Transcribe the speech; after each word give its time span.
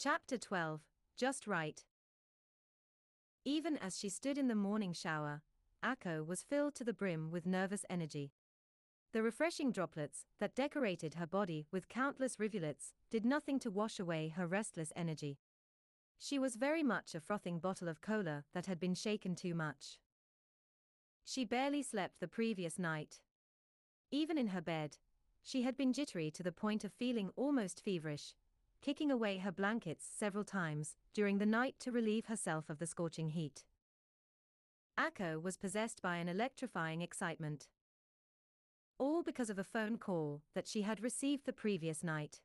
Chapter 0.00 0.38
12 0.38 0.80
Just 1.16 1.48
Right. 1.48 1.84
Even 3.44 3.76
as 3.78 3.98
she 3.98 4.08
stood 4.08 4.38
in 4.38 4.46
the 4.46 4.54
morning 4.54 4.92
shower, 4.92 5.42
Akko 5.84 6.24
was 6.24 6.44
filled 6.44 6.76
to 6.76 6.84
the 6.84 6.92
brim 6.92 7.32
with 7.32 7.46
nervous 7.46 7.84
energy. 7.90 8.30
The 9.12 9.24
refreshing 9.24 9.72
droplets 9.72 10.24
that 10.38 10.54
decorated 10.54 11.14
her 11.14 11.26
body 11.26 11.66
with 11.72 11.88
countless 11.88 12.38
rivulets 12.38 12.92
did 13.10 13.24
nothing 13.24 13.58
to 13.58 13.72
wash 13.72 13.98
away 13.98 14.28
her 14.28 14.46
restless 14.46 14.92
energy. 14.94 15.40
She 16.16 16.38
was 16.38 16.54
very 16.54 16.84
much 16.84 17.16
a 17.16 17.20
frothing 17.20 17.58
bottle 17.58 17.88
of 17.88 18.00
cola 18.00 18.44
that 18.54 18.66
had 18.66 18.78
been 18.78 18.94
shaken 18.94 19.34
too 19.34 19.56
much. 19.56 19.98
She 21.24 21.44
barely 21.44 21.82
slept 21.82 22.20
the 22.20 22.28
previous 22.28 22.78
night. 22.78 23.18
Even 24.12 24.38
in 24.38 24.48
her 24.48 24.62
bed, 24.62 24.98
she 25.42 25.62
had 25.62 25.76
been 25.76 25.92
jittery 25.92 26.30
to 26.30 26.44
the 26.44 26.52
point 26.52 26.84
of 26.84 26.92
feeling 26.92 27.30
almost 27.34 27.82
feverish, 27.84 28.34
kicking 28.80 29.10
away 29.10 29.38
her 29.38 29.52
blankets 29.52 30.06
several 30.06 30.44
times 30.44 30.96
during 31.12 31.38
the 31.38 31.46
night 31.46 31.74
to 31.80 31.92
relieve 31.92 32.26
herself 32.26 32.70
of 32.70 32.78
the 32.78 32.86
scorching 32.86 33.30
heat. 33.30 33.64
Akko 34.98 35.40
was 35.40 35.56
possessed 35.56 36.02
by 36.02 36.16
an 36.16 36.28
electrifying 36.28 37.02
excitement. 37.02 37.68
All 38.98 39.22
because 39.22 39.48
of 39.48 39.58
a 39.58 39.64
phone 39.64 39.96
call 39.96 40.42
that 40.54 40.66
she 40.66 40.82
had 40.82 41.02
received 41.02 41.46
the 41.46 41.52
previous 41.52 42.02
night. 42.02 42.40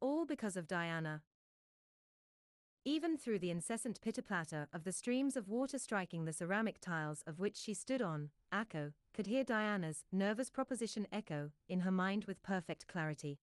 All 0.00 0.26
because 0.26 0.56
of 0.56 0.66
Diana. 0.66 1.22
Even 2.84 3.16
through 3.16 3.38
the 3.38 3.50
incessant 3.50 4.00
pitter-patter 4.00 4.66
of 4.72 4.84
the 4.84 4.92
streams 4.92 5.36
of 5.36 5.48
water 5.48 5.78
striking 5.78 6.24
the 6.24 6.32
ceramic 6.32 6.80
tiles 6.80 7.22
of 7.26 7.38
which 7.38 7.56
she 7.56 7.74
stood 7.74 8.00
on, 8.00 8.30
Akko 8.52 8.92
could 9.12 9.26
hear 9.26 9.44
Diana's 9.44 10.04
nervous 10.10 10.48
proposition 10.48 11.06
echo 11.12 11.50
in 11.68 11.80
her 11.80 11.90
mind 11.92 12.24
with 12.24 12.42
perfect 12.42 12.86
clarity. 12.88 13.40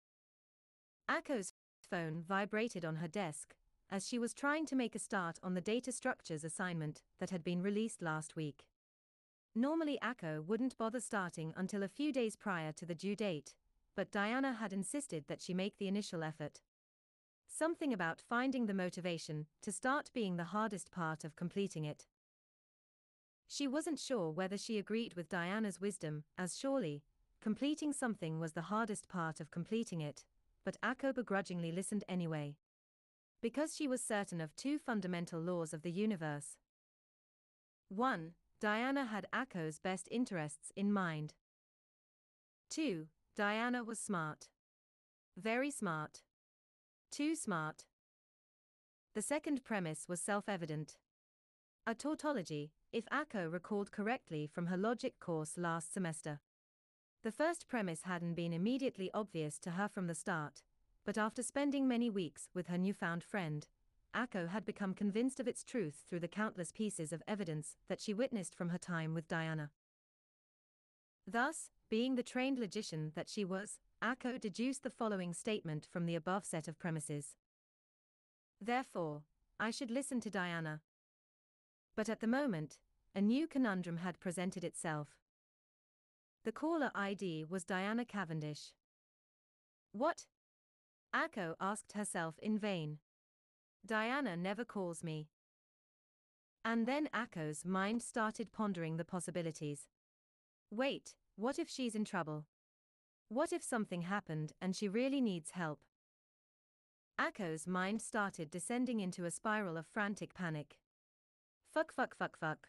Akko's 1.10 1.54
phone 1.86 2.24
vibrated 2.28 2.84
on 2.84 2.98
her 2.98 3.08
desk 3.08 3.56
as 3.92 4.08
she 4.08 4.18
was 4.18 4.34
trying 4.34 4.66
to 4.66 4.76
make 4.76 4.96
a 4.96 5.00
start 5.00 5.40
on 5.44 5.54
the 5.54 5.62
data 5.62 5.92
structures 5.92 6.44
assignment 6.44 7.02
that 7.20 7.30
had 7.30 7.44
been 7.44 7.62
released 7.62 8.02
last 8.02 8.36
week. 8.36 8.66
Normally, 9.54 9.98
Akko 10.04 10.44
wouldn't 10.46 10.78
bother 10.78 11.00
starting 11.00 11.54
until 11.56 11.84
a 11.84 11.88
few 11.88 12.12
days 12.12 12.36
prior 12.36 12.72
to 12.74 12.86
the 12.86 12.96
due 12.96 13.16
date, 13.16 13.56
but 13.96 14.12
Diana 14.12 14.54
had 14.54 14.74
insisted 14.74 15.26
that 15.28 15.42
she 15.42 15.54
make 15.54 15.78
the 15.78 15.88
initial 15.88 16.24
effort. 16.24 16.62
Something 17.48 17.94
about 17.94 18.22
finding 18.28 18.66
the 18.66 18.74
motivation 18.74 19.46
to 19.62 19.72
start 19.72 20.10
being 20.14 20.36
the 20.36 20.46
hardest 20.46 20.92
part 20.92 21.24
of 21.24 21.36
completing 21.36 21.86
it. 21.86 22.08
She 23.48 23.68
wasn't 23.68 24.00
sure 24.00 24.32
whether 24.32 24.58
she 24.58 24.78
agreed 24.78 25.14
with 25.14 25.30
Diana's 25.30 25.80
wisdom, 25.80 26.24
as 26.38 26.58
surely, 26.58 27.04
completing 27.40 27.94
something 27.94 28.40
was 28.40 28.54
the 28.54 28.64
hardest 28.64 29.08
part 29.08 29.40
of 29.40 29.52
completing 29.52 30.02
it, 30.02 30.26
but 30.66 30.82
Akko 30.82 31.14
begrudgingly 31.14 31.72
listened 31.72 32.04
anyway. 32.10 32.58
Because 33.42 33.76
she 33.76 33.88
was 33.88 34.02
certain 34.02 34.42
of 34.42 34.56
two 34.56 34.80
fundamental 34.80 35.40
laws 35.40 35.74
of 35.74 35.84
the 35.84 35.92
universe. 35.92 36.58
1. 37.90 38.32
Diana 38.60 39.06
had 39.06 39.28
Akko's 39.32 39.80
best 39.80 40.08
interests 40.10 40.72
in 40.76 40.92
mind. 40.92 41.36
2. 42.72 43.06
Diana 43.36 43.84
was 43.84 44.00
smart. 44.00 44.50
Very 45.38 45.70
smart. 45.70 46.24
Too 47.12 47.36
smart. 47.36 47.86
The 49.14 49.22
second 49.22 49.64
premise 49.64 50.08
was 50.10 50.20
self 50.20 50.50
evident. 50.50 50.98
A 51.86 51.94
tautology, 51.94 52.72
if 52.92 53.06
Akko 53.06 53.52
recalled 53.52 53.92
correctly 53.92 54.48
from 54.48 54.66
her 54.66 54.78
logic 54.78 55.20
course 55.20 55.58
last 55.58 55.94
semester. 55.94 56.40
The 57.26 57.32
first 57.32 57.68
premise 57.68 58.04
hadn't 58.04 58.36
been 58.36 58.54
immediately 58.54 59.10
obvious 59.12 59.58
to 59.62 59.72
her 59.72 59.88
from 59.88 60.06
the 60.06 60.14
start, 60.14 60.62
but 61.04 61.18
after 61.18 61.42
spending 61.42 61.88
many 61.88 62.08
weeks 62.08 62.50
with 62.54 62.68
her 62.68 62.78
newfound 62.78 63.24
friend, 63.24 63.68
Akko 64.16 64.50
had 64.50 64.64
become 64.64 64.94
convinced 64.94 65.40
of 65.40 65.48
its 65.48 65.64
truth 65.64 66.04
through 66.08 66.20
the 66.20 66.28
countless 66.28 66.72
pieces 66.72 67.12
of 67.12 67.24
evidence 67.28 67.78
that 67.90 68.00
she 68.00 68.14
witnessed 68.14 68.54
from 68.54 68.70
her 68.70 68.78
time 68.78 69.16
with 69.16 69.28
Diana. 69.28 69.72
Thus, 71.26 71.72
being 71.90 72.14
the 72.14 72.22
trained 72.22 72.60
logician 72.60 73.12
that 73.16 73.28
she 73.28 73.44
was, 73.44 73.80
Akko 74.04 74.40
deduced 74.40 74.84
the 74.84 74.92
following 74.92 75.34
statement 75.34 75.88
from 75.92 76.06
the 76.06 76.14
above 76.14 76.46
set 76.46 76.68
of 76.68 76.78
premises. 76.78 77.38
Therefore, 78.62 79.24
I 79.60 79.72
should 79.72 79.90
listen 79.90 80.20
to 80.22 80.30
Diana. 80.30 80.82
But 81.96 82.08
at 82.08 82.20
the 82.20 82.28
moment, 82.28 82.78
a 83.16 83.20
new 83.22 83.48
conundrum 83.48 83.98
had 83.98 84.20
presented 84.20 84.64
itself. 84.64 85.25
The 86.46 86.52
caller 86.52 86.92
ID 86.94 87.46
was 87.50 87.64
Diana 87.64 88.06
Cavendish. 88.06 88.74
What? 89.94 90.28
Akko 91.12 91.56
asked 91.60 91.94
herself 91.94 92.38
in 92.38 92.60
vain. 92.60 93.00
Diana 93.84 94.38
never 94.38 94.64
calls 94.64 95.04
me. 95.04 95.30
And 96.64 96.86
then 96.86 97.10
Akko's 97.16 97.66
mind 97.66 98.04
started 98.04 98.52
pondering 98.52 98.98
the 98.98 99.04
possibilities. 99.04 99.88
Wait, 100.70 101.16
what 101.36 101.58
if 101.58 101.68
she's 101.68 101.96
in 101.96 102.06
trouble? 102.06 102.46
What 103.28 103.52
if 103.52 103.64
something 103.64 104.04
happened 104.04 104.54
and 104.62 104.76
she 104.76 104.88
really 104.88 105.22
needs 105.22 105.52
help? 105.52 105.80
Akko's 107.20 107.66
mind 107.66 108.04
started 108.04 108.52
descending 108.52 109.00
into 109.00 109.26
a 109.26 109.32
spiral 109.32 109.78
of 109.78 109.88
frantic 109.88 110.36
panic. 110.36 110.78
Fuck, 111.74 111.92
fuck, 111.92 112.16
fuck, 112.16 112.38
fuck. 112.38 112.68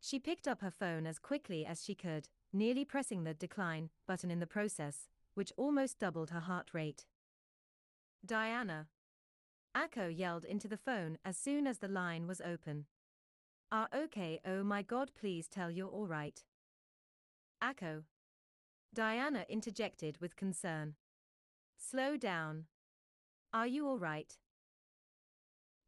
She 0.00 0.18
picked 0.18 0.46
up 0.46 0.60
her 0.60 0.70
phone 0.70 1.06
as 1.06 1.18
quickly 1.18 1.66
as 1.66 1.84
she 1.84 1.94
could, 1.94 2.28
nearly 2.52 2.84
pressing 2.84 3.24
the 3.24 3.34
decline 3.34 3.90
button 4.06 4.30
in 4.30 4.38
the 4.38 4.46
process, 4.46 5.08
which 5.34 5.52
almost 5.56 5.98
doubled 5.98 6.30
her 6.30 6.40
heart 6.40 6.70
rate. 6.72 7.06
Diana. 8.24 8.86
Akko 9.76 10.16
yelled 10.16 10.44
into 10.44 10.68
the 10.68 10.76
phone 10.76 11.18
as 11.24 11.36
soon 11.36 11.66
as 11.66 11.78
the 11.78 11.88
line 11.88 12.26
was 12.26 12.40
open. 12.40 12.86
Are 13.70 13.88
okay, 13.94 14.40
oh 14.46 14.62
my 14.64 14.82
god, 14.82 15.10
please 15.18 15.46
tell 15.46 15.70
you're 15.70 15.88
alright. 15.88 16.44
Akko. 17.62 18.04
Diana 18.94 19.44
interjected 19.48 20.18
with 20.20 20.36
concern. 20.36 20.94
Slow 21.76 22.16
down. 22.16 22.64
Are 23.52 23.66
you 23.66 23.86
alright? 23.86 24.38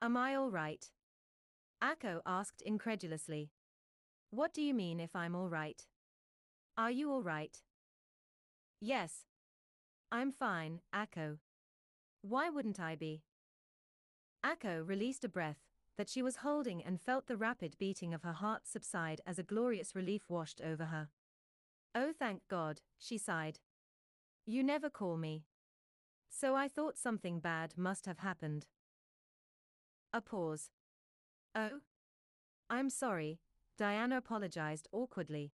Am 0.03 0.17
I 0.17 0.37
alright? 0.37 0.91
Akko 1.83 2.21
asked 2.27 2.63
incredulously. 2.63 3.51
What 4.31 4.55
do 4.55 4.63
you 4.63 4.75
mean 4.75 5.01
if 5.01 5.17
I'm 5.17 5.35
alright? 5.35 5.87
Are 6.77 6.91
you 6.91 7.13
alright? 7.13 7.63
Yes. 8.81 9.25
I'm 10.13 10.31
fine, 10.31 10.81
Akko. 10.95 11.39
Why 12.23 12.49
wouldn't 12.49 12.79
I 12.79 12.95
be? 12.95 13.23
Akko 14.45 14.87
released 14.87 15.25
a 15.25 15.29
breath 15.29 15.59
that 15.99 16.09
she 16.09 16.23
was 16.23 16.37
holding 16.37 16.83
and 16.83 17.01
felt 17.01 17.27
the 17.27 17.37
rapid 17.37 17.77
beating 17.79 18.15
of 18.15 18.23
her 18.23 18.33
heart 18.33 18.63
subside 18.67 19.21
as 19.27 19.39
a 19.39 19.43
glorious 19.43 19.95
relief 19.95 20.23
washed 20.29 20.61
over 20.61 20.87
her. 20.87 21.09
Oh, 21.95 22.13
thank 22.17 22.43
God, 22.49 22.81
she 22.99 23.19
sighed. 23.19 23.59
You 24.47 24.63
never 24.63 24.89
call 24.89 25.17
me. 25.17 25.45
So 26.31 26.55
I 26.55 26.69
thought 26.69 26.97
something 26.97 27.41
bad 27.41 27.75
must 27.77 28.07
have 28.07 28.21
happened. 28.21 28.67
A 30.13 30.21
pause. 30.21 30.71
Oh? 31.55 31.81
I'm 32.71 32.89
sorry, 32.89 33.41
Diana 33.81 34.19
apologized 34.19 34.89
awkwardly. 34.93 35.55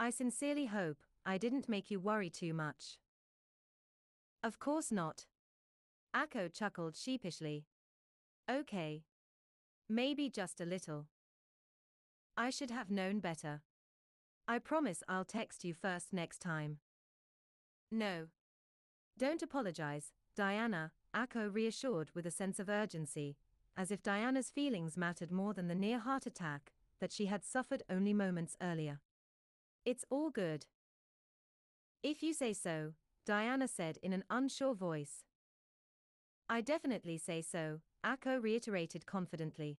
I 0.00 0.10
sincerely 0.10 0.66
hope 0.66 0.96
I 1.24 1.38
didn't 1.38 1.68
make 1.68 1.92
you 1.92 2.00
worry 2.00 2.28
too 2.28 2.52
much. 2.52 2.98
Of 4.42 4.58
course 4.58 4.90
not. 4.90 5.26
Akko 6.12 6.52
chuckled 6.52 6.96
sheepishly. 6.96 7.66
Okay. 8.50 9.04
Maybe 9.88 10.28
just 10.28 10.60
a 10.60 10.64
little. 10.64 11.06
I 12.36 12.50
should 12.50 12.72
have 12.72 12.90
known 12.90 13.20
better. 13.20 13.62
I 14.48 14.58
promise 14.58 15.04
I'll 15.08 15.24
text 15.24 15.64
you 15.64 15.72
first 15.72 16.12
next 16.12 16.40
time. 16.40 16.78
No. 17.92 18.26
Don't 19.16 19.40
apologize, 19.40 20.10
Diana, 20.34 20.90
Akko 21.14 21.54
reassured 21.54 22.10
with 22.12 22.26
a 22.26 22.32
sense 22.32 22.58
of 22.58 22.68
urgency, 22.68 23.36
as 23.76 23.92
if 23.92 24.02
Diana's 24.02 24.50
feelings 24.50 24.96
mattered 24.96 25.30
more 25.30 25.54
than 25.54 25.68
the 25.68 25.76
near 25.76 26.00
heart 26.00 26.26
attack 26.26 26.72
that 27.00 27.12
she 27.12 27.26
had 27.26 27.44
suffered 27.44 27.82
only 27.90 28.12
moments 28.12 28.56
earlier. 28.60 29.00
It's 29.84 30.04
all 30.10 30.30
good. 30.30 30.66
If 32.02 32.22
you 32.22 32.32
say 32.32 32.52
so, 32.52 32.92
Diana 33.24 33.68
said 33.68 33.98
in 34.02 34.12
an 34.12 34.24
unsure 34.30 34.74
voice. 34.74 35.24
I 36.48 36.60
definitely 36.60 37.18
say 37.18 37.42
so, 37.42 37.80
Akko 38.04 38.40
reiterated 38.40 39.06
confidently. 39.06 39.78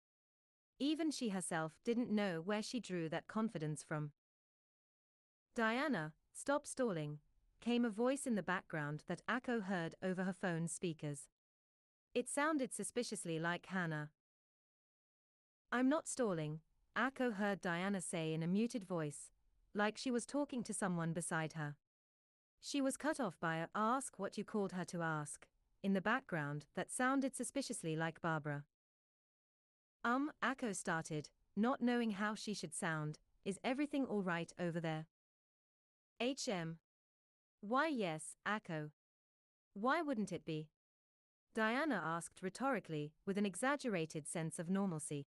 Even 0.80 1.12
she 1.12 1.30
herself 1.30 1.74
didn't 1.86 2.12
know 2.12 2.42
where 2.44 2.62
she 2.62 2.80
drew 2.80 3.10
that 3.10 3.28
confidence 3.28 3.84
from. 3.84 4.12
Diana, 5.56 6.14
stop 6.34 6.68
stalling, 6.68 7.20
came 7.62 7.84
a 7.84 7.90
voice 7.90 8.28
in 8.28 8.36
the 8.36 8.44
background 8.44 9.04
that 9.08 9.26
Akko 9.28 9.64
heard 9.64 9.96
over 10.04 10.24
her 10.24 10.34
phone's 10.34 10.72
speakers. 10.72 11.30
It 12.14 12.30
sounded 12.30 12.74
suspiciously 12.74 13.40
like 13.40 13.68
Hannah. 13.68 14.10
I'm 15.72 15.90
not 15.90 16.08
stalling, 16.08 16.60
Akko 16.98 17.34
heard 17.34 17.62
Diana 17.62 18.02
say 18.02 18.34
in 18.34 18.42
a 18.42 18.48
muted 18.48 18.84
voice, 18.84 19.30
like 19.76 20.00
she 20.00 20.10
was 20.10 20.26
talking 20.26 20.64
to 20.64 20.74
someone 20.74 21.14
beside 21.14 21.54
her. 21.54 21.76
She 22.60 22.82
was 22.82 22.98
cut 22.98 23.20
off 23.20 23.40
by 23.40 23.58
a 23.58 23.68
ask 23.76 24.18
what 24.18 24.36
you 24.36 24.44
called 24.44 24.72
her 24.72 24.84
to 24.86 25.04
ask, 25.04 25.46
in 25.84 25.94
the 25.94 26.02
background 26.02 26.66
that 26.76 26.92
sounded 26.92 27.36
suspiciously 27.36 27.96
like 27.96 28.20
Barbara. 28.20 28.64
Um, 30.04 30.32
Akko 30.44 30.76
started, 30.76 31.30
not 31.56 31.82
knowing 31.82 32.12
how 32.12 32.34
she 32.34 32.56
should 32.56 32.74
sound. 32.74 33.20
Is 33.46 33.60
everything 33.64 34.06
all 34.06 34.24
right 34.24 34.52
over 34.60 34.80
there? 34.80 35.06
HM. 36.20 36.80
Why, 37.62 37.88
yes, 37.88 38.38
Akko. 38.48 38.90
Why 39.76 40.02
wouldn't 40.02 40.32
it 40.32 40.46
be? 40.46 40.70
Diana 41.54 42.02
asked 42.04 42.42
rhetorically, 42.42 43.14
with 43.26 43.38
an 43.38 43.46
exaggerated 43.46 44.28
sense 44.28 44.58
of 44.58 44.70
normalcy. 44.70 45.28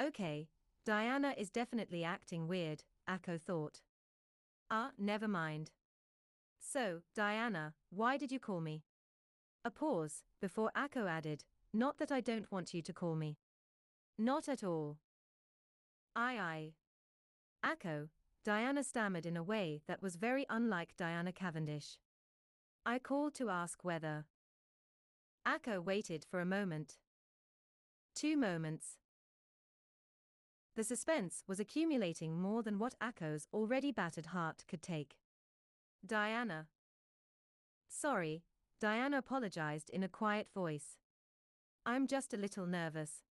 Okay, 0.00 0.48
Diana 0.84 1.34
is 1.38 1.50
definitely 1.50 2.02
acting 2.02 2.48
weird, 2.48 2.82
Akko 3.08 3.40
thought. 3.40 3.82
Ah, 4.70 4.90
never 4.98 5.28
mind. 5.28 5.70
So, 6.58 7.02
Diana, 7.14 7.74
why 7.90 8.16
did 8.16 8.32
you 8.32 8.40
call 8.40 8.60
me? 8.60 8.82
A 9.64 9.70
pause, 9.70 10.22
before 10.40 10.72
Akko 10.76 11.08
added, 11.08 11.44
Not 11.72 11.98
that 11.98 12.12
I 12.12 12.20
don't 12.20 12.50
want 12.50 12.74
you 12.74 12.82
to 12.82 12.92
call 12.92 13.14
me. 13.14 13.38
Not 14.18 14.48
at 14.48 14.64
all. 14.64 14.98
Aye 16.16 16.38
aye. 16.38 16.72
Akko, 17.64 18.08
Diana 18.44 18.84
stammered 18.84 19.26
in 19.26 19.36
a 19.36 19.42
way 19.42 19.80
that 19.86 20.02
was 20.02 20.16
very 20.16 20.44
unlike 20.50 20.96
Diana 20.96 21.32
Cavendish. 21.32 21.98
I 22.84 22.98
called 22.98 23.34
to 23.36 23.48
ask 23.48 23.84
whether. 23.84 24.26
Akko 25.46 25.82
waited 25.82 26.24
for 26.30 26.40
a 26.40 26.46
moment. 26.46 26.98
Two 28.14 28.36
moments. 28.36 28.98
The 30.76 30.84
suspense 30.84 31.44
was 31.46 31.60
accumulating 31.60 32.40
more 32.40 32.62
than 32.62 32.78
what 32.78 32.98
Akko's 33.00 33.46
already 33.52 33.92
battered 33.92 34.26
heart 34.26 34.64
could 34.66 34.82
take. 34.82 35.14
Diana. 36.04 36.66
Sorry, 37.88 38.42
Diana 38.80 39.18
apologized 39.18 39.88
in 39.90 40.02
a 40.02 40.08
quiet 40.08 40.48
voice. 40.52 40.96
I'm 41.86 42.06
just 42.06 42.34
a 42.34 42.38
little 42.38 42.66
nervous. 42.66 43.22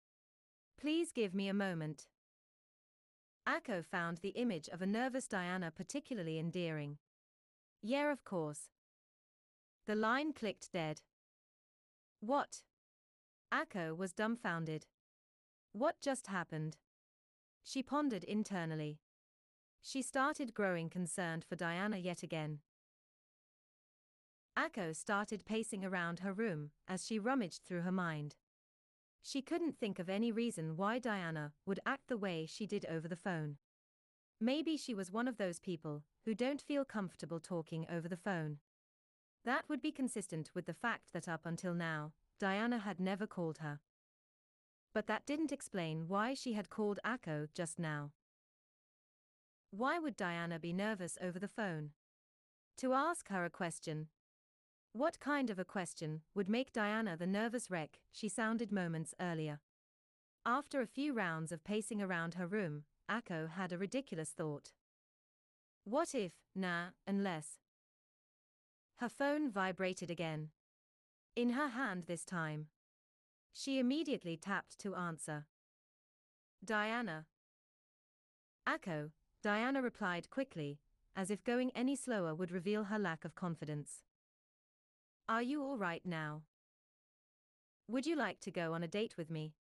Please 0.80 1.12
give 1.12 1.34
me 1.34 1.50
a 1.50 1.54
moment. 1.54 2.08
Akko 3.48 3.84
found 3.84 4.20
the 4.20 4.30
image 4.30 4.70
of 4.70 4.82
a 4.82 4.86
nervous 4.86 5.28
Diana 5.28 5.70
particularly 5.70 6.40
endearing. 6.40 6.98
Yeah, 7.82 8.12
of 8.12 8.24
course. 8.24 8.70
The 9.86 9.96
line 9.96 10.32
clicked 10.32 10.72
dead. 10.72 11.02
What? 12.22 12.62
Akko 13.54 13.98
was 13.98 14.14
dumbfounded. 14.14 14.86
What 15.74 16.00
just 16.02 16.28
happened? 16.28 16.78
She 17.64 17.82
pondered 17.82 18.24
internally. 18.24 19.00
She 19.82 20.02
started 20.02 20.54
growing 20.54 20.90
concerned 20.90 21.44
for 21.44 21.56
Diana 21.56 21.98
yet 21.98 22.24
again. 22.24 22.60
Akko 24.58 24.96
started 24.96 25.46
pacing 25.46 25.84
around 25.84 26.20
her 26.20 26.32
room 26.32 26.72
as 26.88 27.06
she 27.06 27.18
rummaged 27.18 27.64
through 27.64 27.82
her 27.82 27.92
mind. 27.92 28.36
She 29.22 29.42
couldn't 29.42 29.80
think 29.80 30.00
of 30.00 30.10
any 30.10 30.32
reason 30.32 30.76
why 30.78 31.00
Diana 31.00 31.54
would 31.66 31.80
act 31.86 32.08
the 32.08 32.18
way 32.18 32.46
she 32.46 32.68
did 32.68 32.86
over 32.86 33.08
the 33.08 33.16
phone. 33.16 33.58
Maybe 34.40 34.76
she 34.78 34.94
was 34.94 35.12
one 35.12 35.28
of 35.28 35.38
those 35.38 35.60
people 35.60 36.04
who 36.26 36.36
don't 36.36 36.62
feel 36.62 36.84
comfortable 36.84 37.40
talking 37.40 37.86
over 37.90 38.08
the 38.10 38.18
phone. 38.18 38.58
That 39.46 39.68
would 39.70 39.82
be 39.82 39.92
consistent 39.92 40.52
with 40.54 40.66
the 40.66 40.74
fact 40.74 41.14
that 41.14 41.28
up 41.28 41.46
until 41.46 41.74
now, 41.74 42.12
Diana 42.40 42.80
had 42.80 43.00
never 43.00 43.26
called 43.26 43.60
her. 43.60 43.80
But 44.94 45.08
that 45.08 45.26
didn't 45.26 45.52
explain 45.52 46.08
why 46.08 46.34
she 46.34 46.54
had 46.54 46.70
called 46.70 47.00
Akko 47.06 47.48
just 47.54 47.80
now. 47.80 48.12
Why 49.72 49.98
would 49.98 50.16
Diana 50.16 50.60
be 50.60 50.72
nervous 50.72 51.18
over 51.20 51.40
the 51.40 51.48
phone? 51.48 51.92
To 52.78 52.94
ask 52.94 53.30
her 53.30 53.44
a 53.44 53.50
question. 53.50 54.08
What 54.92 55.20
kind 55.20 55.50
of 55.50 55.58
a 55.58 55.66
question 55.66 56.22
would 56.36 56.48
make 56.48 56.72
Diana 56.72 57.18
the 57.18 57.26
nervous 57.26 57.72
wreck 57.72 58.00
she 58.12 58.30
sounded 58.30 58.72
moments 58.72 59.16
earlier? 59.20 59.60
After 60.46 60.82
a 60.82 60.88
few 60.88 61.14
rounds 61.14 61.52
of 61.52 61.64
pacing 61.64 62.02
around 62.02 62.36
her 62.36 62.46
room, 62.46 62.84
Akko 63.10 63.50
had 63.50 63.72
a 63.72 63.78
ridiculous 63.78 64.30
thought. 64.30 64.74
What 65.86 66.14
if, 66.14 66.34
nah, 66.56 66.90
unless? 67.08 67.58
Her 68.98 69.10
phone 69.10 69.50
vibrated 69.50 70.12
again. 70.12 70.50
In 71.36 71.52
her 71.52 71.70
hand 71.70 72.04
this 72.06 72.24
time. 72.24 72.68
She 73.54 73.80
immediately 73.80 74.36
tapped 74.36 74.80
to 74.80 74.96
answer. 74.96 75.46
Diana. 76.66 77.28
Akko, 78.68 79.12
Diana 79.44 79.82
replied 79.82 80.30
quickly, 80.30 80.80
as 81.16 81.30
if 81.30 81.44
going 81.44 81.72
any 81.76 81.96
slower 81.96 82.34
would 82.34 82.52
reveal 82.52 82.86
her 82.86 82.98
lack 82.98 83.24
of 83.24 83.36
confidence. 83.36 84.02
Are 85.30 85.42
you 85.42 85.64
all 85.64 85.78
right 85.78 86.02
now? 86.04 86.42
Would 87.88 88.08
you 88.08 88.16
like 88.16 88.40
to 88.42 88.52
go 88.52 88.74
on 88.74 88.82
a 88.82 88.88
date 88.88 89.16
with 89.18 89.30
me? 89.30 89.54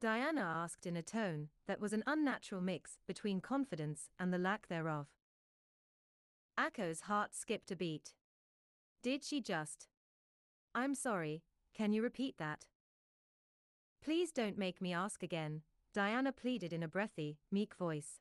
Diana 0.00 0.40
asked 0.40 0.86
in 0.86 0.96
a 0.96 1.02
tone 1.02 1.48
that 1.68 1.80
was 1.80 1.92
an 1.92 2.02
unnatural 2.06 2.60
mix 2.60 2.98
between 3.06 3.40
confidence 3.40 4.10
and 4.18 4.32
the 4.32 4.38
lack 4.38 4.66
thereof. 4.68 5.06
Akko's 6.58 7.02
heart 7.02 7.34
skipped 7.34 7.70
a 7.70 7.76
beat. 7.76 8.14
Did 9.02 9.24
she 9.24 9.40
just? 9.40 9.88
I'm 10.74 10.94
sorry, 10.94 11.42
can 11.74 11.92
you 11.92 12.02
repeat 12.02 12.38
that? 12.38 12.66
Please 14.04 14.30
don't 14.30 14.58
make 14.58 14.82
me 14.82 14.92
ask 14.92 15.22
again, 15.22 15.62
Diana 15.94 16.30
pleaded 16.30 16.74
in 16.74 16.82
a 16.82 16.88
breathy, 16.88 17.38
meek 17.50 17.74
voice. 17.74 18.20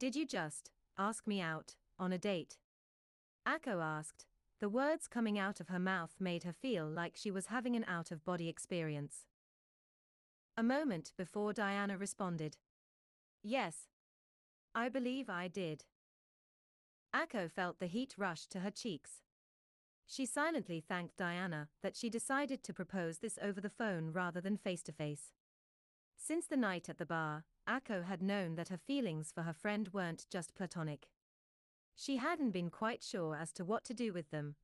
Did 0.00 0.16
you 0.16 0.26
just 0.26 0.72
ask 0.98 1.28
me 1.28 1.40
out 1.40 1.76
on 1.96 2.12
a 2.12 2.18
date? 2.18 2.58
Akko 3.46 3.80
asked. 3.80 4.26
The 4.58 4.68
words 4.68 5.06
coming 5.06 5.38
out 5.38 5.60
of 5.60 5.68
her 5.68 5.78
mouth 5.78 6.16
made 6.18 6.42
her 6.42 6.52
feel 6.52 6.88
like 6.88 7.12
she 7.14 7.30
was 7.30 7.46
having 7.46 7.76
an 7.76 7.84
out 7.86 8.10
of 8.10 8.24
body 8.24 8.48
experience. 8.48 9.26
A 10.56 10.62
moment 10.64 11.12
before 11.16 11.52
Diana 11.52 11.96
responded. 11.96 12.56
Yes. 13.44 13.88
I 14.74 14.88
believe 14.88 15.30
I 15.30 15.46
did. 15.46 15.84
Akko 17.14 17.48
felt 17.48 17.78
the 17.78 17.86
heat 17.86 18.14
rush 18.18 18.46
to 18.48 18.60
her 18.60 18.70
cheeks. 18.72 19.22
She 20.12 20.26
silently 20.26 20.84
thanked 20.86 21.16
Diana 21.16 21.70
that 21.82 21.96
she 21.96 22.10
decided 22.10 22.62
to 22.64 22.74
propose 22.74 23.20
this 23.20 23.38
over 23.40 23.62
the 23.62 23.70
phone 23.70 24.12
rather 24.12 24.42
than 24.42 24.58
face 24.58 24.82
to 24.82 24.92
face. 24.92 25.32
Since 26.18 26.46
the 26.46 26.56
night 26.58 26.90
at 26.90 26.98
the 26.98 27.06
bar, 27.06 27.44
Akko 27.66 28.04
had 28.04 28.20
known 28.20 28.56
that 28.56 28.68
her 28.68 28.76
feelings 28.76 29.32
for 29.34 29.44
her 29.44 29.54
friend 29.54 29.88
weren't 29.90 30.26
just 30.30 30.54
platonic. 30.54 31.06
She 31.96 32.18
hadn't 32.18 32.50
been 32.50 32.68
quite 32.68 33.02
sure 33.02 33.34
as 33.34 33.52
to 33.52 33.64
what 33.64 33.84
to 33.84 33.94
do 33.94 34.12
with 34.12 34.30
them. 34.30 34.56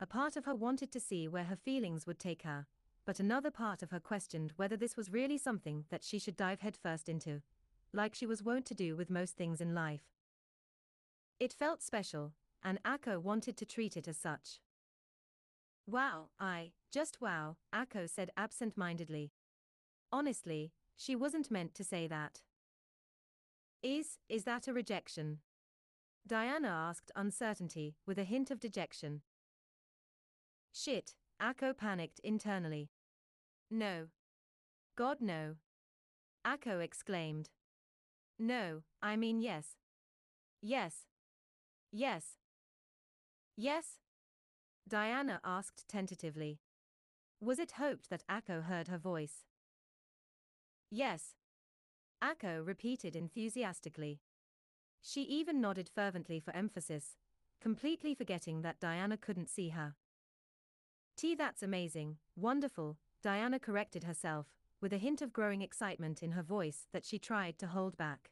A 0.00 0.06
part 0.06 0.38
of 0.38 0.46
her 0.46 0.54
wanted 0.54 0.90
to 0.92 1.00
see 1.00 1.28
where 1.28 1.44
her 1.44 1.56
feelings 1.56 2.06
would 2.06 2.18
take 2.18 2.40
her, 2.40 2.64
but 3.04 3.20
another 3.20 3.50
part 3.50 3.82
of 3.82 3.90
her 3.90 4.00
questioned 4.00 4.54
whether 4.56 4.78
this 4.78 4.96
was 4.96 5.12
really 5.12 5.36
something 5.36 5.84
that 5.90 6.02
she 6.02 6.18
should 6.18 6.34
dive 6.34 6.62
headfirst 6.62 7.10
into, 7.10 7.42
like 7.92 8.14
she 8.14 8.24
was 8.24 8.42
wont 8.42 8.64
to 8.64 8.74
do 8.74 8.96
with 8.96 9.10
most 9.10 9.36
things 9.36 9.60
in 9.60 9.74
life. 9.74 10.14
It 11.38 11.52
felt 11.52 11.82
special, 11.82 12.32
and 12.62 12.82
Akko 12.84 13.20
wanted 13.20 13.58
to 13.58 13.66
treat 13.66 13.98
it 13.98 14.08
as 14.08 14.16
such. 14.16 14.60
Wow, 15.86 16.28
I, 16.40 16.72
just 16.92 17.20
wow, 17.20 17.56
Akko 17.74 18.08
said 18.08 18.30
absent 18.36 18.76
mindedly. 18.76 19.32
Honestly, 20.10 20.72
she 20.96 21.14
wasn't 21.14 21.50
meant 21.50 21.74
to 21.74 21.84
say 21.84 22.06
that. 22.06 22.42
Is, 23.82 24.18
is 24.28 24.44
that 24.44 24.66
a 24.66 24.72
rejection? 24.72 25.40
Diana 26.26 26.68
asked 26.68 27.12
uncertainty, 27.14 27.96
with 28.06 28.18
a 28.18 28.24
hint 28.24 28.50
of 28.50 28.60
dejection. 28.60 29.20
Shit, 30.72 31.14
Akko 31.40 31.76
panicked 31.76 32.18
internally. 32.20 32.88
No. 33.70 34.06
God 34.96 35.18
no. 35.20 35.56
Akko 36.46 36.80
exclaimed. 36.82 37.50
No, 38.38 38.82
I 39.02 39.16
mean 39.16 39.40
yes. 39.40 39.76
Yes. 40.62 40.94
Yes. 41.92 42.24
Yes? 43.56 43.98
Diana 44.88 45.40
asked 45.44 45.88
tentatively. 45.88 46.60
Was 47.40 47.58
it 47.58 47.72
hoped 47.72 48.10
that 48.10 48.26
Akko 48.28 48.64
heard 48.64 48.88
her 48.88 48.98
voice? 48.98 49.44
Yes. 50.90 51.34
Akko 52.22 52.66
repeated 52.66 53.16
enthusiastically. 53.16 54.20
She 55.02 55.22
even 55.22 55.60
nodded 55.60 55.90
fervently 55.94 56.38
for 56.38 56.54
emphasis, 56.54 57.16
completely 57.60 58.14
forgetting 58.14 58.62
that 58.62 58.78
Diana 58.78 59.16
couldn't 59.16 59.48
see 59.48 59.70
her. 59.70 59.94
T 61.16 61.34
that's 61.34 61.62
amazing, 61.62 62.18
wonderful, 62.36 62.98
Diana 63.22 63.58
corrected 63.58 64.04
herself, 64.04 64.46
with 64.80 64.92
a 64.92 64.98
hint 64.98 65.22
of 65.22 65.32
growing 65.32 65.62
excitement 65.62 66.22
in 66.22 66.32
her 66.32 66.42
voice 66.42 66.88
that 66.92 67.06
she 67.06 67.18
tried 67.18 67.58
to 67.58 67.68
hold 67.68 67.96
back. 67.96 68.30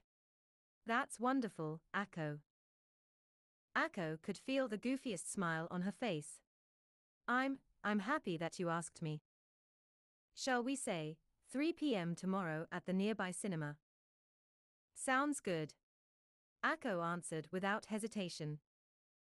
That's 0.87 1.19
wonderful, 1.19 1.81
Akko. 1.97 2.41
Akko 3.77 4.21
could 4.21 4.37
feel 4.37 4.69
the 4.69 4.77
goofiest 4.77 5.31
smile 5.31 5.67
on 5.71 5.83
her 5.83 5.93
face. 5.93 6.42
I'm, 7.33 7.61
I'm 7.83 8.01
happy 8.01 8.37
that 8.37 8.59
you 8.59 8.69
asked 8.69 9.01
me. 9.01 9.23
Shall 10.35 10.63
we 10.63 10.77
say, 10.77 11.17
3 11.51 11.73
p.m. 11.73 12.15
tomorrow 12.15 12.67
at 12.71 12.85
the 12.85 12.93
nearby 12.93 13.31
cinema? 13.31 13.77
Sounds 14.95 15.41
good. 15.41 15.73
Akko 16.63 17.03
answered 17.03 17.49
without 17.51 17.87
hesitation. 17.87 18.59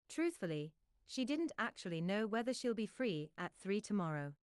Truthfully, 0.08 0.72
she 1.08 1.24
didn't 1.24 1.50
actually 1.58 2.00
know 2.00 2.28
whether 2.28 2.54
she'll 2.54 2.72
be 2.72 2.86
free 2.86 3.30
at 3.36 3.50
3 3.60 3.80
tomorrow. 3.80 4.34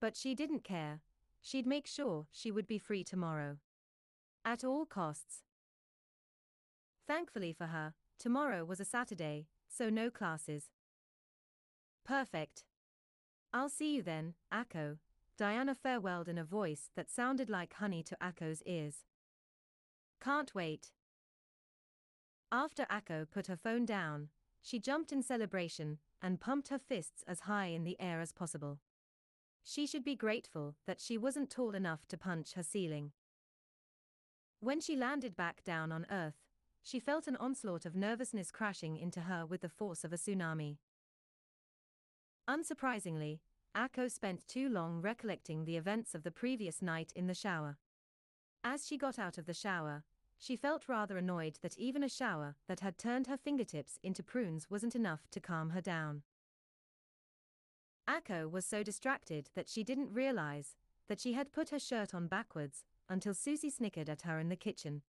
But 0.00 0.16
she 0.16 0.34
didn't 0.34 0.64
care, 0.64 1.02
she'd 1.42 1.66
make 1.66 1.86
sure 1.86 2.28
she 2.32 2.50
would 2.50 2.66
be 2.66 2.78
free 2.78 3.04
tomorrow. 3.04 3.58
At 4.42 4.64
all 4.64 4.86
costs. 4.86 5.42
Thankfully 7.06 7.52
for 7.52 7.66
her, 7.66 7.92
tomorrow 8.18 8.64
was 8.64 8.80
a 8.80 8.86
Saturday, 8.86 9.48
so 9.68 9.90
no 9.90 10.08
classes. 10.08 10.70
Perfect. 12.06 12.64
I'll 13.52 13.68
see 13.68 13.94
you 13.94 14.02
then, 14.02 14.34
Akko, 14.52 14.98
Diana 15.36 15.74
farewelled 15.74 16.28
in 16.28 16.38
a 16.38 16.44
voice 16.44 16.90
that 16.94 17.10
sounded 17.10 17.50
like 17.50 17.74
honey 17.74 18.02
to 18.04 18.16
Akko's 18.22 18.62
ears. 18.64 19.04
Can't 20.20 20.54
wait. 20.54 20.92
After 22.52 22.84
Akko 22.84 23.26
put 23.30 23.46
her 23.46 23.56
phone 23.56 23.86
down, 23.86 24.28
she 24.60 24.78
jumped 24.78 25.12
in 25.12 25.22
celebration 25.22 25.98
and 26.22 26.40
pumped 26.40 26.68
her 26.68 26.78
fists 26.78 27.24
as 27.26 27.40
high 27.40 27.66
in 27.66 27.84
the 27.84 27.98
air 28.00 28.20
as 28.20 28.32
possible. 28.32 28.78
She 29.64 29.86
should 29.86 30.04
be 30.04 30.14
grateful 30.14 30.76
that 30.86 31.00
she 31.00 31.18
wasn't 31.18 31.50
tall 31.50 31.74
enough 31.74 32.06
to 32.08 32.18
punch 32.18 32.54
her 32.54 32.62
ceiling. 32.62 33.12
When 34.60 34.80
she 34.80 34.96
landed 34.96 35.36
back 35.36 35.64
down 35.64 35.90
on 35.90 36.06
Earth, 36.10 36.44
she 36.82 37.00
felt 37.00 37.26
an 37.26 37.36
onslaught 37.36 37.86
of 37.86 37.96
nervousness 37.96 38.50
crashing 38.50 38.96
into 38.96 39.22
her 39.22 39.46
with 39.46 39.62
the 39.62 39.68
force 39.68 40.04
of 40.04 40.12
a 40.12 40.16
tsunami. 40.16 40.76
Unsurprisingly, 42.50 43.38
Akko 43.76 44.10
spent 44.10 44.48
too 44.48 44.68
long 44.68 45.00
recollecting 45.00 45.64
the 45.64 45.76
events 45.76 46.16
of 46.16 46.24
the 46.24 46.32
previous 46.32 46.82
night 46.82 47.12
in 47.14 47.28
the 47.28 47.34
shower. 47.34 47.78
As 48.64 48.84
she 48.84 48.98
got 48.98 49.20
out 49.20 49.38
of 49.38 49.46
the 49.46 49.54
shower, 49.54 50.02
she 50.36 50.56
felt 50.56 50.88
rather 50.88 51.16
annoyed 51.16 51.60
that 51.62 51.78
even 51.78 52.02
a 52.02 52.08
shower 52.08 52.56
that 52.66 52.80
had 52.80 52.98
turned 52.98 53.28
her 53.28 53.36
fingertips 53.36 54.00
into 54.02 54.24
prunes 54.24 54.68
wasn't 54.68 54.96
enough 54.96 55.28
to 55.30 55.38
calm 55.38 55.70
her 55.70 55.80
down. 55.80 56.22
Akko 58.08 58.50
was 58.50 58.66
so 58.66 58.82
distracted 58.82 59.50
that 59.54 59.68
she 59.68 59.84
didn't 59.84 60.12
realize 60.12 60.74
that 61.06 61.20
she 61.20 61.34
had 61.34 61.52
put 61.52 61.70
her 61.70 61.78
shirt 61.78 62.12
on 62.12 62.26
backwards 62.26 62.82
until 63.08 63.32
Sucy 63.32 63.70
snickered 63.70 64.10
at 64.10 64.22
her 64.22 64.40
in 64.40 64.48
the 64.48 64.56
kitchen. 64.56 65.02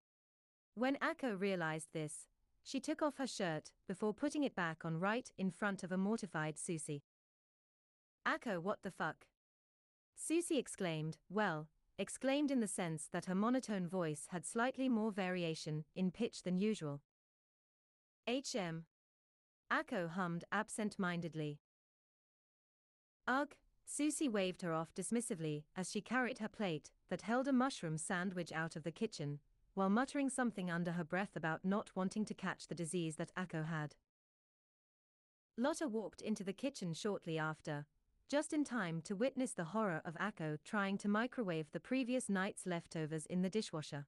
When 0.75 0.97
Akko 0.97 1.41
realized 1.41 1.95
this, 1.95 2.27
she 2.63 2.81
took 2.81 3.01
off 3.01 3.17
her 3.17 3.27
shirt 3.27 3.71
before 3.89 4.13
putting 4.13 4.45
it 4.45 4.55
back 4.55 4.85
on 4.85 5.01
right 5.01 5.33
in 5.39 5.51
front 5.51 5.83
of 5.83 5.91
a 5.91 5.97
mortified 5.97 6.57
Sucy. 6.57 7.01
Akko, 8.27 8.61
what 8.61 8.83
the 8.83 8.91
fuck? 8.91 9.27
Sucy 10.17 10.59
exclaimed, 10.59 11.19
well, 11.29 11.69
exclaimed 11.99 12.51
in 12.51 12.61
the 12.61 12.69
sense 12.69 13.09
that 13.13 13.27
her 13.27 13.35
monotone 13.35 13.87
voice 13.87 14.27
had 14.31 14.47
slightly 14.47 14.89
more 14.89 15.11
variation 15.11 15.85
in 15.95 16.11
pitch 16.11 16.43
than 16.43 16.59
usual. 16.59 17.01
HM. 18.29 18.85
Akko 19.73 20.11
hummed 20.11 20.45
absent 20.53 20.99
mindedly. 20.99 21.59
Ugh, 23.27 23.55
Sucy 23.87 24.31
waved 24.31 24.63
her 24.63 24.73
off 24.73 24.95
dismissively 24.95 25.65
as 25.77 25.91
she 25.91 26.01
carried 26.01 26.39
her 26.39 26.49
plate 26.49 26.91
that 27.09 27.23
held 27.23 27.49
a 27.49 27.53
mushroom 27.53 27.99
sandwich 27.99 28.53
out 28.53 28.77
of 28.77 28.83
the 28.83 28.93
kitchen, 28.93 29.41
while 29.75 29.91
muttering 29.91 30.29
something 30.29 30.71
under 30.71 30.93
her 30.93 31.05
breath 31.05 31.37
about 31.37 31.65
not 31.65 31.91
wanting 31.97 32.25
to 32.25 32.35
catch 32.35 32.67
the 32.67 32.75
disease 32.75 33.17
that 33.17 33.35
Akko 33.37 33.67
had. 33.67 33.97
Lotte 35.57 35.91
walked 35.91 36.21
into 36.21 36.45
the 36.45 36.53
kitchen 36.53 36.93
shortly 36.95 37.39
after, 37.39 37.87
just 38.31 38.53
in 38.53 38.63
time 38.63 39.03
to 39.03 39.17
witness 39.17 39.53
the 39.53 39.65
horror 39.65 40.01
of 40.05 40.15
Akko 40.15 40.59
trying 40.65 40.97
to 40.99 41.09
microwave 41.09 41.73
the 41.73 41.81
previous 41.81 42.29
night's 42.29 42.65
leftovers 42.65 43.27
in 43.27 43.43
the 43.43 43.51
dishwasher. 43.51 44.07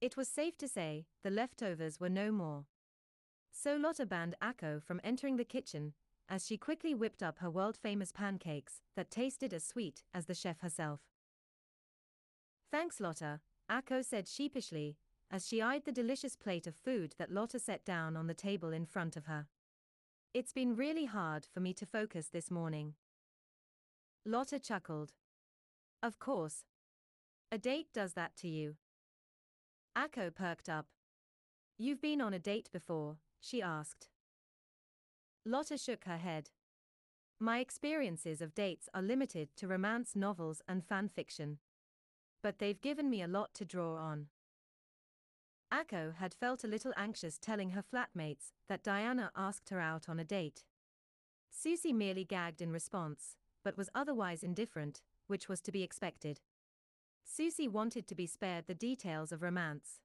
It 0.00 0.16
was 0.16 0.26
safe 0.26 0.56
to 0.56 0.66
say, 0.66 1.04
the 1.22 1.30
leftovers 1.30 2.00
were 2.00 2.08
no 2.08 2.32
more. 2.32 2.64
So 3.52 3.76
Lotte 3.76 4.08
banned 4.08 4.36
Akko 4.42 4.82
from 4.82 5.02
entering 5.04 5.36
the 5.36 5.44
kitchen, 5.44 5.92
as 6.30 6.46
she 6.46 6.56
quickly 6.56 6.94
whipped 6.94 7.22
up 7.22 7.40
her 7.40 7.50
world 7.50 7.76
famous 7.76 8.10
pancakes 8.10 8.80
that 8.96 9.10
tasted 9.10 9.52
as 9.52 9.64
sweet 9.64 10.02
as 10.14 10.24
the 10.24 10.34
chef 10.34 10.60
herself. 10.60 11.00
Thanks, 12.70 13.00
Lotte, 13.00 13.40
Akko 13.70 14.02
said 14.02 14.26
sheepishly, 14.26 14.96
as 15.30 15.46
she 15.46 15.60
eyed 15.60 15.84
the 15.84 15.92
delicious 15.92 16.36
plate 16.36 16.66
of 16.66 16.74
food 16.74 17.14
that 17.18 17.30
Lotte 17.30 17.60
set 17.60 17.84
down 17.84 18.16
on 18.16 18.28
the 18.28 18.34
table 18.34 18.72
in 18.72 18.86
front 18.86 19.14
of 19.14 19.26
her. 19.26 19.46
It's 20.34 20.52
been 20.52 20.76
really 20.76 21.06
hard 21.06 21.46
for 21.52 21.60
me 21.60 21.72
to 21.72 21.86
focus 21.86 22.28
this 22.30 22.50
morning. 22.50 22.94
Lotte 24.26 24.62
chuckled. 24.62 25.14
Of 26.02 26.18
course. 26.18 26.64
A 27.50 27.56
date 27.56 27.88
does 27.94 28.12
that 28.12 28.36
to 28.36 28.48
you. 28.48 28.76
Akko 29.96 30.34
perked 30.34 30.68
up. 30.68 30.86
You've 31.78 32.02
been 32.02 32.20
on 32.20 32.34
a 32.34 32.38
date 32.38 32.68
before, 32.70 33.16
she 33.40 33.62
asked. 33.62 34.10
Lotte 35.46 35.80
shook 35.80 36.04
her 36.04 36.18
head. 36.18 36.50
My 37.40 37.60
experiences 37.60 38.42
of 38.42 38.54
dates 38.54 38.88
are 38.92 39.00
limited 39.00 39.48
to 39.56 39.66
romance 39.66 40.14
novels 40.14 40.60
and 40.68 40.84
fan 40.84 41.08
fiction. 41.08 41.58
But 42.42 42.58
they've 42.58 42.80
given 42.80 43.08
me 43.08 43.22
a 43.22 43.28
lot 43.28 43.54
to 43.54 43.64
draw 43.64 43.96
on. 43.96 44.26
Akko 45.72 46.14
had 46.16 46.34
felt 46.34 46.64
a 46.64 46.68
little 46.68 46.92
anxious 46.96 47.38
telling 47.38 47.70
her 47.70 47.82
flatmates 47.82 48.52
that 48.68 48.82
Diana 48.82 49.30
asked 49.36 49.68
her 49.68 49.80
out 49.80 50.08
on 50.08 50.18
a 50.18 50.24
date. 50.24 50.64
Sucy 51.52 51.92
merely 51.92 52.24
gagged 52.24 52.62
in 52.62 52.72
response, 52.72 53.36
but 53.62 53.76
was 53.76 53.90
otherwise 53.94 54.42
indifferent, 54.42 55.02
which 55.26 55.48
was 55.48 55.60
to 55.60 55.72
be 55.72 55.82
expected. 55.82 56.40
Sucy 57.26 57.68
wanted 57.68 58.06
to 58.06 58.14
be 58.14 58.26
spared 58.26 58.66
the 58.66 58.74
details 58.74 59.32
of 59.32 59.42
romance. 59.42 60.00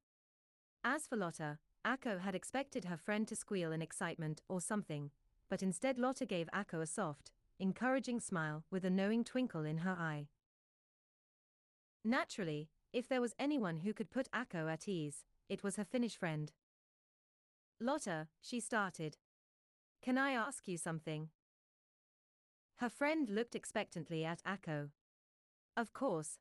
As 0.84 1.08
for 1.08 1.16
Lotte, 1.16 1.58
Akko 1.86 2.20
had 2.20 2.36
expected 2.36 2.86
her 2.86 2.98
friend 2.98 3.28
to 3.28 3.36
squeal 3.36 3.72
in 3.72 3.82
excitement 3.82 4.42
or 4.50 4.60
something, 4.60 5.12
but 5.50 5.64
instead 5.64 5.98
Lotte 5.98 6.28
gave 6.28 6.50
Akko 6.54 6.82
a 6.82 6.88
soft, 6.88 7.32
encouraging 7.60 8.20
smile 8.20 8.66
with 8.70 8.84
a 8.84 8.90
knowing 8.90 9.24
twinkle 9.24 9.64
in 9.64 9.80
her 9.80 9.96
eye. 9.98 10.28
Naturally, 12.04 12.70
if 12.92 13.08
there 13.08 13.22
was 13.22 13.36
anyone 13.40 13.78
who 13.78 13.94
could 13.94 14.12
put 14.12 14.32
Akko 14.32 14.72
at 14.72 14.88
ease, 14.88 15.24
it 15.50 15.64
was 15.64 15.76
her 15.76 15.84
Finnish 15.84 16.16
friend. 16.16 16.52
Lotte, 17.80 18.28
she 18.42 18.60
started. 18.60 19.18
Can 20.02 20.18
I 20.18 20.32
ask 20.32 20.68
you 20.68 20.78
something? 20.78 21.30
Her 22.78 22.90
friend 22.90 23.30
looked 23.30 23.56
expectantly 23.56 24.26
at 24.26 24.44
Akko. 24.44 24.90
Of 25.78 25.94
course. 25.94 26.40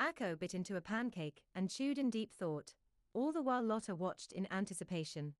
Akko 0.00 0.38
bit 0.38 0.54
into 0.54 0.76
a 0.76 0.80
pancake 0.80 1.42
and 1.54 1.70
chewed 1.70 1.98
in 1.98 2.10
deep 2.10 2.32
thought, 2.32 2.74
all 3.12 3.32
the 3.32 3.42
while 3.42 3.62
Lotte 3.62 3.90
watched 3.98 4.32
in 4.32 4.46
anticipation. 4.50 5.34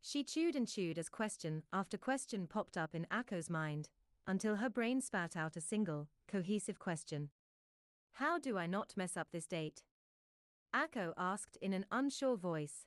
She 0.00 0.24
chewed 0.24 0.56
and 0.56 0.68
chewed 0.68 0.98
as 0.98 1.08
question 1.08 1.62
after 1.72 1.96
question 1.96 2.46
popped 2.46 2.76
up 2.76 2.94
in 2.94 3.06
Akko's 3.10 3.50
mind, 3.50 3.88
until 4.26 4.56
her 4.56 4.68
brain 4.68 5.00
spat 5.00 5.36
out 5.36 5.56
a 5.56 5.60
single, 5.60 6.08
cohesive 6.28 6.78
question. 6.78 7.30
How 8.12 8.38
do 8.38 8.58
I 8.58 8.66
not 8.66 8.96
mess 8.96 9.16
up 9.16 9.28
this 9.32 9.46
date? 9.46 9.82
Akko 10.74 11.12
asked 11.18 11.56
in 11.60 11.72
an 11.72 11.84
unsure 11.90 12.36
voice. 12.36 12.86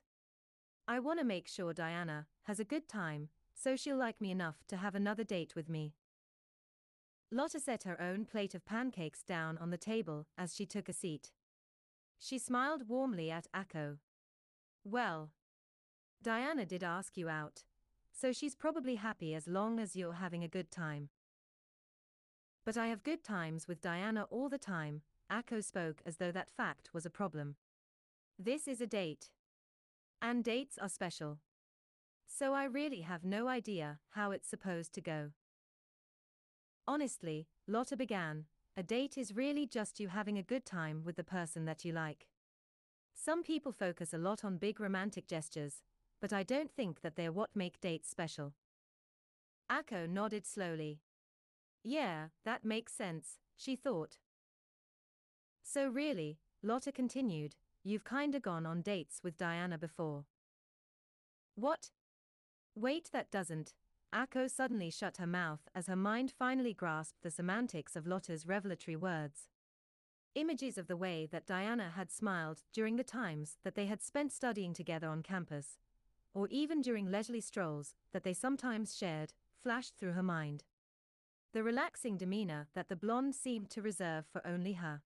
I 0.88 0.98
want 0.98 1.18
to 1.20 1.24
make 1.24 1.48
sure 1.48 1.72
Diana 1.72 2.26
has 2.44 2.58
a 2.58 2.64
good 2.64 2.88
time, 2.88 3.28
so 3.54 3.76
she'll 3.76 3.96
like 3.96 4.20
me 4.20 4.30
enough 4.30 4.64
to 4.68 4.76
have 4.76 4.94
another 4.94 5.24
date 5.24 5.54
with 5.54 5.68
me. 5.68 5.94
Lotte 7.30 7.60
set 7.60 7.84
her 7.84 8.00
own 8.00 8.24
plate 8.24 8.54
of 8.54 8.64
pancakes 8.64 9.22
down 9.22 9.58
on 9.58 9.70
the 9.70 9.78
table 9.78 10.26
as 10.38 10.54
she 10.54 10.66
took 10.66 10.88
a 10.88 10.92
seat. 10.92 11.32
She 12.18 12.38
smiled 12.38 12.88
warmly 12.88 13.30
at 13.30 13.46
Akko. 13.54 13.98
Well, 14.84 15.30
Diana 16.22 16.64
did 16.64 16.82
ask 16.82 17.16
you 17.16 17.28
out, 17.28 17.64
so 18.12 18.32
she's 18.32 18.54
probably 18.54 18.96
happy 18.96 19.34
as 19.34 19.46
long 19.46 19.78
as 19.78 19.96
you're 19.96 20.14
having 20.14 20.42
a 20.42 20.48
good 20.48 20.70
time. 20.70 21.08
But 22.64 22.76
I 22.76 22.88
have 22.88 23.02
good 23.02 23.22
times 23.22 23.68
with 23.68 23.80
Diana 23.80 24.26
all 24.30 24.48
the 24.48 24.58
time, 24.58 25.02
Akko 25.30 25.62
spoke 25.62 26.02
as 26.06 26.16
though 26.16 26.32
that 26.32 26.50
fact 26.50 26.90
was 26.92 27.06
a 27.06 27.10
problem. 27.10 27.56
This 28.38 28.68
is 28.68 28.82
a 28.82 28.86
date. 28.86 29.30
And 30.20 30.44
dates 30.44 30.76
are 30.76 30.90
special. 30.90 31.38
So 32.26 32.52
I 32.52 32.64
really 32.64 33.00
have 33.00 33.24
no 33.24 33.48
idea 33.48 33.98
how 34.10 34.30
it's 34.30 34.48
supposed 34.48 34.92
to 34.94 35.00
go. 35.00 35.30
Honestly, 36.86 37.48
Lotte 37.66 37.96
began, 37.96 38.44
a 38.76 38.82
date 38.82 39.16
is 39.16 39.34
really 39.34 39.66
just 39.66 39.98
you 39.98 40.08
having 40.08 40.36
a 40.36 40.42
good 40.42 40.66
time 40.66 41.02
with 41.02 41.16
the 41.16 41.24
person 41.24 41.64
that 41.64 41.82
you 41.82 41.92
like. 41.94 42.28
Some 43.14 43.42
people 43.42 43.72
focus 43.72 44.12
a 44.12 44.18
lot 44.18 44.44
on 44.44 44.58
big 44.58 44.80
romantic 44.80 45.26
gestures, 45.26 45.80
but 46.20 46.32
I 46.32 46.42
don't 46.42 46.70
think 46.70 47.00
that 47.00 47.16
they're 47.16 47.32
what 47.32 47.50
make 47.54 47.80
dates 47.80 48.10
special. 48.10 48.52
Akko 49.72 50.06
nodded 50.06 50.44
slowly. 50.44 51.00
Yeah, 51.82 52.26
that 52.44 52.66
makes 52.66 52.92
sense, 52.92 53.38
she 53.56 53.76
thought. 53.76 54.18
So 55.62 55.88
really, 55.88 56.38
Lotte 56.62 56.94
continued, 56.94 57.54
You've 57.86 58.04
kinda 58.04 58.40
gone 58.40 58.66
on 58.66 58.82
dates 58.82 59.20
with 59.22 59.36
Diana 59.36 59.78
before. 59.78 60.24
What? 61.54 61.92
Wait, 62.74 63.10
that 63.12 63.30
doesn't. 63.30 63.74
Akko 64.12 64.50
suddenly 64.50 64.90
shut 64.90 65.18
her 65.18 65.26
mouth 65.26 65.68
as 65.72 65.86
her 65.86 65.94
mind 65.94 66.32
finally 66.36 66.74
grasped 66.74 67.22
the 67.22 67.30
semantics 67.30 67.94
of 67.94 68.04
Lotte's 68.04 68.44
revelatory 68.44 68.96
words. 68.96 69.50
Images 70.34 70.78
of 70.78 70.88
the 70.88 70.96
way 70.96 71.26
that 71.26 71.46
Diana 71.46 71.90
had 71.90 72.10
smiled 72.10 72.64
during 72.72 72.96
the 72.96 73.04
times 73.04 73.58
that 73.62 73.76
they 73.76 73.86
had 73.86 74.02
spent 74.02 74.32
studying 74.32 74.74
together 74.74 75.08
on 75.08 75.22
campus, 75.22 75.78
or 76.34 76.48
even 76.48 76.80
during 76.80 77.06
leisurely 77.06 77.40
strolls 77.40 77.94
that 78.10 78.24
they 78.24 78.34
sometimes 78.34 78.96
shared, 78.96 79.32
flashed 79.62 79.94
through 79.96 80.14
her 80.14 80.24
mind. 80.24 80.64
The 81.52 81.62
relaxing 81.62 82.16
demeanor 82.16 82.66
that 82.74 82.88
the 82.88 82.96
blonde 82.96 83.36
seemed 83.36 83.70
to 83.70 83.80
reserve 83.80 84.26
for 84.26 84.44
only 84.44 84.72
her. 84.72 85.02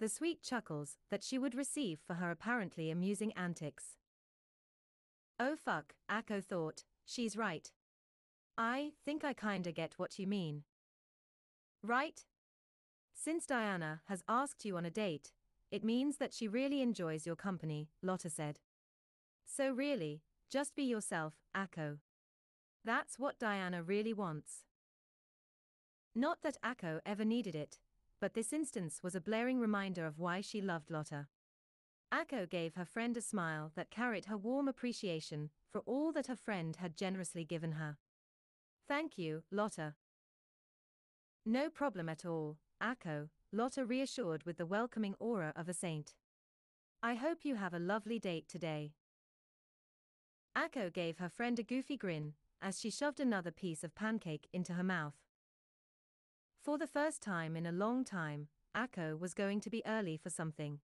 The 0.00 0.08
sweet 0.08 0.42
chuckles 0.42 0.96
that 1.10 1.24
she 1.24 1.38
would 1.38 1.56
receive 1.56 1.98
for 2.06 2.14
her 2.14 2.30
apparently 2.30 2.90
amusing 2.90 3.32
antics. 3.32 3.96
Oh 5.40 5.56
fuck, 5.56 5.94
Akko 6.10 6.42
thought, 6.42 6.84
she's 7.04 7.36
right. 7.36 7.72
I 8.56 8.92
think 9.04 9.24
I 9.24 9.32
kinda 9.32 9.72
get 9.72 9.94
what 9.98 10.18
you 10.18 10.26
mean. 10.26 10.64
Right? 11.82 12.24
Since 13.12 13.46
Diana 13.46 14.02
has 14.06 14.22
asked 14.28 14.64
you 14.64 14.76
on 14.76 14.84
a 14.84 14.90
date, 14.90 15.32
it 15.70 15.84
means 15.84 16.18
that 16.18 16.32
she 16.32 16.46
really 16.46 16.80
enjoys 16.80 17.26
your 17.26 17.36
company, 17.36 17.90
Lotte 18.00 18.30
said. 18.30 18.60
So 19.44 19.70
really, 19.72 20.22
just 20.48 20.76
be 20.76 20.84
yourself, 20.84 21.34
Akko. 21.56 21.98
That's 22.84 23.18
what 23.18 23.38
Diana 23.38 23.82
really 23.82 24.12
wants. 24.12 24.64
Not 26.14 26.42
that 26.42 26.56
Akko 26.64 27.00
ever 27.04 27.24
needed 27.24 27.54
it, 27.54 27.78
but 28.20 28.34
this 28.34 28.52
instance 28.52 29.00
was 29.02 29.14
a 29.14 29.20
blaring 29.20 29.60
reminder 29.60 30.06
of 30.06 30.18
why 30.18 30.40
she 30.40 30.60
loved 30.60 30.90
Lotte. 30.90 31.26
Akko 32.12 32.48
gave 32.48 32.74
her 32.74 32.84
friend 32.84 33.16
a 33.16 33.20
smile 33.20 33.70
that 33.74 33.90
carried 33.90 34.26
her 34.26 34.36
warm 34.36 34.66
appreciation 34.66 35.50
for 35.70 35.80
all 35.80 36.10
that 36.12 36.26
her 36.26 36.36
friend 36.36 36.76
had 36.76 36.96
generously 36.96 37.44
given 37.44 37.72
her. 37.72 37.98
Thank 38.86 39.18
you, 39.18 39.42
Lotte. 39.50 39.94
No 41.44 41.68
problem 41.68 42.08
at 42.08 42.24
all, 42.24 42.56
Akko, 42.82 43.28
Lotte 43.52 43.86
reassured 43.86 44.44
with 44.44 44.56
the 44.56 44.66
welcoming 44.66 45.14
aura 45.18 45.52
of 45.54 45.68
a 45.68 45.74
saint. 45.74 46.14
I 47.02 47.14
hope 47.14 47.44
you 47.44 47.56
have 47.56 47.74
a 47.74 47.78
lovely 47.78 48.18
date 48.18 48.48
today. 48.48 48.92
Akko 50.56 50.92
gave 50.92 51.18
her 51.18 51.28
friend 51.28 51.58
a 51.58 51.62
goofy 51.62 51.96
grin 51.96 52.34
as 52.60 52.80
she 52.80 52.90
shoved 52.90 53.20
another 53.20 53.50
piece 53.50 53.84
of 53.84 53.94
pancake 53.94 54.48
into 54.52 54.72
her 54.72 54.82
mouth. 54.82 55.27
For 56.68 56.76
the 56.76 56.86
first 56.86 57.22
time 57.22 57.56
in 57.56 57.64
a 57.64 57.72
long 57.72 58.04
time, 58.04 58.48
Akko 58.76 59.18
was 59.18 59.32
going 59.32 59.58
to 59.62 59.70
be 59.70 59.82
early 59.86 60.18
for 60.18 60.28
something. 60.28 60.80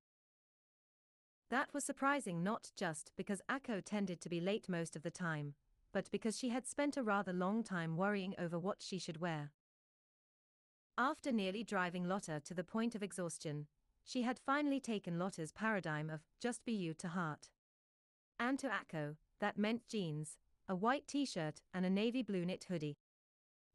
That 1.49 1.73
was 1.73 1.85
surprising 1.85 2.43
not 2.43 2.71
just 2.77 3.13
because 3.17 3.41
Akko 3.51 3.81
tended 3.83 4.21
to 4.21 4.29
be 4.29 4.43
late 4.43 4.69
most 4.69 4.95
of 4.95 5.03
the 5.03 5.11
time, 5.11 5.55
but 5.91 6.11
because 6.11 6.39
she 6.39 6.51
had 6.51 6.67
spent 6.67 6.99
a 6.99 7.03
rather 7.03 7.33
long 7.33 7.65
time 7.65 7.97
worrying 7.97 8.35
over 8.39 8.59
what 8.59 8.83
she 8.83 8.99
should 8.99 9.23
wear. 9.23 9.53
After 10.99 11.33
nearly 11.33 11.65
driving 11.65 12.05
Lotte 12.05 12.45
to 12.45 12.53
the 12.53 12.63
point 12.63 12.95
of 12.95 13.03
exhaustion, 13.03 13.67
she 14.05 14.21
had 14.21 14.39
finally 14.39 14.81
taken 14.81 15.19
Lotte's 15.19 15.51
paradigm 15.51 16.11
of 16.11 16.21
just 16.43 16.63
be 16.67 16.75
you 16.75 16.93
to 16.93 17.09
heart. 17.09 17.49
And 18.39 18.59
to 18.59 18.69
Akko, 18.69 19.17
that 19.41 19.57
meant 19.57 19.89
jeans, 19.89 20.37
a 20.69 20.77
white 20.77 21.09
t 21.09 21.25
shirt, 21.25 21.63
and 21.73 21.87
a 21.87 21.91
navy 21.91 22.21
blue 22.23 22.45
knit 22.45 22.67
hoodie. 22.69 22.99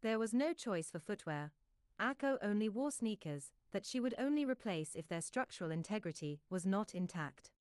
There 0.03 0.19
was 0.19 0.35
no 0.35 0.53
choice 0.53 0.91
for 0.91 0.99
footwear. 0.99 1.51
Akko 1.99 2.37
only 2.41 2.67
wore 2.67 2.91
sneakers 2.91 3.51
that 3.71 3.85
she 3.85 3.99
would 3.99 4.15
only 4.17 4.45
replace 4.45 4.95
if 4.95 5.07
their 5.07 5.21
structural 5.21 5.71
integrity 5.71 6.41
was 6.49 6.65
not 6.65 6.93
intact. 6.93 7.51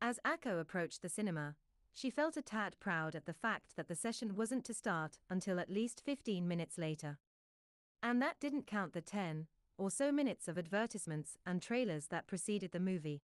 As 0.00 0.20
Akko 0.24 0.60
approached 0.60 1.02
the 1.02 1.08
cinema, 1.08 1.56
she 1.92 2.10
felt 2.10 2.36
a 2.36 2.42
tad 2.42 2.76
proud 2.78 3.16
at 3.16 3.26
the 3.26 3.32
fact 3.32 3.74
that 3.76 3.88
the 3.88 3.96
session 3.96 4.36
wasn't 4.36 4.64
to 4.66 4.74
start 4.74 5.18
until 5.28 5.58
at 5.58 5.70
least 5.70 6.02
15 6.04 6.46
minutes 6.46 6.78
later. 6.78 7.18
And 8.02 8.22
that 8.22 8.38
didn't 8.38 8.66
count 8.66 8.92
the 8.92 9.00
10 9.00 9.48
or 9.76 9.90
so 9.90 10.12
minutes 10.12 10.46
of 10.46 10.58
advertisements 10.58 11.38
and 11.46 11.60
trailers 11.60 12.06
that 12.08 12.26
preceded 12.26 12.72
the 12.72 12.80
movie. 12.80 13.22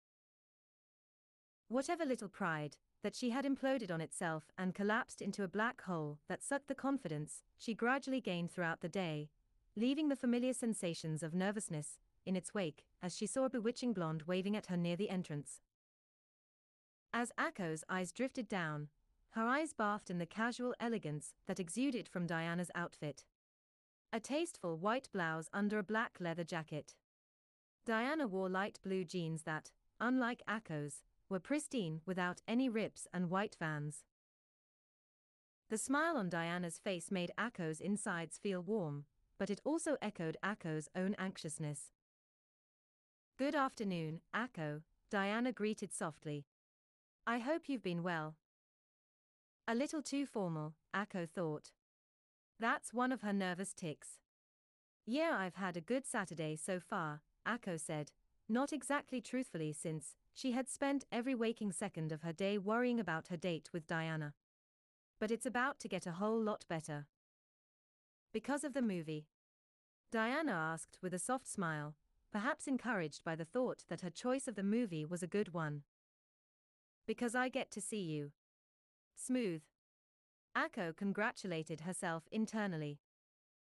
Whatever 1.74 2.04
little 2.04 2.28
pride 2.28 2.76
that 3.02 3.16
she 3.16 3.30
had 3.30 3.44
imploded 3.44 3.90
on 3.90 4.00
itself 4.00 4.52
and 4.56 4.76
collapsed 4.76 5.20
into 5.20 5.42
a 5.42 5.48
black 5.48 5.82
hole 5.82 6.20
that 6.28 6.40
sucked 6.40 6.68
the 6.68 6.74
confidence 6.76 7.42
she 7.58 7.74
gradually 7.74 8.20
gained 8.20 8.52
throughout 8.52 8.80
the 8.80 8.88
day, 8.88 9.28
leaving 9.74 10.08
the 10.08 10.14
familiar 10.14 10.52
sensations 10.52 11.20
of 11.20 11.34
nervousness 11.34 11.98
in 12.24 12.36
its 12.36 12.54
wake 12.54 12.84
as 13.02 13.16
she 13.16 13.26
saw 13.26 13.46
a 13.46 13.50
bewitching 13.50 13.92
blonde 13.92 14.22
waving 14.28 14.54
at 14.54 14.66
her 14.66 14.76
near 14.76 14.94
the 14.94 15.10
entrance. 15.10 15.62
As 17.12 17.32
Akko's 17.36 17.82
eyes 17.88 18.12
drifted 18.12 18.48
down, 18.48 18.86
her 19.30 19.44
eyes 19.44 19.72
bathed 19.72 20.10
in 20.12 20.18
the 20.18 20.26
casual 20.26 20.76
elegance 20.78 21.34
that 21.48 21.58
exuded 21.58 22.08
from 22.08 22.24
Diana's 22.24 22.70
outfit. 22.76 23.24
A 24.12 24.20
tasteful 24.20 24.76
white 24.76 25.08
blouse 25.12 25.48
under 25.52 25.80
a 25.80 25.82
black 25.82 26.18
leather 26.20 26.44
jacket. 26.44 26.94
Diana 27.84 28.28
wore 28.28 28.48
light 28.48 28.78
blue 28.84 29.02
jeans 29.02 29.42
that, 29.42 29.72
unlike 30.00 30.40
Akko's, 30.46 31.02
were 31.34 31.40
pristine 31.40 32.00
without 32.06 32.40
any 32.46 32.68
rips 32.68 33.08
and 33.12 33.28
white 33.28 33.56
vans. 33.58 34.04
The 35.68 35.76
smile 35.76 36.16
on 36.16 36.28
Diana's 36.28 36.78
face 36.78 37.10
made 37.10 37.32
Akko's 37.36 37.80
insides 37.80 38.38
feel 38.38 38.60
warm, 38.62 39.06
but 39.36 39.50
it 39.50 39.60
also 39.64 39.96
echoed 40.00 40.36
Akko's 40.44 40.88
own 40.94 41.16
anxiousness. 41.18 41.90
Good 43.36 43.56
afternoon, 43.56 44.20
Akko, 44.32 44.82
Diana 45.10 45.50
greeted 45.50 45.92
softly. 45.92 46.46
I 47.26 47.38
hope 47.38 47.62
you've 47.66 47.82
been 47.82 48.04
well. 48.04 48.36
A 49.66 49.74
little 49.74 50.02
too 50.02 50.26
formal, 50.26 50.74
Akko 50.94 51.28
thought. 51.28 51.72
That's 52.60 52.94
one 52.94 53.10
of 53.10 53.22
her 53.22 53.32
nervous 53.32 53.72
tics. 53.74 54.20
Yeah, 55.04 55.36
I've 55.36 55.56
had 55.56 55.76
a 55.76 55.80
good 55.80 56.06
Saturday 56.06 56.54
so 56.54 56.78
far, 56.78 57.22
Akko 57.44 57.80
said, 57.80 58.12
not 58.48 58.72
exactly 58.72 59.20
truthfully 59.20 59.72
since 59.72 60.14
she 60.34 60.52
had 60.52 60.68
spent 60.68 61.04
every 61.10 61.34
waking 61.34 61.72
second 61.72 62.12
of 62.12 62.22
her 62.22 62.32
day 62.32 62.58
worrying 62.58 63.00
about 63.00 63.28
her 63.28 63.36
date 63.36 63.70
with 63.72 63.86
Diana. 63.86 64.34
But 65.20 65.30
it's 65.30 65.46
about 65.46 65.78
to 65.80 65.88
get 65.88 66.06
a 66.06 66.12
whole 66.12 66.40
lot 66.40 66.64
better. 66.68 67.06
Because 68.32 68.64
of 68.64 68.74
the 68.74 68.82
movie. 68.82 69.28
Diana 70.10 70.52
asked 70.52 70.98
with 71.00 71.14
a 71.14 71.18
soft 71.18 71.46
smile, 71.46 71.94
perhaps 72.32 72.66
encouraged 72.66 73.22
by 73.24 73.36
the 73.36 73.44
thought 73.44 73.84
that 73.88 74.00
her 74.00 74.10
choice 74.10 74.48
of 74.48 74.56
the 74.56 74.62
movie 74.62 75.04
was 75.04 75.22
a 75.22 75.28
good 75.28 75.54
one. 75.54 75.82
Because 77.06 77.34
I 77.34 77.48
get 77.48 77.70
to 77.72 77.80
see 77.80 78.02
you. 78.02 78.32
Smooth. 79.16 79.62
Akko 80.56 80.96
congratulated 80.96 81.82
herself 81.82 82.24
internally. 82.30 82.98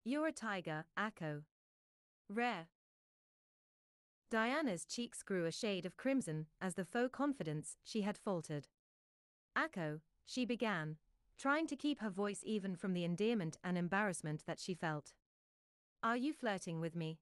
You're 0.05 0.27
a 0.27 0.33
tiger, 0.33 0.85
Akko. 0.99 1.43
Rare. 2.29 2.67
Diana's 4.31 4.85
cheeks 4.85 5.23
grew 5.23 5.47
a 5.47 5.53
shade 5.53 5.87
of 5.87 5.97
crimson 5.97 6.47
as 6.61 6.75
the 6.75 6.85
faux 6.85 7.11
confidence 7.13 7.77
she 7.83 8.03
had 8.03 8.19
faltered. 8.19 8.69
Akko, 9.57 10.01
she 10.27 10.45
began, 10.45 10.97
trying 11.39 11.67
to 11.67 11.77
keep 11.77 12.01
her 12.01 12.11
voice 12.11 12.41
even 12.45 12.77
from 12.77 12.93
the 12.93 13.05
endearment 13.05 13.57
and 13.65 13.79
embarrassment 13.79 14.45
that 14.47 14.61
she 14.61 14.75
felt. 14.75 15.15
Are 16.03 16.17
you 16.17 16.33
flirting 16.33 16.81
with 16.81 16.95
me? 16.95 17.19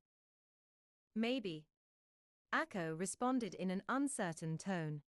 Maybe. 1.15 1.67
Akko 2.53 2.99
responded 2.99 3.55
in 3.55 3.71
an 3.71 3.83
uncertain 3.89 4.59
tone. 4.59 5.03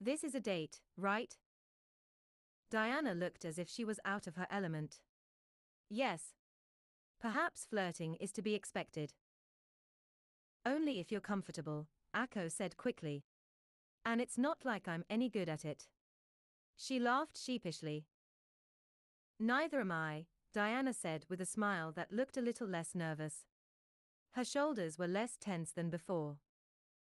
This 0.00 0.24
is 0.24 0.34
a 0.34 0.40
date, 0.40 0.80
right? 0.96 1.36
Diana 2.70 3.14
looked 3.14 3.44
as 3.44 3.58
if 3.58 3.68
she 3.68 3.84
was 3.84 4.00
out 4.04 4.26
of 4.26 4.36
her 4.36 4.46
element. 4.50 5.00
Yes. 5.88 6.34
Perhaps 7.20 7.66
flirting 7.70 8.16
is 8.16 8.32
to 8.32 8.42
be 8.42 8.54
expected. 8.54 9.12
Only 10.64 11.00
if 11.00 11.10
you're 11.10 11.20
comfortable, 11.20 11.88
Akko 12.14 12.50
said 12.50 12.76
quickly. 12.76 13.24
And 14.04 14.20
it's 14.20 14.38
not 14.38 14.64
like 14.64 14.88
I'm 14.88 15.04
any 15.08 15.28
good 15.28 15.48
at 15.48 15.64
it. 15.64 15.88
She 16.76 16.98
laughed 16.98 17.38
sheepishly. 17.38 18.06
Neither 19.38 19.80
am 19.80 19.92
I, 19.92 20.26
Diana 20.52 20.92
said 20.92 21.24
with 21.28 21.40
a 21.40 21.46
smile 21.46 21.92
that 21.92 22.12
looked 22.12 22.36
a 22.36 22.42
little 22.42 22.66
less 22.66 22.94
nervous. 22.94 23.44
Her 24.32 24.44
shoulders 24.44 24.98
were 24.98 25.06
less 25.06 25.36
tense 25.38 25.72
than 25.72 25.90
before. 25.90 26.38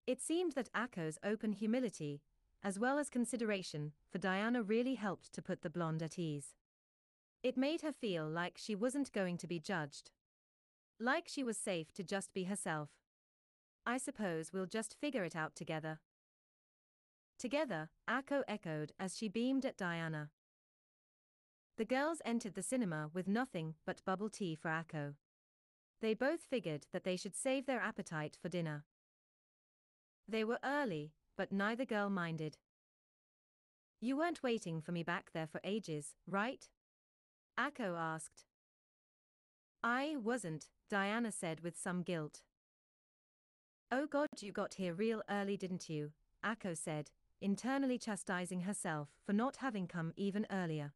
It 0.06 0.20
seemed 0.20 0.52
that 0.52 0.72
Akko's 0.72 1.18
open 1.22 1.52
humility 1.52 2.22
as 2.64 2.78
well 2.78 2.98
as 2.98 3.08
consideration, 3.08 3.92
for 4.08 4.18
Diana 4.18 4.62
really 4.62 4.94
helped 4.94 5.32
to 5.32 5.42
put 5.42 5.62
the 5.62 5.70
blonde 5.70 6.02
at 6.02 6.18
ease. 6.18 6.54
It 7.42 7.56
made 7.56 7.80
her 7.82 7.92
feel 7.92 8.28
like 8.28 8.56
she 8.56 8.76
wasn't 8.76 9.12
going 9.12 9.36
to 9.38 9.48
be 9.48 9.58
judged. 9.58 10.12
Like 11.00 11.26
she 11.26 11.42
was 11.42 11.56
safe 11.56 11.92
to 11.94 12.04
just 12.04 12.32
be 12.32 12.44
herself. 12.44 12.90
I 13.84 13.98
suppose 13.98 14.52
we'll 14.52 14.66
just 14.66 14.96
figure 15.00 15.24
it 15.24 15.34
out 15.34 15.56
together. 15.56 16.00
Together, 17.38 17.90
Akko 18.08 18.42
echoed 18.46 18.92
as 19.00 19.16
she 19.16 19.28
beamed 19.28 19.64
at 19.66 19.76
Diana. 19.76 20.30
The 21.76 21.84
girls 21.84 22.22
entered 22.24 22.54
the 22.54 22.62
cinema 22.62 23.10
with 23.12 23.26
nothing 23.26 23.74
but 23.84 24.04
bubble 24.04 24.28
tea 24.30 24.54
for 24.54 24.68
Akko. 24.68 25.14
They 26.00 26.14
both 26.14 26.42
figured 26.42 26.86
that 26.92 27.04
they 27.04 27.16
should 27.16 27.34
save 27.34 27.66
their 27.66 27.80
appetite 27.80 28.36
for 28.40 28.48
dinner. 28.48 28.84
They 30.28 30.44
were 30.44 30.58
early, 30.64 31.12
but 31.36 31.50
neither 31.50 31.84
girl 31.84 32.10
minded. 32.10 32.58
You 34.00 34.16
weren't 34.16 34.42
waiting 34.42 34.80
for 34.80 34.92
me 34.92 35.02
back 35.02 35.30
there 35.32 35.46
for 35.46 35.60
ages, 35.64 36.14
right? 36.28 36.68
Akko 37.58 37.98
asked. 37.98 38.44
I 39.82 40.16
wasn't, 40.22 40.66
Diana 40.88 41.32
said 41.32 41.60
with 41.60 41.76
some 41.76 42.02
guilt. 42.02 42.42
Oh 43.94 44.06
god, 44.06 44.28
you 44.40 44.52
got 44.52 44.72
here 44.72 44.94
real 44.94 45.20
early, 45.28 45.58
didn't 45.58 45.90
you? 45.90 46.12
Akko 46.42 46.74
said, 46.74 47.10
internally 47.42 47.98
chastising 47.98 48.62
herself 48.62 49.10
for 49.26 49.34
not 49.34 49.56
having 49.56 49.86
come 49.86 50.14
even 50.16 50.46
earlier. 50.50 50.94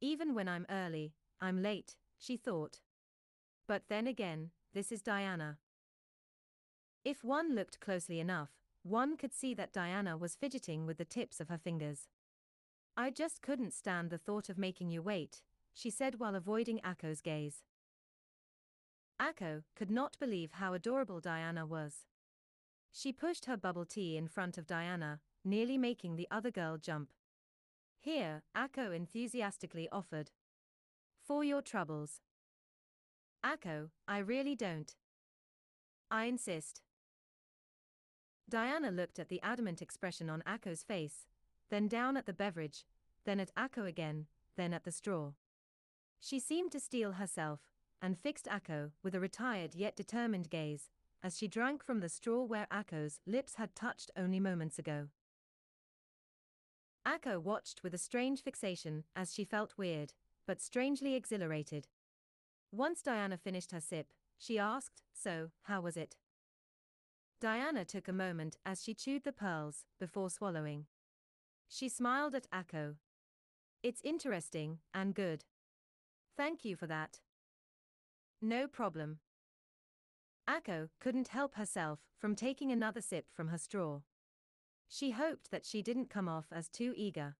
Even 0.00 0.32
when 0.32 0.48
I'm 0.48 0.64
early, 0.70 1.12
I'm 1.40 1.60
late, 1.60 1.96
she 2.16 2.36
thought. 2.36 2.78
But 3.66 3.88
then 3.88 4.06
again, 4.06 4.52
this 4.72 4.92
is 4.92 5.02
Diana. 5.02 5.58
If 7.04 7.24
one 7.24 7.52
looked 7.52 7.80
closely 7.80 8.20
enough, 8.20 8.50
one 8.84 9.16
could 9.16 9.34
see 9.34 9.52
that 9.54 9.72
Diana 9.72 10.16
was 10.16 10.36
fidgeting 10.36 10.86
with 10.86 10.98
the 10.98 11.04
tips 11.04 11.40
of 11.40 11.48
her 11.48 11.58
fingers. 11.58 12.06
I 12.96 13.10
just 13.10 13.42
couldn't 13.42 13.74
stand 13.74 14.10
the 14.10 14.18
thought 14.18 14.48
of 14.48 14.56
making 14.56 14.92
you 14.92 15.02
wait, 15.02 15.42
she 15.72 15.90
said 15.90 16.20
while 16.20 16.36
avoiding 16.36 16.78
Akko's 16.84 17.20
gaze. 17.20 17.64
Akko 19.24 19.62
could 19.74 19.90
not 19.90 20.18
believe 20.18 20.52
how 20.52 20.74
adorable 20.74 21.18
Diana 21.18 21.64
was. 21.64 22.04
She 22.92 23.10
pushed 23.10 23.46
her 23.46 23.56
bubble 23.56 23.86
tea 23.86 24.18
in 24.18 24.28
front 24.28 24.58
of 24.58 24.66
Diana, 24.66 25.20
nearly 25.44 25.78
making 25.78 26.16
the 26.16 26.28
other 26.30 26.50
girl 26.50 26.76
jump. 26.76 27.10
Here, 27.98 28.42
Akko 28.54 28.94
enthusiastically 28.94 29.88
offered. 29.90 30.30
For 31.26 31.42
your 31.42 31.62
troubles. 31.62 32.20
Akko, 33.42 33.88
I 34.06 34.18
really 34.18 34.54
don't. 34.54 34.94
I 36.10 36.24
insist. 36.26 36.82
Diana 38.46 38.90
looked 38.90 39.18
at 39.18 39.30
the 39.30 39.40
adamant 39.42 39.80
expression 39.80 40.28
on 40.28 40.42
Akko's 40.46 40.82
face, 40.82 41.26
then 41.70 41.88
down 41.88 42.18
at 42.18 42.26
the 42.26 42.34
beverage, 42.34 42.84
then 43.24 43.40
at 43.40 43.54
Akko 43.54 43.88
again, 43.88 44.26
then 44.56 44.74
at 44.74 44.84
the 44.84 44.92
straw. 44.92 45.32
She 46.20 46.38
seemed 46.38 46.72
to 46.72 46.80
steel 46.80 47.12
herself, 47.12 47.60
and 48.04 48.18
fixed 48.18 48.44
Akko 48.44 48.90
with 49.02 49.14
a 49.14 49.20
retired 49.20 49.74
yet 49.74 49.96
determined 49.96 50.50
gaze, 50.50 50.90
as 51.22 51.38
she 51.38 51.48
drank 51.48 51.82
from 51.82 52.00
the 52.00 52.08
straw 52.10 52.44
where 52.44 52.66
Akko's 52.70 53.18
lips 53.26 53.54
had 53.54 53.74
touched 53.74 54.10
only 54.14 54.38
moments 54.38 54.78
ago. 54.78 55.08
Akko 57.06 57.40
watched 57.40 57.82
with 57.82 57.94
a 57.94 57.98
strange 57.98 58.42
fixation 58.42 59.04
as 59.16 59.32
she 59.32 59.42
felt 59.42 59.78
weird, 59.78 60.12
but 60.46 60.60
strangely 60.60 61.14
exhilarated. 61.14 61.88
Once 62.70 63.00
Diana 63.00 63.38
finished 63.38 63.72
her 63.72 63.80
sip, 63.80 64.12
she 64.36 64.58
asked, 64.58 65.02
So, 65.14 65.52
how 65.62 65.80
was 65.80 65.96
it? 65.96 66.16
Diana 67.40 67.86
took 67.86 68.06
a 68.06 68.12
moment 68.12 68.58
as 68.66 68.84
she 68.84 68.92
chewed 68.92 69.24
the 69.24 69.32
pearls, 69.32 69.86
before 69.98 70.28
swallowing. 70.28 70.84
She 71.68 71.88
smiled 71.88 72.34
at 72.34 72.50
Akko. 72.50 72.96
It's 73.82 74.02
interesting 74.04 74.80
and 74.92 75.14
good. 75.14 75.46
Thank 76.36 76.66
you 76.66 76.76
for 76.76 76.86
that. 76.86 77.20
No 78.44 78.66
problem. 78.68 79.20
Akko 80.46 80.90
couldn't 81.00 81.28
help 81.28 81.54
herself 81.54 82.00
from 82.18 82.36
taking 82.36 82.70
another 82.70 83.00
sip 83.00 83.24
from 83.32 83.48
her 83.48 83.56
straw. 83.56 84.00
She 84.86 85.12
hoped 85.12 85.50
that 85.50 85.64
she 85.64 85.80
didn't 85.80 86.10
come 86.10 86.28
off 86.28 86.48
as 86.52 86.68
too 86.68 86.92
eager. 86.94 87.36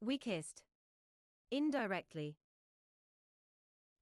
We 0.00 0.16
kissed. 0.16 0.62
Indirectly. 1.50 2.36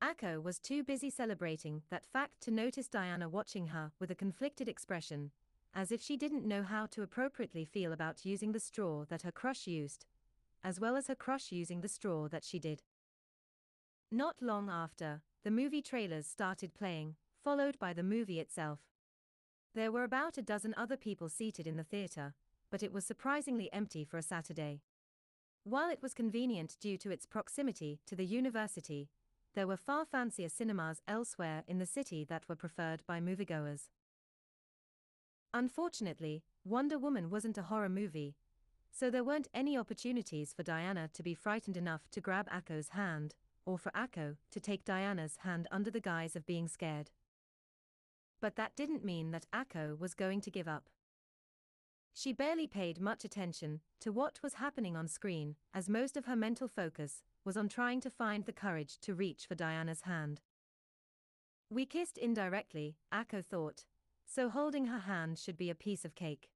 Akko 0.05 0.43
was 0.43 0.59
too 0.59 0.85
busy 0.85 1.09
celebrating 1.09 1.81
that 1.89 2.05
fact 2.05 2.43
to 2.43 2.51
notice 2.51 2.89
Diana 2.89 3.27
watching 3.27 3.69
her 3.69 3.93
with 3.99 4.11
a 4.11 4.15
conflicted 4.15 4.69
expression, 4.69 5.31
as 5.75 5.91
if 5.91 6.03
she 6.03 6.19
didn't 6.19 6.45
know 6.45 6.65
how 6.65 6.85
to 6.85 7.01
appropriately 7.01 7.65
feel 7.65 7.95
about 7.95 8.27
using 8.27 8.53
the 8.53 8.61
straw 8.61 9.07
that 9.09 9.23
her 9.23 9.33
crush 9.33 9.67
used, 9.67 10.05
as 10.63 10.79
well 10.79 10.97
as 10.97 11.07
her 11.07 11.15
crush 11.15 11.51
using 11.51 11.81
the 11.81 11.89
straw 11.89 12.29
that 12.29 12.45
she 12.45 12.59
did. 12.59 12.83
Not 14.13 14.43
long 14.43 14.69
after, 14.69 15.23
the 15.49 15.63
movie 15.63 15.81
trailers 15.81 16.27
started 16.27 16.75
playing, 16.75 17.15
followed 17.43 17.79
by 17.79 17.95
the 17.95 18.03
movie 18.03 18.39
itself. 18.39 18.81
There 19.75 19.91
were 19.91 20.05
about 20.05 20.37
a 20.37 20.43
dozen 20.43 20.75
other 20.77 20.99
people 20.99 21.31
seated 21.31 21.67
in 21.67 21.79
the 21.79 21.85
theater, 21.85 22.35
but 22.71 22.83
it 22.83 22.93
was 22.93 23.07
surprisingly 23.07 23.73
empty 23.73 24.05
for 24.05 24.19
a 24.19 24.23
Saturday. 24.23 24.83
While 25.65 25.89
it 25.89 26.03
was 26.03 26.13
convenient 26.13 26.77
due 26.83 26.99
to 26.99 27.11
its 27.11 27.25
proximity 27.25 27.99
to 28.05 28.15
the 28.15 28.27
university, 28.27 29.09
there 29.55 29.67
were 29.67 29.79
far 29.79 30.05
fancier 30.05 30.51
cinemas 30.51 31.01
elsewhere 31.09 31.63
in 31.67 31.79
the 31.79 31.87
city 31.87 32.27
that 32.29 32.47
were 32.47 32.55
preferred 32.55 33.03
by 33.07 33.19
moviegoers. 33.19 33.89
Unfortunately, 35.55 36.43
Wonder 36.63 36.99
Woman 36.99 37.31
wasn't 37.31 37.57
a 37.57 37.63
horror 37.63 37.89
movie, 37.89 38.37
so 38.91 39.09
there 39.09 39.25
weren't 39.25 39.49
any 39.55 39.79
opportunities 39.79 40.53
for 40.53 40.63
Diana 40.63 41.09
to 41.15 41.23
be 41.23 41.33
frightened 41.33 41.79
enough 41.79 42.07
to 42.11 42.21
grab 42.21 42.49
Akko's 42.53 42.91
hand, 42.91 43.35
or 43.69 43.77
for 43.77 43.93
Akko 43.93 44.37
to 44.51 44.61
take 44.61 44.87
Diana's 44.87 45.37
hand 45.43 45.69
under 45.71 45.91
the 45.91 46.01
guise 46.01 46.35
of 46.35 46.47
being 46.47 46.69
scared. 46.69 47.11
But 48.41 48.57
that 48.57 48.75
didn't 48.75 49.05
mean 49.05 49.31
that 49.33 49.45
Akko 49.55 49.99
was 49.99 50.15
going 50.15 50.41
to 50.41 50.51
give 50.51 50.67
up. 50.67 50.89
She 52.15 52.33
barely 52.33 52.67
paid 52.67 52.99
much 52.99 53.27
attention 53.27 53.81
to 54.01 54.11
what 54.11 54.41
was 54.43 54.55
happening 54.55 54.97
on 54.97 55.07
screen, 55.07 55.57
as 55.75 55.87
most 55.87 56.17
of 56.17 56.25
her 56.25 56.35
mental 56.35 56.67
focus 56.67 57.23
was 57.45 57.59
on 57.59 57.69
trying 57.69 58.01
to 58.01 58.11
find 58.11 58.47
the 58.47 58.55
courage 58.55 58.99
to 59.03 59.15
reach 59.15 59.45
for 59.47 59.55
Diana's 59.55 60.01
hand. 60.01 60.41
We 61.69 61.85
kissed 61.85 62.17
indirectly, 62.17 62.97
Akko 63.13 63.45
thought, 63.45 63.85
so 64.25 64.49
holding 64.49 64.87
her 64.87 65.01
hand 65.01 65.39
should 65.39 65.59
be 65.59 65.69
a 65.69 65.75
piece 65.75 66.07
of 66.07 66.15
cake. 66.15 66.49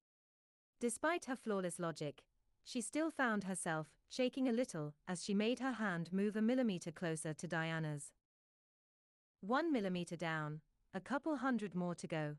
Despite 0.80 1.26
her 1.26 1.36
flawless 1.36 1.78
logic, 1.78 2.22
she 2.64 2.80
still 2.80 3.10
found 3.10 3.44
herself 3.44 3.88
shaking 4.08 4.48
a 4.48 4.52
little 4.52 4.94
as 5.08 5.24
she 5.24 5.34
made 5.34 5.58
her 5.60 5.72
hand 5.72 6.12
move 6.12 6.36
a 6.36 6.42
millimeter 6.42 6.90
closer 6.90 7.32
to 7.32 7.48
Diana's. 7.48 8.12
One 9.40 9.72
millimeter 9.72 10.16
down, 10.16 10.60
a 10.94 11.00
couple 11.00 11.36
hundred 11.36 11.74
more 11.74 11.94
to 11.94 12.06
go. 12.06 12.36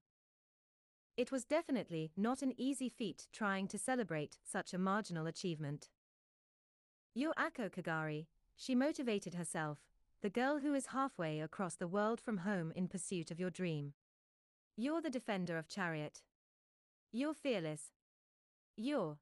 It 1.18 1.32
was 1.32 1.46
definitely 1.46 2.12
not 2.16 2.42
an 2.42 2.54
easy 2.58 2.90
feat 2.90 3.28
trying 3.32 3.68
to 3.68 3.78
celebrate 3.78 4.38
such 4.44 4.74
a 4.74 4.80
marginal 4.80 5.28
achievement. 5.28 5.90
You're 7.14 7.34
Akko 7.34 7.70
Kagari, 7.70 8.28
she 8.56 8.74
motivated 8.74 9.36
herself, 9.36 9.80
the 10.22 10.30
girl 10.30 10.60
who 10.60 10.74
is 10.74 10.88
halfway 10.88 11.40
across 11.40 11.76
the 11.76 11.88
world 11.88 12.22
from 12.22 12.38
home 12.38 12.72
in 12.76 12.88
pursuit 12.88 13.30
of 13.30 13.40
your 13.40 13.50
dream. 13.50 13.94
You're 14.78 15.02
the 15.02 15.10
defender 15.10 15.58
of 15.58 15.68
Chariot. 15.68 16.22
You're 17.12 17.34
fearless. 17.34 17.92
You're. 18.76 19.18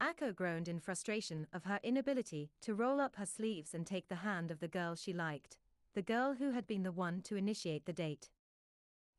Akko 0.00 0.34
groaned 0.34 0.68
in 0.68 0.78
frustration 0.78 1.46
of 1.52 1.64
her 1.64 1.80
inability 1.82 2.50
to 2.60 2.74
roll 2.74 3.00
up 3.00 3.16
her 3.16 3.26
sleeves 3.26 3.74
and 3.74 3.86
take 3.86 4.08
the 4.08 4.16
hand 4.16 4.50
of 4.50 4.60
the 4.60 4.68
girl 4.68 4.94
she 4.94 5.12
liked, 5.12 5.58
the 5.94 6.02
girl 6.02 6.34
who 6.34 6.52
had 6.52 6.66
been 6.66 6.84
the 6.84 6.92
one 6.92 7.20
to 7.22 7.36
initiate 7.36 7.84
the 7.84 7.92
date. 7.92 8.30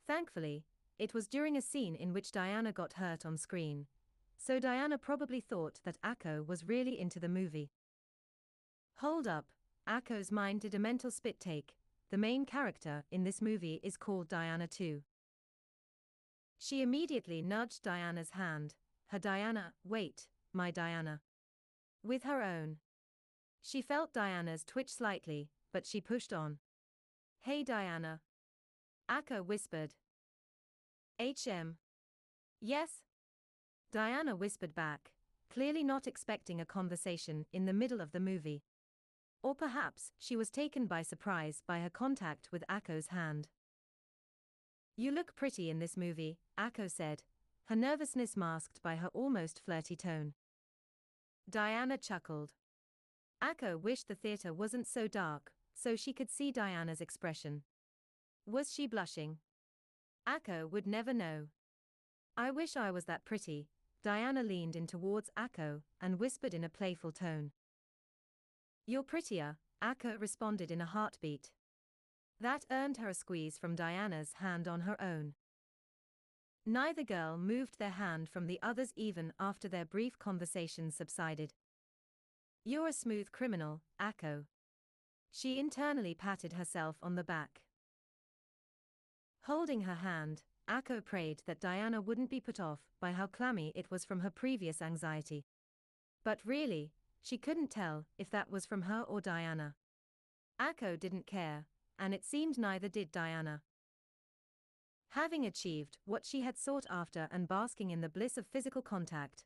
Thankfully, 0.07 0.63
it 0.97 1.13
was 1.13 1.27
during 1.27 1.57
a 1.57 1.61
scene 1.61 1.95
in 1.95 2.13
which 2.13 2.31
Diana 2.31 2.71
got 2.71 2.93
hurt 2.93 3.25
on 3.25 3.37
screen, 3.37 3.87
so 4.37 4.59
Diana 4.59 4.97
probably 4.97 5.41
thought 5.41 5.81
that 5.83 6.01
Akko 6.01 6.47
was 6.47 6.67
really 6.67 6.99
into 6.99 7.19
the 7.19 7.27
movie. 7.27 7.71
Hold 8.99 9.27
up, 9.27 9.47
Akko's 9.87 10.31
mind 10.31 10.61
did 10.61 10.73
a 10.73 10.79
mental 10.79 11.11
spit 11.11 11.39
take, 11.41 11.75
the 12.09 12.17
main 12.17 12.45
character 12.45 13.03
in 13.11 13.23
this 13.23 13.41
movie 13.41 13.81
is 13.83 13.97
called 13.97 14.29
Diana 14.29 14.67
too. 14.67 15.03
She 16.57 16.81
immediately 16.81 17.41
nudged 17.41 17.83
Diana's 17.83 18.31
hand, 18.31 18.75
her 19.07 19.19
Diana, 19.19 19.73
wait, 19.83 20.27
my 20.53 20.71
Diana. 20.71 21.21
With 22.03 22.23
her 22.23 22.41
own. 22.41 22.77
She 23.61 23.81
felt 23.81 24.13
Diana's 24.13 24.63
twitch 24.63 24.89
slightly, 24.89 25.49
but 25.71 25.85
she 25.85 26.01
pushed 26.01 26.33
on. 26.33 26.57
Hey 27.41 27.63
Diana. 27.63 28.21
Akko 29.09 29.45
whispered. 29.45 29.95
HM. 31.19 31.77
Yes? 32.61 33.03
Diana 33.91 34.35
whispered 34.35 34.75
back, 34.75 35.11
clearly 35.51 35.83
not 35.83 36.07
expecting 36.07 36.61
a 36.61 36.65
conversation 36.65 37.45
in 37.51 37.65
the 37.65 37.73
middle 37.73 38.01
of 38.01 38.11
the 38.11 38.19
movie. 38.19 38.63
Or 39.41 39.55
perhaps 39.55 40.11
she 40.19 40.35
was 40.35 40.49
taken 40.49 40.85
by 40.85 41.01
surprise 41.01 41.61
by 41.67 41.79
her 41.79 41.89
contact 41.89 42.49
with 42.51 42.63
Akko's 42.69 43.07
hand. 43.07 43.47
You 44.95 45.11
look 45.11 45.35
pretty 45.35 45.69
in 45.69 45.79
this 45.79 45.95
movie, 45.95 46.39
Akko 46.59 46.91
said, 46.91 47.23
her 47.69 47.75
nervousness 47.75 48.35
masked 48.35 48.81
by 48.81 48.95
her 48.95 49.09
almost 49.09 49.61
flirty 49.63 49.95
tone. 49.95 50.33
Diana 51.47 51.99
chuckled. 51.99 52.53
Akko 53.43 53.79
wished 53.79 54.07
the 54.07 54.15
theater 54.15 54.51
wasn't 54.51 54.87
so 54.87 55.07
dark, 55.07 55.51
so 55.75 55.95
she 55.95 56.11
could 56.11 56.31
see 56.31 56.51
Diana's 56.51 56.99
expression. 56.99 57.61
Was 58.47 58.73
she 58.73 58.87
blushing? 58.87 59.37
Akko 60.27 60.67
would 60.67 60.87
never 60.87 61.13
know. 61.13 61.49
I 62.35 62.49
wish 62.49 62.75
I 62.75 62.89
was 62.89 63.05
that 63.05 63.23
pretty, 63.23 63.67
Diana 64.03 64.41
leaned 64.41 64.75
in 64.75 64.87
towards 64.87 65.29
Akko 65.37 65.83
and 66.01 66.19
whispered 66.19 66.55
in 66.55 66.63
a 66.63 66.69
playful 66.69 67.11
tone. 67.11 67.51
You're 68.87 69.03
prettier, 69.03 69.57
Akko 69.79 70.19
responded 70.19 70.71
in 70.71 70.81
a 70.81 70.87
heartbeat. 70.87 71.51
That 72.41 72.65
earned 72.71 72.97
her 72.97 73.09
a 73.09 73.13
squeeze 73.13 73.59
from 73.59 73.75
Diana's 73.75 74.33
hand 74.39 74.67
on 74.67 74.81
her 74.81 74.99
own. 74.99 75.35
Neither 76.65 77.03
girl 77.03 77.37
moved 77.37 77.79
their 77.79 77.89
hand 77.89 78.29
from 78.29 78.47
the 78.47 78.59
other's 78.61 78.93
even 78.95 79.33
after 79.39 79.67
their 79.67 79.85
brief 79.85 80.19
conversation 80.19 80.91
subsided. 80.91 81.53
You're 82.63 82.87
a 82.87 82.93
smooth 82.93 83.31
criminal, 83.31 83.81
Akko. 83.99 84.45
She 85.31 85.59
internally 85.59 86.13
patted 86.13 86.53
herself 86.53 86.97
on 87.01 87.15
the 87.15 87.23
back. 87.23 87.61
Holding 89.43 89.81
her 89.81 89.95
hand, 89.95 90.43
Akko 90.69 91.03
prayed 91.03 91.41
that 91.47 91.59
Diana 91.59 92.01
wouldn't 92.01 92.29
be 92.29 92.39
put 92.39 92.59
off 92.59 92.79
by 92.99 93.13
how 93.13 93.25
clammy 93.25 93.71
it 93.75 93.89
was 93.89 94.05
from 94.05 94.19
her 94.19 94.29
previous 94.29 94.81
anxiety. 94.81 95.45
But 96.23 96.39
really, 96.45 96.91
she 97.21 97.37
couldn't 97.37 97.71
tell 97.71 98.05
if 98.17 98.29
that 98.29 98.51
was 98.51 98.65
from 98.65 98.83
her 98.83 99.01
or 99.01 99.21
Diana. 99.21 99.75
Akko 100.61 100.99
didn't 100.99 101.25
care, 101.25 101.65
and 101.97 102.13
it 102.13 102.25
seemed 102.25 102.57
neither 102.57 102.89
did 102.89 103.11
Diana. 103.11 103.61
Having 105.13 105.45
achieved 105.45 105.97
what 106.05 106.25
she 106.25 106.41
had 106.41 106.57
sought 106.57 106.85
after 106.89 107.27
and 107.31 107.47
basking 107.47 107.89
in 107.89 108.01
the 108.01 108.09
bliss 108.09 108.37
of 108.37 108.45
physical 108.45 108.81
contact, 108.81 109.43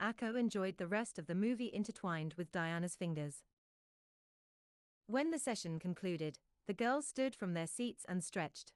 Akko 0.00 0.38
enjoyed 0.38 0.78
the 0.78 0.86
rest 0.86 1.18
of 1.18 1.26
the 1.26 1.34
movie 1.34 1.70
intertwined 1.72 2.34
with 2.36 2.50
Diana's 2.50 2.96
fingers. 2.96 3.42
When 5.06 5.30
the 5.30 5.38
session 5.38 5.78
concluded, 5.78 6.38
the 6.66 6.72
girls 6.72 7.06
stood 7.06 7.34
from 7.34 7.52
their 7.52 7.66
seats 7.66 8.06
and 8.08 8.24
stretched. 8.24 8.72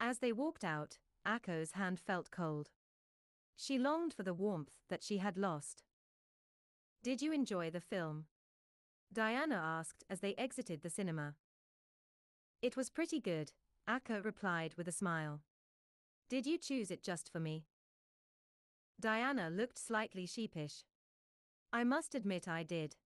As 0.00 0.18
they 0.18 0.32
walked 0.32 0.64
out, 0.64 0.98
Akko's 1.26 1.72
hand 1.72 2.00
felt 2.00 2.30
cold. 2.30 2.70
She 3.54 3.78
longed 3.78 4.14
for 4.14 4.22
the 4.22 4.34
warmth 4.34 4.78
that 4.88 5.02
she 5.02 5.18
had 5.18 5.36
lost. 5.36 5.84
Did 7.02 7.20
you 7.20 7.32
enjoy 7.32 7.70
the 7.70 7.80
film? 7.80 8.24
Diana 9.12 9.60
asked 9.62 10.04
as 10.08 10.20
they 10.20 10.34
exited 10.36 10.82
the 10.82 10.90
cinema. 10.90 11.34
It 12.62 12.76
was 12.76 12.90
pretty 12.90 13.20
good, 13.20 13.52
Akko 13.88 14.24
replied 14.24 14.74
with 14.76 14.88
a 14.88 14.92
smile. 14.92 15.40
Did 16.28 16.46
you 16.46 16.56
choose 16.56 16.90
it 16.90 17.02
just 17.02 17.30
for 17.30 17.40
me? 17.40 17.66
Diana 19.00 19.50
looked 19.50 19.78
slightly 19.78 20.26
sheepish. 20.26 20.84
I 21.72 21.84
must 21.84 22.14
admit 22.14 22.46
I 22.46 22.62
did. 22.62 22.96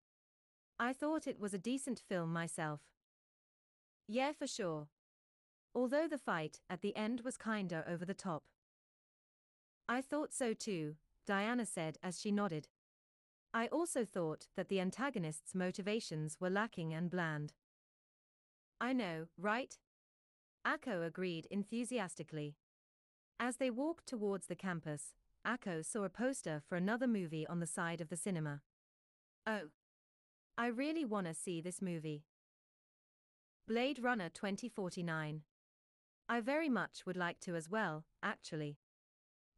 I 0.79 0.93
thought 0.93 1.27
it 1.27 1.41
was 1.41 1.55
a 1.55 1.59
decent 1.59 2.01
film 2.01 2.33
myself. 2.33 2.81
Yeah, 4.07 4.33
for 4.33 4.47
sure. 4.47 4.89
Although 5.75 6.09
the 6.09 6.19
fight 6.19 6.61
at 6.69 6.83
the 6.83 6.95
end 6.97 7.21
was 7.21 7.37
kinda 7.37 7.85
over 7.89 8.05
the 8.05 8.15
top. 8.15 8.45
I 9.89 10.03
thought 10.03 10.33
so 10.33 10.53
too, 10.53 10.97
Diana 11.27 11.65
said 11.65 11.99
as 12.03 12.21
she 12.21 12.31
nodded. 12.31 12.69
I 13.55 13.69
also 13.69 14.05
thought 14.05 14.49
that 14.57 14.69
the 14.69 14.81
antagonist's 14.81 15.55
motivations 15.55 16.37
were 16.41 16.51
lacking 16.51 16.93
and 16.93 17.11
bland. 17.11 17.55
I 18.81 18.93
know, 18.93 19.29
right? 19.39 19.79
Akko 20.67 21.07
agreed 21.07 21.47
enthusiastically. 21.51 22.57
As 23.39 23.59
they 23.59 23.71
walked 23.71 24.07
towards 24.07 24.47
the 24.47 24.57
campus, 24.57 25.15
Akko 25.47 25.85
saw 25.85 26.03
a 26.03 26.09
poster 26.09 26.61
for 26.69 26.75
another 26.75 27.07
movie 27.07 27.47
on 27.47 27.61
the 27.61 27.67
side 27.67 28.01
of 28.01 28.09
the 28.09 28.17
cinema. 28.17 28.63
Oh. 29.47 29.69
I 30.59 30.67
really 30.67 31.05
wanna 31.05 31.35
see 31.35 31.61
this 31.61 31.81
movie. 31.81 32.25
Blade 33.69 34.01
Runner 34.03 34.29
2049. 34.29 35.43
I 36.29 36.41
very 36.41 36.69
much 36.69 37.07
would 37.07 37.17
like 37.17 37.39
to 37.41 37.55
as 37.55 37.69
well, 37.69 38.05
actually. 38.23 38.79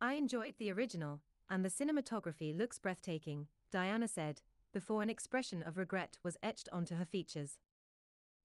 I 0.01 0.15
enjoyed 0.15 0.55
the 0.59 0.71
original, 0.73 1.23
and 1.49 1.65
the 1.65 1.71
cinematography 1.71 2.57
looks 2.57 2.79
breathtaking, 2.79 3.47
Diana 3.71 4.09
said, 4.09 4.43
before 4.73 5.03
an 5.03 5.09
expression 5.09 5.63
of 5.63 5.79
regret 5.79 6.19
was 6.23 6.37
etched 6.43 6.69
onto 6.73 6.97
her 6.97 7.07
features. 7.07 7.59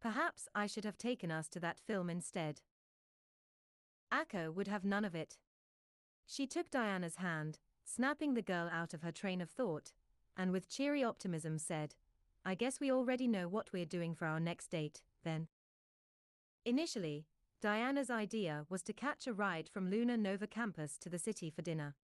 Perhaps 0.04 0.50
I 0.54 0.68
should 0.68 0.84
have 0.84 0.98
taken 0.98 1.32
us 1.32 1.48
to 1.48 1.62
that 1.62 1.80
film 1.80 2.10
instead. 2.10 2.60
Akko 4.12 4.54
would 4.54 4.68
have 4.68 4.84
none 4.84 5.06
of 5.06 5.16
it. 5.16 5.38
She 6.26 6.46
took 6.46 6.70
Diana's 6.70 7.16
hand, 7.16 7.60
snapping 7.86 8.34
the 8.34 8.42
girl 8.42 8.70
out 8.70 8.94
of 8.94 9.02
her 9.02 9.14
train 9.14 9.40
of 9.40 9.50
thought, 9.50 9.94
and 10.36 10.52
with 10.52 10.70
cheery 10.70 11.06
optimism 11.06 11.58
said, 11.58 11.96
I 12.44 12.54
guess 12.54 12.82
we 12.82 12.92
already 12.92 13.30
know 13.30 13.48
what 13.48 13.72
we're 13.72 13.86
doing 13.86 14.14
for 14.14 14.26
our 14.26 14.42
next 14.42 14.68
date, 14.68 15.02
then. 15.24 15.48
Initially, 16.66 17.26
Diana's 17.62 18.10
idea 18.10 18.66
was 18.68 18.84
to 18.84 18.94
catch 18.94 19.26
a 19.26 19.32
ride 19.32 19.70
from 19.70 19.90
Luna 19.90 20.18
Nova 20.18 20.48
campus 20.48 20.98
to 20.98 21.08
the 21.08 21.18
city 21.18 21.50
for 21.50 21.62
dinner. 21.62 21.96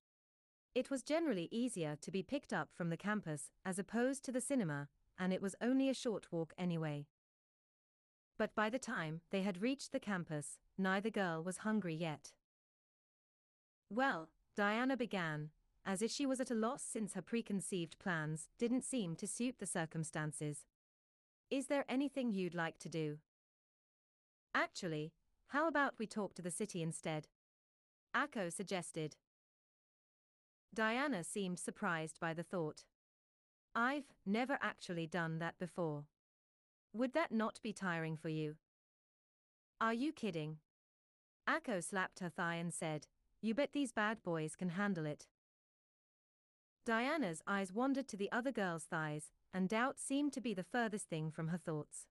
It 0.73 0.89
was 0.89 1.03
generally 1.03 1.49
easier 1.51 1.97
to 2.01 2.13
be 2.13 2.23
picked 2.23 2.53
up 2.53 2.69
from 2.73 2.91
the 2.91 2.97
campus 2.97 3.51
as 3.65 3.77
opposed 3.77 4.25
to 4.27 4.31
the 4.31 4.41
cinema, 4.41 4.87
and 5.19 5.33
it 5.33 5.43
was 5.43 5.57
only 5.61 5.89
a 5.89 5.95
short 5.95 6.31
walk 6.31 6.55
anyway. 6.57 7.07
But 8.39 8.55
by 8.55 8.71
the 8.71 8.79
time 8.79 9.21
they 9.31 9.43
had 9.43 9.61
reached 9.61 9.91
the 9.91 10.01
campus, 10.01 10.59
neither 10.79 11.11
girl 11.11 11.43
was 11.43 11.59
hungry 11.59 11.95
yet. 11.95 12.31
Well, 13.91 14.29
Diana 14.55 14.97
began, 14.97 15.51
as 15.85 16.03
if 16.03 16.11
she 16.11 16.25
was 16.25 16.41
at 16.41 16.51
a 16.51 16.55
loss 16.55 16.83
since 16.83 17.15
her 17.15 17.23
preconceived 17.23 17.99
plans 17.99 18.49
didn't 18.59 18.85
seem 18.85 19.17
to 19.17 19.27
suit 19.27 19.57
the 19.59 19.67
circumstances. 19.67 20.67
Is 21.51 21.67
there 21.67 21.85
anything 21.89 22.33
you'd 22.33 22.55
like 22.55 22.79
to 22.81 22.89
do? 22.89 23.19
Actually, 24.55 25.13
how 25.49 25.67
about 25.67 25.95
we 25.99 26.07
talk 26.07 26.35
to 26.35 26.43
the 26.43 26.51
city 26.51 26.83
instead? 26.83 27.29
Akko 28.15 28.53
suggested. 28.53 29.17
Diana 30.75 31.25
seemed 31.25 31.59
surprised 31.59 32.21
by 32.21 32.35
the 32.35 32.43
thought. 32.43 32.85
I've 33.75 34.13
never 34.27 34.59
actually 34.61 35.07
done 35.07 35.39
that 35.39 35.59
before. 35.59 36.05
Would 36.93 37.13
that 37.15 37.33
not 37.33 37.61
be 37.63 37.73
tiring 37.73 38.17
for 38.17 38.29
you? 38.29 38.57
Are 39.81 39.95
you 39.95 40.13
kidding? 40.13 40.59
Akko 41.49 41.83
slapped 41.83 42.19
her 42.21 42.29
thigh 42.29 42.57
and 42.57 42.73
said, 42.73 43.07
You 43.41 43.55
bet 43.55 43.73
these 43.73 43.93
bad 43.93 44.23
boys 44.23 44.57
can 44.57 44.71
handle 44.71 45.07
it. 45.07 45.27
Diana's 46.85 47.43
eyes 47.47 47.73
wandered 47.73 48.09
to 48.09 48.17
the 48.17 48.33
other 48.33 48.51
girl's 48.51 48.85
thighs, 48.85 49.31
and 49.53 49.69
doubt 49.69 49.99
seemed 49.99 50.33
to 50.33 50.41
be 50.41 50.55
the 50.55 50.65
furthest 50.65 51.09
thing 51.09 51.31
from 51.31 51.49
her 51.49 51.59
thoughts. 51.59 52.07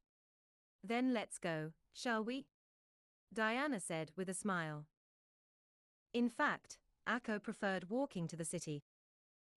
Then 0.83 1.13
let's 1.13 1.37
go, 1.37 1.71
shall 1.93 2.23
we? 2.23 2.45
Diana 3.33 3.79
said 3.79 4.11
with 4.15 4.29
a 4.29 4.33
smile. 4.33 4.85
In 6.13 6.29
fact, 6.29 6.77
Akko 7.07 7.41
preferred 7.41 7.89
walking 7.89 8.27
to 8.27 8.35
the 8.35 8.45
city. 8.45 8.83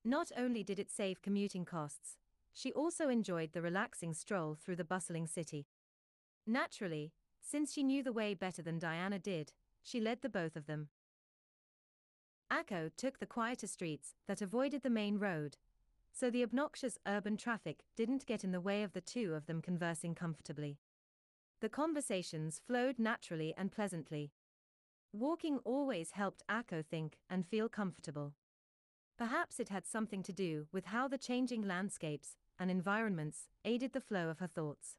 Not 0.05 0.33
only 0.37 0.63
did 0.63 0.79
it 0.79 0.91
save 0.91 1.23
commuting 1.23 1.65
costs, 1.65 2.17
she 2.53 2.73
also 2.73 3.09
enjoyed 3.09 3.53
the 3.53 3.63
relaxing 3.63 4.13
stroll 4.13 4.55
through 4.55 4.77
the 4.77 4.85
bustling 4.85 5.27
city. 5.27 5.67
Naturally, 6.47 7.13
since 7.41 7.73
she 7.73 7.83
knew 7.83 8.03
the 8.03 8.13
way 8.13 8.35
better 8.35 8.63
than 8.63 8.79
Diana 8.79 9.19
did, 9.19 9.53
she 9.83 10.01
led 10.01 10.23
the 10.23 10.29
both 10.29 10.57
of 10.57 10.67
them. 10.67 10.89
Akko 12.53 12.91
took 12.97 13.19
the 13.19 13.27
quieter 13.27 13.67
streets 13.67 14.15
that 14.27 14.43
avoided 14.43 14.83
the 14.83 14.91
main 14.91 15.19
road, 15.19 15.57
so 16.13 16.31
the 16.31 16.43
obnoxious 16.43 16.99
urban 17.07 17.37
traffic 17.37 17.85
didn't 17.97 18.27
get 18.27 18.43
in 18.43 18.51
the 18.51 18.61
way 18.61 18.83
of 18.83 18.93
the 18.93 19.01
two 19.01 19.35
of 19.35 19.47
them 19.47 19.63
conversing 19.63 20.15
comfortably. 20.15 20.79
The 21.61 21.69
conversations 21.69 22.61
flowed 22.67 22.99
naturally 22.99 23.55
and 23.57 23.71
pleasantly. 23.71 24.33
Walking 25.13 25.59
always 25.59 26.13
helped 26.13 26.43
Akko 26.49 26.85
think 26.85 27.19
and 27.29 27.47
feel 27.47 27.69
comfortable. 27.69 28.35
Perhaps 29.19 29.61
it 29.61 29.69
had 29.69 29.87
something 29.87 30.23
to 30.23 30.33
do 30.33 30.67
with 30.73 30.87
how 30.87 31.07
the 31.07 31.19
changing 31.19 31.63
landscapes 31.63 32.37
and 32.61 32.71
environments 32.71 33.49
aided 33.65 33.93
the 33.93 34.01
flow 34.01 34.29
of 34.29 34.39
her 34.39 34.47
thoughts. 34.47 34.99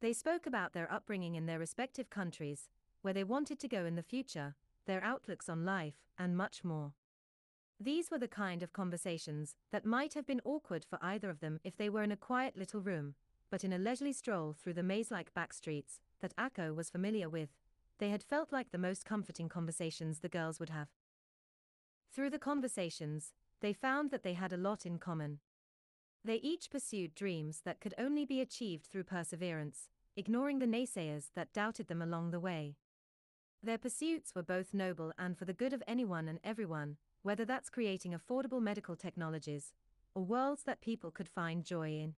They 0.00 0.12
spoke 0.12 0.46
about 0.46 0.72
their 0.72 0.90
upbringing 0.90 1.34
in 1.34 1.46
their 1.46 1.58
respective 1.58 2.08
countries, 2.08 2.68
where 3.02 3.14
they 3.14 3.24
wanted 3.24 3.60
to 3.60 3.68
go 3.68 3.84
in 3.84 3.94
the 3.94 4.02
future, 4.02 4.54
their 4.86 5.04
outlooks 5.04 5.48
on 5.48 5.64
life, 5.64 5.96
and 6.18 6.36
much 6.36 6.64
more. 6.64 6.92
These 7.78 8.10
were 8.10 8.18
the 8.18 8.26
kind 8.26 8.62
of 8.62 8.72
conversations 8.72 9.54
that 9.70 9.84
might 9.84 10.14
have 10.14 10.26
been 10.26 10.40
awkward 10.44 10.84
for 10.84 10.98
either 11.02 11.30
of 11.30 11.40
them 11.40 11.60
if 11.62 11.76
they 11.76 11.88
were 11.88 12.02
in 12.02 12.10
a 12.10 12.16
quiet 12.16 12.56
little 12.56 12.80
room, 12.80 13.14
but 13.50 13.62
in 13.62 13.72
a 13.72 13.78
leisurely 13.78 14.12
stroll 14.12 14.52
through 14.52 14.74
the 14.74 14.82
maze 14.82 15.10
like 15.10 15.34
back 15.34 15.52
streets 15.52 16.00
that 16.20 16.34
Akko 16.36 16.74
was 16.74 16.90
familiar 16.90 17.28
with, 17.28 17.50
they 17.98 18.10
had 18.10 18.22
felt 18.22 18.52
like 18.52 18.70
the 18.70 18.78
most 18.78 19.04
comforting 19.04 19.48
conversations 19.48 20.20
the 20.20 20.28
girls 20.28 20.58
would 20.58 20.70
have. 20.70 20.88
Through 22.12 22.30
the 22.30 22.38
conversations, 22.38 23.32
they 23.60 23.72
found 23.72 24.10
that 24.10 24.22
they 24.22 24.34
had 24.34 24.52
a 24.52 24.56
lot 24.56 24.86
in 24.86 24.98
common. 24.98 25.40
They 26.28 26.34
each 26.42 26.70
pursued 26.70 27.14
dreams 27.14 27.62
that 27.64 27.80
could 27.80 27.94
only 27.96 28.26
be 28.26 28.42
achieved 28.42 28.84
through 28.84 29.04
perseverance, 29.04 29.88
ignoring 30.14 30.58
the 30.58 30.66
naysayers 30.66 31.30
that 31.34 31.54
doubted 31.54 31.88
them 31.88 32.02
along 32.02 32.32
the 32.32 32.38
way. 32.38 32.76
Their 33.62 33.78
pursuits 33.78 34.34
were 34.34 34.42
both 34.42 34.74
noble 34.74 35.10
and 35.18 35.38
for 35.38 35.46
the 35.46 35.54
good 35.54 35.72
of 35.72 35.82
anyone 35.88 36.28
and 36.28 36.38
everyone, 36.44 36.98
whether 37.22 37.46
that's 37.46 37.70
creating 37.70 38.12
affordable 38.12 38.60
medical 38.60 38.94
technologies 38.94 39.72
or 40.14 40.22
worlds 40.22 40.64
that 40.64 40.82
people 40.82 41.10
could 41.10 41.30
find 41.30 41.64
joy 41.64 41.92
in. 41.92 42.14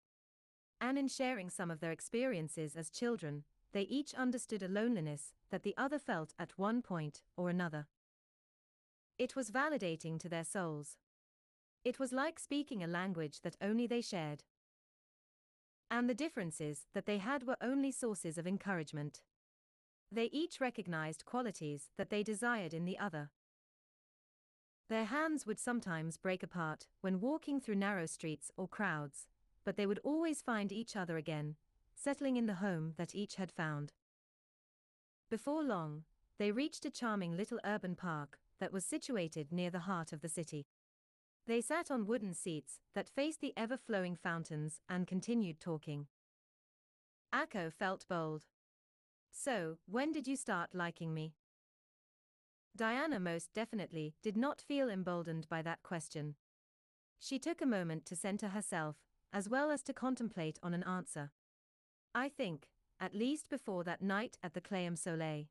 And 0.81 0.99
in 0.99 1.07
sharing 1.07 1.49
some 1.49 1.71
of 1.71 1.79
their 1.79 1.93
experiences 1.93 2.75
as 2.75 2.91
children, 2.91 3.45
they 3.71 3.83
each 3.83 4.13
understood 4.15 4.65
a 4.65 4.69
loneliness 4.69 5.35
that 5.53 5.63
the 5.63 5.77
other 5.77 6.01
felt 6.01 6.35
at 6.37 6.59
one 6.59 6.83
point 6.83 7.23
or 7.37 7.49
another. 7.49 7.87
It 9.19 9.37
was 9.37 9.53
validating 9.53 10.19
to 10.19 10.29
their 10.29 10.43
souls. 10.43 10.97
It 11.85 11.99
was 11.99 12.13
like 12.13 12.39
speaking 12.39 12.83
a 12.83 12.87
language 12.87 13.41
that 13.41 13.57
only 13.63 13.87
they 13.87 14.03
shared. 14.03 14.45
And 15.91 16.09
the 16.09 16.15
differences 16.15 16.87
that 16.95 17.07
they 17.07 17.19
had 17.19 17.47
were 17.47 17.57
only 17.61 17.91
sources 17.91 18.37
of 18.37 18.47
encouragement. 18.47 19.23
They 20.13 20.27
each 20.27 20.61
recognized 20.61 21.25
qualities 21.25 21.91
that 21.97 22.11
they 22.11 22.23
desired 22.23 22.75
in 22.75 22.85
the 22.85 22.99
other. 22.99 23.31
Their 24.89 25.05
hands 25.05 25.47
would 25.47 25.59
sometimes 25.59 26.17
break 26.17 26.43
apart 26.43 26.89
when 27.01 27.21
walking 27.21 27.61
through 27.61 27.77
narrow 27.77 28.07
streets 28.07 28.51
or 28.57 28.69
crowds, 28.69 29.27
but 29.65 29.77
they 29.77 29.87
would 29.87 30.01
always 30.03 30.43
find 30.43 30.73
each 30.73 30.97
other 30.97 31.17
again, 31.17 31.57
settling 31.95 32.37
in 32.37 32.47
the 32.47 32.55
home 32.55 32.95
that 32.97 33.15
each 33.15 33.37
had 33.37 33.53
found. 33.53 33.93
Before 35.31 35.63
long, 35.63 36.03
they 36.39 36.51
reached 36.51 36.85
a 36.85 36.91
charming 36.91 37.37
little 37.37 37.61
urban 37.65 37.95
park 37.95 38.39
that 38.59 38.73
was 38.73 38.85
situated 38.85 39.53
near 39.53 39.71
the 39.71 39.81
heart 39.81 40.13
of 40.13 40.23
the 40.23 40.29
city. 40.29 40.67
They 41.51 41.61
sat 41.61 41.91
on 41.91 42.07
wooden 42.07 42.33
seats 42.33 42.79
that 42.95 43.09
faced 43.09 43.41
the 43.41 43.53
ever 43.57 43.77
flowing 43.77 44.15
fountains 44.15 44.81
and 44.89 45.05
continued 45.05 45.59
talking. 45.59 46.07
Akko 47.35 47.73
felt 47.73 48.07
bold. 48.09 48.45
So, 49.33 49.79
when 49.85 50.13
did 50.13 50.29
you 50.29 50.37
start 50.37 50.77
liking 50.77 51.13
me? 51.13 51.35
Diana 52.77 53.19
most 53.19 53.53
definitely 53.53 54.15
did 54.23 54.37
not 54.37 54.61
feel 54.61 54.89
emboldened 54.89 55.49
by 55.49 55.61
that 55.63 55.83
question. 55.83 56.37
She 57.19 57.41
took 57.41 57.61
a 57.61 57.67
moment 57.67 58.07
to 58.07 58.15
center 58.15 58.51
herself, 58.51 58.99
as 59.33 59.49
well 59.49 59.73
as 59.73 59.83
to 59.83 59.93
contemplate 59.93 60.61
on 60.63 60.73
an 60.73 60.85
answer. 60.85 61.33
I 62.15 62.29
think, 62.29 62.69
at 63.01 63.13
least 63.13 63.51
before 63.51 63.83
that 63.83 64.03
night 64.03 64.39
at 64.41 64.55
the 64.55 64.61
Clayam 64.61 64.97
Soleil. 64.97 65.47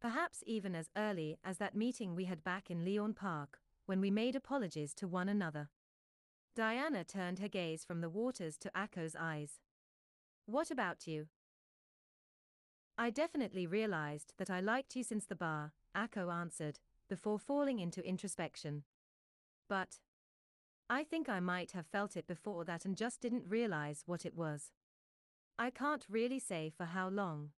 Perhaps 0.00 0.44
even 0.46 0.76
as 0.76 0.90
early 0.96 1.38
as 1.42 1.58
that 1.58 1.74
meeting 1.74 2.14
we 2.14 2.26
had 2.26 2.44
back 2.44 2.70
in 2.70 2.84
Leon 2.84 3.14
Park, 3.14 3.58
when 3.88 4.02
we 4.02 4.10
made 4.10 4.36
apologies 4.36 4.92
to 4.92 5.08
one 5.08 5.30
another. 5.30 5.70
Diana 6.54 7.04
turned 7.04 7.38
her 7.38 7.48
gaze 7.48 7.86
from 7.86 8.02
the 8.02 8.10
waters 8.10 8.58
to 8.58 8.70
Akko's 8.76 9.16
eyes. 9.18 9.60
What 10.44 10.70
about 10.70 11.06
you? 11.06 11.28
I 12.98 13.08
definitely 13.08 13.66
realized 13.66 14.34
that 14.36 14.50
I 14.50 14.60
liked 14.60 14.94
you 14.94 15.02
since 15.02 15.24
the 15.24 15.34
bar, 15.34 15.72
Akko 15.96 16.30
answered, 16.30 16.80
before 17.08 17.38
falling 17.38 17.78
into 17.78 18.06
introspection. 18.06 18.82
But. 19.70 20.00
I 20.90 21.02
think 21.02 21.30
I 21.30 21.40
might 21.40 21.72
have 21.72 21.86
felt 21.86 22.14
it 22.14 22.26
before 22.26 22.66
that 22.66 22.84
and 22.84 22.94
just 22.94 23.22
didn't 23.22 23.44
realize 23.48 24.02
what 24.04 24.26
it 24.26 24.34
was. 24.34 24.70
I 25.58 25.70
can't 25.70 26.04
really 26.10 26.38
say 26.38 26.70
for 26.76 26.84
how 26.84 27.08
long. 27.08 27.52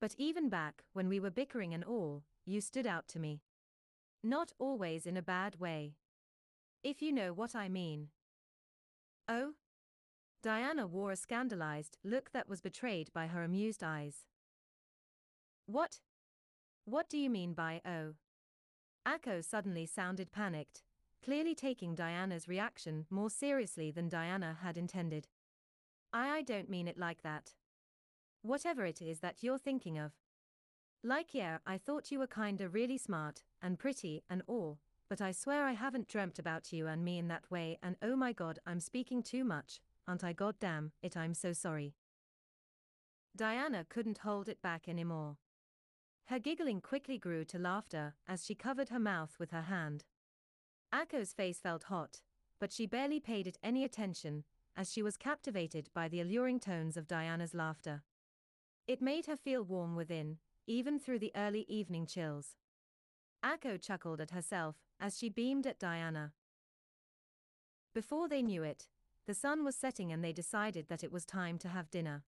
But 0.00 0.14
even 0.16 0.48
back 0.48 0.84
when 0.94 1.10
we 1.10 1.20
were 1.20 1.30
bickering 1.30 1.74
and 1.74 1.84
all, 1.84 2.24
you 2.46 2.62
stood 2.62 2.86
out 2.86 3.06
to 3.08 3.18
me. 3.18 3.42
Not 4.22 4.52
always 4.58 5.04
in 5.06 5.16
a 5.16 5.22
bad 5.22 5.58
way. 5.58 5.94
If 6.84 7.02
you 7.02 7.12
know 7.12 7.32
what 7.32 7.56
I 7.56 7.68
mean. 7.68 8.08
Oh? 9.28 9.54
Diana 10.42 10.86
wore 10.86 11.12
a 11.12 11.16
scandalized 11.16 11.98
look 12.04 12.30
that 12.32 12.48
was 12.48 12.60
betrayed 12.60 13.12
by 13.12 13.28
her 13.28 13.42
amused 13.42 13.82
eyes. 13.82 14.24
What? 15.66 16.00
What 16.84 17.08
do 17.08 17.18
you 17.18 17.30
mean 17.30 17.52
by 17.52 17.80
oh? 17.84 18.14
Akko 19.06 19.44
suddenly 19.44 19.86
sounded 19.86 20.32
panicked, 20.32 20.82
clearly 21.24 21.54
taking 21.54 21.94
Diana's 21.94 22.48
reaction 22.48 23.06
more 23.10 23.30
seriously 23.30 23.90
than 23.90 24.08
Diana 24.08 24.58
had 24.62 24.76
intended. 24.76 25.28
I, 26.12 26.28
I 26.28 26.42
don't 26.42 26.70
mean 26.70 26.88
it 26.88 26.98
like 26.98 27.22
that. 27.22 27.54
Whatever 28.42 28.84
it 28.84 29.00
is 29.00 29.20
that 29.20 29.42
you're 29.42 29.58
thinking 29.58 29.98
of. 29.98 30.12
Like, 31.04 31.34
yeah, 31.34 31.58
I 31.66 31.78
thought 31.78 32.12
you 32.12 32.20
were 32.20 32.28
kinda 32.28 32.68
really 32.68 32.98
smart, 32.98 33.42
and 33.60 33.78
pretty, 33.78 34.22
and 34.30 34.42
all, 34.46 34.78
but 35.08 35.20
I 35.20 35.32
swear 35.32 35.64
I 35.66 35.72
haven't 35.72 36.08
dreamt 36.08 36.38
about 36.38 36.72
you 36.72 36.86
and 36.86 37.04
me 37.04 37.18
in 37.18 37.28
that 37.28 37.50
way, 37.50 37.78
and 37.82 37.96
oh 38.02 38.14
my 38.14 38.32
god, 38.32 38.60
I'm 38.66 38.78
speaking 38.78 39.22
too 39.22 39.42
much, 39.42 39.80
aren't 40.06 40.22
I 40.22 40.32
goddamn 40.32 40.92
it, 41.02 41.16
I'm 41.16 41.34
so 41.34 41.52
sorry. 41.52 41.96
Diana 43.34 43.84
couldn't 43.88 44.18
hold 44.18 44.48
it 44.48 44.62
back 44.62 44.88
anymore. 44.88 45.38
Her 46.26 46.38
giggling 46.38 46.80
quickly 46.80 47.18
grew 47.18 47.44
to 47.46 47.58
laughter 47.58 48.14
as 48.28 48.44
she 48.44 48.54
covered 48.54 48.90
her 48.90 49.00
mouth 49.00 49.36
with 49.40 49.50
her 49.50 49.62
hand. 49.62 50.04
Akko's 50.92 51.32
face 51.32 51.58
felt 51.58 51.84
hot, 51.84 52.20
but 52.60 52.72
she 52.72 52.86
barely 52.86 53.18
paid 53.18 53.48
it 53.48 53.58
any 53.62 53.82
attention, 53.82 54.44
as 54.76 54.92
she 54.92 55.02
was 55.02 55.16
captivated 55.16 55.90
by 55.92 56.06
the 56.08 56.20
alluring 56.20 56.60
tones 56.60 56.96
of 56.96 57.08
Diana's 57.08 57.54
laughter. 57.54 58.04
It 58.86 59.02
made 59.02 59.26
her 59.26 59.36
feel 59.36 59.64
warm 59.64 59.96
within, 59.96 60.38
even 60.66 60.98
through 60.98 61.18
the 61.18 61.32
early 61.34 61.64
evening 61.68 62.06
chills. 62.06 62.56
Akko 63.44 63.80
chuckled 63.80 64.20
at 64.20 64.30
herself 64.30 64.76
as 65.00 65.18
she 65.18 65.28
beamed 65.28 65.66
at 65.66 65.78
Diana. 65.78 66.32
Before 67.92 68.28
they 68.28 68.42
knew 68.42 68.62
it, 68.62 68.88
the 69.26 69.34
sun 69.34 69.64
was 69.64 69.76
setting 69.76 70.12
and 70.12 70.24
they 70.24 70.32
decided 70.32 70.88
that 70.88 71.04
it 71.04 71.12
was 71.12 71.24
time 71.24 71.58
to 71.58 71.68
have 71.68 71.90
dinner. 71.90 72.24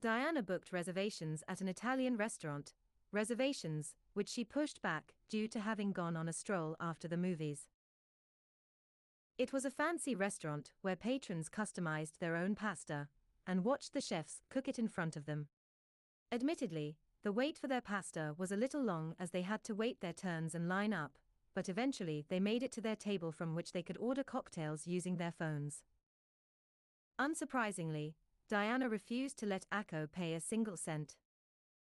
Diana 0.00 0.42
booked 0.42 0.72
reservations 0.72 1.42
at 1.48 1.60
an 1.60 1.68
Italian 1.68 2.16
restaurant, 2.16 2.74
reservations 3.10 3.94
which 4.12 4.28
she 4.28 4.44
pushed 4.44 4.82
back 4.82 5.14
due 5.28 5.48
to 5.48 5.60
having 5.60 5.92
gone 5.92 6.16
on 6.16 6.28
a 6.28 6.32
stroll 6.32 6.76
after 6.80 7.08
the 7.08 7.16
movies. 7.16 7.68
It 9.38 9.52
was 9.52 9.64
a 9.64 9.70
fancy 9.70 10.14
restaurant 10.14 10.72
where 10.82 10.94
patrons 10.94 11.48
customized 11.48 12.18
their 12.18 12.36
own 12.36 12.54
pasta 12.54 13.08
and 13.46 13.64
watched 13.64 13.92
the 13.92 14.00
chefs 14.00 14.42
cook 14.50 14.68
it 14.68 14.78
in 14.78 14.88
front 14.88 15.16
of 15.16 15.26
them. 15.26 15.48
Admittedly, 16.30 16.96
the 17.24 17.32
wait 17.32 17.56
for 17.56 17.68
their 17.68 17.80
pasta 17.80 18.34
was 18.36 18.52
a 18.52 18.56
little 18.56 18.82
long 18.82 19.14
as 19.18 19.30
they 19.30 19.40
had 19.42 19.64
to 19.64 19.74
wait 19.74 20.00
their 20.00 20.12
turns 20.12 20.54
and 20.54 20.68
line 20.68 20.92
up, 20.92 21.16
but 21.54 21.70
eventually 21.70 22.26
they 22.28 22.38
made 22.38 22.62
it 22.62 22.70
to 22.72 22.82
their 22.82 22.94
table 22.94 23.32
from 23.32 23.54
which 23.54 23.72
they 23.72 23.82
could 23.82 23.96
order 23.96 24.22
cocktails 24.22 24.86
using 24.86 25.16
their 25.16 25.32
phones. 25.32 25.82
Unsurprisingly, 27.18 28.12
Diana 28.46 28.90
refused 28.90 29.38
to 29.38 29.46
let 29.46 29.64
Akko 29.72 30.10
pay 30.12 30.34
a 30.34 30.40
single 30.40 30.76
cent. 30.76 31.16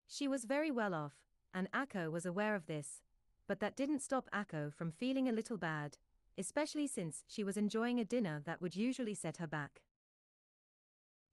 She 0.06 0.26
was 0.26 0.46
very 0.46 0.70
well 0.70 0.94
off, 0.94 1.16
and 1.52 1.70
Akko 1.72 2.10
was 2.10 2.24
aware 2.24 2.54
of 2.54 2.64
this, 2.64 3.02
but 3.46 3.60
that 3.60 3.76
didn't 3.76 4.00
stop 4.00 4.30
Akko 4.32 4.72
from 4.72 4.90
feeling 4.90 5.28
a 5.28 5.32
little 5.32 5.58
bad, 5.58 5.98
especially 6.38 6.86
since 6.86 7.24
she 7.28 7.44
was 7.44 7.58
enjoying 7.58 8.00
a 8.00 8.04
dinner 8.04 8.40
that 8.46 8.62
would 8.62 8.76
usually 8.76 9.14
set 9.14 9.36
her 9.36 9.46
back. 9.46 9.82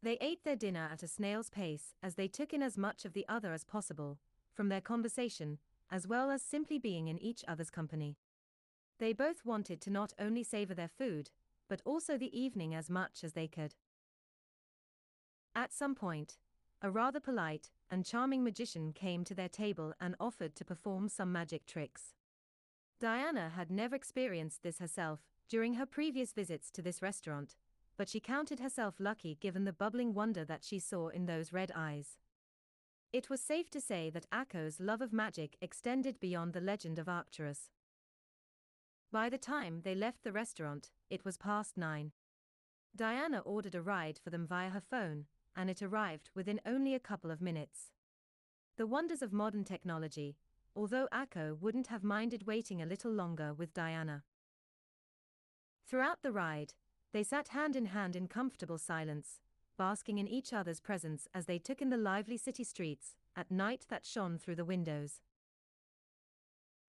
They 0.06 0.20
ate 0.22 0.44
their 0.44 0.56
dinner 0.56 0.88
at 0.92 1.02
a 1.02 1.08
snail's 1.08 1.50
pace 1.50 1.96
as 2.04 2.14
they 2.14 2.28
took 2.28 2.54
in 2.54 2.62
as 2.62 2.78
much 2.78 3.06
of 3.06 3.14
the 3.14 3.26
other 3.28 3.54
as 3.54 3.64
possible, 3.64 4.20
from 4.54 4.70
their 4.70 4.80
conversation, 4.80 5.58
as 5.90 6.08
well 6.08 6.30
as 6.30 6.44
simply 6.44 6.78
being 6.78 7.08
in 7.08 7.18
each 7.18 7.44
other's 7.48 7.72
company. 7.72 8.20
They 9.00 9.14
both 9.14 9.44
wanted 9.44 9.82
to 9.82 9.90
not 9.90 10.14
only 10.20 10.44
savor 10.44 10.76
their 10.76 10.92
food, 10.96 11.32
but 11.68 11.82
also 11.86 12.20
the 12.20 12.40
evening 12.40 12.76
as 12.76 12.88
much 12.88 13.24
as 13.24 13.34
they 13.34 13.48
could. 13.48 13.74
At 15.56 15.74
some 15.74 15.96
point, 15.96 16.38
a 16.84 16.92
rather 16.92 17.20
polite 17.20 17.72
and 17.90 18.06
charming 18.06 18.44
magician 18.44 18.94
came 18.94 19.24
to 19.24 19.34
their 19.34 19.50
table 19.50 19.96
and 20.00 20.16
offered 20.20 20.56
to 20.58 20.66
perform 20.66 21.10
some 21.10 21.32
magic 21.32 21.66
tricks. 21.66 22.14
Diana 23.00 23.54
had 23.56 23.72
never 23.72 23.96
experienced 23.96 24.62
this 24.62 24.78
herself 24.78 25.22
during 25.50 25.74
her 25.74 25.86
previous 25.88 26.32
visits 26.32 26.70
to 26.70 26.84
this 26.84 27.02
restaurant, 27.02 27.56
but 27.98 28.10
she 28.10 28.20
counted 28.20 28.60
herself 28.60 28.96
lucky 29.00 29.38
given 29.40 29.64
the 29.64 29.74
bubbling 29.74 30.14
wonder 30.14 30.44
that 30.46 30.64
she 30.64 30.80
saw 30.80 31.08
in 31.08 31.26
those 31.26 31.54
red 31.54 31.72
eyes. 31.76 32.18
It 33.14 33.30
was 33.30 33.40
safe 33.42 33.70
to 33.72 33.80
say 33.80 34.10
that 34.10 34.30
Akko's 34.32 34.80
love 34.80 35.02
of 35.02 35.14
magic 35.14 35.56
extended 35.62 36.20
beyond 36.20 36.54
the 36.54 36.62
legend 36.62 37.00
of 37.00 37.08
Arcturus. 37.08 37.70
By 39.12 39.30
the 39.30 39.38
time 39.38 39.82
they 39.84 39.96
left 39.96 40.24
the 40.24 40.34
restaurant, 40.34 40.92
it 41.10 41.24
was 41.24 41.38
past 41.38 41.78
nine. 41.78 42.12
Diana 42.94 43.40
ordered 43.40 43.76
a 43.76 43.82
ride 43.82 44.20
for 44.22 44.30
them 44.30 44.46
via 44.46 44.70
her 44.70 44.82
phone, 44.82 45.26
and 45.56 45.70
it 45.70 45.82
arrived 45.82 46.30
within 46.36 46.60
only 46.66 46.94
a 46.94 47.00
couple 47.00 47.32
of 47.32 47.42
minutes. 47.42 47.92
The 48.78 48.88
wonders 48.88 49.22
of 49.22 49.32
modern 49.32 49.64
technology, 49.64 50.36
although 50.76 51.08
Akko 51.14 51.58
wouldn't 51.58 51.88
have 51.88 52.04
minded 52.04 52.46
waiting 52.46 52.82
a 52.82 52.86
little 52.86 53.12
longer 53.12 53.54
with 53.54 53.74
Diana. 53.74 54.24
Throughout 55.88 56.22
the 56.22 56.34
ride, 56.34 56.74
they 57.14 57.24
sat 57.24 57.50
hand 57.50 57.76
in 57.76 57.88
hand 57.88 58.16
in 58.16 58.28
comfortable 58.28 58.78
silence, 58.78 59.40
basking 59.78 60.18
in 60.18 60.28
each 60.28 60.54
other's 60.54 60.80
presence 60.80 61.28
as 61.34 61.46
they 61.46 61.60
took 61.60 61.82
in 61.82 61.90
the 61.90 61.98
lively 61.98 62.38
city 62.38 62.64
streets, 62.64 63.16
at 63.36 63.52
night 63.52 63.86
that 63.90 64.06
shone 64.06 64.38
through 64.38 64.56
the 64.56 64.66
windows. 64.66 65.22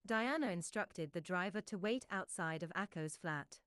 Diana 0.06 0.50
instructed 0.50 1.12
the 1.12 1.20
driver 1.20 1.60
to 1.62 1.78
wait 1.78 2.06
outside 2.10 2.62
of 2.62 2.72
Akko's 2.74 3.16
flat. 3.16 3.58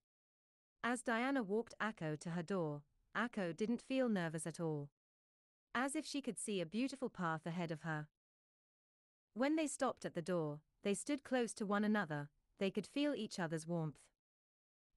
As 0.84 1.02
Diana 1.02 1.44
walked 1.44 1.74
Akko 1.82 2.18
to 2.22 2.30
her 2.32 2.44
door, 2.44 2.84
Akko 3.16 3.56
didn't 3.56 3.82
feel 3.82 4.08
nervous 4.08 4.48
at 4.48 4.60
all. 4.60 4.90
As 5.76 5.96
if 5.96 6.06
she 6.06 6.22
could 6.22 6.40
see 6.40 6.62
a 6.62 6.66
beautiful 6.66 7.10
path 7.10 7.46
ahead 7.46 7.72
of 7.72 7.82
her. 7.82 8.08
When 9.34 9.58
they 9.58 9.68
stopped 9.68 10.06
at 10.06 10.16
the 10.16 10.22
door, 10.22 10.62
they 10.84 10.94
stood 10.94 11.26
close 11.26 11.54
to 11.56 11.66
one 11.66 11.84
another, 11.84 12.30
they 12.60 12.72
could 12.72 12.88
feel 12.88 13.14
each 13.14 13.40
other's 13.40 13.68
warmth. 13.68 14.00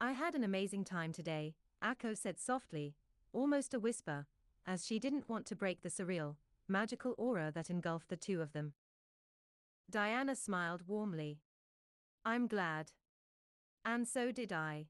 I 0.02 0.10
had 0.10 0.34
an 0.34 0.42
amazing 0.42 0.82
time 0.84 1.12
today, 1.12 1.54
Akko 1.80 2.18
said 2.18 2.40
softly, 2.40 2.96
almost 3.32 3.72
a 3.72 3.78
whisper, 3.78 4.26
as 4.66 4.84
she 4.84 4.98
didn't 4.98 5.28
want 5.28 5.46
to 5.46 5.54
break 5.54 5.82
the 5.82 5.88
surreal, 5.88 6.34
magical 6.66 7.14
aura 7.18 7.52
that 7.54 7.70
engulfed 7.70 8.08
the 8.08 8.16
two 8.16 8.40
of 8.40 8.52
them. 8.52 8.72
Diana 9.88 10.34
smiled 10.34 10.82
warmly. 10.88 11.38
I'm 12.24 12.48
glad. 12.48 12.90
And 13.84 14.08
so 14.08 14.32
did 14.32 14.52
I. 14.52 14.86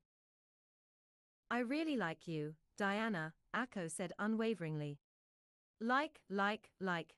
I 1.50 1.58
really 1.58 1.98
like 1.98 2.26
you, 2.26 2.54
Diana, 2.78 3.34
Akko 3.54 3.90
said 3.90 4.14
unwaveringly. 4.18 4.98
Like, 5.78 6.22
like, 6.30 6.70
like. 6.80 7.16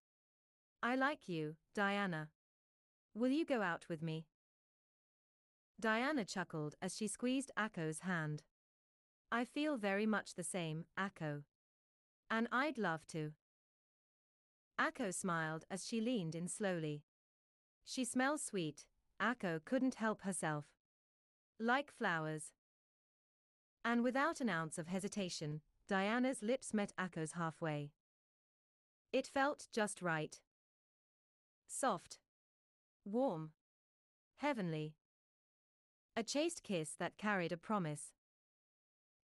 I 0.82 0.96
like 0.96 1.28
you, 1.28 1.54
Diana. 1.76 2.30
Will 3.14 3.30
you 3.30 3.44
go 3.44 3.62
out 3.62 3.84
with 3.88 4.02
me? 4.02 4.26
Diana 5.80 6.24
chuckled 6.24 6.76
as 6.80 6.96
she 6.96 7.08
squeezed 7.08 7.50
Akko's 7.58 8.00
hand. 8.00 8.42
I 9.30 9.44
feel 9.44 9.76
very 9.76 10.06
much 10.06 10.34
the 10.34 10.44
same, 10.44 10.84
Akko. 10.98 11.42
And 12.30 12.48
I'd 12.52 12.78
love 12.78 13.06
to. 13.08 13.32
Akko 14.80 15.12
smiled 15.12 15.64
as 15.70 15.86
she 15.86 16.00
leaned 16.00 16.34
in 16.34 16.48
slowly. 16.48 17.02
She 17.84 18.04
smells 18.04 18.42
sweet, 18.42 18.86
Akko 19.20 19.64
couldn't 19.64 19.96
help 19.96 20.22
herself. 20.22 20.66
Like 21.60 21.90
flowers. 21.90 22.52
And 23.84 24.02
without 24.02 24.40
an 24.40 24.48
ounce 24.48 24.78
of 24.78 24.86
hesitation, 24.86 25.60
Diana's 25.88 26.42
lips 26.42 26.72
met 26.72 26.92
Akko's 26.98 27.32
halfway. 27.32 27.90
It 29.12 29.26
felt 29.26 29.68
just 29.72 30.00
right. 30.00 30.40
Soft. 31.68 32.18
Warm. 33.04 33.50
Heavenly. 34.38 34.94
A 36.16 36.22
chaste 36.22 36.62
kiss 36.62 36.90
that 37.00 37.18
carried 37.18 37.50
a 37.50 37.56
promise. 37.56 38.12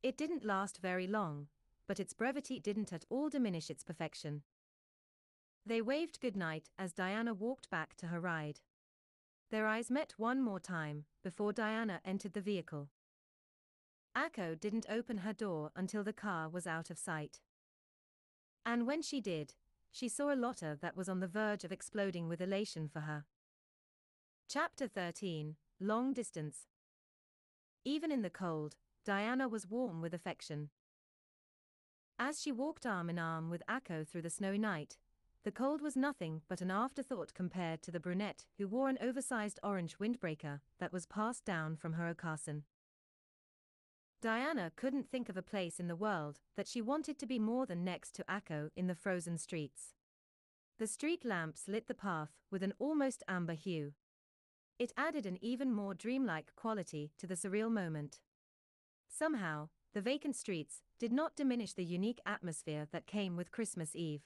It 0.02 0.16
didn't 0.16 0.44
last 0.44 0.78
very 0.82 1.06
long, 1.06 1.46
but 1.86 2.00
its 2.00 2.12
brevity 2.12 2.58
didn't 2.58 2.92
at 2.92 3.04
all 3.08 3.28
diminish 3.28 3.70
its 3.70 3.84
perfection. 3.84 4.42
They 5.64 5.80
waved 5.80 6.20
goodnight 6.20 6.68
as 6.76 6.92
Diana 6.92 7.32
walked 7.32 7.70
back 7.70 7.94
to 7.98 8.08
her 8.08 8.18
ride. 8.18 8.60
Their 9.50 9.68
eyes 9.68 9.88
met 9.88 10.14
one 10.16 10.42
more 10.42 10.58
time, 10.58 11.04
before 11.22 11.52
Diana 11.52 12.00
entered 12.04 12.32
the 12.32 12.40
vehicle. 12.40 12.88
Akko 14.16 14.58
didn't 14.58 14.86
open 14.90 15.18
her 15.18 15.32
door 15.32 15.70
until 15.76 16.02
the 16.02 16.12
car 16.12 16.48
was 16.48 16.66
out 16.66 16.90
of 16.90 16.98
sight. 16.98 17.40
And 18.66 18.84
when 18.84 19.00
she 19.00 19.20
did, 19.20 19.54
she 19.92 20.08
saw 20.08 20.32
a 20.32 20.34
Lotte 20.34 20.80
that 20.80 20.96
was 20.96 21.08
on 21.08 21.20
the 21.20 21.28
verge 21.28 21.62
of 21.62 21.70
exploding 21.70 22.28
with 22.28 22.40
elation 22.40 22.88
for 22.88 23.00
her. 23.00 23.26
Chapter 24.48 24.88
13 24.88 25.54
Long 25.78 26.12
Distance 26.12 26.66
Even 27.84 28.12
in 28.12 28.22
the 28.22 28.30
cold, 28.30 28.76
Diana 29.04 29.48
was 29.48 29.66
warm 29.66 30.02
with 30.02 30.12
affection. 30.12 30.70
As 32.18 32.40
she 32.40 32.52
walked 32.52 32.84
arm 32.84 33.08
in 33.08 33.18
arm 33.18 33.48
with 33.48 33.62
Akko 33.68 34.06
through 34.06 34.22
the 34.22 34.30
snowy 34.30 34.58
night, 34.58 34.98
the 35.42 35.50
cold 35.50 35.80
was 35.80 35.96
nothing 35.96 36.42
but 36.48 36.60
an 36.60 36.70
afterthought 36.70 37.32
compared 37.32 37.80
to 37.82 37.90
the 37.90 38.00
brunette 38.00 38.44
who 38.58 38.68
wore 38.68 38.90
an 38.90 38.98
oversized 39.00 39.58
orange 39.62 39.98
windbreaker 39.98 40.60
that 40.78 40.92
was 40.92 41.06
passed 41.06 41.46
down 41.46 41.76
from 41.76 41.94
her 41.94 42.14
okaasan. 42.14 42.64
Diana 44.20 44.70
couldn't 44.76 45.08
think 45.08 45.30
of 45.30 45.38
a 45.38 45.42
place 45.42 45.80
in 45.80 45.88
the 45.88 45.96
world 45.96 46.40
that 46.58 46.68
she 46.68 46.82
wanted 46.82 47.18
to 47.18 47.26
be 47.26 47.38
more 47.38 47.64
than 47.64 47.84
next 47.84 48.14
to 48.16 48.24
Akko 48.24 48.68
in 48.76 48.86
the 48.86 48.94
frozen 48.94 49.38
streets. 49.38 49.94
The 50.78 50.86
street 50.86 51.24
lamps 51.24 51.68
lit 51.68 51.88
the 51.88 51.94
path 51.94 52.32
with 52.50 52.62
an 52.62 52.74
almost 52.78 53.22
amber 53.26 53.54
hue. 53.54 53.94
It 54.80 54.94
added 54.96 55.26
an 55.26 55.36
even 55.42 55.74
more 55.74 55.92
dreamlike 55.92 56.56
quality 56.56 57.12
to 57.18 57.26
the 57.26 57.34
surreal 57.34 57.70
moment. 57.70 58.18
Somehow, 59.10 59.68
the 59.92 60.00
vacant 60.00 60.36
streets 60.36 60.80
did 60.98 61.12
not 61.12 61.36
diminish 61.36 61.74
the 61.74 61.84
unique 61.84 62.20
atmosphere 62.24 62.88
that 62.90 63.06
came 63.06 63.36
with 63.36 63.52
Christmas 63.52 63.94
Eve. 63.94 64.22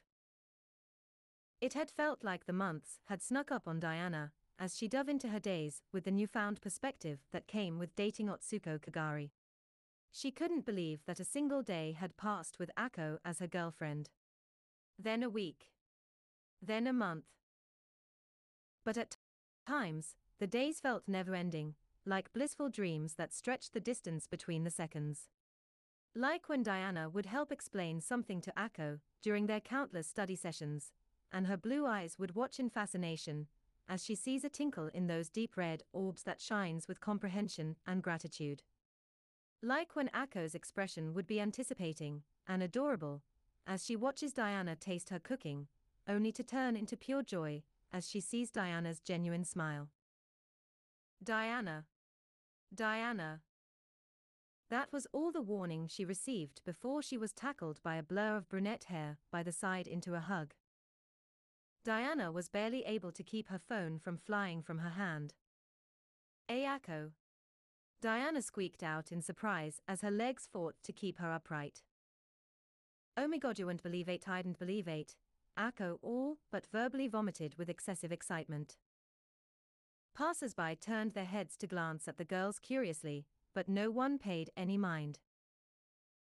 It 1.61 1.75
had 1.75 1.91
felt 1.91 2.23
like 2.23 2.47
the 2.47 2.53
months 2.53 3.01
had 3.07 3.21
snuck 3.21 3.51
up 3.51 3.67
on 3.67 3.81
Diana 3.81 4.31
as 4.57 4.79
she 4.79 4.87
dove 4.87 5.09
into 5.09 5.31
her 5.31 5.41
days 5.41 5.83
with 5.93 6.05
the 6.05 6.13
newfound 6.13 6.61
perspective 6.61 7.19
that 7.33 7.49
came 7.49 7.81
with 7.81 7.97
dating 7.97 8.29
Atsuko 8.29 8.79
Kagari. 8.79 9.31
She 10.13 10.31
couldn't 10.31 10.65
believe 10.65 11.01
that 11.07 11.19
a 11.19 11.25
single 11.25 11.63
day 11.63 11.97
had 11.99 12.17
passed 12.17 12.61
with 12.61 12.71
Akko 12.79 13.19
as 13.25 13.41
her 13.41 13.49
girlfriend. 13.49 14.11
Then 14.97 15.25
a 15.25 15.29
week. 15.29 15.71
Then 16.63 16.87
a 16.87 16.93
month. 16.93 17.25
But 18.85 18.97
at 18.97 19.17
times, 19.67 20.15
the 20.39 20.47
days 20.47 20.81
felt 20.81 21.05
never 21.07 21.35
ending, 21.35 21.75
like 22.05 22.33
blissful 22.33 22.69
dreams 22.69 23.15
that 23.15 23.33
stretched 23.33 23.73
the 23.73 23.81
distance 23.81 24.27
between 24.27 24.65
the 24.65 24.71
seconds. 24.71 25.29
Like 26.15 26.49
when 26.49 26.63
Diana 26.63 27.09
would 27.09 27.27
help 27.27 27.51
explain 27.51 28.01
something 28.01 28.41
to 28.43 28.53
Akko 28.57 29.01
during 29.23 29.47
their 29.47 29.61
countless 29.61 30.07
study 30.07 30.37
sessions, 30.37 30.93
and 31.33 31.47
her 31.47 31.57
blue 31.57 31.87
eyes 31.87 32.17
would 32.19 32.35
watch 32.35 32.61
in 32.61 32.71
fascination 32.71 33.49
as 33.89 34.05
she 34.05 34.15
sees 34.15 34.45
a 34.45 34.49
tinkle 34.49 34.89
in 34.95 35.07
those 35.07 35.29
deep 35.29 35.57
red 35.57 35.83
orbs 35.93 36.23
that 36.23 36.41
shines 36.41 36.89
with 36.89 37.01
comprehension 37.01 37.77
and 37.87 38.03
gratitude. 38.03 38.63
Like 39.63 39.97
when 39.97 40.09
Akko's 40.09 40.55
expression 40.55 41.15
would 41.15 41.27
be 41.27 41.41
anticipating 41.41 42.23
and 42.47 42.63
adorable 42.63 43.23
as 43.67 43.85
she 43.85 43.97
watches 43.97 44.33
Diana 44.33 44.77
taste 44.77 45.11
her 45.11 45.19
cooking, 45.19 45.69
only 46.07 46.33
to 46.33 46.43
turn 46.43 46.77
into 46.77 46.97
pure 46.97 47.23
joy 47.23 47.63
as 47.93 48.09
she 48.09 48.21
sees 48.21 48.51
Diana's 48.51 49.01
genuine 49.01 49.45
smile. 49.45 49.89
Diana. 51.25 51.87
Diana. 52.75 53.41
That 54.69 54.93
was 54.93 55.07
all 55.11 55.33
the 55.33 55.41
warning 55.41 55.89
she 55.89 56.05
received 56.05 56.61
before 56.67 57.01
she 57.01 57.17
was 57.17 57.33
tackled 57.33 57.81
by 57.83 57.97
a 57.97 58.03
blur 58.03 58.37
of 58.37 58.49
brunette 58.49 58.85
hair 58.85 59.17
by 59.33 59.43
the 59.43 59.53
side 59.53 59.87
into 59.87 60.15
a 60.15 60.21
hug. 60.21 60.53
Diana 61.83 62.31
was 62.31 62.51
barely 62.51 62.85
able 62.85 63.11
to 63.13 63.23
keep 63.23 63.49
her 63.49 63.59
phone 63.59 63.99
from 63.99 64.19
flying 64.19 64.63
from 64.63 64.79
her 64.79 64.91
hand. 64.91 65.33
Ayako. 66.51 67.13
Diana 68.03 68.43
squeaked 68.43 68.83
out 68.83 69.11
in 69.11 69.23
surprise 69.23 69.81
as 69.89 70.03
her 70.03 70.11
legs 70.11 70.47
fought 70.53 70.75
to 70.83 70.93
keep 70.93 71.19
her 71.19 71.33
upright. 71.33 71.83
Oh 73.17 73.29
my 73.29 73.39
god, 73.39 73.59
you 73.59 73.65
wouldn't 73.65 73.83
believe 73.83 74.11
it, 74.11 74.29
I 74.29 74.43
didn't 74.43 74.59
believe 74.59 74.89
it. 74.89 75.17
Akko 75.59 75.99
all 76.03 76.37
but 76.53 76.67
verbally 76.71 77.09
vomited 77.09 77.55
with 77.57 77.71
excessive 77.71 78.13
excitement. 78.13 78.77
Passers-by 80.17 80.77
turned 80.77 81.13
their 81.13 81.25
heads 81.25 81.57
to 81.57 81.67
glance 81.67 82.07
at 82.07 82.19
the 82.19 82.25
girls 82.25 82.61
curiously, 82.61 83.27
but 83.53 83.69
no 83.69 83.91
one 83.91 84.17
paid 84.17 84.51
any 84.57 84.79
mind. 84.79 85.19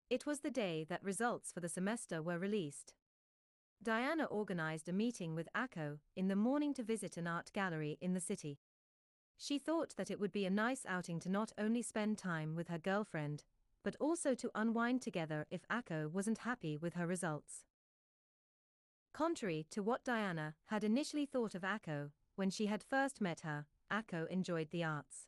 It 0.10 0.26
was 0.26 0.42
the 0.42 0.52
day 0.52 0.86
that 0.90 1.04
results 1.04 1.54
for 1.54 1.62
the 1.62 1.70
semester 1.70 2.22
were 2.22 2.38
released. 2.38 2.94
Diana 3.82 4.26
organized 4.26 4.90
a 4.90 4.94
meeting 4.94 5.36
with 5.36 5.48
Akko 5.56 6.00
in 6.18 6.28
the 6.28 6.36
morning 6.36 6.74
to 6.74 6.84
visit 6.84 7.16
an 7.16 7.28
art 7.28 7.52
gallery 7.54 7.98
in 8.02 8.14
the 8.14 8.20
city. 8.20 8.60
She 9.38 9.58
thought 9.58 9.96
that 9.96 10.12
it 10.12 10.20
would 10.20 10.34
be 10.34 10.46
a 10.46 10.50
nice 10.50 10.86
outing 10.86 11.20
to 11.22 11.30
not 11.30 11.54
only 11.58 11.82
spend 11.82 12.18
time 12.18 12.56
with 12.56 12.68
her 12.68 12.80
girlfriend, 12.80 13.44
but 13.84 13.96
also 14.02 14.34
to 14.34 14.52
unwind 14.54 15.02
together 15.02 15.46
if 15.50 15.68
Akko 15.70 16.12
wasn't 16.12 16.40
happy 16.40 16.76
with 16.76 16.96
her 16.96 17.08
results. 17.08 17.64
Contrary 19.14 19.66
to 19.72 19.82
what 19.82 20.04
Diana 20.04 20.56
had 20.66 20.84
initially 20.84 21.26
thought 21.26 21.56
of 21.56 21.62
Akko 21.62 22.12
when 22.36 22.50
she 22.50 22.66
had 22.66 22.84
first 22.84 23.22
met 23.22 23.42
her, 23.42 23.66
Akko 23.92 24.28
enjoyed 24.28 24.70
the 24.72 24.84
arts. 24.84 25.28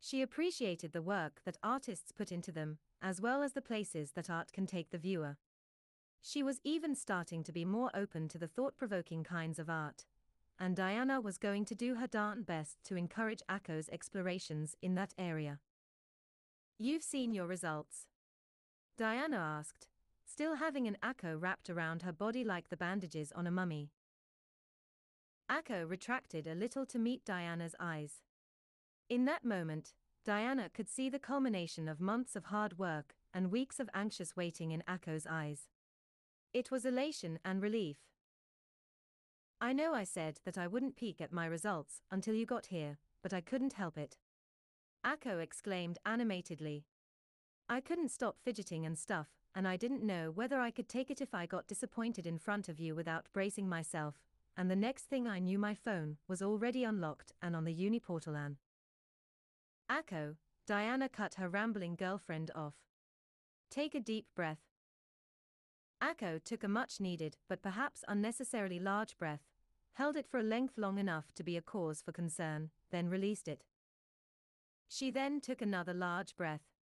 She 0.00 0.20
appreciated 0.22 0.92
the 0.92 1.02
work 1.02 1.40
that 1.44 1.56
artists 1.62 2.12
put 2.12 2.30
into 2.30 2.52
them, 2.52 2.78
as 3.00 3.20
well 3.20 3.42
as 3.42 3.52
the 3.52 3.62
places 3.62 4.12
that 4.12 4.28
art 4.28 4.52
can 4.52 4.66
take 4.66 4.90
the 4.90 4.98
viewer. 4.98 5.38
She 6.20 6.42
was 6.42 6.60
even 6.64 6.94
starting 6.94 7.42
to 7.44 7.52
be 7.52 7.64
more 7.64 7.90
open 7.94 8.28
to 8.28 8.38
the 8.38 8.48
thought 8.48 8.76
provoking 8.76 9.24
kinds 9.24 9.58
of 9.58 9.68
art. 9.68 10.04
And 10.58 10.76
Diana 10.76 11.20
was 11.20 11.36
going 11.36 11.64
to 11.66 11.74
do 11.74 11.96
her 11.96 12.06
darn 12.06 12.42
best 12.42 12.78
to 12.84 12.96
encourage 12.96 13.42
Akko's 13.48 13.88
explorations 13.88 14.76
in 14.80 14.94
that 14.94 15.14
area. 15.18 15.58
You've 16.78 17.02
seen 17.02 17.34
your 17.34 17.46
results? 17.46 18.06
Diana 18.96 19.36
asked, 19.36 19.88
still 20.24 20.56
having 20.56 20.86
an 20.86 20.96
Akko 21.02 21.40
wrapped 21.40 21.68
around 21.68 22.02
her 22.02 22.12
body 22.12 22.44
like 22.44 22.68
the 22.68 22.76
bandages 22.76 23.32
on 23.32 23.46
a 23.46 23.50
mummy. 23.50 23.90
Akko 25.54 25.88
retracted 25.88 26.48
a 26.48 26.54
little 26.54 26.84
to 26.84 26.98
meet 26.98 27.24
Diana's 27.24 27.76
eyes. 27.78 28.22
In 29.08 29.24
that 29.26 29.44
moment, 29.44 29.94
Diana 30.24 30.68
could 30.68 30.88
see 30.88 31.08
the 31.08 31.20
culmination 31.20 31.86
of 31.88 32.00
months 32.00 32.34
of 32.34 32.46
hard 32.46 32.76
work 32.76 33.14
and 33.32 33.52
weeks 33.52 33.78
of 33.78 33.88
anxious 33.94 34.34
waiting 34.34 34.72
in 34.72 34.82
Akko's 34.88 35.28
eyes. 35.30 35.68
It 36.52 36.72
was 36.72 36.84
elation 36.84 37.38
and 37.44 37.62
relief. 37.62 37.98
I 39.60 39.72
know 39.72 39.94
I 39.94 40.02
said 40.02 40.40
that 40.44 40.58
I 40.58 40.66
wouldn't 40.66 40.96
peek 40.96 41.20
at 41.20 41.32
my 41.32 41.46
results 41.46 42.00
until 42.10 42.34
you 42.34 42.46
got 42.46 42.66
here, 42.66 42.98
but 43.22 43.32
I 43.32 43.40
couldn't 43.40 43.74
help 43.74 43.96
it. 43.96 44.16
Akko 45.06 45.40
exclaimed 45.40 45.98
animatedly. 46.04 46.84
I 47.68 47.80
couldn't 47.80 48.10
stop 48.10 48.38
fidgeting 48.42 48.84
and 48.84 48.98
stuff, 48.98 49.28
and 49.54 49.68
I 49.68 49.76
didn't 49.76 50.02
know 50.02 50.32
whether 50.34 50.58
I 50.58 50.72
could 50.72 50.88
take 50.88 51.12
it 51.12 51.20
if 51.20 51.32
I 51.32 51.46
got 51.46 51.68
disappointed 51.68 52.26
in 52.26 52.38
front 52.38 52.68
of 52.68 52.80
you 52.80 52.96
without 52.96 53.28
bracing 53.32 53.68
myself, 53.68 54.16
and 54.56 54.70
the 54.70 54.76
next 54.76 55.04
thing 55.04 55.26
I 55.26 55.38
knew 55.38 55.58
my 55.58 55.74
phone 55.74 56.18
was 56.28 56.42
already 56.42 56.84
unlocked 56.84 57.32
and 57.42 57.56
on 57.56 57.64
the 57.64 57.72
uni 57.72 58.00
portalan. 58.00 58.56
Akko, 59.90 60.36
Diana 60.66 61.08
cut 61.08 61.34
her 61.34 61.48
rambling 61.48 61.96
girlfriend 61.96 62.50
off. 62.54 62.74
Take 63.70 63.94
a 63.94 64.00
deep 64.00 64.26
breath, 64.34 64.60
Akko 66.04 66.38
took 66.44 66.62
a 66.62 66.68
much 66.68 67.00
needed 67.00 67.38
but 67.48 67.62
perhaps 67.62 68.04
unnecessarily 68.06 68.78
large 68.78 69.16
breath, 69.16 69.48
held 69.94 70.16
it 70.16 70.26
for 70.26 70.38
a 70.38 70.42
length 70.42 70.76
long 70.76 70.98
enough 70.98 71.32
to 71.34 71.42
be 71.42 71.56
a 71.56 71.62
cause 71.62 72.02
for 72.02 72.12
concern, 72.12 72.70
then 72.90 73.08
released 73.08 73.48
it. 73.48 73.64
She 74.86 75.10
then 75.10 75.40
took 75.40 75.62
another 75.62 75.94
large 75.94 76.36
breath. 76.36 76.73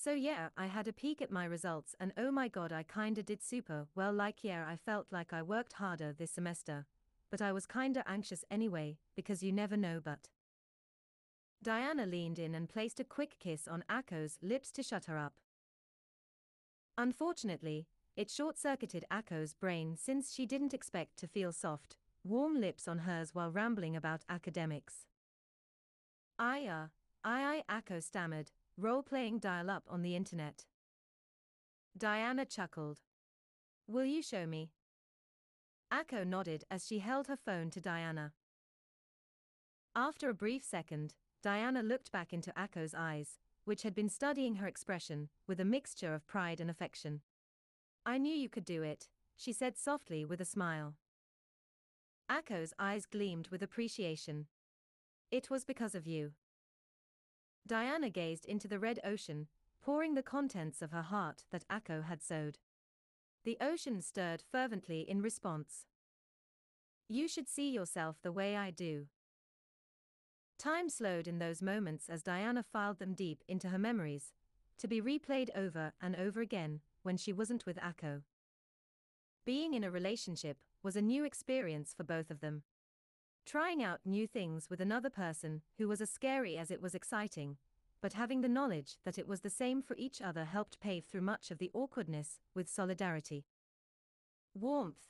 So 0.00 0.12
yeah, 0.12 0.50
I 0.56 0.66
had 0.66 0.86
a 0.86 0.92
peek 0.92 1.20
at 1.20 1.32
my 1.32 1.44
results 1.44 1.96
and 1.98 2.12
oh 2.16 2.30
my 2.30 2.46
god 2.46 2.72
I 2.72 2.84
kinda 2.84 3.20
did 3.20 3.42
super 3.42 3.88
well 3.96 4.12
like 4.12 4.44
yeah 4.44 4.64
I 4.64 4.76
felt 4.76 5.08
like 5.10 5.32
I 5.32 5.42
worked 5.42 5.72
harder 5.72 6.12
this 6.12 6.30
semester. 6.30 6.86
But 7.32 7.42
I 7.42 7.50
was 7.50 7.66
kinda 7.66 8.04
anxious 8.06 8.44
anyway, 8.48 8.98
because 9.16 9.42
you 9.42 9.50
never 9.50 9.76
know 9.76 10.00
but. 10.02 10.28
Diana 11.64 12.06
leaned 12.06 12.38
in 12.38 12.54
and 12.54 12.68
placed 12.68 13.00
a 13.00 13.04
quick 13.04 13.40
kiss 13.40 13.66
on 13.66 13.82
Akko's 13.90 14.38
lips 14.40 14.70
to 14.70 14.84
shut 14.84 15.06
her 15.06 15.18
up. 15.18 15.40
Unfortunately, 16.96 17.88
it 18.16 18.30
short 18.30 18.56
circuited 18.56 19.04
Akko's 19.10 19.52
brain 19.52 19.96
since 19.96 20.32
she 20.32 20.46
didn't 20.46 20.74
expect 20.74 21.16
to 21.16 21.26
feel 21.26 21.50
soft, 21.50 21.96
warm 22.22 22.60
lips 22.60 22.86
on 22.86 22.98
hers 22.98 23.34
while 23.34 23.50
rambling 23.50 23.96
about 23.96 24.24
academics. 24.28 25.06
I, 26.38 26.66
uh, 26.66 26.86
I, 27.24 27.64
I, 27.68 27.80
Akko 27.80 28.00
stammered, 28.00 28.52
role 28.78 29.02
playing 29.02 29.40
dial 29.40 29.68
up 29.68 29.84
on 29.90 30.02
the 30.02 30.14
internet. 30.14 30.64
Diana 31.96 32.44
chuckled. 32.44 33.00
Will 33.88 34.04
you 34.04 34.22
show 34.22 34.46
me? 34.46 34.70
Akko 35.92 36.24
nodded 36.24 36.64
as 36.70 36.86
she 36.86 37.00
held 37.00 37.26
her 37.26 37.36
phone 37.36 37.70
to 37.70 37.80
Diana. 37.80 38.32
After 39.96 40.28
a 40.28 40.34
brief 40.34 40.62
second, 40.62 41.14
Diana 41.42 41.82
looked 41.82 42.12
back 42.12 42.32
into 42.32 42.52
Akko's 42.52 42.94
eyes, 42.96 43.38
which 43.64 43.82
had 43.82 43.94
been 43.94 44.08
studying 44.08 44.56
her 44.56 44.66
expression, 44.66 45.28
with 45.48 45.58
a 45.58 45.64
mixture 45.64 46.14
of 46.14 46.26
pride 46.26 46.60
and 46.60 46.70
affection. 46.70 47.22
I 48.06 48.18
knew 48.18 48.34
you 48.34 48.48
could 48.48 48.64
do 48.64 48.82
it, 48.82 49.08
she 49.36 49.52
said 49.52 49.76
softly 49.76 50.24
with 50.24 50.40
a 50.40 50.44
smile. 50.44 50.94
Akko's 52.30 52.74
eyes 52.78 53.06
gleamed 53.06 53.48
with 53.48 53.62
appreciation. 53.62 54.46
It 55.30 55.50
was 55.50 55.64
because 55.64 55.94
of 55.94 56.06
you. 56.06 56.32
Diana 57.66 58.10
gazed 58.10 58.44
into 58.46 58.68
the 58.68 58.78
red 58.78 59.00
ocean, 59.04 59.48
pouring 59.82 60.14
the 60.14 60.22
contents 60.22 60.82
of 60.82 60.92
her 60.92 61.02
heart 61.02 61.44
that 61.50 61.68
Akko 61.68 62.04
had 62.04 62.22
sowed. 62.22 62.58
The 63.44 63.58
ocean 63.60 64.00
stirred 64.00 64.42
fervently 64.50 65.00
in 65.00 65.22
response. 65.22 65.86
You 67.08 67.28
should 67.28 67.48
see 67.48 67.70
yourself 67.70 68.16
the 68.22 68.32
way 68.32 68.56
I 68.56 68.70
do. 68.70 69.06
Time 70.58 70.88
slowed 70.88 71.28
in 71.28 71.38
those 71.38 71.62
moments 71.62 72.08
as 72.08 72.22
Diana 72.22 72.64
filed 72.72 72.98
them 72.98 73.14
deep 73.14 73.44
into 73.46 73.68
her 73.68 73.78
memories, 73.78 74.32
to 74.78 74.88
be 74.88 75.00
replayed 75.00 75.50
over 75.54 75.92
and 76.00 76.16
over 76.16 76.40
again 76.40 76.80
when 77.02 77.16
she 77.16 77.32
wasn't 77.32 77.64
with 77.64 77.78
Akko. 77.78 78.22
Being 79.44 79.72
in 79.72 79.84
a 79.84 79.90
relationship 79.90 80.58
was 80.82 80.96
a 80.96 81.02
new 81.02 81.24
experience 81.24 81.94
for 81.96 82.04
both 82.04 82.30
of 82.30 82.40
them. 82.40 82.64
Trying 83.48 83.82
out 83.82 84.00
new 84.04 84.26
things 84.26 84.68
with 84.68 84.78
another 84.78 85.08
person 85.08 85.62
who 85.78 85.88
was 85.88 86.02
as 86.02 86.10
scary 86.10 86.58
as 86.58 86.70
it 86.70 86.82
was 86.82 86.94
exciting, 86.94 87.56
but 88.02 88.12
having 88.12 88.42
the 88.42 88.48
knowledge 88.48 88.98
that 89.06 89.16
it 89.18 89.26
was 89.26 89.40
the 89.40 89.48
same 89.48 89.80
for 89.80 89.96
each 89.96 90.20
other 90.20 90.44
helped 90.44 90.80
pave 90.80 91.06
through 91.06 91.22
much 91.22 91.50
of 91.50 91.56
the 91.56 91.70
awkwardness 91.72 92.40
with 92.54 92.68
solidarity. 92.68 93.46
Warmth. 94.52 95.06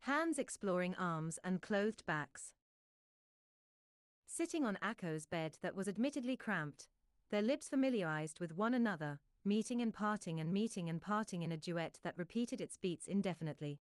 Hands 0.00 0.36
exploring 0.36 0.96
arms 0.96 1.38
and 1.44 1.62
clothed 1.62 2.04
backs. 2.06 2.54
Sitting 4.26 4.64
on 4.64 4.76
Akko's 4.82 5.26
bed 5.26 5.58
that 5.62 5.76
was 5.76 5.86
admittedly 5.86 6.36
cramped, 6.36 6.88
their 7.30 7.40
lips 7.40 7.68
familiarized 7.68 8.40
with 8.40 8.56
one 8.56 8.74
another, 8.74 9.20
meeting 9.44 9.80
and 9.80 9.94
parting 9.94 10.40
and 10.40 10.52
meeting 10.52 10.88
and 10.88 11.00
parting 11.00 11.44
in 11.44 11.52
a 11.52 11.56
duet 11.56 12.00
that 12.02 12.18
repeated 12.18 12.60
its 12.60 12.76
beats 12.76 13.06
indefinitely. 13.06 13.78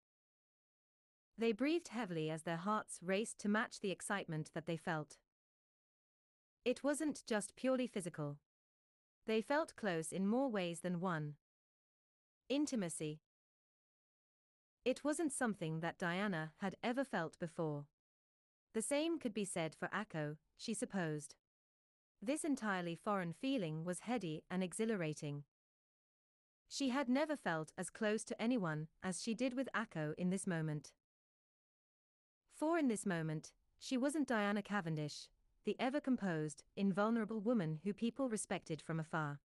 They 1.42 1.50
breathed 1.50 1.88
heavily 1.88 2.30
as 2.30 2.44
their 2.44 2.56
hearts 2.56 3.00
raced 3.02 3.40
to 3.40 3.48
match 3.48 3.80
the 3.80 3.90
excitement 3.90 4.52
that 4.54 4.66
they 4.66 4.76
felt. 4.76 5.16
It 6.64 6.84
wasn't 6.84 7.24
just 7.26 7.56
purely 7.56 7.88
physical. 7.88 8.36
They 9.26 9.42
felt 9.42 9.74
close 9.74 10.12
in 10.12 10.28
more 10.28 10.48
ways 10.48 10.82
than 10.82 11.00
one. 11.00 11.34
Intimacy. 12.48 13.22
It 14.84 15.02
wasn't 15.02 15.32
something 15.32 15.80
that 15.80 15.98
Diana 15.98 16.52
had 16.58 16.76
ever 16.80 17.02
felt 17.02 17.36
before. 17.40 17.86
The 18.72 18.80
same 18.80 19.18
could 19.18 19.34
be 19.34 19.44
said 19.44 19.74
for 19.74 19.88
Akko, 19.88 20.36
she 20.56 20.74
supposed. 20.74 21.34
This 22.22 22.44
entirely 22.44 22.94
foreign 22.94 23.32
feeling 23.32 23.84
was 23.84 24.06
heady 24.06 24.44
and 24.48 24.62
exhilarating. 24.62 25.42
She 26.68 26.90
had 26.90 27.08
never 27.08 27.34
felt 27.34 27.72
as 27.76 27.90
close 27.90 28.22
to 28.26 28.40
anyone 28.40 28.86
as 29.02 29.20
she 29.20 29.34
did 29.34 29.54
with 29.54 29.68
Akko 29.74 30.14
in 30.16 30.30
this 30.30 30.46
moment. 30.46 30.92
For 32.54 32.78
in 32.78 32.88
this 32.88 33.06
moment, 33.06 33.52
she 33.78 33.96
wasn't 33.96 34.28
Diana 34.28 34.62
Cavendish, 34.62 35.28
the 35.64 35.76
ever 35.78 36.00
composed, 36.00 36.64
invulnerable 36.76 37.40
woman 37.40 37.80
who 37.84 37.92
people 37.92 38.28
respected 38.28 38.80
from 38.80 39.00
afar. 39.00 39.40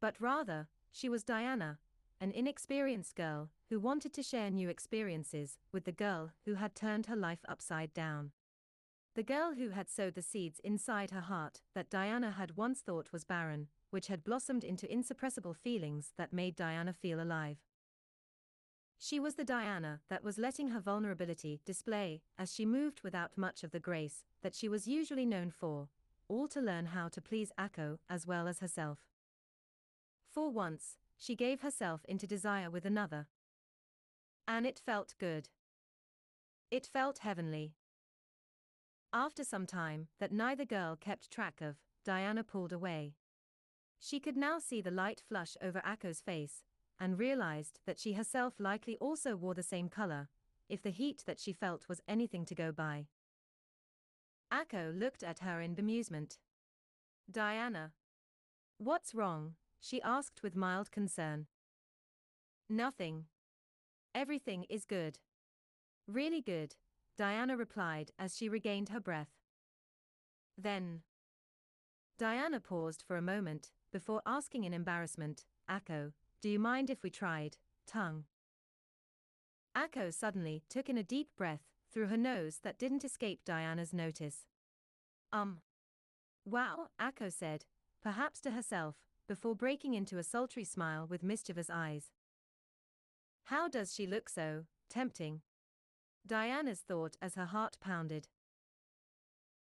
But 0.00 0.20
rather, 0.20 0.68
she 0.90 1.08
was 1.08 1.24
Diana, 1.24 1.78
an 2.20 2.30
inexperienced 2.32 3.16
girl 3.16 3.50
who 3.68 3.80
wanted 3.80 4.12
to 4.14 4.22
share 4.22 4.50
new 4.50 4.68
experiences 4.68 5.58
with 5.72 5.84
the 5.84 5.92
girl 5.92 6.32
who 6.44 6.54
had 6.54 6.74
turned 6.74 7.06
her 7.06 7.16
life 7.16 7.44
upside 7.48 7.92
down. 7.94 8.32
The 9.14 9.22
girl 9.22 9.54
who 9.54 9.70
had 9.70 9.90
sowed 9.90 10.14
the 10.14 10.22
seeds 10.22 10.60
inside 10.64 11.10
her 11.10 11.20
heart 11.20 11.60
that 11.74 11.90
Diana 11.90 12.30
had 12.30 12.56
once 12.56 12.80
thought 12.80 13.12
was 13.12 13.24
barren, 13.24 13.68
which 13.90 14.06
had 14.06 14.24
blossomed 14.24 14.64
into 14.64 14.90
insuppressible 14.90 15.54
feelings 15.54 16.12
that 16.16 16.32
made 16.32 16.56
Diana 16.56 16.92
feel 16.92 17.20
alive. 17.20 17.58
She 19.04 19.18
was 19.18 19.34
the 19.34 19.44
Diana 19.44 19.98
that 20.10 20.22
was 20.22 20.38
letting 20.38 20.68
her 20.68 20.78
vulnerability 20.78 21.60
display 21.64 22.22
as 22.38 22.54
she 22.54 22.64
moved 22.64 23.00
without 23.02 23.36
much 23.36 23.64
of 23.64 23.72
the 23.72 23.80
grace 23.80 24.22
that 24.42 24.54
she 24.54 24.68
was 24.68 24.86
usually 24.86 25.26
known 25.26 25.50
for, 25.50 25.88
all 26.28 26.46
to 26.46 26.60
learn 26.60 26.86
how 26.86 27.08
to 27.08 27.20
please 27.20 27.50
Akko 27.58 27.98
as 28.08 28.28
well 28.28 28.46
as 28.46 28.60
herself. 28.60 29.00
For 30.32 30.52
once, 30.52 30.98
she 31.18 31.34
gave 31.34 31.62
herself 31.62 32.02
into 32.04 32.28
desire 32.28 32.70
with 32.70 32.84
another. 32.84 33.26
And 34.46 34.66
it 34.66 34.80
felt 34.86 35.16
good. 35.18 35.48
It 36.70 36.86
felt 36.86 37.18
heavenly. 37.18 37.74
After 39.12 39.42
some 39.42 39.66
time 39.66 40.06
that 40.20 40.30
neither 40.30 40.64
girl 40.64 40.94
kept 40.94 41.28
track 41.28 41.60
of, 41.60 41.74
Diana 42.04 42.44
pulled 42.44 42.72
away. 42.72 43.16
She 43.98 44.20
could 44.20 44.36
now 44.36 44.60
see 44.60 44.80
the 44.80 44.92
light 44.92 45.20
flush 45.28 45.56
over 45.60 45.82
Akko's 45.84 46.20
face, 46.20 46.62
and 47.02 47.18
realized 47.18 47.80
that 47.84 47.98
she 47.98 48.12
herself 48.12 48.54
likely 48.60 48.96
also 48.98 49.34
wore 49.34 49.54
the 49.54 49.62
same 49.62 49.88
color, 49.88 50.28
if 50.68 50.80
the 50.80 50.90
heat 50.90 51.24
that 51.26 51.40
she 51.40 51.52
felt 51.52 51.88
was 51.88 52.00
anything 52.06 52.44
to 52.44 52.54
go 52.54 52.70
by. 52.70 53.06
Akko 54.52 54.96
looked 54.96 55.24
at 55.24 55.40
her 55.40 55.60
in 55.60 55.74
bemusement. 55.74 56.38
Diana. 57.28 57.90
What's 58.78 59.16
wrong? 59.16 59.54
she 59.80 60.00
asked 60.02 60.44
with 60.44 60.54
mild 60.54 60.92
concern. 60.92 61.48
Nothing. 62.70 63.24
Everything 64.14 64.64
is 64.70 64.84
good. 64.84 65.18
Really 66.06 66.40
good, 66.40 66.76
Diana 67.18 67.56
replied 67.56 68.12
as 68.16 68.36
she 68.36 68.48
regained 68.48 68.90
her 68.90 69.00
breath. 69.00 69.40
Then. 70.56 71.00
Diana 72.16 72.60
paused 72.60 73.02
for 73.04 73.16
a 73.16 73.22
moment, 73.22 73.72
before 73.90 74.22
asking 74.24 74.62
in 74.62 74.72
embarrassment, 74.72 75.46
Akko, 75.68 76.12
do 76.42 76.48
you 76.48 76.58
mind 76.58 76.90
if 76.90 77.04
we 77.04 77.10
tried, 77.10 77.56
tongue? 77.86 78.24
Akko 79.76 80.12
suddenly 80.12 80.64
took 80.68 80.88
in 80.88 80.98
a 80.98 81.04
deep 81.04 81.28
breath 81.38 81.62
through 81.92 82.08
her 82.08 82.16
nose 82.16 82.58
that 82.64 82.78
didn't 82.78 83.04
escape 83.04 83.44
Diana's 83.44 83.92
notice. 83.92 84.44
Um. 85.32 85.58
Wow, 86.44 86.88
Akko 87.00 87.32
said, 87.32 87.64
perhaps 88.02 88.40
to 88.40 88.50
herself, 88.50 88.96
before 89.28 89.54
breaking 89.54 89.94
into 89.94 90.18
a 90.18 90.24
sultry 90.24 90.64
smile 90.64 91.06
with 91.08 91.22
mischievous 91.22 91.70
eyes. 91.70 92.10
How 93.44 93.68
does 93.68 93.94
she 93.94 94.08
look 94.08 94.28
so 94.28 94.64
tempting? 94.90 95.42
Diana's 96.26 96.80
thought 96.80 97.16
as 97.22 97.36
her 97.36 97.46
heart 97.46 97.76
pounded. 97.80 98.26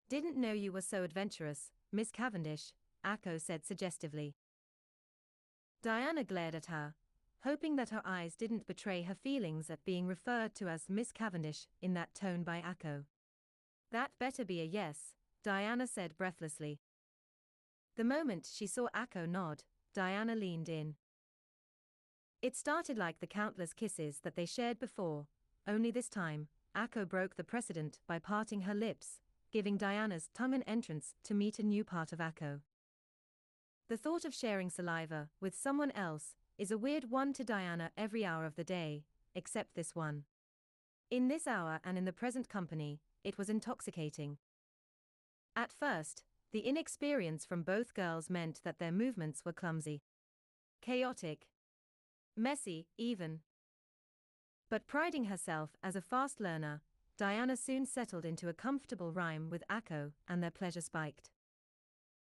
Didn't 0.09 0.37
know 0.37 0.53
you 0.53 0.71
were 0.71 0.81
so 0.81 1.03
adventurous, 1.03 1.71
Miss 1.91 2.09
Cavendish, 2.09 2.71
Akko 3.05 3.39
said 3.39 3.65
suggestively. 3.65 4.35
Diana 5.81 6.23
glared 6.23 6.55
at 6.55 6.65
her, 6.65 6.95
hoping 7.43 7.77
that 7.77 7.89
her 7.89 8.01
eyes 8.03 8.35
didn't 8.35 8.67
betray 8.67 9.03
her 9.03 9.15
feelings 9.15 9.69
at 9.69 9.85
being 9.85 10.05
referred 10.05 10.53
to 10.55 10.67
as 10.67 10.89
Miss 10.89 11.11
Cavendish 11.11 11.67
in 11.81 11.93
that 11.93 12.13
tone 12.13 12.43
by 12.43 12.61
Akko. 12.61 13.05
That 13.91 14.11
better 14.19 14.43
be 14.43 14.59
a 14.61 14.65
yes, 14.65 15.15
Diana 15.43 15.87
said 15.87 16.17
breathlessly. 16.17 16.79
The 17.95 18.03
moment 18.03 18.47
she 18.51 18.67
saw 18.67 18.87
Akko 18.95 19.27
nod, 19.27 19.63
Diana 19.93 20.35
leaned 20.35 20.69
in. 20.69 20.95
It 22.41 22.55
started 22.55 22.97
like 22.97 23.19
the 23.19 23.27
countless 23.27 23.73
kisses 23.73 24.19
that 24.23 24.35
they 24.35 24.45
shared 24.45 24.79
before, 24.79 25.27
only 25.67 25.91
this 25.91 26.09
time, 26.09 26.47
Akko 26.75 27.07
broke 27.07 27.35
the 27.35 27.43
precedent 27.43 27.99
by 28.07 28.19
parting 28.19 28.61
her 28.61 28.73
lips, 28.73 29.19
giving 29.51 29.77
Diana's 29.77 30.29
tongue 30.33 30.53
an 30.53 30.63
entrance 30.63 31.15
to 31.23 31.33
meet 31.33 31.59
a 31.59 31.63
new 31.63 31.83
part 31.83 32.13
of 32.13 32.19
Akko. 32.19 32.61
The 33.89 33.97
thought 33.97 34.23
of 34.23 34.35
sharing 34.35 34.69
saliva 34.69 35.29
with 35.41 35.57
someone 35.57 35.89
else 35.91 36.35
is 36.59 36.69
a 36.69 36.77
weird 36.77 37.09
one 37.09 37.33
to 37.33 37.43
Diana 37.43 37.89
every 37.97 38.23
hour 38.23 38.45
of 38.45 38.55
the 38.55 38.63
day, 38.63 39.03
except 39.33 39.73
this 39.73 39.95
one. 39.95 40.25
In 41.09 41.27
this 41.27 41.47
hour 41.47 41.79
and 41.83 41.97
in 41.97 42.05
the 42.05 42.13
present 42.13 42.47
company, 42.47 43.01
it 43.23 43.39
was 43.39 43.49
intoxicating. 43.49 44.37
At 45.55 45.73
first, 45.73 46.23
the 46.51 46.59
inexperience 46.59 47.45
from 47.45 47.63
both 47.63 47.95
girls 47.95 48.29
meant 48.29 48.61
that 48.63 48.77
their 48.77 48.91
movements 48.91 49.43
were 49.43 49.53
clumsy, 49.53 50.03
chaotic, 50.81 51.47
messy, 52.37 52.85
even. 52.95 53.39
But 54.69 54.85
priding 54.85 55.25
herself 55.25 55.71
as 55.81 55.95
a 55.95 56.01
fast 56.01 56.39
learner, 56.39 56.83
Diana 57.17 57.57
soon 57.57 57.87
settled 57.87 58.23
into 58.23 58.49
a 58.49 58.53
comfortable 58.53 59.11
rhyme 59.11 59.49
with 59.49 59.63
Akko, 59.67 60.11
and 60.27 60.43
their 60.43 60.51
pleasure 60.51 60.81
spiked. 60.81 61.31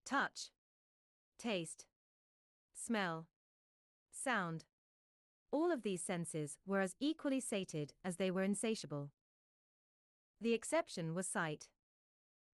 Touch 0.05 0.51
taste, 1.39 1.85
smell, 2.75 3.27
sound. 4.11 4.65
All 5.51 5.71
of 5.71 5.81
these 5.81 6.03
senses 6.03 6.57
were 6.67 6.81
as 6.81 6.95
equally 6.99 7.39
sated 7.39 7.93
as 8.05 8.17
they 8.17 8.29
were 8.29 8.43
insatiable. 8.43 9.11
The 10.39 10.53
exception 10.53 11.15
was 11.15 11.25
sight. 11.25 11.69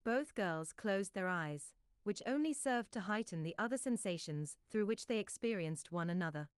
Both 0.05 0.35
girls 0.35 0.71
closed 0.71 1.13
their 1.13 1.27
eyes, 1.27 1.73
which 2.03 2.21
only 2.25 2.53
served 2.53 2.91
to 2.93 3.01
heighten 3.01 3.43
the 3.43 3.55
other 3.57 3.77
sensations 3.77 4.55
through 4.71 4.85
which 4.85 5.07
they 5.07 5.17
experienced 5.17 5.91
one 5.91 6.09
another. 6.09 6.49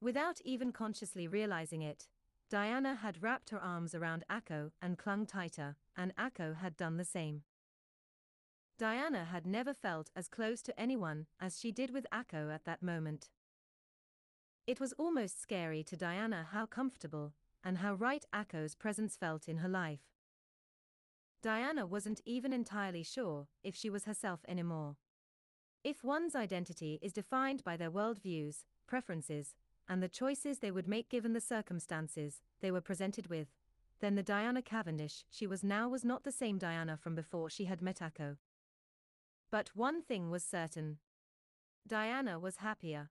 Without 0.00 0.40
even 0.44 0.72
consciously 0.72 1.26
realizing 1.26 1.80
it, 1.80 2.08
Diana 2.50 2.96
had 2.96 3.22
wrapped 3.22 3.50
her 3.50 3.60
arms 3.60 3.94
around 3.94 4.24
Akko 4.28 4.72
and 4.82 4.98
clung 4.98 5.24
tighter, 5.24 5.76
and 5.96 6.14
Akko 6.16 6.56
had 6.56 6.76
done 6.76 6.98
the 6.98 7.04
same. 7.04 7.42
Diana 8.76 9.24
had 9.26 9.46
never 9.46 9.72
felt 9.72 10.10
as 10.16 10.26
close 10.26 10.60
to 10.62 10.78
anyone 10.80 11.26
as 11.40 11.60
she 11.60 11.70
did 11.70 11.92
with 11.92 12.06
Akko 12.12 12.52
at 12.52 12.64
that 12.64 12.82
moment. 12.82 13.30
It 14.66 14.80
was 14.80 14.92
almost 14.94 15.40
scary 15.40 15.84
to 15.84 15.96
Diana 15.96 16.48
how 16.50 16.66
comfortable 16.66 17.34
and 17.62 17.78
how 17.78 17.94
right 17.94 18.24
Akko's 18.34 18.74
presence 18.74 19.16
felt 19.16 19.48
in 19.48 19.58
her 19.58 19.68
life. 19.68 20.00
Diana 21.40 21.86
wasn't 21.86 22.20
even 22.24 22.52
entirely 22.52 23.04
sure 23.04 23.46
if 23.62 23.76
she 23.76 23.90
was 23.90 24.06
herself 24.06 24.40
anymore. 24.48 24.96
If 25.84 26.02
one's 26.02 26.34
identity 26.34 26.98
is 27.00 27.12
defined 27.12 27.62
by 27.62 27.76
their 27.76 27.92
worldviews, 27.92 28.64
preferences, 28.88 29.54
and 29.88 30.02
the 30.02 30.08
choices 30.08 30.58
they 30.58 30.70
would 30.72 30.88
make 30.88 31.08
given 31.08 31.32
the 31.32 31.40
circumstances 31.40 32.40
they 32.60 32.72
were 32.72 32.80
presented 32.80 33.28
with, 33.28 33.48
then 34.00 34.16
the 34.16 34.22
Diana 34.22 34.62
Cavendish 34.62 35.24
she 35.30 35.46
was 35.46 35.62
now 35.62 35.88
was 35.88 36.04
not 36.04 36.24
the 36.24 36.32
same 36.32 36.58
Diana 36.58 36.96
from 36.96 37.14
before 37.14 37.48
she 37.48 37.66
had 37.66 37.80
met 37.80 38.00
Akko. 38.00 38.36
But 39.54 39.70
one 39.72 40.02
thing 40.02 40.30
was 40.30 40.42
certain 40.42 40.98
Diana 41.86 42.40
was 42.40 42.56
happier. 42.56 43.10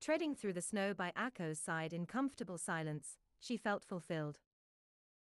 Treading 0.00 0.36
through 0.36 0.52
the 0.52 0.62
snow 0.62 0.94
by 0.94 1.12
Akko's 1.16 1.58
side 1.58 1.92
in 1.92 2.06
comfortable 2.06 2.56
silence, 2.56 3.16
she 3.40 3.56
felt 3.56 3.84
fulfilled. 3.84 4.38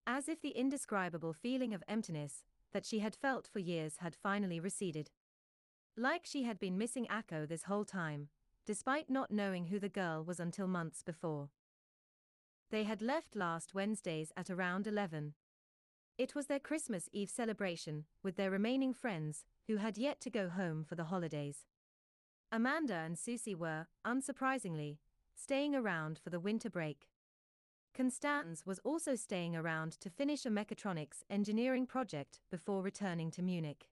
As 0.06 0.30
if 0.30 0.40
the 0.40 0.52
indescribable 0.52 1.34
feeling 1.34 1.74
of 1.74 1.84
emptiness 1.88 2.44
that 2.74 2.86
she 2.86 3.00
had 3.00 3.16
felt 3.16 3.48
for 3.48 3.58
years 3.58 3.96
had 4.02 4.16
finally 4.16 4.60
receded. 4.60 5.10
Like 5.98 6.28
she 6.28 6.44
had 6.44 6.60
been 6.60 6.78
missing 6.78 7.08
Akko 7.08 7.48
this 7.48 7.64
whole 7.64 7.86
time, 7.86 8.30
despite 8.68 9.10
not 9.10 9.32
knowing 9.32 9.66
who 9.66 9.80
the 9.80 9.90
girl 9.90 10.24
was 10.24 10.40
until 10.40 10.68
months 10.68 11.02
before. 11.02 11.50
They 12.70 12.84
had 12.84 13.02
left 13.02 13.36
last 13.36 13.74
Wednesdays 13.74 14.32
at 14.38 14.52
around 14.52 14.86
11. 14.86 15.34
It 16.20 16.36
was 16.36 16.46
their 16.46 16.60
Christmas 16.60 17.10
Eve 17.12 17.32
celebration 17.32 18.06
with 18.22 18.36
their 18.36 18.52
remaining 18.52 18.94
friends, 18.94 19.44
who 19.68 19.78
had 19.78 19.98
yet 19.98 20.20
to 20.22 20.30
go 20.30 20.50
home 20.50 20.84
for 20.84 20.96
the 20.96 21.06
holidays. 21.06 21.66
Amanda 22.52 22.96
and 22.96 23.16
Sucy 23.16 23.56
were, 23.56 23.88
unsurprisingly, 24.06 24.98
staying 25.36 25.76
around 25.76 26.20
for 26.24 26.30
the 26.30 26.40
winter 26.40 26.70
break. 26.70 27.08
Constanze 27.98 28.66
was 28.66 28.80
also 28.80 29.16
staying 29.16 29.56
around 29.56 29.94
to 30.02 30.10
finish 30.10 30.46
a 30.46 30.50
mechatronics 30.50 31.24
engineering 31.30 31.86
project 31.86 32.40
before 32.52 32.82
returning 32.82 33.32
to 33.32 33.42
Munich. 33.42 33.88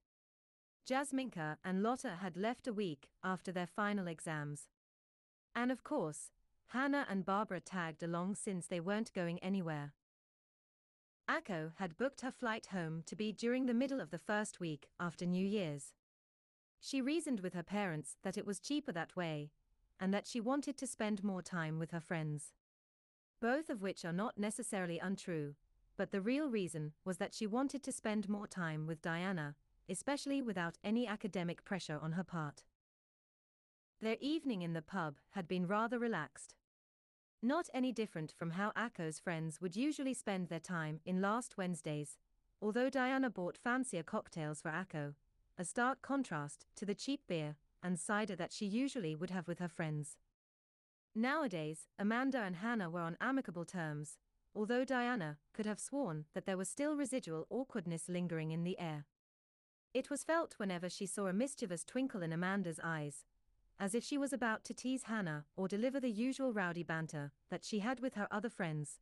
Jasminka 0.88 1.58
and 1.64 1.82
Lotte 1.82 2.20
had 2.22 2.36
left 2.36 2.68
a 2.68 2.74
week 2.74 3.10
after 3.24 3.52
their 3.52 3.68
final 3.68 4.08
exams. 4.08 4.68
And 5.56 5.72
of 5.72 5.84
course, 5.84 6.32
Hannah 6.68 7.06
and 7.10 7.26
Barbara 7.26 7.62
tagged 7.62 8.04
along 8.04 8.36
since 8.36 8.68
they 8.68 8.80
weren't 8.80 9.14
going 9.14 9.40
anywhere. 9.40 9.94
Akko 11.30 11.72
had 11.78 11.98
booked 11.98 12.22
her 12.22 12.32
flight 12.32 12.68
home 12.68 13.04
to 13.06 13.16
be 13.16 13.32
during 13.32 13.66
the 13.66 13.74
middle 13.74 14.02
of 14.02 14.12
the 14.12 14.20
first 14.20 14.60
week 14.60 14.88
after 15.00 15.26
New 15.26 15.46
Year's. 15.46 15.94
She 16.80 17.02
reasoned 17.02 17.40
with 17.40 17.54
her 17.54 17.64
parents 17.64 18.18
that 18.24 18.38
it 18.38 18.46
was 18.46 18.60
cheaper 18.60 18.92
that 18.92 19.16
way, 19.16 19.52
and 20.00 20.14
that 20.14 20.28
she 20.28 20.42
wanted 20.42 20.78
to 20.78 20.88
spend 20.88 21.24
more 21.24 21.42
time 21.42 21.80
with 21.80 21.92
her 21.92 22.02
friends. 22.02 22.52
Both 23.40 23.70
of 23.70 23.82
which 23.82 24.04
are 24.04 24.14
not 24.14 24.38
necessarily 24.38 25.00
untrue, 25.00 25.56
but 25.96 26.12
the 26.12 26.22
real 26.22 26.50
reason 26.50 26.94
was 27.06 27.18
that 27.18 27.34
she 27.34 27.48
wanted 27.48 27.84
to 27.84 27.92
spend 27.92 28.28
more 28.28 28.48
time 28.48 28.86
with 28.86 29.02
Diana, 29.02 29.56
especially 29.88 30.42
without 30.42 30.78
any 30.84 31.08
academic 31.08 31.64
pressure 31.64 32.00
on 32.02 32.14
her 32.14 32.24
part. 32.24 32.64
Their 34.02 34.18
evening 34.20 34.62
in 34.62 34.74
the 34.74 34.82
pub 34.82 35.20
had 35.30 35.48
been 35.48 35.68
rather 35.68 36.00
relaxed. 36.00 36.56
Not 37.46 37.70
any 37.74 37.92
different 37.92 38.32
from 38.32 38.52
how 38.52 38.72
Akko's 38.72 39.20
friends 39.20 39.60
would 39.60 39.76
usually 39.76 40.14
spend 40.14 40.48
their 40.48 40.62
time 40.62 41.02
in 41.06 41.20
last 41.20 41.58
Wednesdays, 41.58 42.18
although 42.62 42.90
Diana 42.90 43.30
bought 43.30 43.58
fancier 43.58 44.02
cocktails 44.02 44.62
for 44.62 44.72
Akko, 44.72 45.16
a 45.58 45.66
stark 45.66 46.02
contrast 46.02 46.66
to 46.78 46.86
the 46.86 46.96
cheap 46.96 47.20
beer 47.28 47.58
and 47.84 48.00
cider 48.00 48.38
that 48.38 48.54
she 48.54 48.66
usually 48.66 49.14
would 49.14 49.30
have 49.30 49.46
with 49.46 49.60
her 49.60 49.68
friends. 49.68 50.16
Nowadays, 51.14 51.90
Amanda 52.00 52.40
and 52.40 52.56
Hannah 52.56 52.90
were 52.90 53.02
on 53.02 53.18
amicable 53.20 53.66
terms, 53.66 54.18
although 54.56 54.86
Diana 54.86 55.38
could 55.52 55.66
have 55.66 55.82
sworn 55.82 56.24
that 56.34 56.46
there 56.46 56.58
was 56.58 56.70
still 56.70 56.96
residual 56.96 57.46
awkwardness 57.50 58.08
lingering 58.08 58.52
in 58.52 58.64
the 58.64 58.80
air. 58.80 59.06
It 59.94 60.10
was 60.10 60.24
felt 60.24 60.54
whenever 60.58 60.90
she 60.90 61.06
saw 61.06 61.28
a 61.28 61.34
mischievous 61.34 61.84
twinkle 61.84 62.24
in 62.24 62.32
Amanda's 62.32 62.80
eyes, 62.82 63.26
as 63.80 63.96
if 63.96 64.04
she 64.04 64.18
was 64.18 64.34
about 64.34 64.64
to 64.66 64.74
tease 64.74 65.04
Hannah 65.04 65.46
or 65.56 65.68
deliver 65.68 66.00
the 66.00 66.12
usual 66.12 66.54
rowdy 66.54 66.84
banter 66.84 67.32
that 67.50 67.66
she 67.66 67.80
had 67.80 68.00
with 68.00 68.14
her 68.14 68.28
other 68.32 68.50
friends, 68.50 69.00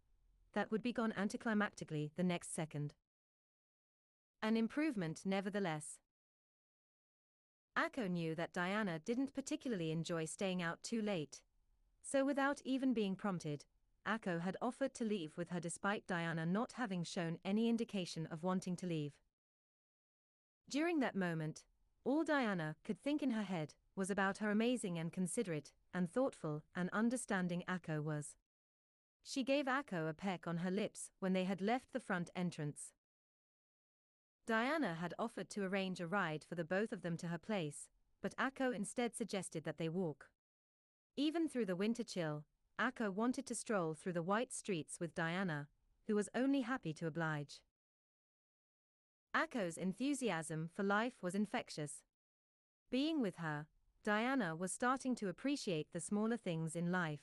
that 0.53 0.71
would 0.71 0.81
be 0.81 0.93
gone 0.93 1.13
anticlimactically 1.17 2.11
the 2.15 2.23
next 2.23 2.53
second. 2.53 2.93
An 4.41 4.57
improvement, 4.57 5.21
nevertheless. 5.23 5.99
Akko 7.77 8.09
knew 8.09 8.35
that 8.35 8.53
Diana 8.53 8.99
didn't 8.99 9.33
particularly 9.33 9.91
enjoy 9.91 10.25
staying 10.25 10.61
out 10.61 10.83
too 10.83 11.01
late. 11.01 11.41
So, 12.01 12.25
without 12.25 12.61
even 12.65 12.93
being 12.93 13.15
prompted, 13.15 13.65
Akko 14.05 14.41
had 14.41 14.57
offered 14.61 14.93
to 14.95 15.05
leave 15.05 15.37
with 15.37 15.49
her 15.49 15.59
despite 15.59 16.07
Diana 16.07 16.45
not 16.45 16.73
having 16.73 17.03
shown 17.03 17.37
any 17.45 17.69
indication 17.69 18.27
of 18.31 18.43
wanting 18.43 18.75
to 18.77 18.87
leave. 18.87 19.13
During 20.69 20.99
that 21.01 21.15
moment, 21.15 21.63
all 22.03 22.23
Diana 22.23 22.75
could 22.83 22.99
think 22.99 23.21
in 23.21 23.31
her 23.31 23.43
head 23.43 23.75
was 23.95 24.09
about 24.09 24.37
how 24.37 24.49
amazing 24.49 24.97
and 24.97 25.11
considerate, 25.11 25.71
and 25.93 26.09
thoughtful, 26.09 26.63
and 26.75 26.89
understanding 26.91 27.63
Akko 27.67 28.01
was. 28.01 28.35
She 29.23 29.43
gave 29.43 29.65
Akko 29.65 30.09
a 30.09 30.13
peck 30.13 30.47
on 30.47 30.57
her 30.57 30.71
lips 30.71 31.11
when 31.19 31.33
they 31.33 31.43
had 31.43 31.61
left 31.61 31.93
the 31.93 31.99
front 31.99 32.29
entrance. 32.35 32.93
Diana 34.47 34.95
had 34.95 35.13
offered 35.19 35.49
to 35.51 35.63
arrange 35.63 35.99
a 35.99 36.07
ride 36.07 36.43
for 36.43 36.55
the 36.55 36.63
both 36.63 36.91
of 36.91 37.01
them 37.01 37.17
to 37.17 37.27
her 37.27 37.37
place, 37.37 37.87
but 38.21 38.35
Akko 38.37 38.73
instead 38.75 39.15
suggested 39.15 39.63
that 39.63 39.77
they 39.77 39.89
walk. 39.89 40.29
Even 41.15 41.47
through 41.47 41.65
the 41.65 41.75
winter 41.75 42.03
chill, 42.03 42.45
Akko 42.79 43.13
wanted 43.13 43.45
to 43.45 43.55
stroll 43.55 43.93
through 43.93 44.13
the 44.13 44.23
white 44.23 44.51
streets 44.51 44.99
with 44.99 45.13
Diana, 45.13 45.67
who 46.07 46.15
was 46.15 46.29
only 46.33 46.61
happy 46.61 46.93
to 46.93 47.07
oblige. 47.07 47.61
Akko's 49.35 49.77
enthusiasm 49.77 50.69
for 50.75 50.83
life 50.83 51.21
was 51.21 51.35
infectious. 51.35 52.03
Being 52.89 53.21
with 53.21 53.37
her, 53.37 53.67
Diana 54.03 54.55
was 54.55 54.71
starting 54.71 55.13
to 55.15 55.29
appreciate 55.29 55.93
the 55.93 55.99
smaller 55.99 56.37
things 56.37 56.75
in 56.75 56.91
life. 56.91 57.19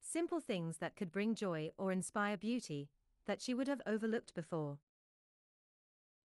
Simple 0.00 0.40
things 0.40 0.78
that 0.78 0.96
could 0.96 1.12
bring 1.12 1.34
joy 1.34 1.72
or 1.76 1.92
inspire 1.92 2.38
beauty, 2.38 2.88
that 3.26 3.42
she 3.42 3.52
would 3.52 3.68
have 3.68 3.82
overlooked 3.86 4.34
before. 4.34 4.78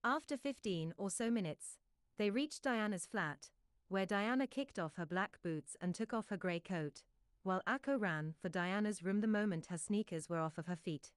After 0.01 0.37
15 0.37 0.93
or 0.97 1.09
so 1.09 1.29
minutes, 1.29 1.77
they 2.17 2.29
reached 2.29 2.63
Diana's 2.63 3.05
flat, 3.05 3.49
where 3.89 4.05
Diana 4.05 4.47
kicked 4.47 4.79
off 4.79 4.95
her 4.95 5.05
black 5.05 5.41
boots 5.43 5.75
and 5.81 5.93
took 5.93 6.13
off 6.13 6.29
her 6.29 6.37
grey 6.37 6.61
coat, 6.61 7.03
while 7.43 7.61
Akko 7.67 7.99
ran 7.99 8.35
for 8.41 8.47
Diana's 8.47 9.03
room 9.03 9.19
the 9.19 9.27
moment 9.27 9.65
her 9.65 9.77
sneakers 9.77 10.29
were 10.29 10.39
off 10.39 10.57
of 10.57 10.67
her 10.67 10.75
feet. 10.77 11.11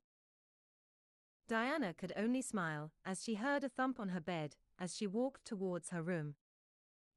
Diana 1.47 1.95
could 1.95 2.13
only 2.17 2.43
smile 2.43 2.91
as 3.05 3.23
she 3.23 3.35
heard 3.35 3.63
a 3.63 3.69
thump 3.69 4.01
on 4.01 4.09
her 4.09 4.21
bed 4.21 4.57
as 4.81 4.97
she 4.97 5.07
walked 5.07 5.45
towards 5.45 5.91
her 5.91 6.03
room. 6.03 6.35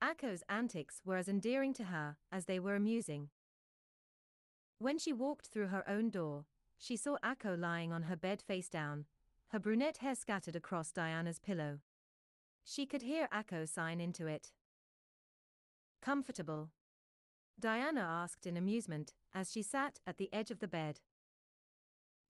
Akko's 0.03 0.43
antics 0.49 1.01
were 1.05 1.17
as 1.17 1.27
endearing 1.27 1.73
to 1.73 1.85
her 1.85 2.17
as 2.31 2.45
they 2.45 2.59
were 2.59 2.75
amusing. 2.75 3.29
When 4.77 4.97
she 4.97 5.13
walked 5.13 5.47
through 5.47 5.67
her 5.67 5.87
own 5.89 6.09
door, 6.09 6.45
she 6.77 6.97
saw 6.97 7.17
Akko 7.23 7.57
lying 7.57 7.93
on 7.93 8.03
her 8.03 8.15
bed 8.15 8.41
face 8.41 8.69
down, 8.69 9.05
her 9.49 9.59
brunette 9.59 9.97
hair 9.97 10.15
scattered 10.15 10.55
across 10.55 10.91
Diana's 10.91 11.39
pillow. 11.39 11.79
She 12.63 12.85
could 12.85 13.03
hear 13.03 13.29
Akko 13.33 13.67
sign 13.67 14.01
into 14.01 14.27
it. 14.27 14.51
Comfortable? 16.01 16.71
Diana 17.59 18.01
asked 18.01 18.45
in 18.45 18.57
amusement 18.57 19.13
as 19.33 19.51
she 19.51 19.61
sat 19.61 19.99
at 20.05 20.17
the 20.17 20.29
edge 20.33 20.51
of 20.51 20.59
the 20.59 20.67
bed. 20.67 20.99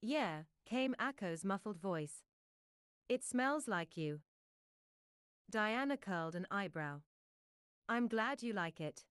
Yeah, 0.02 0.44
came 0.66 0.96
Akko's 1.00 1.44
muffled 1.44 1.80
voice. 1.80 2.24
It 3.10 3.24
smells 3.24 3.68
like 3.68 3.98
you. 3.98 4.20
Diana 5.50 5.98
curled 5.98 6.36
an 6.36 6.46
eyebrow. 6.52 7.02
I'm 7.88 8.08
glad 8.08 8.42
you 8.42 8.54
like 8.54 8.82
it. 8.82 9.04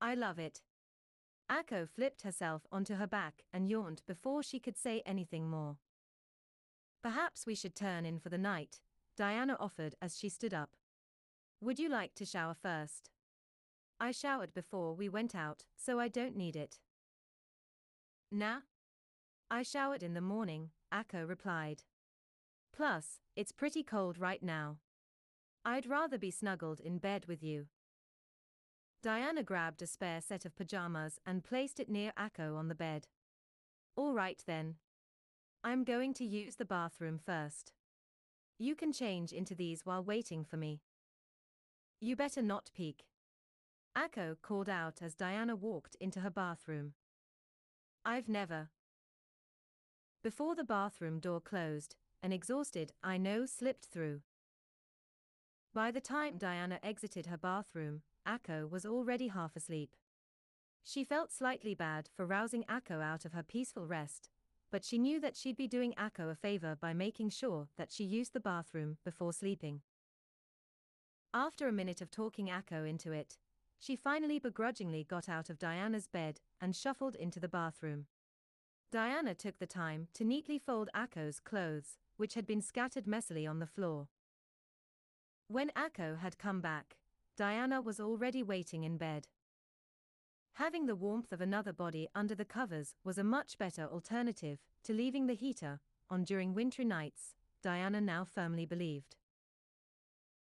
I 0.00 0.14
love 0.14 0.38
it. 0.38 0.62
Akko 1.50 1.88
flipped 1.88 2.22
herself 2.22 2.62
onto 2.70 2.94
her 2.96 3.06
back 3.06 3.42
and 3.52 3.68
yawned 3.68 4.02
before 4.06 4.42
she 4.42 4.60
could 4.60 4.76
say 4.76 5.02
anything 5.04 5.48
more. 5.48 5.78
Perhaps 7.02 7.46
we 7.46 7.54
should 7.54 7.74
turn 7.74 8.04
in 8.04 8.18
for 8.18 8.28
the 8.28 8.38
night, 8.38 8.80
Diana 9.16 9.56
offered 9.58 9.94
as 10.00 10.16
she 10.16 10.28
stood 10.28 10.54
up. 10.54 10.76
Would 11.60 11.78
you 11.78 11.88
like 11.88 12.14
to 12.14 12.24
shower 12.24 12.54
first? 12.54 13.10
I 13.98 14.12
showered 14.12 14.54
before 14.54 14.94
we 14.94 15.08
went 15.08 15.34
out, 15.34 15.64
so 15.76 15.98
I 15.98 16.08
don't 16.08 16.36
need 16.36 16.54
it. 16.54 16.78
Nah. 18.30 18.60
I 19.50 19.62
showered 19.62 20.02
in 20.02 20.14
the 20.14 20.20
morning, 20.20 20.70
Akko 20.92 21.28
replied. 21.28 21.82
Plus, 22.72 23.20
it's 23.34 23.50
pretty 23.50 23.82
cold 23.82 24.18
right 24.18 24.42
now. 24.42 24.76
I'd 25.68 25.84
rather 25.84 26.16
be 26.16 26.30
snuggled 26.30 26.80
in 26.80 26.96
bed 26.96 27.26
with 27.26 27.42
you. 27.42 27.66
Diana 29.02 29.42
grabbed 29.42 29.82
a 29.82 29.86
spare 29.86 30.22
set 30.22 30.46
of 30.46 30.56
pajamas 30.56 31.18
and 31.26 31.44
placed 31.44 31.78
it 31.78 31.90
near 31.90 32.10
Akko 32.18 32.56
on 32.56 32.68
the 32.68 32.74
bed. 32.74 33.06
All 33.94 34.14
right 34.14 34.42
then. 34.46 34.76
I'm 35.62 35.84
going 35.84 36.14
to 36.14 36.24
use 36.24 36.56
the 36.56 36.64
bathroom 36.64 37.18
first. 37.18 37.74
You 38.58 38.74
can 38.74 38.94
change 38.94 39.30
into 39.30 39.54
these 39.54 39.84
while 39.84 40.02
waiting 40.02 40.42
for 40.42 40.56
me. 40.56 40.80
You 42.00 42.16
better 42.16 42.40
not 42.40 42.70
peek. 42.74 43.04
Akko 43.94 44.36
called 44.40 44.70
out 44.70 45.02
as 45.02 45.14
Diana 45.14 45.54
walked 45.54 45.96
into 46.00 46.20
her 46.20 46.30
bathroom. 46.30 46.94
I've 48.06 48.30
never. 48.30 48.70
Before 50.24 50.54
the 50.54 50.64
bathroom 50.64 51.20
door 51.20 51.42
closed, 51.42 51.94
an 52.22 52.32
exhausted 52.32 52.94
I 53.02 53.18
know 53.18 53.44
slipped 53.44 53.84
through. 53.84 54.22
By 55.74 55.90
the 55.90 56.00
time 56.00 56.38
Diana 56.38 56.80
exited 56.82 57.26
her 57.26 57.36
bathroom, 57.36 58.02
Akko 58.26 58.68
was 58.68 58.86
already 58.86 59.28
half 59.28 59.54
asleep. 59.54 59.96
She 60.82 61.04
felt 61.04 61.32
slightly 61.32 61.74
bad 61.74 62.08
for 62.16 62.26
rousing 62.26 62.64
Akko 62.64 63.02
out 63.02 63.24
of 63.24 63.32
her 63.32 63.42
peaceful 63.42 63.86
rest, 63.86 64.30
but 64.70 64.84
she 64.84 64.98
knew 64.98 65.20
that 65.20 65.36
she'd 65.36 65.56
be 65.56 65.68
doing 65.68 65.94
Akko 65.98 66.30
a 66.30 66.34
favor 66.34 66.76
by 66.80 66.94
making 66.94 67.30
sure 67.30 67.68
that 67.76 67.92
she 67.92 68.04
used 68.04 68.32
the 68.32 68.40
bathroom 68.40 68.96
before 69.04 69.32
sleeping. 69.32 69.82
After 71.34 71.68
a 71.68 71.72
minute 71.72 72.00
of 72.00 72.10
talking 72.10 72.48
Akko 72.48 72.88
into 72.88 73.12
it, 73.12 73.36
she 73.78 73.94
finally 73.94 74.38
begrudgingly 74.38 75.04
got 75.04 75.28
out 75.28 75.50
of 75.50 75.58
Diana's 75.58 76.06
bed 76.06 76.40
and 76.60 76.74
shuffled 76.74 77.14
into 77.14 77.38
the 77.38 77.48
bathroom. 77.48 78.06
Diana 78.90 79.34
took 79.34 79.58
the 79.58 79.66
time 79.66 80.08
to 80.14 80.24
neatly 80.24 80.58
fold 80.58 80.88
Akko's 80.94 81.38
clothes, 81.40 81.98
which 82.16 82.34
had 82.34 82.46
been 82.46 82.62
scattered 82.62 83.04
messily 83.04 83.48
on 83.48 83.58
the 83.58 83.66
floor. 83.66 84.08
When 85.50 85.70
Akko 85.70 86.18
had 86.18 86.36
come 86.36 86.60
back, 86.60 86.98
Diana 87.34 87.80
was 87.80 87.98
already 87.98 88.42
waiting 88.42 88.84
in 88.84 88.98
bed. 88.98 89.28
Having 90.54 90.84
the 90.84 90.96
warmth 90.96 91.32
of 91.32 91.40
another 91.40 91.72
body 91.72 92.06
under 92.14 92.34
the 92.34 92.44
covers 92.44 92.94
was 93.02 93.16
a 93.16 93.24
much 93.24 93.56
better 93.56 93.86
alternative 93.86 94.58
to 94.84 94.92
leaving 94.92 95.26
the 95.26 95.34
heater 95.34 95.80
on 96.10 96.24
during 96.24 96.52
wintry 96.52 96.84
nights, 96.84 97.34
Diana 97.62 97.98
now 97.98 98.24
firmly 98.24 98.66
believed. 98.66 99.16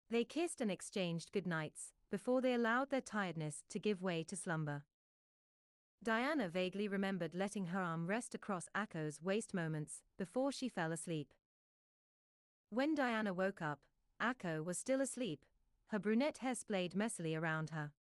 They 0.09 0.25
kissed 0.25 0.63
and 0.63 0.71
exchanged 0.71 1.31
goodnights 1.31 1.93
before 2.11 2.41
they 2.41 2.55
allowed 2.55 2.89
their 2.89 3.03
tiredness 3.03 3.65
to 3.69 3.79
give 3.79 4.01
way 4.01 4.23
to 4.25 4.37
slumber. 4.37 4.85
Diana 6.03 6.49
vaguely 6.49 6.89
remembered 6.89 7.35
letting 7.35 7.67
her 7.67 7.81
arm 7.81 8.07
rest 8.07 8.35
across 8.35 8.71
Akko's 8.75 9.21
waist 9.21 9.53
moments 9.53 10.01
before 10.17 10.53
she 10.53 10.71
fell 10.71 10.93
asleep. 10.93 11.35
When 12.71 12.95
Diana 12.95 13.35
woke 13.35 13.61
up, 13.61 13.81
Akko 14.21 14.65
was 14.65 14.79
still 14.79 15.01
asleep, 15.01 15.45
her 15.89 15.99
brunette 15.99 16.39
hair 16.39 16.55
splayed 16.55 16.95
messily 16.95 17.39
around 17.39 17.71
her. 17.71 17.93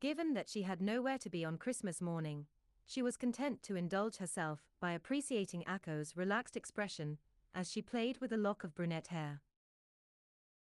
Given 0.00 0.34
that 0.34 0.48
she 0.48 0.62
had 0.62 0.80
nowhere 0.80 1.18
to 1.18 1.30
be 1.30 1.44
on 1.44 1.58
Christmas 1.58 2.00
morning, 2.00 2.46
she 2.84 3.02
was 3.02 3.16
content 3.16 3.62
to 3.64 3.76
indulge 3.76 4.16
herself 4.16 4.60
by 4.80 4.92
appreciating 4.92 5.64
Akko's 5.64 6.16
relaxed 6.16 6.56
expression 6.56 7.18
as 7.54 7.70
she 7.70 7.82
played 7.82 8.18
with 8.18 8.32
a 8.32 8.36
lock 8.36 8.64
of 8.64 8.74
brunette 8.74 9.08
hair. 9.08 9.42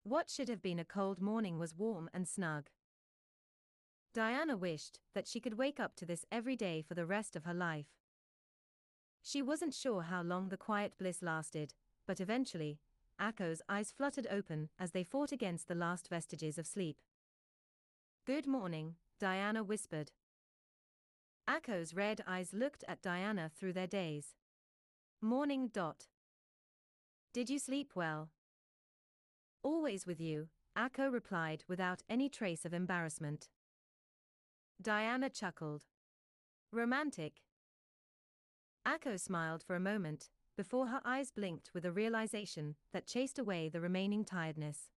What 0.03 0.29
should 0.29 0.49
have 0.49 0.63
been 0.63 0.79
a 0.79 0.85
cold 0.85 1.21
morning 1.21 1.59
was 1.59 1.77
warm 1.77 2.11
and 2.13 2.27
snug. 2.27 2.71
Diana 4.13 4.57
wished 4.57 4.99
that 5.15 5.29
she 5.29 5.41
could 5.41 5.59
wake 5.59 5.79
up 5.79 5.95
to 5.97 6.07
this 6.07 6.25
every 6.33 6.57
day 6.57 6.83
for 6.83 6.95
the 6.95 7.07
rest 7.07 7.37
of 7.37 7.45
her 7.45 7.55
life. 7.55 7.87
She 9.23 9.43
wasn't 9.43 9.75
sure 9.75 10.03
how 10.03 10.23
long 10.23 10.49
the 10.49 10.57
quiet 10.57 10.95
bliss 10.99 11.23
lasted, 11.23 11.75
but 12.07 12.21
eventually, 12.21 12.81
Akko's 13.21 13.61
eyes 13.69 13.93
fluttered 13.93 14.27
open 14.31 14.71
as 14.79 14.93
they 14.93 15.05
fought 15.05 15.31
against 15.31 15.69
the 15.69 15.75
last 15.75 16.09
vestiges 16.09 16.57
of 16.57 16.67
sleep. 16.67 17.01
Good 18.27 18.47
morning, 18.47 18.95
Diana 19.19 19.63
whispered. 19.63 20.13
Akko's 21.49 21.95
red 21.95 22.23
eyes 22.27 22.55
looked 22.55 22.85
at 22.89 23.03
Diana 23.03 23.51
through 23.55 23.75
their 23.75 23.87
daze. 23.87 24.35
Morning. 25.21 25.69
Dot. 25.69 26.07
Did 27.35 27.51
you 27.51 27.59
sleep 27.59 27.93
well? 27.95 28.31
Always 29.63 30.07
with 30.07 30.21
you, 30.21 30.49
Akko 30.79 31.13
replied 31.13 31.65
without 31.69 32.03
any 32.09 32.31
trace 32.31 32.65
of 32.65 32.73
embarrassment. 32.73 33.49
Diana 34.81 35.29
chuckled. 35.29 35.85
Romantic. 36.73 37.43
Akko 38.87 39.21
smiled 39.21 39.63
for 39.63 39.77
a 39.77 39.81
moment, 39.81 40.31
before 40.57 40.89
her 40.89 41.01
eyes 41.05 41.31
blinked 41.31 41.71
with 41.75 41.85
a 41.85 41.93
realization 41.93 42.77
that 42.93 43.07
chased 43.07 43.39
away 43.39 43.69
the 43.69 43.81
remaining 43.81 44.25
tiredness. 44.25 44.91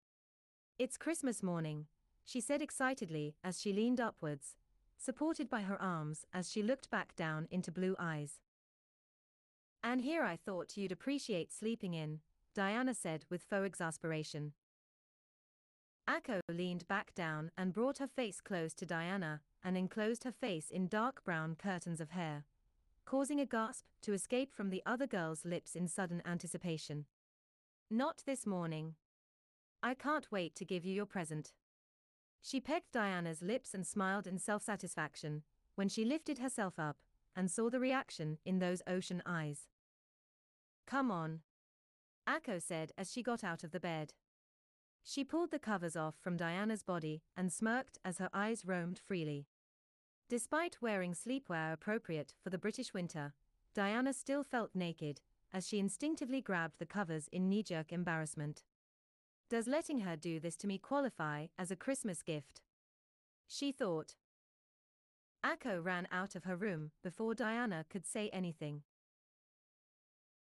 It's 0.78 0.96
Christmas 0.96 1.42
morning, 1.42 1.86
she 2.24 2.40
said 2.40 2.62
excitedly 2.62 3.36
as 3.44 3.60
she 3.60 3.72
leaned 3.72 4.00
upwards, 4.00 4.56
supported 4.98 5.48
by 5.50 5.62
her 5.62 5.80
arms 5.80 6.24
as 6.32 6.50
she 6.50 6.62
looked 6.62 6.90
back 6.90 7.14
down 7.16 7.48
into 7.50 7.70
blue 7.70 7.96
eyes. 7.98 8.40
And 9.82 10.00
here 10.00 10.22
I 10.22 10.36
thought 10.36 10.76
you'd 10.76 10.92
appreciate 10.92 11.52
sleeping 11.52 11.94
in, 11.94 12.20
Diana 12.54 12.94
said 12.94 13.24
with 13.28 13.42
faux 13.42 13.66
exasperation. 13.66 14.52
Akko 16.08 16.40
leaned 16.48 16.86
back 16.88 17.14
down 17.14 17.50
and 17.56 17.72
brought 17.72 17.98
her 17.98 18.06
face 18.06 18.40
close 18.40 18.74
to 18.74 18.86
Diana 18.86 19.40
and 19.64 19.76
enclosed 19.76 20.24
her 20.24 20.32
face 20.32 20.70
in 20.70 20.88
dark 20.88 21.24
brown 21.24 21.54
curtains 21.54 22.00
of 22.00 22.10
hair, 22.10 22.44
causing 23.04 23.40
a 23.40 23.46
gasp 23.46 23.84
to 24.02 24.12
escape 24.12 24.52
from 24.52 24.70
the 24.70 24.82
other 24.86 25.06
girl's 25.06 25.44
lips 25.44 25.74
in 25.74 25.88
sudden 25.88 26.22
anticipation. 26.26 27.06
Not 27.90 28.22
this 28.26 28.46
morning. 28.46 28.94
I 29.82 29.94
can't 29.94 30.30
wait 30.30 30.54
to 30.56 30.64
give 30.64 30.84
you 30.84 30.94
your 30.94 31.06
present. 31.06 31.52
She 32.40 32.60
pecked 32.60 32.92
Diana's 32.92 33.42
lips 33.42 33.74
and 33.74 33.86
smiled 33.86 34.26
in 34.26 34.38
self 34.38 34.62
satisfaction 34.62 35.42
when 35.74 35.88
she 35.88 36.04
lifted 36.04 36.38
herself 36.38 36.78
up 36.78 36.96
and 37.36 37.50
saw 37.50 37.70
the 37.70 37.80
reaction 37.80 38.38
in 38.44 38.58
those 38.58 38.82
ocean 38.86 39.22
eyes. 39.24 39.68
Come 40.86 41.10
on. 41.10 41.40
Akko 42.28 42.60
said 42.60 42.92
as 42.98 43.12
she 43.12 43.22
got 43.22 43.42
out 43.44 43.64
of 43.64 43.70
the 43.72 43.80
bed. 43.80 44.12
She 45.04 45.24
pulled 45.24 45.50
the 45.50 45.58
covers 45.58 45.96
off 45.96 46.14
from 46.20 46.36
Diana's 46.36 46.82
body 46.82 47.22
and 47.36 47.52
smirked 47.52 47.98
as 48.04 48.18
her 48.18 48.30
eyes 48.32 48.64
roamed 48.64 48.98
freely. 48.98 49.46
Despite 50.32 50.80
wearing 50.80 51.12
sleepwear 51.12 51.74
appropriate 51.74 52.32
for 52.42 52.48
the 52.48 52.56
British 52.56 52.94
winter, 52.94 53.34
Diana 53.74 54.14
still 54.14 54.42
felt 54.42 54.74
naked 54.74 55.20
as 55.52 55.68
she 55.68 55.78
instinctively 55.78 56.40
grabbed 56.40 56.78
the 56.78 56.86
covers 56.86 57.28
in 57.30 57.50
knee 57.50 57.62
jerk 57.62 57.92
embarrassment. 57.92 58.62
Does 59.50 59.66
letting 59.66 59.98
her 59.98 60.16
do 60.16 60.40
this 60.40 60.56
to 60.56 60.66
me 60.66 60.78
qualify 60.78 61.48
as 61.58 61.70
a 61.70 61.76
Christmas 61.76 62.22
gift? 62.22 62.62
She 63.46 63.72
thought. 63.72 64.14
Akko 65.44 65.84
ran 65.84 66.08
out 66.10 66.34
of 66.34 66.44
her 66.44 66.56
room 66.56 66.92
before 67.02 67.34
Diana 67.34 67.84
could 67.90 68.06
say 68.06 68.30
anything. 68.30 68.84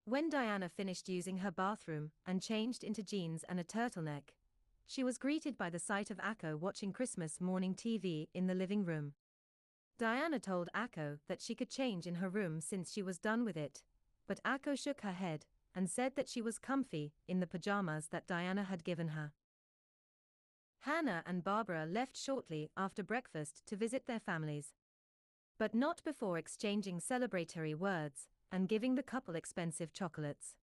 When 0.05 0.29
Diana 0.29 0.69
finished 0.69 1.09
using 1.09 1.37
her 1.37 1.49
bathroom 1.49 2.11
and 2.27 2.43
changed 2.43 2.83
into 2.83 3.01
jeans 3.01 3.43
and 3.49 3.59
a 3.59 3.63
turtleneck, 3.63 4.35
she 4.85 5.03
was 5.03 5.17
greeted 5.17 5.57
by 5.57 5.71
the 5.71 5.79
sight 5.79 6.11
of 6.11 6.17
Akko 6.17 6.59
watching 6.59 6.93
Christmas 6.93 7.41
morning 7.41 7.73
TV 7.73 8.27
in 8.35 8.45
the 8.45 8.53
living 8.53 8.85
room. 8.85 9.13
Diana 9.99 10.39
told 10.39 10.69
Akko 10.73 11.19
that 11.27 11.41
she 11.41 11.53
could 11.53 11.69
change 11.69 12.07
in 12.07 12.15
her 12.15 12.29
room 12.29 12.61
since 12.61 12.89
she 12.89 13.03
was 13.03 13.19
done 13.19 13.43
with 13.43 13.57
it, 13.57 13.83
but 14.29 14.41
Akko 14.45 14.79
shook 14.79 15.01
her 15.01 15.11
head 15.11 15.45
and 15.75 15.89
said 15.89 16.15
that 16.15 16.29
she 16.29 16.41
was 16.41 16.57
comfy 16.57 17.11
in 17.27 17.41
the 17.41 17.47
pajamas 17.47 18.07
that 18.07 18.25
Diana 18.25 18.63
had 18.63 18.85
given 18.85 19.09
her. 19.09 19.33
Hannah 20.83 21.21
and 21.25 21.43
Barbara 21.43 21.85
left 21.85 22.15
shortly 22.15 22.71
after 22.77 23.03
breakfast 23.03 23.61
to 23.67 23.75
visit 23.75 24.07
their 24.07 24.21
families. 24.21 24.73
But 25.57 25.75
not 25.75 26.01
before 26.05 26.37
exchanging 26.37 27.01
celebratory 27.01 27.75
words 27.75 28.29
and 28.49 28.69
giving 28.69 28.95
the 28.95 29.03
couple 29.03 29.35
expensive 29.35 29.91
chocolates. 29.91 30.55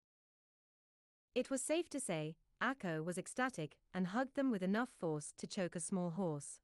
It 1.34 1.50
was 1.50 1.60
safe 1.60 1.90
to 1.90 2.00
say, 2.00 2.36
Akko 2.62 3.04
was 3.04 3.18
ecstatic 3.18 3.76
and 3.92 4.06
hugged 4.06 4.34
them 4.34 4.50
with 4.50 4.62
enough 4.62 4.88
force 4.98 5.34
to 5.36 5.46
choke 5.46 5.76
a 5.76 5.80
small 5.80 6.12
horse. 6.12 6.58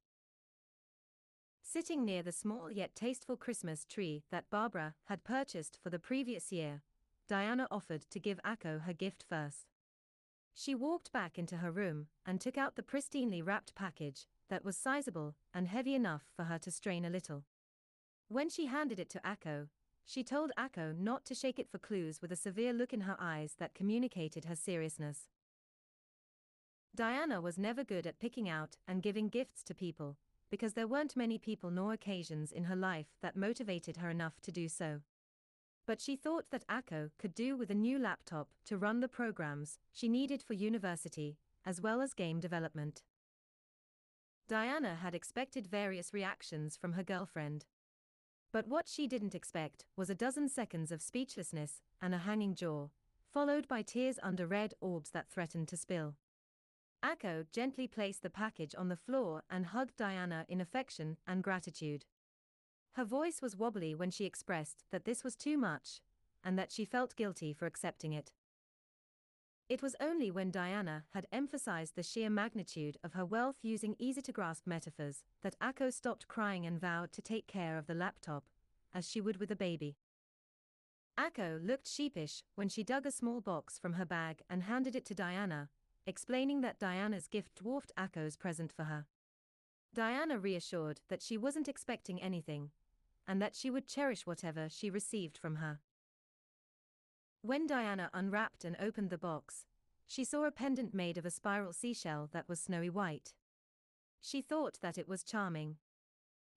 Sitting 1.73 2.05
near 2.05 2.23
the 2.23 2.33
small 2.33 2.71
yet 2.71 2.95
tasteful 2.95 3.35
Christmas 3.35 3.87
tree 3.87 4.25
that 4.31 4.51
Barbara 4.51 4.95
had 5.05 5.25
purchased 5.25 5.79
for 5.83 5.89
the 5.89 5.99
previous 5.99 6.53
year, 6.53 6.83
Diana 7.29 7.67
offered 7.71 8.03
to 8.11 8.21
give 8.21 8.39
Akko 8.45 8.83
her 8.83 8.93
gift 8.93 9.25
first. 9.27 9.73
She 10.53 10.75
walked 10.75 11.13
back 11.13 11.39
into 11.39 11.57
her 11.57 11.71
room 11.71 12.09
and 12.27 12.39
took 12.39 12.59
out 12.59 12.77
the 12.77 12.83
pristinely 12.83 13.41
wrapped 13.43 13.75
package 13.75 14.27
that 14.51 14.67
was 14.67 14.77
sizable 14.77 15.35
and 15.55 15.67
heavy 15.67 15.95
enough 15.95 16.25
for 16.37 16.45
her 16.45 16.59
to 16.59 16.71
strain 16.71 17.07
a 17.07 17.11
little. 17.11 17.45
When 18.29 18.51
she 18.51 18.67
handed 18.67 19.01
it 19.01 19.09
to 19.09 19.21
Akko, 19.21 19.69
she 20.05 20.23
told 20.23 20.53
Akko 20.59 20.95
not 20.95 21.25
to 21.25 21.35
shake 21.35 21.59
it 21.59 21.71
for 21.71 21.79
clues 21.79 22.21
with 22.21 22.31
a 22.31 22.37
severe 22.37 22.75
look 22.75 22.93
in 22.93 23.01
her 23.01 23.17
eyes 23.19 23.55
that 23.59 23.73
communicated 23.73 24.45
her 24.45 24.57
seriousness. 24.57 25.31
Diana 26.95 27.41
was 27.41 27.57
never 27.57 27.83
good 27.83 28.07
at 28.07 28.21
picking 28.21 28.47
out 28.47 28.77
and 28.87 29.03
giving 29.03 29.29
gifts 29.31 29.63
to 29.63 29.75
people, 29.75 30.19
because 30.53 30.75
there 30.75 30.87
weren't 30.87 31.17
many 31.17 31.39
people 31.39 31.71
nor 31.71 31.95
occasions 31.95 32.53
in 32.53 32.65
her 32.65 32.77
life 32.77 33.07
that 33.23 33.35
motivated 33.35 33.97
her 33.97 34.11
enough 34.11 34.39
to 34.43 34.53
do 34.53 34.69
so. 34.69 35.01
But 35.87 35.99
she 35.99 36.15
thought 36.15 36.51
that 36.51 36.69
Akko 36.69 37.09
could 37.19 37.35
do 37.35 37.57
with 37.57 37.71
a 37.71 37.75
new 37.75 37.99
laptop 37.99 38.51
to 38.67 38.77
run 38.77 39.01
the 39.01 39.09
programs 39.09 39.79
she 39.95 40.11
needed 40.11 40.43
for 40.43 40.53
university, 40.53 41.39
as 41.65 41.81
well 41.81 42.03
as 42.03 42.13
game 42.13 42.39
development. 42.39 43.03
Diana 44.47 44.97
had 44.97 45.15
expected 45.15 45.67
various 45.67 46.13
reactions 46.13 46.77
from 46.77 46.93
her 46.93 47.03
girlfriend. 47.03 47.65
But 48.53 48.69
what 48.69 48.89
she 48.89 49.07
didn't 49.07 49.35
expect 49.35 49.87
was 49.97 50.11
a 50.11 50.15
dozen 50.15 50.51
seconds 50.51 50.93
of 50.93 51.01
speechlessness 51.01 51.81
and 52.03 52.15
a 52.15 52.19
hanging 52.19 52.55
jaw, 52.55 52.89
followed 53.33 53.67
by 53.69 53.81
tears 53.81 54.19
under 54.23 54.47
red 54.47 54.75
orbs 54.83 55.13
that 55.13 55.31
threatened 55.31 55.69
to 55.69 55.79
spill. 55.79 56.17
Akko 57.05 57.51
gently 57.51 57.89
placed 57.89 58.23
the 58.23 58.31
package 58.31 58.75
on 58.79 58.89
the 58.89 58.97
floor 58.97 59.43
and 59.51 59.67
hugged 59.67 59.97
Diana 59.97 60.47
in 60.49 60.61
affection 60.61 61.19
and 61.27 61.43
gratitude. 61.43 62.05
Her 62.93 63.05
voice 63.05 63.43
was 63.43 63.57
wobbly 63.57 63.95
when 63.95 64.11
she 64.11 64.25
expressed 64.25 64.85
that 64.91 65.05
this 65.05 65.25
was 65.25 65.35
too 65.35 65.59
much, 65.59 66.01
and 66.45 66.59
that 66.59 66.71
she 66.71 66.85
felt 66.85 67.17
guilty 67.17 67.53
for 67.53 67.67
accepting 67.67 68.13
it. 68.13 68.33
It 69.69 69.83
was 69.83 69.97
only 70.01 70.31
when 70.31 70.51
Diana 70.51 71.05
had 71.15 71.27
emphasized 71.33 71.97
the 71.97 72.03
sheer 72.03 72.29
magnitude 72.29 72.99
of 73.03 73.15
her 73.15 73.25
wealth 73.25 73.57
using 73.63 73.97
easy 73.99 74.21
to 74.23 74.33
grasp 74.33 74.67
metaphors 74.67 75.23
that 75.43 75.59
Akko 75.61 75.93
stopped 75.93 76.29
crying 76.29 76.67
and 76.67 76.81
vowed 76.81 77.11
to 77.13 77.23
take 77.23 77.47
care 77.47 77.79
of 77.79 77.87
the 77.87 77.95
laptop, 77.95 78.45
as 78.93 79.09
she 79.09 79.21
would 79.21 79.39
with 79.39 79.51
a 79.51 79.57
baby. 79.57 79.97
Akko 81.19 81.67
looked 81.67 81.89
sheepish 81.89 82.43
when 82.55 82.69
she 82.69 82.85
dug 82.85 83.07
a 83.07 83.11
small 83.11 83.41
box 83.41 83.79
from 83.79 83.95
her 83.95 84.05
bag 84.05 84.43
and 84.51 84.65
handed 84.65 84.95
it 84.95 85.07
to 85.07 85.15
Diana, 85.15 85.71
explaining 86.07 86.61
that 86.61 86.79
Diana's 86.79 87.29
gift 87.29 87.57
dwarfed 87.57 87.93
Akko's 87.97 88.37
present 88.37 88.73
for 88.73 88.85
her. 88.85 89.07
Diana 89.95 90.39
reassured 90.39 91.01
that 91.09 91.23
she 91.23 91.37
wasn't 91.37 91.69
expecting 91.69 92.21
anything, 92.21 92.71
and 93.29 93.41
that 93.41 93.55
she 93.55 93.71
would 93.71 93.87
cherish 93.87 94.27
whatever 94.27 94.69
she 94.69 94.91
received 94.91 95.37
from 95.37 95.57
her. 95.57 95.81
When 97.43 97.67
Diana 97.67 98.11
unwrapped 98.15 98.65
and 98.65 98.77
opened 98.81 99.11
the 99.11 99.19
box, 99.19 99.65
she 100.07 100.25
saw 100.25 100.45
a 100.45 100.51
pendant 100.51 100.95
made 100.95 101.19
of 101.19 101.27
a 101.27 101.31
spiral 101.31 101.73
seashell 101.73 102.29
that 102.33 102.49
was 102.49 102.61
snowy 102.61 102.91
white. 102.91 103.35
She 104.21 104.41
thought 104.41 104.79
that 104.81 104.99
it 104.99 105.09
was 105.09 105.23
charming. 105.23 105.77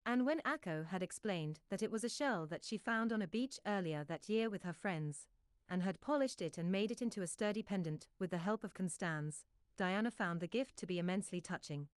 And 0.06 0.26
when 0.26 0.42
Akko 0.42 0.88
had 0.88 1.02
explained 1.02 1.60
that 1.70 1.82
it 1.82 1.92
was 1.92 2.04
a 2.04 2.10
shell 2.10 2.46
that 2.48 2.64
she 2.64 2.78
found 2.78 3.12
on 3.12 3.22
a 3.22 3.28
beach 3.28 3.60
earlier 3.66 4.04
that 4.04 4.30
year 4.30 4.50
with 4.50 4.64
her 4.64 4.74
friends, 4.74 5.26
and 5.70 5.82
had 5.84 6.02
polished 6.02 6.42
it 6.42 6.58
and 6.58 6.72
made 6.72 6.92
it 6.92 7.02
into 7.02 7.22
a 7.22 7.28
sturdy 7.28 7.64
pendant 7.64 8.08
with 8.20 8.30
the 8.32 8.38
help 8.38 8.64
of 8.64 8.74
Constanze, 8.74 9.44
Diana 9.78 10.12
found 10.12 10.40
the 10.40 10.48
gift 10.48 10.78
to 10.78 10.86
be 10.86 11.00
immensely 11.00 11.42
touching. 11.42 11.88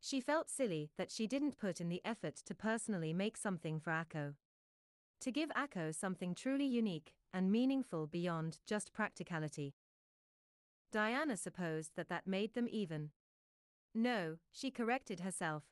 She 0.00 0.20
felt 0.20 0.48
silly 0.50 0.90
that 0.96 1.10
she 1.10 1.26
didn't 1.26 1.58
put 1.58 1.80
in 1.80 1.88
the 1.88 2.02
effort 2.04 2.36
to 2.46 2.54
personally 2.54 3.12
make 3.12 3.36
something 3.36 3.80
for 3.80 3.90
Akko. 3.90 4.34
To 5.20 5.32
give 5.32 5.50
Akko 5.50 5.94
something 5.94 6.34
truly 6.34 6.66
unique 6.66 7.14
and 7.32 7.50
meaningful 7.50 8.06
beyond 8.06 8.58
just 8.66 8.92
practicality. 8.92 9.74
Diana 10.92 11.36
supposed 11.36 11.92
that 11.96 12.08
that 12.08 12.26
made 12.26 12.54
them 12.54 12.68
even. 12.70 13.10
No, 13.94 14.36
she 14.52 14.70
corrected 14.70 15.20
herself. 15.20 15.64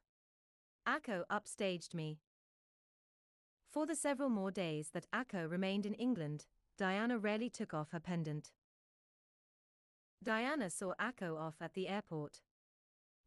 Akko 0.87 1.24
upstaged 1.30 1.95
me. 1.95 2.18
For 3.70 3.87
the 3.87 3.97
several 3.97 4.28
more 4.28 4.51
days 4.51 4.91
that 4.93 5.11
Akko 5.12 5.51
remained 5.51 5.87
in 5.87 5.95
England, 5.95 6.47
Diana 6.77 7.18
rarely 7.18 7.49
took 7.49 7.72
off 7.72 7.91
her 7.93 8.01
pendant. 8.01 8.51
Diana 10.22 10.70
saw 10.70 10.95
Akko 11.01 11.39
off 11.39 11.57
at 11.61 11.75
the 11.75 11.87
airport. 11.87 12.41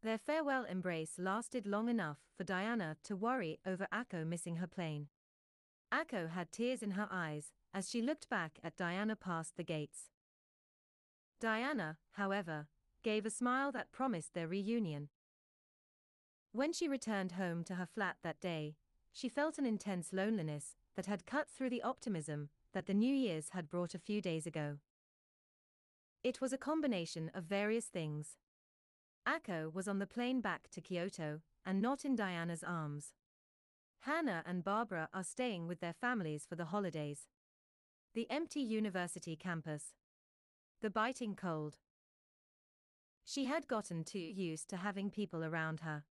Their 0.02 0.18
farewell 0.18 0.64
embrace 0.64 1.14
lasted 1.18 1.66
long 1.66 1.88
enough 1.88 2.18
for 2.36 2.44
Diana 2.44 2.96
to 3.04 3.16
worry 3.16 3.58
over 3.64 3.86
Akko 3.92 4.26
missing 4.26 4.56
her 4.56 4.66
plane. 4.66 5.08
Akko 5.92 6.30
had 6.30 6.52
tears 6.52 6.82
in 6.82 6.92
her 6.92 7.08
eyes 7.10 7.52
as 7.72 7.88
she 7.88 8.02
looked 8.02 8.28
back 8.28 8.58
at 8.62 8.76
Diana 8.76 9.16
past 9.16 9.56
the 9.56 9.64
gates. 9.64 10.10
Diana, 11.40 11.98
however, 12.12 12.66
gave 13.02 13.24
a 13.24 13.30
smile 13.30 13.72
that 13.72 13.92
promised 13.92 14.34
their 14.34 14.48
reunion. 14.48 15.08
When 16.52 16.72
she 16.72 16.88
returned 16.88 17.32
home 17.32 17.64
to 17.64 17.76
her 17.76 17.86
flat 17.86 18.16
that 18.22 18.40
day, 18.40 18.76
she 19.12 19.28
felt 19.28 19.58
an 19.58 19.66
intense 19.66 20.12
loneliness 20.12 20.76
that 20.96 21.06
had 21.06 21.26
cut 21.26 21.48
through 21.48 21.70
the 21.70 21.82
optimism 21.82 22.50
that 22.74 22.86
the 22.86 22.94
New 22.94 23.14
Year's 23.14 23.50
had 23.50 23.70
brought 23.70 23.94
a 23.94 23.98
few 23.98 24.20
days 24.20 24.46
ago. 24.46 24.78
It 26.22 26.40
was 26.40 26.52
a 26.52 26.58
combination 26.58 27.30
of 27.34 27.44
various 27.44 27.86
things. 27.86 28.36
Akko 29.26 29.72
was 29.72 29.88
on 29.88 29.98
the 29.98 30.06
plane 30.06 30.40
back 30.40 30.68
to 30.72 30.80
Kyoto, 30.80 31.40
and 31.64 31.80
not 31.80 32.04
in 32.04 32.16
Diana's 32.16 32.64
arms. 32.64 33.12
Hannah 34.00 34.42
and 34.46 34.64
Barbara 34.64 35.08
are 35.12 35.24
staying 35.24 35.66
with 35.66 35.80
their 35.80 35.92
families 35.92 36.46
for 36.48 36.56
the 36.56 36.66
holidays. 36.66 37.26
The 38.14 38.30
empty 38.30 38.60
university 38.60 39.36
campus. 39.36 39.92
The 40.80 40.90
biting 40.90 41.34
cold. 41.34 41.76
She 43.24 43.44
had 43.44 43.68
gotten 43.68 44.04
too 44.04 44.18
used 44.18 44.68
to 44.70 44.78
having 44.78 45.10
people 45.10 45.44
around 45.44 45.80
her. 45.80 46.04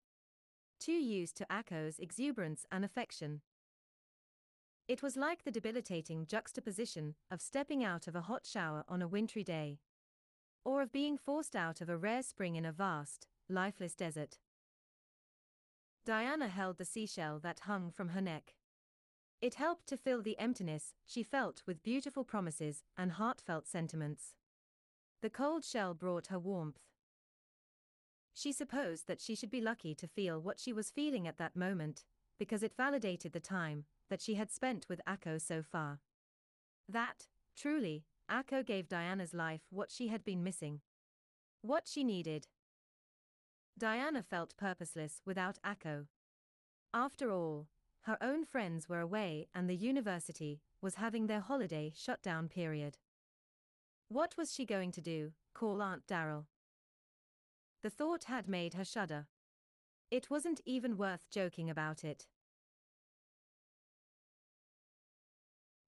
Too 0.79 0.91
used 0.91 1.35
to 1.37 1.47
Akko's 1.49 1.97
exuberance 1.97 2.65
and 2.71 2.85
affection. 2.85 3.41
It 4.87 5.03
was 5.03 5.17
like 5.17 5.43
the 5.43 5.51
debilitating 5.51 6.25
juxtaposition 6.25 7.15
of 7.29 7.41
stepping 7.41 7.83
out 7.83 8.07
of 8.07 8.15
a 8.15 8.21
hot 8.21 8.45
shower 8.45 8.85
on 8.87 9.01
a 9.01 9.07
wintry 9.07 9.43
day 9.43 9.79
or 10.63 10.81
of 10.81 10.91
being 10.91 11.17
forced 11.17 11.55
out 11.55 11.81
of 11.81 11.89
a 11.89 11.97
rare 11.97 12.23
spring 12.23 12.55
in 12.55 12.65
a 12.65 12.71
vast, 12.71 13.27
lifeless 13.49 13.95
desert. 13.95 14.37
Diana 16.05 16.47
held 16.47 16.77
the 16.77 16.85
seashell 16.85 17.39
that 17.39 17.61
hung 17.61 17.91
from 17.91 18.09
her 18.09 18.21
neck. 18.21 18.55
It 19.41 19.55
helped 19.55 19.87
to 19.87 19.97
fill 19.97 20.21
the 20.21 20.39
emptiness 20.39 20.93
she 21.05 21.21
felt 21.21 21.63
with 21.65 21.83
beautiful 21.83 22.23
promises 22.23 22.83
and 22.97 23.13
heartfelt 23.13 23.67
sentiments. 23.67 24.35
The 25.21 25.29
cold 25.29 25.63
shell 25.63 25.93
brought 25.93 26.27
her 26.27 26.39
warmth. 26.39 26.79
She 28.33 28.51
supposed 28.51 29.07
that 29.07 29.21
she 29.21 29.35
should 29.35 29.51
be 29.51 29.61
lucky 29.61 29.95
to 29.95 30.07
feel 30.07 30.39
what 30.39 30.59
she 30.59 30.71
was 30.71 30.91
feeling 30.91 31.27
at 31.27 31.37
that 31.37 31.55
moment, 31.55 32.05
because 32.39 32.63
it 32.63 32.75
validated 32.77 33.33
the 33.33 33.39
time 33.39 33.85
that 34.09 34.21
she 34.21 34.35
had 34.35 34.51
spent 34.51 34.85
with 34.89 35.01
Akko 35.07 35.41
so 35.41 35.61
far. 35.61 35.99
That, 36.87 37.27
truly, 37.55 38.05
Akko 38.29 38.65
gave 38.65 38.87
Diana's 38.87 39.33
life 39.33 39.61
what 39.69 39.91
she 39.91 40.07
had 40.07 40.23
been 40.23 40.43
missing. 40.43 40.81
What 41.61 41.87
she 41.87 42.03
needed. 42.03 42.47
Diana 43.77 44.23
felt 44.23 44.57
purposeless 44.57 45.21
without 45.25 45.59
Akko. 45.65 46.07
After 46.93 47.31
all, 47.31 47.67
her 48.01 48.17
own 48.21 48.45
friends 48.45 48.87
were 48.87 49.01
away 49.01 49.47
and 49.53 49.69
the 49.69 49.75
university 49.75 50.61
was 50.81 50.95
having 50.95 51.27
their 51.27 51.41
holiday 51.41 51.91
shutdown 51.95 52.47
period. 52.47 52.97
What 54.09 54.35
was 54.37 54.53
she 54.53 54.65
going 54.65 54.91
to 54.93 55.01
do, 55.01 55.33
call 55.53 55.81
Aunt 55.81 56.07
Daryl? 56.07 56.45
The 57.83 57.89
thought 57.89 58.25
had 58.25 58.47
made 58.47 58.73
her 58.73 58.85
shudder. 58.85 59.27
It 60.09 60.29
wasn't 60.29 60.61
even 60.65 60.97
worth 60.97 61.29
joking 61.29 61.69
about 61.69 62.03
it. 62.03 62.25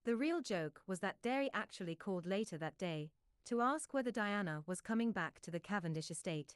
The 0.09 0.15
real 0.15 0.41
joke 0.41 0.81
was 0.87 1.01
that 1.01 1.21
Daryl 1.21 1.51
actually 1.53 1.93
called 1.93 2.25
later 2.25 2.57
that 2.57 2.79
day 2.79 3.11
to 3.45 3.61
ask 3.61 3.93
whether 3.93 4.09
Diana 4.09 4.63
was 4.65 4.81
coming 4.81 5.11
back 5.11 5.39
to 5.41 5.51
the 5.51 5.59
Cavendish 5.59 6.09
estate. 6.09 6.55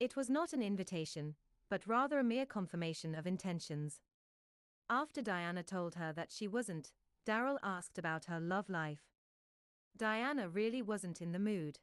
It 0.00 0.16
was 0.16 0.28
not 0.28 0.52
an 0.52 0.64
invitation, 0.64 1.36
but 1.70 1.86
rather 1.86 2.18
a 2.18 2.24
mere 2.24 2.44
confirmation 2.44 3.14
of 3.14 3.24
intentions. 3.24 4.00
After 4.90 5.22
Diana 5.22 5.62
told 5.62 5.94
her 5.94 6.12
that 6.14 6.32
she 6.32 6.48
wasn't, 6.48 6.90
Daryl 7.24 7.58
asked 7.62 7.98
about 7.98 8.24
her 8.24 8.40
love 8.40 8.68
life. 8.68 9.12
Diana 9.96 10.48
really 10.48 10.82
wasn't 10.82 11.22
in 11.22 11.30
the 11.30 11.38
mood. 11.38 11.78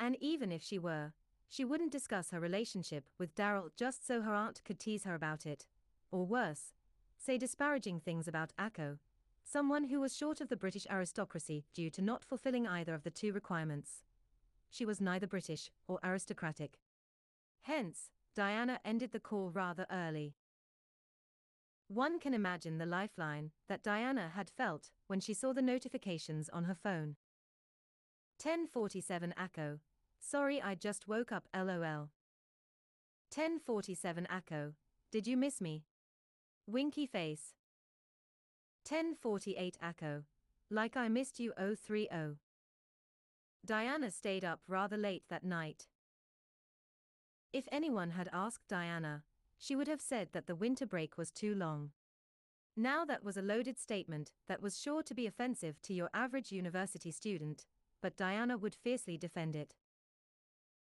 And 0.00 0.16
even 0.20 0.50
if 0.50 0.60
she 0.64 0.76
were, 0.76 1.12
she 1.48 1.64
wouldn't 1.64 1.92
discuss 1.92 2.32
her 2.32 2.40
relationship 2.40 3.08
with 3.16 3.36
Daryl 3.36 3.70
just 3.76 4.04
so 4.04 4.22
her 4.22 4.34
aunt 4.34 4.60
could 4.64 4.80
tease 4.80 5.04
her 5.04 5.14
about 5.14 5.46
it. 5.46 5.66
Or 6.10 6.26
worse, 6.26 6.72
say 7.16 7.38
disparaging 7.38 8.00
things 8.00 8.26
about 8.26 8.52
Akko, 8.58 8.98
Someone 9.44 9.84
who 9.84 10.00
was 10.00 10.16
short 10.16 10.40
of 10.40 10.48
the 10.48 10.56
British 10.56 10.86
aristocracy 10.90 11.66
due 11.74 11.90
to 11.90 12.02
not 12.02 12.24
fulfilling 12.24 12.66
either 12.66 12.94
of 12.94 13.04
the 13.04 13.10
two 13.10 13.32
requirements. 13.32 14.02
She 14.70 14.86
was 14.86 15.00
neither 15.00 15.26
British 15.26 15.70
or 15.86 16.00
aristocratic. 16.02 16.78
Hence, 17.62 18.10
Diana 18.34 18.80
ended 18.84 19.12
the 19.12 19.20
call 19.20 19.50
rather 19.50 19.86
early. 19.92 20.34
One 21.88 22.18
can 22.18 22.34
imagine 22.34 22.78
the 22.78 22.86
lifeline 22.86 23.52
that 23.68 23.82
Diana 23.82 24.32
had 24.34 24.50
felt 24.50 24.90
when 25.06 25.20
she 25.20 25.34
saw 25.34 25.52
the 25.52 25.62
notifications 25.62 26.48
on 26.48 26.64
her 26.64 26.74
phone. 26.74 27.16
1047 28.42 29.34
Akko. 29.38 29.78
Sorry 30.18 30.60
I 30.60 30.74
just 30.74 31.06
woke 31.06 31.30
up 31.30 31.48
lol. 31.54 32.10
1047 33.32 34.26
Akko. 34.30 34.72
Did 35.12 35.26
you 35.26 35.36
miss 35.36 35.60
me? 35.60 35.84
Winky 36.66 37.06
face. 37.06 37.54
1048 38.88 39.78
Akko. 39.82 40.24
Like 40.70 40.96
I 40.96 41.08
missed 41.08 41.40
you 41.40 41.52
030. 41.58 42.08
Diana 43.64 44.10
stayed 44.10 44.44
up 44.44 44.60
rather 44.68 44.96
late 44.96 45.24
that 45.30 45.44
night. 45.44 45.88
If 47.52 47.66
anyone 47.72 48.10
had 48.10 48.28
asked 48.32 48.68
Diana, 48.68 49.22
she 49.56 49.74
would 49.74 49.88
have 49.88 50.00
said 50.00 50.28
that 50.32 50.46
the 50.46 50.54
winter 50.54 50.84
break 50.84 51.16
was 51.16 51.30
too 51.30 51.54
long. 51.54 51.92
Now 52.76 53.04
that 53.04 53.24
was 53.24 53.36
a 53.36 53.42
loaded 53.42 53.78
statement 53.78 54.32
that 54.48 54.60
was 54.60 54.80
sure 54.80 55.02
to 55.04 55.14
be 55.14 55.26
offensive 55.26 55.80
to 55.82 55.94
your 55.94 56.10
average 56.12 56.52
university 56.52 57.10
student, 57.10 57.64
but 58.02 58.16
Diana 58.16 58.58
would 58.58 58.74
fiercely 58.74 59.16
defend 59.16 59.56
it. 59.56 59.74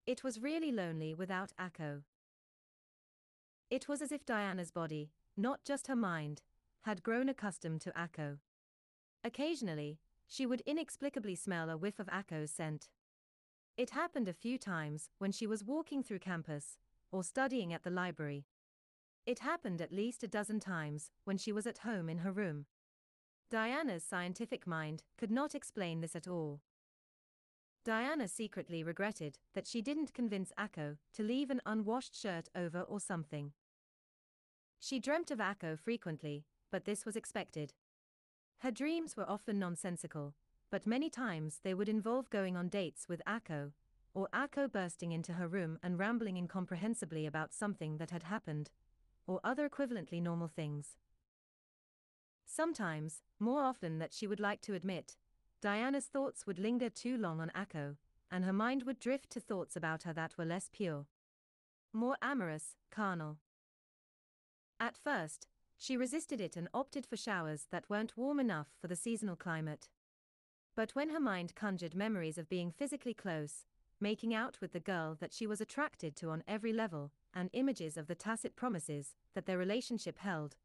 It 0.06 0.24
was 0.24 0.42
really 0.42 0.72
lonely 0.72 1.16
without 1.16 1.54
Akko. 1.60 2.04
It 3.70 3.88
was 3.88 4.02
as 4.02 4.12
if 4.12 4.26
Diana's 4.26 4.72
body, 4.72 5.12
not 5.36 5.64
just 5.64 5.88
her 5.88 5.96
mind, 5.96 6.44
had 6.88 7.04
grown 7.04 7.28
accustomed 7.28 7.82
to 7.82 7.92
Akko. 7.92 8.38
Occasionally, 9.22 10.00
she 10.26 10.46
would 10.46 10.62
inexplicably 10.62 11.36
smell 11.36 11.70
a 11.70 11.76
whiff 11.76 12.00
of 12.00 12.08
Akko's 12.08 12.50
scent. 12.50 12.88
It 13.76 13.90
happened 13.90 14.30
a 14.30 14.34
few 14.34 14.58
times 14.58 15.10
when 15.18 15.34
she 15.34 15.46
was 15.46 15.66
walking 15.66 16.02
through 16.02 16.20
campus 16.20 16.78
or 17.12 17.26
studying 17.26 17.74
at 17.74 17.84
the 17.84 17.90
library. 17.90 18.46
It 19.26 19.40
happened 19.40 19.82
at 19.82 19.92
least 19.92 20.24
a 20.24 20.30
dozen 20.30 20.62
times 20.62 21.12
when 21.26 21.38
she 21.38 21.52
was 21.52 21.68
at 21.68 21.80
home 21.80 22.08
in 22.08 22.20
her 22.20 22.32
room. 22.32 22.68
Diana's 23.52 24.06
scientific 24.06 24.66
mind 24.66 25.04
could 25.18 25.30
not 25.30 25.54
explain 25.54 26.00
this 26.00 26.16
at 26.16 26.26
all. 26.26 26.62
Diana 27.84 28.30
secretly 28.30 28.82
regretted 28.82 29.40
that 29.56 29.68
she 29.68 29.82
didn't 29.82 30.14
convince 30.14 30.54
Akko 30.58 30.96
to 31.16 31.24
leave 31.24 31.50
an 31.50 31.60
unwashed 31.66 32.18
shirt 32.18 32.48
over 32.56 32.80
or 32.80 33.02
something. 33.02 33.52
She 34.80 35.02
dreamt 35.02 35.32
of 35.32 35.40
Akko 35.40 35.78
frequently, 35.78 36.46
but 36.72 36.86
this 36.86 37.06
was 37.06 37.16
expected. 37.16 37.74
Her 38.60 38.72
dreams 38.72 39.16
were 39.16 39.30
often 39.30 39.60
nonsensical, 39.60 40.34
but 40.70 40.88
many 40.88 41.10
times 41.10 41.60
they 41.64 41.74
would 41.74 41.90
involve 41.90 42.30
going 42.30 42.58
on 42.58 42.70
dates 42.70 43.08
with 43.08 43.22
Akko, 43.28 43.72
or 44.14 44.28
Akko 44.34 44.72
bursting 44.72 45.12
into 45.12 45.34
her 45.34 45.48
room 45.48 45.78
and 45.84 46.00
rambling 46.00 46.38
incomprehensibly 46.38 47.26
about 47.26 47.54
something 47.54 47.98
that 47.98 48.12
had 48.12 48.24
happened, 48.24 48.72
or 49.28 49.40
other 49.44 49.70
equivalently 49.70 50.22
normal 50.22 50.48
things. 50.48 50.98
Sometimes, 52.46 53.22
more 53.40 53.64
often 53.64 54.00
than 54.00 54.10
she 54.12 54.26
would 54.26 54.40
like 54.40 54.62
to 54.62 54.74
admit, 54.74 55.16
Diana's 55.62 56.06
thoughts 56.06 56.48
would 56.48 56.60
linger 56.60 56.90
too 56.90 57.18
long 57.18 57.40
on 57.40 57.52
Akko, 57.56 57.98
and 58.32 58.44
her 58.44 58.54
mind 58.54 58.84
would 58.84 59.00
drift 59.00 59.30
to 59.32 59.40
thoughts 59.40 59.76
about 59.76 60.04
her 60.04 60.14
that 60.14 60.38
were 60.38 60.46
less 60.46 60.70
pure. 60.72 61.06
More 61.94 62.18
amorous, 62.22 62.76
carnal. 62.90 63.38
At 64.80 64.98
first, 64.98 65.48
she 65.78 65.98
resisted 65.98 66.42
it 66.42 66.58
and 66.58 66.68
opted 66.74 67.06
for 67.06 67.18
showers 67.18 67.68
that 67.72 67.90
weren't 67.90 68.18
warm 68.18 68.40
enough 68.40 68.68
for 68.82 68.88
the 68.88 68.96
seasonal 68.96 69.36
climate. 69.36 69.90
But 70.76 70.92
when 70.96 71.10
her 71.10 71.20
mind 71.20 71.56
conjured 71.56 71.96
memories 71.96 72.38
of 72.38 72.50
being 72.50 72.72
physically 72.72 73.14
close, 73.14 73.66
making 74.00 74.34
out 74.34 74.58
with 74.62 74.74
the 74.74 74.80
girl 74.80 75.16
that 75.20 75.34
she 75.34 75.48
was 75.48 75.62
attracted 75.62 76.16
to 76.18 76.30
on 76.30 76.44
every 76.48 76.74
level, 76.74 77.12
and 77.34 77.50
images 77.54 77.98
of 77.98 78.08
the 78.08 78.16
tacit 78.16 78.56
promises 78.56 79.16
that 79.34 79.46
their 79.46 79.58
relationship 79.58 80.20
held, 80.20 80.56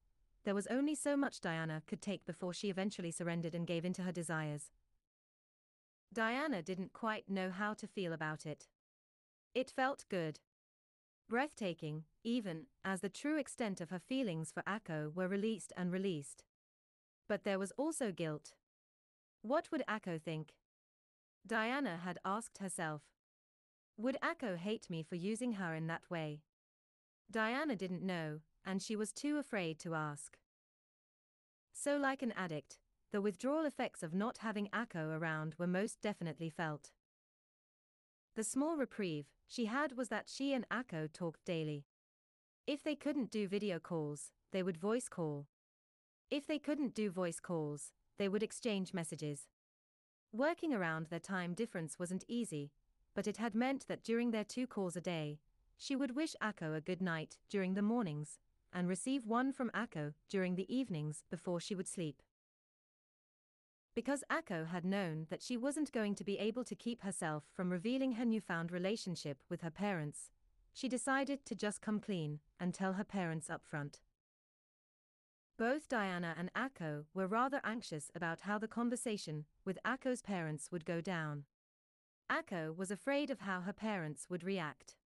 there 0.45 0.55
was 0.55 0.67
only 0.69 0.95
so 0.95 1.17
much 1.17 1.41
Diana 1.41 1.83
could 1.87 2.03
take 2.03 2.25
before 2.25 2.53
she 2.53 2.69
eventually 2.69 3.11
surrendered 3.11 3.55
and 3.55 3.67
gave 3.67 3.85
in 3.85 3.93
to 3.95 4.03
her 4.03 4.13
desires. 4.13 4.71
Diana 6.13 6.63
didn't 6.63 6.93
quite 6.93 7.31
know 7.31 7.51
how 7.51 7.75
to 7.75 7.87
feel 7.87 8.13
about 8.13 8.45
it. 8.45 8.67
It 9.55 9.71
felt 9.71 10.05
good. 10.09 10.41
Breathtaking, 11.29 12.05
even, 12.25 12.67
as 12.85 13.01
the 13.01 13.09
true 13.09 13.39
extent 13.39 13.81
of 13.81 13.91
her 13.91 13.99
feelings 13.99 14.53
for 14.53 14.63
Akko 14.63 15.15
were 15.15 15.29
released 15.29 15.73
and 15.77 15.91
released. 15.91 16.45
But 17.29 17.45
there 17.45 17.59
was 17.59 17.73
also 17.79 18.13
guilt. 18.13 18.53
What 19.41 19.71
would 19.71 19.83
Akko 19.89 20.21
think? 20.21 20.55
Diana 21.47 22.01
had 22.05 22.19
asked 22.25 22.59
herself. 22.59 23.03
Would 23.97 24.19
Akko 24.23 24.57
hate 24.57 24.89
me 24.91 25.03
for 25.03 25.17
using 25.17 25.53
her 25.53 25.75
in 25.75 25.87
that 25.89 26.11
way? 26.11 26.43
Diana 27.31 27.77
didn't 27.77 28.03
know, 28.03 28.41
and 28.65 28.83
she 28.83 28.95
was 28.95 29.13
too 29.13 29.39
afraid 29.39 29.79
to 29.81 29.95
ask. 29.95 30.39
So, 31.73 31.97
like 31.97 32.23
an 32.23 32.33
addict, 32.33 32.79
the 33.11 33.21
withdrawal 33.21 33.65
effects 33.65 34.03
of 34.03 34.15
not 34.15 34.39
having 34.39 34.69
Akko 34.69 35.19
around 35.19 35.55
were 35.59 35.67
most 35.67 36.01
definitely 36.01 36.51
felt. 36.51 36.91
The 38.35 38.45
small 38.45 38.77
reprieve 38.77 39.27
she 39.47 39.67
had 39.67 39.97
was 39.97 40.09
that 40.09 40.29
she 40.29 40.55
and 40.55 40.67
Akko 40.71 41.13
talked 41.13 41.45
daily. 41.45 41.85
If 42.67 42.83
they 42.83 42.95
couldn't 42.95 43.31
do 43.31 43.47
video 43.47 43.79
calls, 43.79 44.31
they 44.53 44.63
would 44.63 44.79
voice 44.79 45.09
call. 45.09 45.49
If 46.31 46.47
they 46.47 46.59
couldn't 46.59 46.95
do 46.95 47.11
voice 47.11 47.41
calls, 47.41 47.93
they 48.19 48.29
would 48.29 48.43
exchange 48.43 48.95
messages. 48.95 49.49
Working 50.33 50.73
around 50.73 51.07
their 51.07 51.19
time 51.19 51.53
difference 51.53 51.99
wasn't 51.99 52.25
easy, 52.27 52.71
but 53.15 53.27
it 53.27 53.37
had 53.37 53.55
meant 53.55 53.87
that 53.89 54.03
during 54.03 54.31
their 54.31 54.45
two 54.45 54.67
calls 54.67 54.97
a 54.97 55.01
day, 55.03 55.41
she 55.77 55.95
would 55.95 56.17
wish 56.17 56.35
Akko 56.43 56.75
a 56.75 56.81
good 56.81 57.03
night 57.03 57.37
during 57.51 57.75
the 57.75 57.83
mornings, 57.83 58.39
and 58.73 58.89
receive 58.89 59.27
one 59.27 59.53
from 59.53 59.71
Akko 59.75 60.15
during 60.31 60.55
the 60.55 60.75
evenings 60.75 61.25
before 61.31 61.61
she 61.61 61.75
would 61.75 61.89
sleep. 61.89 62.23
Because 63.95 64.25
Akko 64.31 64.69
had 64.69 64.85
known 64.85 65.27
that 65.29 65.43
she 65.43 65.57
wasn't 65.57 65.93
going 65.93 66.15
to 66.15 66.25
be 66.25 66.39
able 66.39 66.65
to 66.65 66.75
keep 66.75 67.03
herself 67.03 67.45
from 67.53 67.71
revealing 67.71 68.13
her 68.13 68.25
newfound 68.25 68.73
relationship 68.73 69.43
with 69.51 69.61
her 69.61 69.71
parents, 69.71 70.31
she 70.73 70.89
decided 70.89 71.45
to 71.45 71.55
just 71.55 71.83
come 71.83 72.01
clean 72.01 72.41
and 72.59 72.73
tell 72.73 72.95
her 72.95 73.05
parents 73.05 73.51
up 73.51 73.63
front. 73.65 74.01
Both 75.59 75.89
Diana 75.89 76.35
and 76.39 76.51
Akko 76.55 77.05
were 77.13 77.27
rather 77.27 77.61
anxious 77.63 78.11
about 78.15 78.41
how 78.41 78.59
the 78.59 78.67
conversation 78.67 79.45
with 79.65 79.79
Akko's 79.85 80.23
parents 80.23 80.73
would 80.73 80.87
go 80.87 81.03
down. 81.03 81.45
Akko 82.31 82.75
was 82.75 82.91
afraid 82.91 83.29
of 83.31 83.41
how 83.41 83.61
her 83.61 83.75
parents 83.75 84.27
would 84.31 84.43
react. 84.43 84.97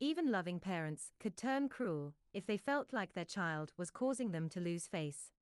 Even 0.00 0.32
loving 0.32 0.58
parents 0.58 1.12
could 1.20 1.36
turn 1.36 1.68
cruel 1.68 2.14
if 2.32 2.46
they 2.46 2.56
felt 2.56 2.92
like 2.92 3.12
their 3.12 3.24
child 3.26 3.72
was 3.76 3.90
causing 3.90 4.30
them 4.30 4.48
to 4.48 4.60
lose 4.60 4.86
face. 4.86 5.32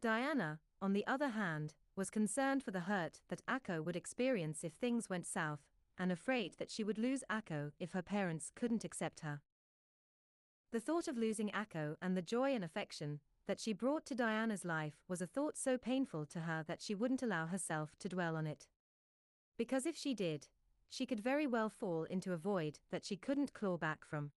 Diana, 0.00 0.60
on 0.80 0.92
the 0.92 1.06
other 1.06 1.28
hand, 1.28 1.74
was 2.00 2.08
concerned 2.08 2.62
for 2.62 2.70
the 2.70 2.80
hurt 2.80 3.20
that 3.28 3.44
Akko 3.46 3.84
would 3.84 3.94
experience 3.94 4.64
if 4.64 4.72
things 4.72 5.10
went 5.10 5.26
south, 5.26 5.68
and 5.98 6.10
afraid 6.10 6.54
that 6.58 6.70
she 6.70 6.82
would 6.82 6.96
lose 6.96 7.22
Akko 7.30 7.72
if 7.78 7.92
her 7.92 8.00
parents 8.00 8.50
couldn't 8.54 8.86
accept 8.86 9.20
her. 9.20 9.42
The 10.72 10.80
thought 10.80 11.08
of 11.08 11.18
losing 11.18 11.50
Akko 11.50 11.96
and 12.00 12.16
the 12.16 12.22
joy 12.22 12.54
and 12.54 12.64
affection 12.64 13.20
that 13.46 13.60
she 13.60 13.74
brought 13.74 14.06
to 14.06 14.14
Diana's 14.14 14.64
life 14.64 14.94
was 15.08 15.20
a 15.20 15.26
thought 15.26 15.58
so 15.58 15.76
painful 15.76 16.24
to 16.24 16.40
her 16.40 16.64
that 16.66 16.80
she 16.80 16.94
wouldn't 16.94 17.22
allow 17.22 17.44
herself 17.44 17.90
to 17.98 18.08
dwell 18.08 18.34
on 18.34 18.46
it. 18.46 18.66
Because 19.58 19.84
if 19.84 19.94
she 19.94 20.14
did, 20.14 20.48
she 20.88 21.04
could 21.04 21.20
very 21.20 21.46
well 21.46 21.68
fall 21.68 22.04
into 22.04 22.32
a 22.32 22.38
void 22.38 22.78
that 22.90 23.04
she 23.04 23.16
couldn't 23.16 23.52
claw 23.52 23.76
back 23.76 24.06
from. 24.06 24.30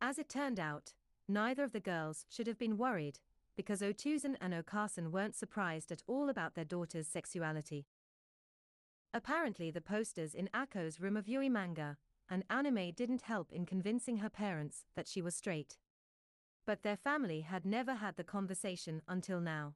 As 0.00 0.20
it 0.20 0.28
turned 0.28 0.60
out, 0.60 0.92
neither 1.26 1.64
of 1.64 1.72
the 1.72 1.80
girls 1.80 2.24
should 2.28 2.46
have 2.46 2.58
been 2.58 2.78
worried, 2.78 3.18
because 3.56 3.80
Otousan 3.80 4.36
and 4.40 4.52
Okaasan 4.52 5.10
weren't 5.10 5.36
surprised 5.36 5.92
at 5.92 6.02
all 6.06 6.28
about 6.28 6.54
their 6.54 6.64
daughter's 6.64 7.08
sexuality. 7.08 7.86
Apparently, 9.12 9.70
the 9.70 9.80
posters 9.80 10.34
in 10.34 10.48
of 11.16 11.28
Yuri 11.28 11.48
manga 11.48 11.96
and 12.28 12.44
anime 12.50 12.92
didn't 12.92 13.22
help 13.22 13.52
in 13.52 13.66
convincing 13.66 14.18
her 14.18 14.30
parents 14.30 14.84
that 14.96 15.06
she 15.06 15.22
was 15.22 15.36
straight. 15.36 15.78
But 16.66 16.82
their 16.82 16.96
family 16.96 17.42
had 17.42 17.64
never 17.64 17.94
had 17.94 18.16
the 18.16 18.24
conversation 18.24 19.02
until 19.06 19.40
now. 19.40 19.74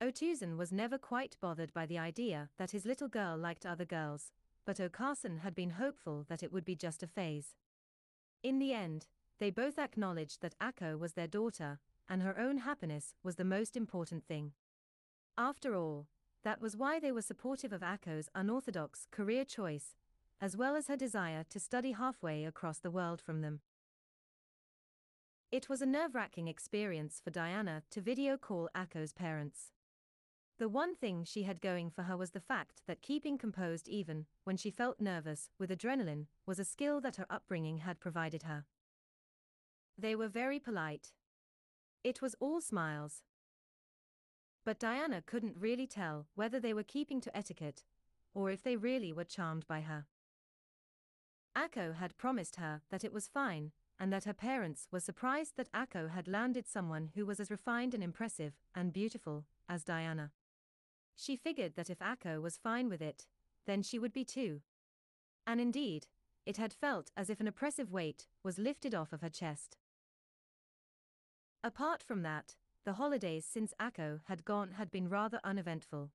Otousan 0.00 0.56
was 0.56 0.72
never 0.72 0.98
quite 0.98 1.36
bothered 1.40 1.72
by 1.72 1.86
the 1.86 1.98
idea 1.98 2.50
that 2.58 2.70
his 2.70 2.86
little 2.86 3.08
girl 3.08 3.36
liked 3.36 3.66
other 3.66 3.84
girls, 3.84 4.30
but 4.64 4.76
Okaasan 4.76 5.40
had 5.40 5.54
been 5.54 5.70
hopeful 5.70 6.24
that 6.28 6.42
it 6.42 6.52
would 6.52 6.64
be 6.64 6.76
just 6.76 7.02
a 7.02 7.06
phase. 7.06 7.54
In 8.42 8.58
the 8.58 8.72
end, 8.72 9.06
they 9.38 9.50
both 9.50 9.78
acknowledged 9.78 10.42
that 10.42 10.58
Akko 10.60 10.98
was 10.98 11.14
their 11.14 11.26
daughter, 11.26 11.80
and 12.08 12.22
her 12.22 12.38
own 12.38 12.58
happiness 12.58 13.14
was 13.22 13.36
the 13.36 13.44
most 13.44 13.76
important 13.76 14.24
thing. 14.24 14.52
After 15.38 15.74
all, 15.74 16.06
that 16.44 16.60
was 16.60 16.76
why 16.76 17.00
they 17.00 17.12
were 17.12 17.22
supportive 17.22 17.72
of 17.72 17.82
Akko's 17.82 18.28
unorthodox 18.34 19.06
career 19.10 19.44
choice, 19.44 19.94
as 20.40 20.56
well 20.56 20.76
as 20.76 20.88
her 20.88 20.96
desire 20.96 21.44
to 21.50 21.58
study 21.58 21.92
halfway 21.92 22.44
across 22.44 22.78
the 22.78 22.90
world 22.90 23.20
from 23.20 23.40
them. 23.40 23.60
It 25.50 25.68
was 25.68 25.80
a 25.80 25.86
nerve 25.86 26.14
wracking 26.14 26.48
experience 26.48 27.20
for 27.22 27.30
Diana 27.30 27.82
to 27.90 28.00
video 28.00 28.36
call 28.36 28.68
Akko's 28.74 29.12
parents. 29.12 29.72
The 30.58 30.68
one 30.68 30.96
thing 30.96 31.24
she 31.24 31.42
had 31.42 31.60
going 31.60 31.90
for 31.90 32.04
her 32.04 32.16
was 32.16 32.30
the 32.30 32.40
fact 32.40 32.80
that 32.86 33.02
keeping 33.02 33.36
composed 33.36 33.88
even 33.88 34.26
when 34.44 34.56
she 34.56 34.70
felt 34.70 35.00
nervous 35.00 35.50
with 35.58 35.70
adrenaline 35.70 36.26
was 36.46 36.58
a 36.58 36.64
skill 36.64 37.00
that 37.02 37.16
her 37.16 37.26
upbringing 37.28 37.78
had 37.78 38.00
provided 38.00 38.44
her. 38.44 38.64
They 39.98 40.14
were 40.14 40.28
very 40.28 40.58
polite. 40.58 41.12
It 42.06 42.22
was 42.22 42.36
all 42.38 42.60
smiles. 42.60 43.24
But 44.64 44.78
Diana 44.78 45.24
couldn't 45.26 45.56
really 45.58 45.88
tell 45.88 46.28
whether 46.36 46.60
they 46.60 46.72
were 46.72 46.84
keeping 46.84 47.20
to 47.22 47.36
etiquette 47.36 47.82
or 48.32 48.48
if 48.48 48.62
they 48.62 48.76
really 48.76 49.12
were 49.12 49.24
charmed 49.24 49.66
by 49.66 49.80
her. 49.80 50.06
Akko 51.56 51.96
had 51.96 52.16
promised 52.16 52.56
her 52.56 52.82
that 52.90 53.02
it 53.02 53.12
was 53.12 53.26
fine 53.26 53.72
and 53.98 54.12
that 54.12 54.22
her 54.22 54.32
parents 54.32 54.86
were 54.92 55.00
surprised 55.00 55.56
that 55.56 55.72
Akko 55.72 56.10
had 56.10 56.28
landed 56.28 56.68
someone 56.68 57.10
who 57.16 57.26
was 57.26 57.40
as 57.40 57.50
refined 57.50 57.92
and 57.92 58.04
impressive 58.04 58.52
and 58.72 58.92
beautiful 58.92 59.44
as 59.68 59.82
Diana. 59.82 60.30
She 61.16 61.34
figured 61.34 61.74
that 61.74 61.90
if 61.90 61.98
Akko 61.98 62.40
was 62.40 62.56
fine 62.56 62.88
with 62.88 63.02
it, 63.02 63.26
then 63.66 63.82
she 63.82 63.98
would 63.98 64.12
be 64.12 64.24
too. 64.24 64.60
And 65.44 65.60
indeed, 65.60 66.06
it 66.44 66.56
had 66.56 66.72
felt 66.72 67.10
as 67.16 67.30
if 67.30 67.40
an 67.40 67.48
oppressive 67.48 67.90
weight 67.90 68.28
was 68.44 68.60
lifted 68.60 68.94
off 68.94 69.12
of 69.12 69.22
her 69.22 69.28
chest. 69.28 69.76
Apart 71.66 72.00
from 72.00 72.22
that, 72.22 72.54
the 72.84 72.92
holidays 72.92 73.44
since 73.44 73.74
Akko 73.80 74.20
had 74.26 74.44
gone 74.44 74.70
had 74.78 74.88
been 74.88 75.08
rather 75.08 75.40
uneventful. 75.42 76.12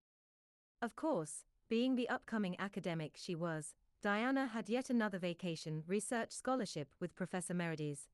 Of 0.81 0.95
course, 0.95 1.43
being 1.67 1.95
the 1.95 2.07
upcoming 2.07 2.55
academic 2.57 3.17
she 3.17 3.35
was, 3.35 3.73
Diana 4.01 4.47
had 4.47 4.69
yet 4.69 4.89
another 4.89 5.19
vacation 5.19 5.83
research 5.85 6.31
scholarship 6.31 6.95
with 7.01 7.17
Professor 7.17 7.53
Meridies. 7.53 8.07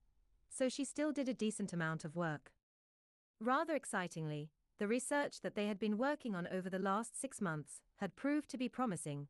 So 0.50 0.68
she 0.68 0.84
still 0.84 1.12
did 1.12 1.30
a 1.30 1.34
decent 1.36 1.74
amount 1.74 2.04
of 2.04 2.16
work. 2.16 2.54
Rather 3.40 3.76
excitingly, 3.76 4.50
the 4.80 4.88
research 4.88 5.42
that 5.42 5.54
they 5.54 5.68
had 5.68 5.78
been 5.78 6.00
working 6.00 6.34
on 6.34 6.48
over 6.48 6.72
the 6.72 6.80
last 6.80 7.22
six 7.22 7.40
months 7.40 7.82
had 7.98 8.16
proved 8.16 8.50
to 8.50 8.58
be 8.58 8.68
promising. 8.68 9.28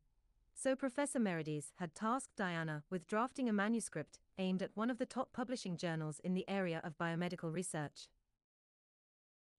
So 0.60 0.74
Professor 0.74 1.20
Meridies 1.20 1.70
had 1.76 1.94
tasked 1.94 2.34
Diana 2.34 2.82
with 2.90 3.06
drafting 3.06 3.48
a 3.48 3.52
manuscript 3.52 4.18
aimed 4.38 4.60
at 4.60 4.72
one 4.74 4.90
of 4.90 4.98
the 4.98 5.06
top 5.06 5.32
publishing 5.32 5.76
journals 5.76 6.20
in 6.24 6.34
the 6.34 6.44
area 6.48 6.80
of 6.82 6.98
biomedical 6.98 7.54
research. 7.54 8.08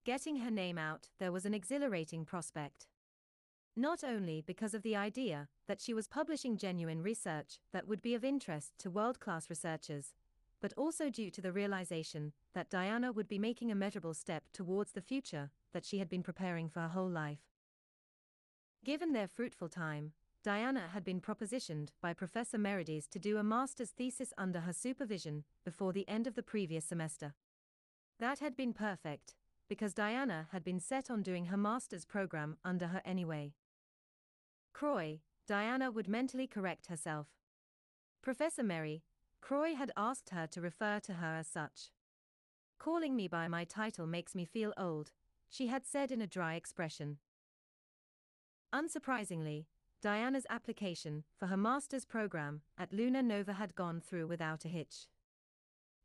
Getting 0.03 0.41
her 0.41 0.51
name 0.51 0.77
out 0.77 1.07
there 1.17 1.31
was 1.31 1.45
an 1.45 1.53
exhilarating 1.53 2.25
prospect. 2.25 2.87
Not 3.77 4.03
only 4.03 4.43
because 4.45 4.73
of 4.73 4.81
the 4.81 4.97
idea 4.97 5.47
that 5.69 5.79
she 5.79 5.93
was 5.93 6.09
publishing 6.09 6.57
genuine 6.57 7.01
research 7.01 7.59
that 7.71 7.87
would 7.87 8.01
be 8.01 8.13
of 8.13 8.25
interest 8.25 8.73
to 8.79 8.91
world 8.91 9.21
class 9.21 9.49
researchers, 9.49 10.13
but 10.59 10.73
also 10.75 11.09
due 11.09 11.31
to 11.31 11.39
the 11.39 11.53
realization 11.53 12.33
that 12.53 12.69
Diana 12.69 13.13
would 13.13 13.29
be 13.29 13.39
making 13.39 13.71
a 13.71 13.75
measurable 13.75 14.13
step 14.13 14.43
towards 14.51 14.91
the 14.91 15.01
future 15.01 15.51
that 15.71 15.85
she 15.85 15.99
had 15.99 16.09
been 16.09 16.23
preparing 16.23 16.67
for 16.67 16.81
her 16.81 16.89
whole 16.89 17.09
life. 17.09 17.39
Given 18.83 19.13
their 19.13 19.29
fruitful 19.29 19.69
time, 19.69 20.11
Diana 20.41 20.87
had 20.93 21.03
been 21.03 21.19
propositioned 21.19 21.89
by 22.01 22.13
Professor 22.13 22.57
Meridies 22.57 23.07
to 23.09 23.19
do 23.19 23.37
a 23.37 23.43
master's 23.43 23.89
thesis 23.89 24.31
under 24.37 24.61
her 24.61 24.71
supervision 24.71 25.43
before 25.65 25.91
the 25.91 26.07
end 26.07 26.27
of 26.27 26.35
the 26.35 26.43
previous 26.43 26.85
semester. 26.85 27.33
That 28.19 28.39
had 28.39 28.55
been 28.55 28.71
perfect, 28.71 29.35
because 29.67 29.93
Diana 29.93 30.47
had 30.53 30.63
been 30.63 30.79
set 30.79 31.11
on 31.11 31.23
doing 31.23 31.45
her 31.45 31.57
master's 31.57 32.05
program 32.05 32.55
under 32.63 32.87
her 32.87 33.01
anyway. 33.03 33.53
Croix, 34.73 35.19
Diana 35.45 35.91
would 35.91 36.07
mentally 36.07 36.47
correct 36.47 36.87
herself. 36.87 37.27
Professor 38.21 38.63
Mary, 38.63 39.03
Croix 39.41 39.75
had 39.75 39.91
asked 39.97 40.29
her 40.29 40.47
to 40.47 40.61
refer 40.61 40.99
to 41.01 41.13
her 41.15 41.35
as 41.35 41.47
such. 41.47 41.91
Calling 42.77 43.13
me 43.13 43.27
by 43.27 43.49
my 43.49 43.65
title 43.65 44.07
makes 44.07 44.35
me 44.35 44.45
feel 44.45 44.73
old, 44.77 45.11
she 45.49 45.67
had 45.67 45.85
said 45.85 46.11
in 46.11 46.21
a 46.21 46.27
dry 46.27 46.55
expression. 46.55 47.17
Unsurprisingly, 48.73 49.65
Diana's 50.01 50.45
application 50.49 51.25
for 51.37 51.47
her 51.47 51.57
master's 51.57 52.05
program 52.05 52.61
at 52.77 52.93
Luna 52.93 53.21
Nova 53.21 53.53
had 53.53 53.75
gone 53.75 53.99
through 53.99 54.27
without 54.27 54.63
a 54.63 54.69
hitch. 54.69 55.07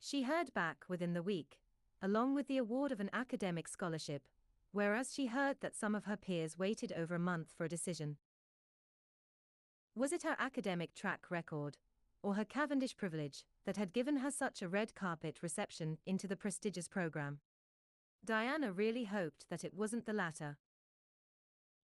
She 0.01 0.23
heard 0.23 0.53
back 0.53 0.85
within 0.89 1.15
the 1.15 1.23
week, 1.23 1.61
along 2.03 2.35
with 2.35 2.49
the 2.49 2.59
award 2.59 2.91
of 2.91 2.99
an 2.99 3.11
academic 3.13 3.69
scholarship, 3.69 4.27
whereas 4.73 5.15
she 5.15 5.27
heard 5.27 5.59
that 5.61 5.77
some 5.77 5.95
of 5.95 6.07
her 6.07 6.17
peers 6.17 6.59
waited 6.59 6.93
over 6.93 7.15
a 7.15 7.21
month 7.21 7.53
for 7.57 7.65
a 7.65 7.69
decision. 7.69 8.17
Was 9.95 10.13
it 10.13 10.25
her 10.25 10.35
academic 10.41 10.93
track 10.95 11.27
record, 11.31 11.79
or 12.21 12.35
her 12.35 12.45
Cavendish 12.45 12.97
privilege, 12.97 13.45
that 13.65 13.77
had 13.77 13.93
given 13.93 14.17
her 14.17 14.31
such 14.33 14.61
a 14.61 14.69
red 14.69 14.97
carpet 14.97 15.39
reception 15.41 15.99
into 16.05 16.27
the 16.27 16.37
prestigious 16.37 16.89
program? 16.89 17.39
Diana 18.25 18.73
really 18.73 19.05
hoped 19.05 19.49
that 19.51 19.63
it 19.63 19.73
wasn't 19.73 20.05
the 20.05 20.13
latter. 20.13 20.59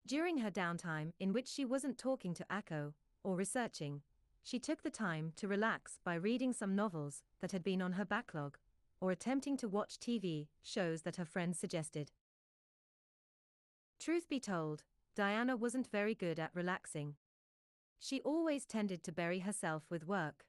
During 0.07 0.39
her 0.39 0.51
downtime, 0.51 1.13
in 1.21 1.33
which 1.33 1.49
she 1.49 1.65
wasn't 1.65 1.99
talking 1.99 2.35
to 2.35 2.47
Akko 2.51 2.95
or 3.23 3.37
researching, 3.37 4.03
she 4.43 4.59
took 4.59 4.83
the 4.83 4.91
time 4.91 5.33
to 5.37 5.47
relax 5.49 5.99
by 6.05 6.15
reading 6.15 6.53
some 6.53 6.75
novels 6.75 7.23
that 7.41 7.53
had 7.53 7.63
been 7.63 7.83
on 7.83 7.93
her 7.93 8.05
backlog, 8.05 8.57
or 9.01 9.11
attempting 9.11 9.57
to 9.59 9.69
watch 9.69 9.99
TV 9.99 10.49
shows 10.63 11.03
that 11.03 11.17
her 11.17 11.25
friends 11.25 11.59
suggested. 11.59 12.13
Truth 13.99 14.29
be 14.29 14.41
told, 14.41 14.85
Diana 15.15 15.57
wasn't 15.57 15.91
very 15.91 16.15
good 16.15 16.39
at 16.39 16.55
relaxing. 16.55 17.17
She 17.99 18.23
always 18.23 18.65
tended 18.65 19.05
to 19.05 19.13
bury 19.13 19.41
herself 19.41 19.85
with 19.91 20.07
work. 20.07 20.47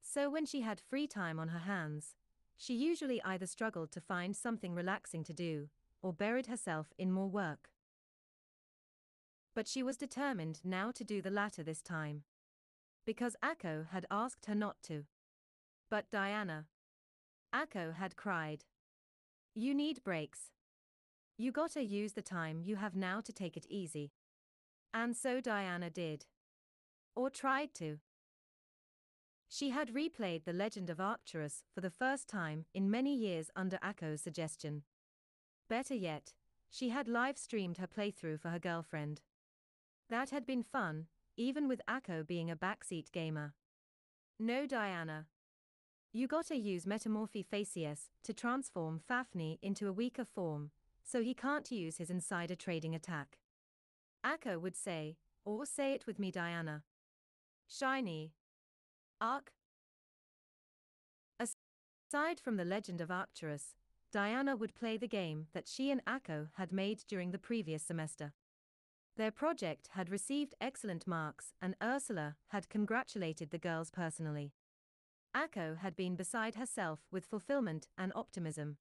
So 0.00 0.28
when 0.28 0.44
she 0.44 0.60
had 0.60 0.80
free 0.80 1.06
time 1.06 1.38
on 1.38 1.48
her 1.48 1.60
hands, 1.60 2.14
she 2.56 2.74
usually 2.74 3.22
either 3.22 3.46
struggled 3.46 3.90
to 3.92 4.00
find 4.00 4.36
something 4.36 4.74
relaxing 4.74 5.24
to 5.24 5.32
do, 5.32 5.68
or 6.02 6.12
buried 6.12 6.46
herself 6.46 6.92
in 6.98 7.10
more 7.10 7.28
work. 7.28 7.70
But 9.58 9.66
she 9.66 9.82
was 9.82 9.96
determined 9.96 10.60
now 10.62 10.92
to 10.92 11.02
do 11.02 11.20
the 11.20 11.32
latter 11.32 11.64
this 11.64 11.82
time. 11.82 12.22
Because 13.04 13.34
Akko 13.44 13.88
had 13.88 14.06
asked 14.08 14.46
her 14.46 14.54
not 14.54 14.76
to. 14.84 15.02
But 15.90 16.12
Diana. 16.12 16.66
Akko 17.52 17.96
had 17.96 18.14
cried. 18.14 18.66
You 19.56 19.74
need 19.74 20.04
breaks. 20.04 20.52
You 21.36 21.50
gotta 21.50 21.82
use 21.82 22.12
the 22.12 22.22
time 22.22 22.62
you 22.62 22.76
have 22.76 22.94
now 22.94 23.20
to 23.20 23.32
take 23.32 23.56
it 23.56 23.66
easy. 23.68 24.12
And 24.94 25.16
so 25.16 25.40
Diana 25.40 25.90
did. 25.90 26.26
Or 27.16 27.28
tried 27.28 27.74
to. 27.78 27.98
She 29.48 29.70
had 29.70 29.92
replayed 29.92 30.44
The 30.44 30.52
Legend 30.52 30.88
of 30.88 31.00
Arcturus 31.00 31.64
for 31.74 31.80
the 31.80 31.90
first 31.90 32.28
time 32.28 32.66
in 32.74 32.92
many 32.92 33.12
years 33.12 33.50
under 33.56 33.78
Akko's 33.78 34.22
suggestion. 34.22 34.84
Better 35.68 35.96
yet, 35.96 36.32
she 36.70 36.90
had 36.90 37.08
live 37.08 37.36
streamed 37.36 37.78
her 37.78 37.88
playthrough 37.88 38.38
for 38.38 38.50
her 38.50 38.60
girlfriend. 38.60 39.20
That 40.10 40.30
had 40.30 40.46
been 40.46 40.62
fun, 40.62 41.06
even 41.36 41.68
with 41.68 41.82
Akko 41.88 42.26
being 42.26 42.50
a 42.50 42.56
backseat 42.56 43.12
gamer. 43.12 43.54
No, 44.38 44.66
Diana. 44.66 45.26
You 46.12 46.26
gotta 46.26 46.56
use 46.56 46.86
Metamorphie 46.86 47.46
Faciesse 47.50 48.08
to 48.24 48.32
transform 48.32 48.98
Fafnir 48.98 49.56
into 49.60 49.86
a 49.86 49.92
weaker 49.92 50.24
form, 50.24 50.70
so 51.04 51.22
he 51.22 51.34
can't 51.34 51.70
use 51.70 51.98
his 51.98 52.10
insider 52.10 52.54
trading 52.54 52.94
attack. 52.94 53.38
Akko 54.24 54.60
would 54.60 54.76
say, 54.76 55.16
or 55.44 55.66
say 55.66 55.92
it 55.92 56.06
with 56.06 56.18
me, 56.18 56.30
Diana. 56.30 56.82
Shiny. 57.68 58.32
Arc? 59.20 59.52
Aside 61.38 62.40
from 62.40 62.56
the 62.56 62.64
legend 62.64 63.02
of 63.02 63.10
Arcturus, 63.10 63.74
Diana 64.10 64.56
would 64.56 64.74
play 64.74 64.96
the 64.96 65.06
game 65.06 65.48
that 65.52 65.68
she 65.68 65.90
and 65.90 66.02
Akko 66.06 66.48
had 66.54 66.72
made 66.72 67.04
during 67.06 67.30
the 67.30 67.38
previous 67.38 67.82
semester. 67.82 68.32
Their 69.18 69.32
project 69.32 69.88
had 69.94 70.10
received 70.10 70.54
excellent 70.60 71.04
marks, 71.04 71.52
and 71.60 71.74
Ursula 71.82 72.36
had 72.50 72.68
congratulated 72.68 73.50
the 73.50 73.58
girls 73.58 73.90
personally. 73.90 74.52
Akko 75.34 75.78
had 75.78 75.96
been 75.96 76.14
beside 76.14 76.54
herself 76.54 77.00
with 77.10 77.26
fulfillment 77.26 77.88
and 77.98 78.12
optimism. 78.14 78.76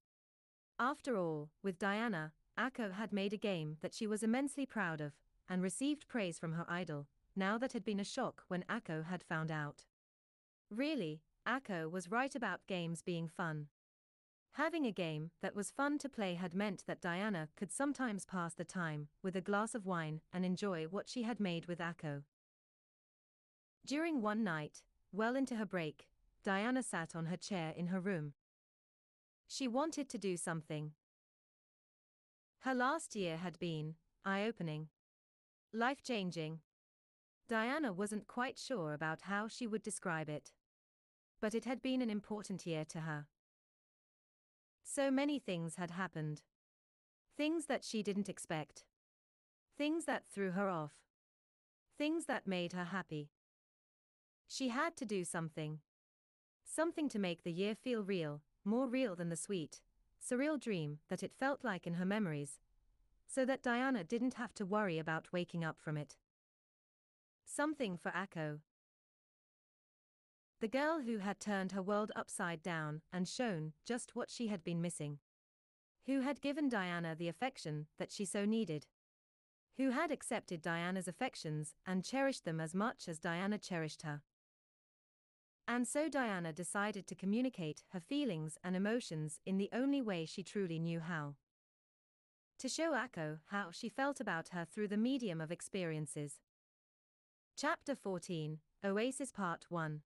After 0.78 1.18
all, 1.18 1.50
with 1.64 1.80
Diana, 1.80 2.34
Akko 2.56 2.94
had 2.94 3.12
made 3.12 3.34
a 3.34 3.38
game 3.38 3.78
that 3.82 3.96
she 3.96 4.06
was 4.06 4.22
immensely 4.22 4.68
proud 4.68 5.02
of, 5.02 5.14
and 5.50 5.64
received 5.64 6.08
praise 6.08 6.38
from 6.38 6.54
her 6.54 6.68
idol, 6.70 7.08
now 7.36 7.58
that 7.58 7.74
had 7.74 7.84
been 7.84 8.00
a 8.00 8.04
shock 8.04 8.44
when 8.48 8.64
Akko 8.70 9.06
had 9.06 9.24
found 9.24 9.50
out. 9.50 9.86
Really, 10.70 11.24
Akko 11.48 11.90
was 11.90 12.12
right 12.12 12.36
about 12.36 12.68
games 12.68 13.02
being 13.02 13.28
fun. 13.28 13.70
Having 14.58 14.88
a 14.88 14.92
game 14.92 15.30
that 15.44 15.56
was 15.56 15.70
fun 15.70 16.00
to 16.00 16.10
play 16.10 16.34
had 16.34 16.56
meant 16.56 16.84
that 16.88 17.00
Diana 17.00 17.48
could 17.56 17.72
sometimes 17.72 18.26
pass 18.26 18.56
the 18.56 18.64
time 18.64 19.08
with 19.22 19.36
a 19.36 19.40
glass 19.40 19.76
of 19.76 19.86
wine 19.86 20.20
and 20.34 20.44
enjoy 20.44 20.86
what 20.86 21.08
she 21.08 21.22
had 21.22 21.40
made 21.40 21.68
with 21.68 21.78
Akko. 21.78 22.24
During 23.86 24.20
one 24.20 24.44
night, 24.44 24.82
well 25.12 25.36
into 25.36 25.58
her 25.58 25.66
break, 25.66 26.08
Diana 26.44 26.82
sat 26.82 27.16
on 27.16 27.28
her 27.28 27.38
chair 27.38 27.72
in 27.78 27.88
her 27.88 28.00
room. 28.00 28.34
She 29.48 29.68
wanted 29.68 30.10
to 30.10 30.18
do 30.18 30.36
something. 30.36 30.94
Her 32.62 32.74
last 32.74 33.16
year 33.16 33.38
had 33.38 33.60
been 33.60 33.94
eye 34.26 34.44
opening, 34.44 34.88
life 35.72 36.02
changing. 36.02 36.62
Diana 37.48 37.94
wasn't 37.94 38.26
quite 38.26 38.58
sure 38.58 38.94
about 38.94 39.22
how 39.22 39.48
she 39.48 39.68
would 39.68 39.84
describe 39.84 40.30
it. 40.30 40.52
But 41.40 41.54
it 41.54 41.66
had 41.66 41.80
been 41.84 42.02
an 42.02 42.10
important 42.10 42.66
year 42.66 42.86
to 42.86 43.02
her. 43.02 43.28
So 44.90 45.12
many 45.12 45.38
things 45.38 45.76
had 45.76 45.92
happened. 45.92 46.44
Things 47.36 47.66
that 47.66 47.84
she 47.84 48.02
didn't 48.02 48.30
expect. 48.30 48.86
Things 49.78 50.06
that 50.06 50.24
threw 50.34 50.52
her 50.52 50.70
off. 50.70 50.94
Things 51.98 52.26
that 52.26 52.48
made 52.48 52.72
her 52.72 52.86
happy. 52.86 53.30
She 54.48 54.70
had 54.70 54.96
to 54.96 55.06
do 55.06 55.26
something. 55.26 55.80
Something 56.64 57.10
to 57.10 57.20
make 57.20 57.44
the 57.44 57.52
year 57.52 57.76
feel 57.76 58.02
real, 58.02 58.42
more 58.64 58.88
real 58.88 59.14
than 59.14 59.28
the 59.28 59.36
sweet, 59.36 59.82
surreal 60.26 60.58
dream 60.60 61.00
that 61.10 61.22
it 61.22 61.34
felt 61.38 61.66
like 61.66 61.86
in 61.86 61.96
her 61.96 62.06
memories. 62.06 62.60
So 63.28 63.44
that 63.44 63.62
Diana 63.62 64.06
didn't 64.06 64.36
have 64.36 64.54
to 64.54 64.66
worry 64.66 64.98
about 64.98 65.34
waking 65.34 65.66
up 65.66 65.78
from 65.82 65.98
it. 65.98 66.16
Something 67.46 67.98
for 67.98 68.12
Akko. 68.12 68.60
The 70.60 70.68
girl 70.68 71.02
who 71.02 71.20
had 71.20 71.40
turned 71.40 71.72
her 71.74 71.82
world 71.84 72.12
upside 72.16 72.64
down 72.64 73.02
and 73.14 73.28
shown 73.28 73.74
just 73.86 74.16
what 74.16 74.32
she 74.32 74.48
had 74.48 74.64
been 74.64 74.82
missing. 74.82 75.20
Who 76.08 76.22
had 76.22 76.42
given 76.42 76.68
Diana 76.68 77.16
the 77.16 77.28
affection 77.28 77.88
that 78.00 78.12
she 78.12 78.26
so 78.26 78.44
needed. 78.44 78.88
Who 79.78 79.92
had 79.92 80.10
accepted 80.12 80.64
Diana's 80.64 81.08
affections 81.08 81.76
and 81.86 82.04
cherished 82.04 82.44
them 82.44 82.60
as 82.60 82.74
much 82.74 83.08
as 83.08 83.20
Diana 83.20 83.60
cherished 83.60 84.02
her. 84.02 84.24
And 85.68 85.88
so 85.88 86.10
Diana 86.10 86.54
decided 86.54 87.06
to 87.08 87.16
communicate 87.16 87.84
her 87.90 88.00
feelings 88.00 88.58
and 88.64 88.76
emotions 88.76 89.40
in 89.46 89.58
the 89.58 89.70
only 89.74 90.02
way 90.02 90.26
she 90.26 90.42
truly 90.42 90.80
knew 90.80 91.02
how. 91.02 91.36
to 92.58 92.68
show 92.68 92.94
Akko 92.94 93.40
how 93.52 93.70
she 93.70 93.90
felt 93.90 94.20
about 94.20 94.50
her 94.50 94.66
through 94.66 94.88
the 94.88 94.98
medium 94.98 95.40
of 95.40 95.52
experiences. 95.52 96.40
Chapter 97.56 97.96
14 97.96 98.60
Oasis 98.84 99.32
Part 99.32 99.66
1 99.70 100.02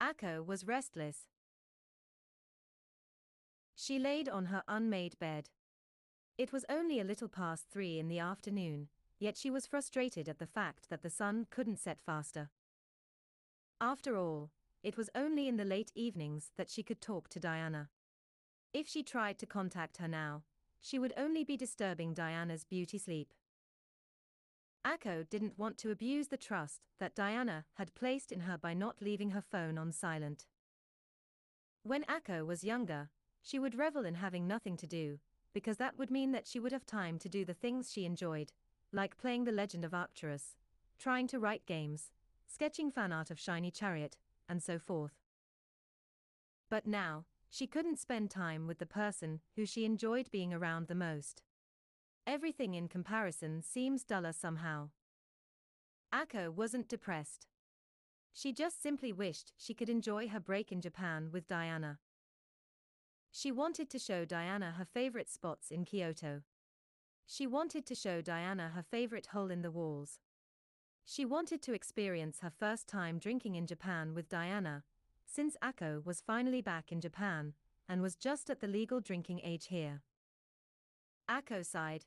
Akko 0.00 0.44
was 0.44 0.66
restless. 0.66 1.28
She 3.74 3.98
laid 3.98 4.28
on 4.28 4.46
her 4.46 4.62
unmade 4.68 5.18
bed. 5.18 5.50
It 6.36 6.52
was 6.52 6.64
only 6.68 7.00
a 7.00 7.04
little 7.04 7.28
past 7.28 7.66
three 7.70 7.98
in 7.98 8.08
the 8.08 8.18
afternoon, 8.18 8.88
yet 9.18 9.36
she 9.36 9.50
was 9.50 9.66
frustrated 9.66 10.28
at 10.28 10.38
the 10.38 10.46
fact 10.46 10.88
that 10.88 11.02
the 11.02 11.10
sun 11.10 11.46
couldn't 11.50 11.80
set 11.80 12.00
faster. 12.00 12.50
After 13.80 14.16
all, 14.16 14.50
it 14.82 14.96
was 14.96 15.10
only 15.14 15.48
in 15.48 15.56
the 15.56 15.64
late 15.64 15.90
evenings 15.94 16.52
that 16.56 16.70
she 16.70 16.82
could 16.82 17.00
talk 17.00 17.28
to 17.30 17.40
Diana. 17.40 17.88
If 18.72 18.86
she 18.86 19.02
tried 19.02 19.38
to 19.38 19.46
contact 19.46 19.96
her 19.96 20.08
now, 20.08 20.44
she 20.80 20.98
would 20.98 21.12
only 21.16 21.42
be 21.42 21.56
disturbing 21.56 22.14
Diana's 22.14 22.62
beauty 22.64 22.98
sleep. 22.98 23.32
Akko 24.84 25.28
didn't 25.28 25.58
want 25.58 25.76
to 25.78 25.90
abuse 25.90 26.28
the 26.28 26.36
trust 26.36 26.86
that 26.98 27.14
Diana 27.14 27.64
had 27.74 27.94
placed 27.94 28.32
in 28.32 28.40
her 28.40 28.56
by 28.56 28.74
not 28.74 29.02
leaving 29.02 29.30
her 29.30 29.42
phone 29.42 29.76
on 29.76 29.92
silent. 29.92 30.46
When 31.82 32.04
Akko 32.04 32.46
was 32.46 32.64
younger, 32.64 33.10
she 33.42 33.58
would 33.58 33.74
revel 33.74 34.04
in 34.04 34.14
having 34.14 34.46
nothing 34.46 34.76
to 34.76 34.86
do, 34.86 35.18
because 35.52 35.76
that 35.78 35.98
would 35.98 36.10
mean 36.10 36.32
that 36.32 36.46
she 36.46 36.60
would 36.60 36.72
have 36.72 36.86
time 36.86 37.18
to 37.18 37.28
do 37.28 37.44
the 37.44 37.54
things 37.54 37.92
she 37.92 38.04
enjoyed, 38.04 38.52
like 38.92 39.16
playing 39.16 39.44
The 39.44 39.52
Legend 39.52 39.84
of 39.84 39.94
Arcturus, 39.94 40.56
trying 40.98 41.26
to 41.28 41.38
write 41.38 41.66
games, 41.66 42.10
sketching 42.46 42.90
fan 42.90 43.12
art 43.12 43.30
of 43.30 43.38
Shiny 43.38 43.70
Chariot, 43.70 44.16
and 44.48 44.62
so 44.62 44.78
forth. 44.78 45.14
But 46.70 46.86
now, 46.86 47.24
she 47.50 47.66
couldn't 47.66 47.98
spend 47.98 48.30
time 48.30 48.66
with 48.66 48.78
the 48.78 48.86
person 48.86 49.40
who 49.56 49.64
she 49.64 49.84
enjoyed 49.84 50.30
being 50.30 50.52
around 50.52 50.86
the 50.86 50.94
most. 50.94 51.42
Everything 52.28 52.74
in 52.74 52.88
comparison 52.88 53.62
seems 53.62 54.04
duller 54.04 54.34
somehow. 54.34 54.90
Akko 56.12 56.50
wasn't 56.50 56.86
depressed. 56.86 57.46
She 58.34 58.52
just 58.52 58.82
simply 58.82 59.14
wished 59.14 59.54
she 59.56 59.72
could 59.72 59.88
enjoy 59.88 60.28
her 60.28 60.38
break 60.38 60.70
in 60.70 60.82
Japan 60.82 61.30
with 61.32 61.48
Diana. 61.48 62.00
She 63.32 63.50
wanted 63.50 63.88
to 63.88 63.98
show 63.98 64.26
Diana 64.26 64.74
her 64.76 64.84
favorite 64.84 65.30
spots 65.30 65.70
in 65.70 65.86
Kyoto. 65.86 66.42
She 67.26 67.46
wanted 67.46 67.86
to 67.86 67.94
show 67.94 68.20
Diana 68.20 68.72
her 68.74 68.82
favorite 68.82 69.28
hole 69.28 69.50
in 69.50 69.62
the 69.62 69.70
walls. 69.70 70.20
She 71.06 71.24
wanted 71.24 71.62
to 71.62 71.72
experience 71.72 72.40
her 72.40 72.52
first 72.60 72.86
time 72.86 73.18
drinking 73.18 73.54
in 73.54 73.66
Japan 73.66 74.12
with 74.12 74.28
Diana, 74.28 74.84
since 75.24 75.56
Akko 75.64 76.04
was 76.04 76.20
finally 76.20 76.60
back 76.60 76.92
in 76.92 77.00
Japan 77.00 77.54
and 77.88 78.02
was 78.02 78.16
just 78.16 78.50
at 78.50 78.60
the 78.60 78.66
legal 78.66 79.00
drinking 79.00 79.40
age 79.42 79.68
here. 79.68 80.02
Akko 81.26 81.64
sighed. 81.64 82.04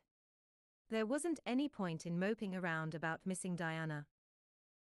There 0.92 1.06
wasn't 1.06 1.40
any 1.46 1.70
point 1.70 2.06
in 2.06 2.20
moping 2.20 2.54
around 2.54 2.94
about 2.94 3.22
missing 3.26 3.56
Diana. 3.56 4.08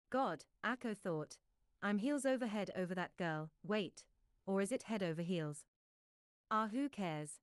God, 0.10 0.44
Akko 0.65 0.98
thought, 0.98 1.38
I'm 1.84 1.99
heels 1.99 2.26
over 2.26 2.48
head 2.48 2.72
over 2.76 2.95
that 2.95 3.15
girl, 3.15 3.52
wait, 3.64 4.03
or 4.48 4.60
is 4.60 4.72
it 4.72 4.84
head 4.84 5.03
over 5.03 5.22
heels? 5.22 5.65
Ah, 6.49 6.68
who 6.72 6.90
cares? 6.90 7.41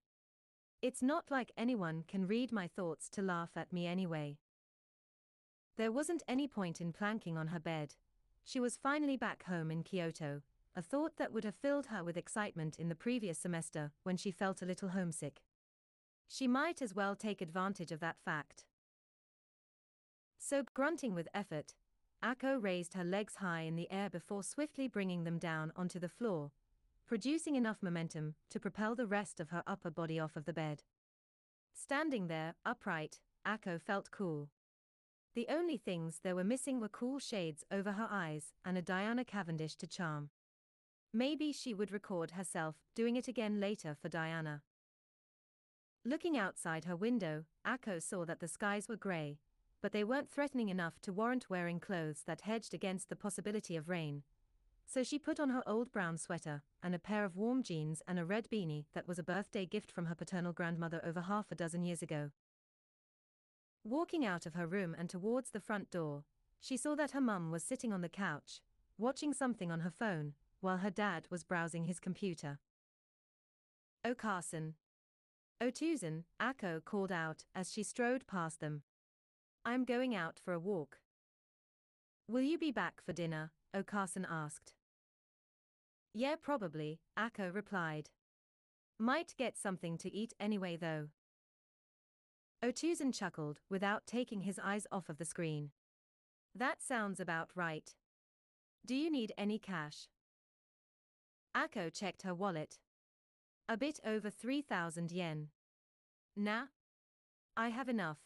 It's 0.83 1.01
not 1.01 1.31
like 1.31 1.53
anyone 1.57 2.03
can 2.09 2.27
read 2.27 2.51
my 2.51 2.67
thoughts 2.67 3.09
to 3.11 3.23
laugh 3.23 3.51
at 3.55 3.73
me 3.73 3.87
anyway. 3.87 4.37
There 5.79 5.93
wasn't 5.93 6.25
any 6.27 6.49
point 6.49 6.81
in 6.81 6.93
planking 6.93 7.39
on 7.39 7.49
her 7.49 7.61
bed. 7.61 7.95
She 8.45 8.59
was 8.59 8.77
finally 8.77 9.17
back 9.17 9.45
home 9.45 9.71
in 9.71 9.85
Kyoto, 9.85 10.43
a 10.75 10.83
thought 10.83 11.19
that 11.19 11.33
would 11.33 11.45
have 11.45 11.55
filled 11.55 11.87
her 11.87 12.03
with 12.03 12.17
excitement 12.17 12.81
in 12.81 12.89
the 12.89 12.97
previous 12.97 13.39
semester 13.39 13.93
when 14.03 14.17
she 14.17 14.33
felt 14.33 14.61
a 14.61 14.67
little 14.67 14.89
homesick. 14.89 15.41
She 16.29 16.47
might 16.47 16.83
as 16.83 16.95
well 16.95 17.15
take 17.15 17.41
advantage 17.41 17.93
of 17.93 18.01
that 18.01 18.17
fact. 18.25 18.65
So, 20.39 20.65
grunting 20.75 21.15
with 21.15 21.29
effort, 21.35 21.75
Akko 22.23 22.63
raised 22.63 22.95
her 22.95 23.05
legs 23.05 23.37
high 23.37 23.63
in 23.63 23.77
the 23.77 23.91
air 23.91 24.11
before 24.11 24.43
swiftly 24.43 24.89
bringing 24.89 25.25
them 25.25 25.39
down 25.39 25.73
onto 25.77 25.99
the 25.99 26.09
floor, 26.09 26.51
producing 27.07 27.55
enough 27.55 27.83
momentum 27.83 28.35
to 28.51 28.61
propel 28.61 28.95
the 28.95 29.07
rest 29.07 29.41
of 29.41 29.51
her 29.51 29.63
upper 29.67 29.91
body 29.91 30.19
off 30.19 30.37
of 30.37 30.45
the 30.45 30.53
bed. 30.53 30.83
Standing 31.73 32.27
there, 32.27 32.55
upright, 32.65 33.21
Akko 33.47 33.81
felt 33.81 34.11
cool. 34.11 34.49
The 35.35 35.47
only 35.49 35.77
things 35.77 36.21
there 36.23 36.35
were 36.35 36.45
missing 36.45 36.81
were 36.81 36.89
cool 36.89 37.19
shades 37.19 37.65
over 37.71 37.93
her 37.93 38.09
eyes 38.11 38.55
and 38.65 38.79
a 38.79 38.83
Diana 38.83 39.25
Cavendish 39.25 39.77
to 39.77 39.87
charm. 39.87 40.31
Maybe 41.13 41.53
she 41.53 41.75
would 41.75 41.93
record 41.93 42.33
herself 42.33 42.77
doing 42.95 43.17
it 43.17 43.29
again 43.29 43.61
later 43.61 43.95
for 44.01 44.09
Diana. 44.09 44.63
Looking 46.07 46.39
outside 46.39 46.85
her 46.85 46.95
window, 46.95 47.47
Akko 47.67 48.01
saw 48.01 48.25
that 48.27 48.39
the 48.39 48.47
skies 48.47 48.89
were 48.89 48.95
grey, 48.95 49.41
but 49.83 49.91
they 49.91 50.05
weren't 50.05 50.31
threatening 50.31 50.69
enough 50.69 51.01
to 51.01 51.13
warrant 51.13 51.51
wearing 51.51 51.81
clothes 51.81 52.23
that 52.29 52.43
hedged 52.43 52.73
against 52.73 53.09
the 53.09 53.17
possibility 53.17 53.75
of 53.75 53.89
rain. 53.89 54.23
So 54.87 55.03
she 55.03 55.19
put 55.19 55.41
on 55.41 55.51
her 55.51 55.69
old 55.69 55.91
brown 55.91 56.17
sweater 56.17 56.63
and 56.81 56.95
a 56.95 57.01
pair 57.01 57.25
of 57.25 57.35
warm 57.35 57.65
jeans 57.65 58.03
and 58.07 58.21
a 58.21 58.25
red 58.25 58.49
beanie 58.49 58.85
that 58.95 59.09
was 59.09 59.19
a 59.19 59.25
birthday 59.25 59.67
gift 59.67 59.91
from 59.91 60.07
her 60.07 60.15
paternal 60.15 60.53
grandmother 60.53 61.05
over 61.05 61.23
half 61.23 61.51
a 61.51 61.57
dozen 61.57 61.83
years 61.83 62.03
ago. 62.03 62.31
Walking 63.83 64.25
out 64.25 64.47
of 64.47 64.55
her 64.55 64.69
room 64.69 64.95
and 64.97 65.11
towards 65.11 65.51
the 65.51 65.59
front 65.59 65.91
door, 65.91 66.23
she 66.61 66.77
saw 66.77 66.95
that 66.95 67.11
her 67.11 67.21
mum 67.21 67.51
was 67.51 67.65
sitting 67.65 67.93
on 67.93 68.03
the 68.03 68.09
couch, 68.09 68.61
watching 68.97 69.33
something 69.35 69.73
on 69.73 69.81
her 69.81 69.91
phone, 69.91 70.35
while 70.61 70.77
her 70.77 70.91
dad 70.91 71.27
was 71.31 71.43
browsing 71.43 71.87
his 71.87 71.99
computer. 71.99 72.61
Oh 74.05 74.15
Carson. 74.15 74.75
Oh 75.61 75.71
Tuzen, 75.71 76.25
Akko 76.41 76.85
called 76.85 77.11
out 77.11 77.45
as 77.55 77.73
she 77.73 77.83
strode 77.83 78.27
past 78.27 78.61
them. 78.61 78.83
I'm 79.65 79.85
going 79.85 80.15
out 80.15 80.39
for 80.45 80.53
a 80.53 80.59
walk. 80.59 80.99
Will 82.29 82.43
you 82.43 82.59
be 82.59 82.71
back 82.71 83.01
for 83.05 83.13
dinner? 83.13 83.53
Carson 83.87 84.27
asked. 84.31 84.73
Yeah, 86.15 86.37
probably, 86.41 87.01
Akko 87.19 87.55
replied. 87.55 88.09
Might 88.99 89.35
get 89.37 89.59
something 89.59 89.99
to 89.99 90.15
eat 90.15 90.33
anyway, 90.41 90.77
though. 90.77 91.09
Otousan 92.65 93.13
chuckled 93.13 93.61
without 93.69 94.07
taking 94.07 94.41
his 94.41 94.59
eyes 94.59 94.87
off 94.91 95.11
of 95.11 95.19
the 95.19 95.27
screen. 95.27 95.73
That 96.55 96.83
sounds 96.83 97.21
about 97.21 97.51
right. 97.55 97.95
Do 98.87 98.95
you 98.95 99.11
need 99.11 99.33
any 99.37 99.59
cash? 99.59 100.09
Akko 101.55 101.93
checked 101.93 102.23
her 102.23 102.35
wallet. 102.35 102.79
A 103.69 103.77
bit 103.77 103.99
over 104.07 104.31
3,000 104.31 105.11
yen. 105.11 105.49
Nah. 106.37 106.67
I 107.57 107.71
have 107.71 107.89
enough. 107.89 108.19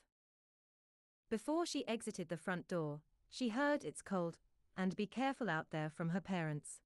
Before 1.31 1.65
she 1.65 1.89
exited 1.89 2.29
the 2.29 2.37
front 2.37 2.69
door, 2.69 3.01
she 3.31 3.49
heard 3.49 3.85
it's 3.85 4.03
cold, 4.03 4.37
and 4.77 4.97
be 4.97 5.07
careful 5.07 5.49
out 5.49 5.71
there 5.71 5.89
from 5.89 6.11
her 6.11 6.21
parents. 6.21 6.81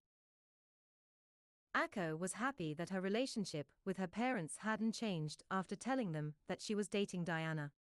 Akko 1.75 2.17
was 2.17 2.35
happy 2.35 2.75
that 2.75 2.91
her 2.91 3.01
relationship 3.01 3.67
with 3.85 3.97
her 3.97 4.07
parents 4.07 4.59
hadn't 4.59 4.93
changed 4.93 5.43
after 5.51 5.75
telling 5.75 6.13
them 6.13 6.35
that 6.47 6.63
she 6.63 6.77
was 6.77 6.87
dating 6.87 7.25
Diana. 7.25 7.73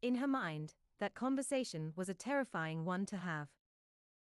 In 0.00 0.14
her 0.14 0.28
mind, 0.28 0.74
that 0.98 1.14
conversation 1.14 1.92
was 1.94 2.08
a 2.08 2.14
terrifying 2.14 2.86
one 2.86 3.04
to 3.06 3.18
have. 3.18 3.48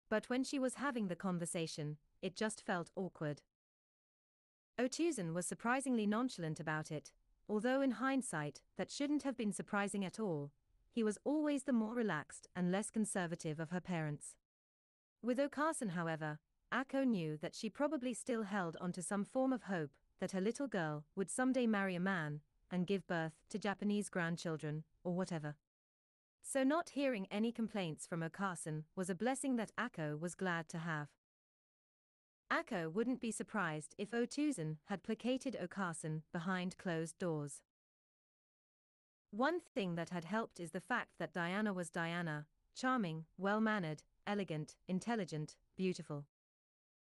But 0.08 0.28
when 0.28 0.42
she 0.42 0.58
was 0.58 0.74
having 0.74 1.06
the 1.06 1.14
conversation, 1.14 1.98
it 2.20 2.34
just 2.34 2.60
felt 2.60 2.90
awkward. 2.96 3.42
Otousan 4.80 5.34
was 5.34 5.44
surprisingly 5.44 6.06
nonchalant 6.06 6.58
about 6.58 6.90
it, 6.90 7.12
although 7.50 7.82
in 7.82 7.90
hindsight, 7.90 8.62
that 8.78 8.90
shouldn't 8.90 9.24
have 9.24 9.36
been 9.36 9.52
surprising 9.52 10.06
at 10.06 10.18
all. 10.18 10.52
He 10.90 11.02
was 11.02 11.18
always 11.22 11.64
the 11.64 11.72
more 11.74 11.94
relaxed 11.94 12.48
and 12.56 12.72
less 12.72 12.88
conservative 12.88 13.60
of 13.60 13.70
her 13.72 13.80
parents. 13.80 14.36
With 15.22 15.38
Okaasan, 15.38 15.90
however, 15.90 16.38
Akko 16.72 17.06
knew 17.06 17.36
that 17.42 17.54
she 17.54 17.68
probably 17.68 18.14
still 18.14 18.44
held 18.44 18.78
onto 18.80 19.02
some 19.02 19.22
form 19.22 19.52
of 19.52 19.64
hope 19.64 19.90
that 20.18 20.32
her 20.32 20.40
little 20.40 20.66
girl 20.66 21.04
would 21.14 21.30
someday 21.30 21.66
marry 21.66 21.94
a 21.94 22.00
man 22.00 22.40
and 22.70 22.86
give 22.86 23.06
birth 23.06 23.34
to 23.50 23.58
Japanese 23.58 24.08
grandchildren, 24.08 24.84
or 25.04 25.12
whatever. 25.12 25.56
So, 26.40 26.62
not 26.64 26.90
hearing 26.90 27.26
any 27.30 27.52
complaints 27.52 28.06
from 28.06 28.22
Okaasan 28.22 28.84
was 28.96 29.10
a 29.10 29.14
blessing 29.14 29.56
that 29.56 29.72
Akko 29.76 30.18
was 30.18 30.34
glad 30.34 30.70
to 30.70 30.78
have. 30.78 31.08
Akko 32.50 32.92
wouldn't 32.92 33.20
be 33.20 33.30
surprised 33.30 33.94
if 33.96 34.10
Otousan 34.10 34.78
had 34.86 35.04
placated 35.04 35.56
Okaasan 35.62 36.22
behind 36.32 36.76
closed 36.78 37.16
doors. 37.18 37.62
One 39.30 39.60
thing 39.60 39.94
that 39.94 40.10
had 40.10 40.24
helped 40.24 40.58
is 40.58 40.72
the 40.72 40.80
fact 40.80 41.10
that 41.20 41.32
Diana 41.32 41.72
was 41.72 41.90
Diana, 41.90 42.46
charming, 42.74 43.26
well 43.38 43.60
mannered, 43.60 44.02
elegant, 44.26 44.74
intelligent, 44.88 45.54
beautiful. 45.76 46.26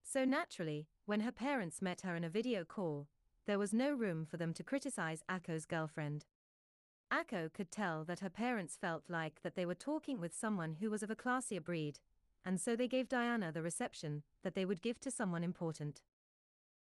So 0.02 0.24
naturally, 0.24 0.88
when 1.06 1.22
her 1.22 1.32
parents 1.32 1.82
met 1.82 2.02
her 2.02 2.16
in 2.16 2.24
a 2.24 2.30
video 2.30 2.64
call, 2.64 3.08
there 3.46 3.60
was 3.60 3.74
no 3.74 3.94
room 3.94 4.26
for 4.26 4.38
them 4.38 4.54
to 4.54 4.64
criticize 4.64 5.24
Akko's 5.30 5.66
girlfriend. 5.66 6.26
Akko 7.12 7.52
could 7.52 7.70
tell 7.70 8.06
that 8.06 8.22
her 8.22 8.30
parents 8.30 8.78
felt 8.78 9.04
like 9.10 9.42
that 9.44 9.56
they 9.56 9.66
were 9.66 9.76
talking 9.76 10.22
with 10.22 10.34
someone 10.34 10.78
who 10.80 10.90
was 10.90 11.04
of 11.04 11.12
a 11.12 11.16
classier 11.16 11.64
breed, 11.64 12.00
and 12.46 12.60
so 12.60 12.76
they 12.76 12.88
gave 12.88 13.08
Diana 13.08 13.52
the 13.52 13.62
reception 13.62 14.24
that 14.44 14.56
they 14.56 14.66
would 14.66 14.82
give 14.82 15.00
to 15.02 15.12
someone 15.12 15.44
important. 15.44 16.02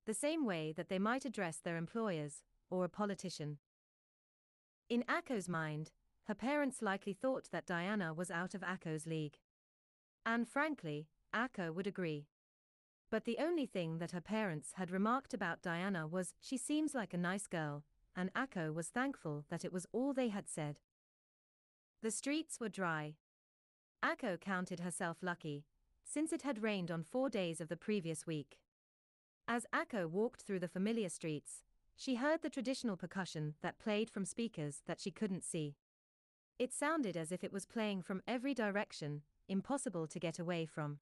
The 0.05 0.13
same 0.13 0.45
way 0.45 0.73
that 0.75 0.89
they 0.89 0.99
might 0.99 1.25
address 1.25 1.57
their 1.57 1.77
employers, 1.77 2.41
or 2.69 2.85
a 2.85 2.89
politician. 2.89 3.57
In 4.89 5.03
Akko's 5.03 5.49
mind, 5.49 5.91
her 6.27 6.35
parents 6.35 6.81
likely 6.81 7.13
thought 7.13 7.49
that 7.51 7.65
Diana 7.65 8.13
was 8.13 8.31
out 8.31 8.53
of 8.53 8.61
Akko's 8.61 9.05
league. 9.05 9.37
And 10.25 10.47
frankly, 10.47 11.07
Akko 11.33 11.73
would 11.73 11.87
agree. 11.87 12.27
But 13.11 13.25
the 13.25 13.37
only 13.39 13.65
thing 13.65 13.97
that 13.97 14.11
her 14.11 14.21
parents 14.21 14.73
had 14.75 14.91
remarked 14.91 15.33
about 15.33 15.61
Diana 15.61 16.07
was, 16.07 16.33
she 16.39 16.57
seems 16.57 16.93
like 16.93 17.13
a 17.13 17.17
nice 17.17 17.47
girl, 17.47 17.83
and 18.15 18.33
Akko 18.33 18.73
was 18.73 18.87
thankful 18.89 19.45
that 19.49 19.65
it 19.65 19.73
was 19.73 19.87
all 19.91 20.13
they 20.13 20.29
had 20.29 20.47
said. 20.47 20.79
The 22.01 22.11
streets 22.11 22.59
were 22.59 22.69
dry. 22.69 23.15
Akko 24.03 24.39
counted 24.39 24.79
herself 24.79 25.17
lucky, 25.21 25.65
since 26.03 26.31
it 26.31 26.43
had 26.43 26.63
rained 26.63 26.89
on 26.89 27.03
four 27.03 27.29
days 27.29 27.59
of 27.59 27.67
the 27.67 27.75
previous 27.75 28.25
week. 28.25 28.57
As 29.47 29.65
Akko 29.73 30.07
walked 30.07 30.43
through 30.43 30.59
the 30.59 30.67
familiar 30.67 31.09
streets, 31.09 31.63
she 31.95 32.15
heard 32.15 32.41
the 32.41 32.49
traditional 32.49 32.95
percussion 32.95 33.55
that 33.61 33.79
played 33.79 34.09
from 34.09 34.23
speakers 34.23 34.81
that 34.87 35.01
she 35.01 35.11
couldn't 35.11 35.43
see. 35.43 35.75
It 36.57 36.73
sounded 36.73 37.17
as 37.17 37.31
if 37.31 37.43
it 37.43 37.51
was 37.51 37.65
playing 37.65 38.03
from 38.03 38.21
every 38.27 38.53
direction, 38.53 39.21
impossible 39.47 40.07
to 40.07 40.19
get 40.19 40.39
away 40.39 40.65
from. 40.65 40.99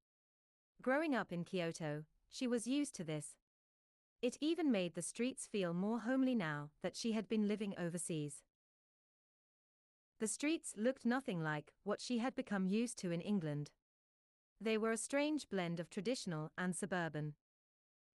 Growing 0.81 1.13
up 1.13 1.31
in 1.31 1.43
Kyoto, 1.43 2.03
she 2.29 2.47
was 2.47 2.67
used 2.67 2.95
to 2.95 3.03
this. 3.03 3.35
It 4.21 4.37
even 4.41 4.71
made 4.71 4.95
the 4.95 5.01
streets 5.01 5.45
feel 5.45 5.73
more 5.73 5.99
homely 5.99 6.33
now 6.33 6.71
that 6.81 6.95
she 6.95 7.11
had 7.11 7.29
been 7.29 7.47
living 7.47 7.75
overseas. 7.77 8.43
The 10.19 10.27
streets 10.27 10.73
looked 10.75 11.05
nothing 11.05 11.41
like 11.41 11.73
what 11.83 12.01
she 12.01 12.17
had 12.17 12.35
become 12.35 12.65
used 12.65 12.97
to 12.99 13.11
in 13.11 13.21
England. 13.21 13.69
They 14.59 14.77
were 14.77 14.91
a 14.91 14.97
strange 14.97 15.47
blend 15.47 15.79
of 15.79 15.91
traditional 15.91 16.51
and 16.57 16.75
suburban. 16.75 17.35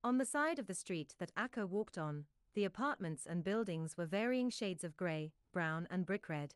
On 0.02 0.18
the 0.18 0.26
side 0.26 0.58
of 0.58 0.66
the 0.66 0.74
street 0.74 1.14
that 1.20 1.34
Akko 1.36 1.68
walked 1.68 1.96
on, 1.96 2.24
the 2.54 2.64
apartments 2.64 3.24
and 3.24 3.44
buildings 3.44 3.96
were 3.96 4.04
varying 4.04 4.50
shades 4.50 4.82
of 4.82 4.96
grey, 4.96 5.32
brown, 5.52 5.86
and 5.90 6.04
brick 6.04 6.28
red. 6.28 6.54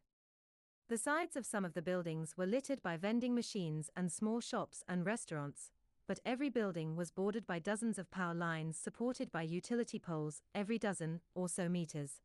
The 0.88 0.98
sides 0.98 1.36
of 1.36 1.46
some 1.46 1.64
of 1.64 1.74
the 1.74 1.82
buildings 1.82 2.36
were 2.36 2.46
littered 2.46 2.82
by 2.82 2.96
vending 2.96 3.34
machines 3.34 3.88
and 3.96 4.10
small 4.10 4.40
shops 4.40 4.82
and 4.88 5.06
restaurants, 5.06 5.70
but 6.08 6.20
every 6.24 6.48
building 6.48 6.96
was 6.96 7.12
bordered 7.12 7.46
by 7.46 7.60
dozens 7.60 7.98
of 7.98 8.10
power 8.10 8.34
lines 8.34 8.76
supported 8.76 9.30
by 9.30 9.42
utility 9.42 10.00
poles 10.00 10.42
every 10.56 10.78
dozen 10.78 11.20
or 11.34 11.48
so 11.48 11.68
meters. 11.68 12.20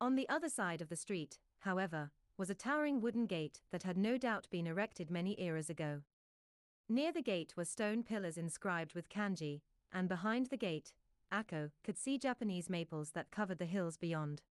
On 0.00 0.14
the 0.14 0.28
other 0.28 0.48
side 0.48 0.80
of 0.80 0.88
the 0.88 0.96
street, 0.96 1.38
however, 1.60 2.10
was 2.36 2.50
a 2.50 2.54
towering 2.54 3.00
wooden 3.00 3.26
gate 3.26 3.60
that 3.72 3.82
had 3.82 3.98
no 3.98 4.16
doubt 4.16 4.46
been 4.50 4.66
erected 4.66 5.10
many 5.10 5.40
eras 5.40 5.68
ago. 5.68 6.02
Near 6.88 7.12
the 7.12 7.22
gate 7.22 7.54
were 7.56 7.64
stone 7.64 8.04
pillars 8.04 8.38
inscribed 8.38 8.94
with 8.94 9.08
kanji, 9.08 9.62
and 9.92 10.08
behind 10.08 10.46
the 10.46 10.56
gate, 10.56 10.92
Akko 11.32 11.72
could 11.82 11.98
see 11.98 12.16
Japanese 12.16 12.70
maples 12.70 13.10
that 13.10 13.30
covered 13.30 13.58
the 13.58 13.66
hills 13.66 13.96
beyond. 13.96 14.42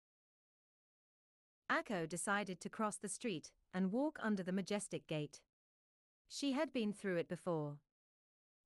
Akko 1.72 2.08
decided 2.08 2.60
to 2.60 2.70
cross 2.70 2.98
the 2.98 3.10
street 3.10 3.52
and 3.74 3.92
walk 3.92 4.20
under 4.22 4.44
the 4.44 4.52
majestic 4.52 5.08
gate. 5.08 5.42
She 6.28 6.52
had 6.52 6.74
been 6.74 6.92
through 6.92 7.18
it 7.18 7.30
before. 7.30 7.78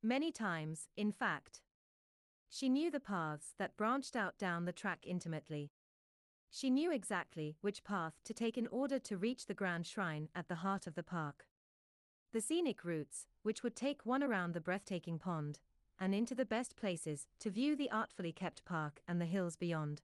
Many 0.02 0.32
times, 0.32 0.88
in 0.98 1.12
fact. 1.12 1.62
She 2.50 2.70
knew 2.70 2.90
the 2.92 3.00
paths 3.00 3.54
that 3.60 3.78
branched 3.78 4.16
out 4.16 4.38
down 4.38 4.66
the 4.66 4.74
track 4.74 5.06
intimately. 5.06 5.72
She 6.54 6.70
knew 6.70 6.92
exactly 6.92 7.56
which 7.62 7.86
path 7.86 8.20
to 8.26 8.34
take 8.34 8.58
in 8.58 8.68
order 8.68 9.00
to 9.00 9.18
reach 9.18 9.46
the 9.46 9.54
grand 9.54 9.88
shrine 9.88 10.28
at 10.36 10.50
the 10.50 10.56
heart 10.56 10.86
of 10.86 10.96
the 10.96 11.04
park. 11.04 11.46
The 12.34 12.42
scenic 12.42 12.84
routes, 12.84 13.28
which 13.42 13.64
would 13.64 13.76
take 13.76 14.06
one 14.06 14.22
around 14.22 14.54
the 14.54 14.60
breathtaking 14.60 15.18
pond, 15.18 15.60
and 15.98 16.14
into 16.14 16.36
the 16.36 16.46
best 16.46 16.76
places 16.76 17.28
to 17.40 17.50
view 17.50 17.78
the 17.78 17.90
artfully 17.90 18.34
kept 18.34 18.66
park 18.66 19.02
and 19.08 19.22
the 19.22 19.26
hills 19.26 19.56
beyond. 19.56 20.02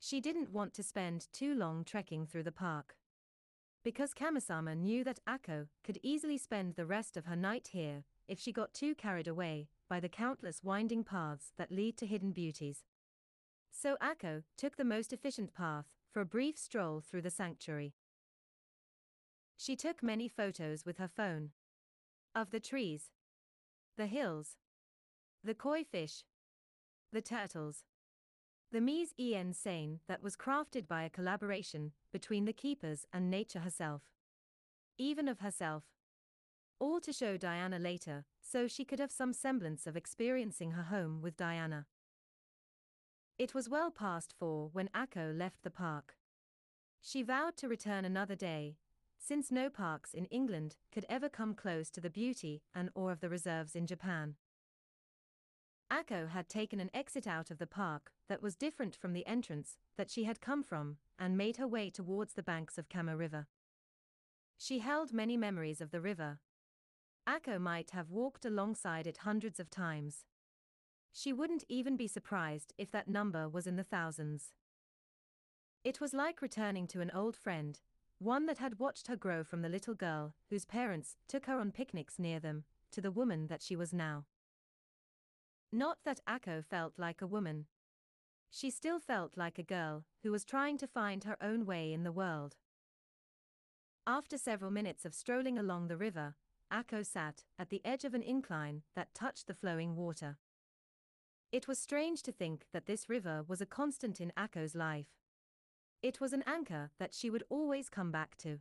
She 0.00 0.20
didn't 0.20 0.52
want 0.52 0.74
to 0.74 0.82
spend 0.82 1.28
too 1.32 1.54
long 1.54 1.84
trekking 1.84 2.26
through 2.26 2.42
the 2.42 2.52
park. 2.52 2.96
Because 3.84 4.12
Kamisama 4.12 4.76
knew 4.76 5.04
that 5.04 5.20
Akko 5.26 5.68
could 5.84 6.00
easily 6.02 6.38
spend 6.38 6.74
the 6.74 6.86
rest 6.86 7.16
of 7.16 7.26
her 7.26 7.36
night 7.36 7.68
here 7.72 8.04
if 8.26 8.40
she 8.40 8.50
got 8.50 8.74
too 8.74 8.94
carried 8.94 9.28
away 9.28 9.68
by 9.88 10.00
the 10.00 10.08
countless 10.08 10.64
winding 10.64 11.04
paths 11.04 11.52
that 11.58 11.70
lead 11.70 11.96
to 11.98 12.06
hidden 12.06 12.32
beauties. 12.32 12.84
So 13.76 13.96
Akko 14.00 14.44
took 14.56 14.76
the 14.76 14.84
most 14.84 15.12
efficient 15.12 15.52
path 15.52 15.86
for 16.12 16.20
a 16.20 16.24
brief 16.24 16.56
stroll 16.56 17.00
through 17.00 17.22
the 17.22 17.30
sanctuary. 17.30 17.92
She 19.56 19.74
took 19.74 20.00
many 20.00 20.28
photos 20.28 20.86
with 20.86 20.98
her 20.98 21.08
phone. 21.08 21.50
Of 22.36 22.50
the 22.50 22.60
trees, 22.60 23.10
the 23.96 24.06
hills, 24.06 24.56
the 25.42 25.54
koi 25.54 25.82
fish, 25.84 26.22
the 27.12 27.20
turtles, 27.20 27.82
the 28.70 28.80
mise 28.80 29.12
en 29.18 29.52
scène 29.52 29.98
that 30.06 30.22
was 30.22 30.36
crafted 30.36 30.86
by 30.86 31.02
a 31.02 31.10
collaboration 31.10 31.92
between 32.12 32.44
the 32.44 32.52
keepers 32.52 33.06
and 33.12 33.28
nature 33.28 33.60
herself. 33.60 34.02
Even 34.98 35.28
of 35.28 35.40
herself. 35.40 35.82
All 36.78 37.00
to 37.00 37.12
show 37.12 37.36
Diana 37.36 37.80
later, 37.80 38.24
so 38.40 38.68
she 38.68 38.84
could 38.84 39.00
have 39.00 39.12
some 39.12 39.32
semblance 39.32 39.86
of 39.86 39.96
experiencing 39.96 40.72
her 40.72 40.84
home 40.84 41.20
with 41.20 41.36
Diana. 41.36 41.86
It 43.36 43.52
was 43.52 43.68
well 43.68 43.90
past 43.90 44.32
four 44.38 44.70
when 44.72 44.88
Akko 44.94 45.36
left 45.36 45.64
the 45.64 45.70
park. 45.70 46.16
She 47.00 47.22
vowed 47.22 47.56
to 47.56 47.68
return 47.68 48.04
another 48.04 48.36
day, 48.36 48.76
since 49.18 49.50
no 49.50 49.68
parks 49.68 50.14
in 50.14 50.26
England 50.26 50.76
could 50.92 51.04
ever 51.08 51.28
come 51.28 51.54
close 51.54 51.90
to 51.90 52.00
the 52.00 52.10
beauty 52.10 52.62
and 52.74 52.90
awe 52.94 53.08
of 53.08 53.20
the 53.20 53.28
reserves 53.28 53.74
in 53.74 53.86
Japan. 53.88 54.36
Akko 55.90 56.28
had 56.28 56.48
taken 56.48 56.78
an 56.78 56.90
exit 56.94 57.26
out 57.26 57.50
of 57.50 57.58
the 57.58 57.66
park 57.66 58.12
that 58.28 58.42
was 58.42 58.54
different 58.54 58.94
from 58.94 59.12
the 59.12 59.26
entrance 59.26 59.78
that 59.96 60.10
she 60.10 60.24
had 60.24 60.40
come 60.40 60.62
from 60.62 60.98
and 61.18 61.36
made 61.36 61.56
her 61.56 61.66
way 61.66 61.90
towards 61.90 62.34
the 62.34 62.42
banks 62.42 62.78
of 62.78 62.88
Kamo 62.88 63.16
River. 63.16 63.48
She 64.56 64.78
held 64.78 65.12
many 65.12 65.36
memories 65.36 65.80
of 65.80 65.90
the 65.90 66.00
river. 66.00 66.38
Akko 67.28 67.60
might 67.60 67.90
have 67.90 68.10
walked 68.10 68.44
alongside 68.44 69.06
it 69.08 69.18
hundreds 69.18 69.58
of 69.58 69.70
times. 69.70 70.24
She 71.16 71.32
wouldn't 71.32 71.62
even 71.68 71.96
be 71.96 72.08
surprised 72.08 72.74
if 72.76 72.90
that 72.90 73.06
number 73.06 73.48
was 73.48 73.68
in 73.68 73.76
the 73.76 73.84
thousands. 73.84 74.52
It 75.84 76.00
was 76.00 76.12
like 76.12 76.42
returning 76.42 76.88
to 76.88 77.00
an 77.00 77.12
old 77.14 77.36
friend, 77.36 77.78
one 78.18 78.46
that 78.46 78.58
had 78.58 78.80
watched 78.80 79.06
her 79.06 79.14
grow 79.14 79.44
from 79.44 79.62
the 79.62 79.68
little 79.68 79.94
girl 79.94 80.34
whose 80.50 80.64
parents 80.64 81.16
took 81.28 81.46
her 81.46 81.60
on 81.60 81.70
picnics 81.70 82.18
near 82.18 82.40
them, 82.40 82.64
to 82.90 83.00
the 83.00 83.12
woman 83.12 83.46
that 83.46 83.62
she 83.62 83.76
was 83.76 83.92
now. 83.92 84.24
Not 85.70 85.98
that 86.04 86.20
Akko 86.28 86.64
felt 86.64 86.94
like 86.98 87.22
a 87.22 87.28
woman. 87.28 87.66
She 88.50 88.68
still 88.68 88.98
felt 88.98 89.36
like 89.36 89.58
a 89.58 89.62
girl 89.62 90.06
who 90.24 90.32
was 90.32 90.44
trying 90.44 90.78
to 90.78 90.88
find 90.88 91.22
her 91.22 91.36
own 91.40 91.64
way 91.64 91.92
in 91.92 92.02
the 92.02 92.12
world. 92.12 92.56
After 94.04 94.36
several 94.36 94.72
minutes 94.72 95.04
of 95.04 95.14
strolling 95.14 95.58
along 95.58 95.86
the 95.86 95.96
river, 95.96 96.34
Akko 96.72 97.06
sat 97.06 97.44
at 97.56 97.70
the 97.70 97.82
edge 97.84 98.04
of 98.04 98.14
an 98.14 98.22
incline 98.22 98.82
that 98.96 99.14
touched 99.14 99.46
the 99.46 99.54
flowing 99.54 99.94
water. 99.94 100.38
It 101.54 101.68
was 101.68 101.78
strange 101.78 102.24
to 102.24 102.32
think 102.32 102.66
that 102.72 102.86
this 102.86 103.08
river 103.08 103.44
was 103.46 103.60
a 103.60 103.64
constant 103.80 104.20
in 104.20 104.32
Akko's 104.36 104.74
life. 104.74 105.06
It 106.02 106.20
was 106.20 106.32
an 106.32 106.42
anchor 106.48 106.90
that 106.98 107.14
she 107.14 107.30
would 107.30 107.44
always 107.48 107.88
come 107.88 108.10
back 108.10 108.36
to. 108.38 108.58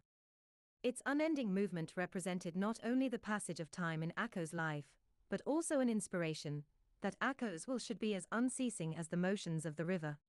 Its 0.84 1.02
unending 1.04 1.56
movement 1.56 1.94
represented 1.96 2.56
not 2.56 2.78
only 2.84 3.08
the 3.08 3.18
passage 3.18 3.60
of 3.60 3.72
time 3.72 4.04
in 4.04 4.14
Akko's 4.16 4.54
life, 4.54 4.92
but 5.28 5.42
also 5.44 5.80
an 5.80 5.90
inspiration 5.90 6.66
that 7.02 7.20
Akko's 7.20 7.68
will 7.68 7.80
should 7.80 7.98
be 7.98 8.14
as 8.14 8.28
unceasing 8.32 8.96
as 8.96 9.08
the 9.08 9.18
motions 9.18 9.66
of 9.66 9.76
the 9.76 9.86
river. 9.86 10.20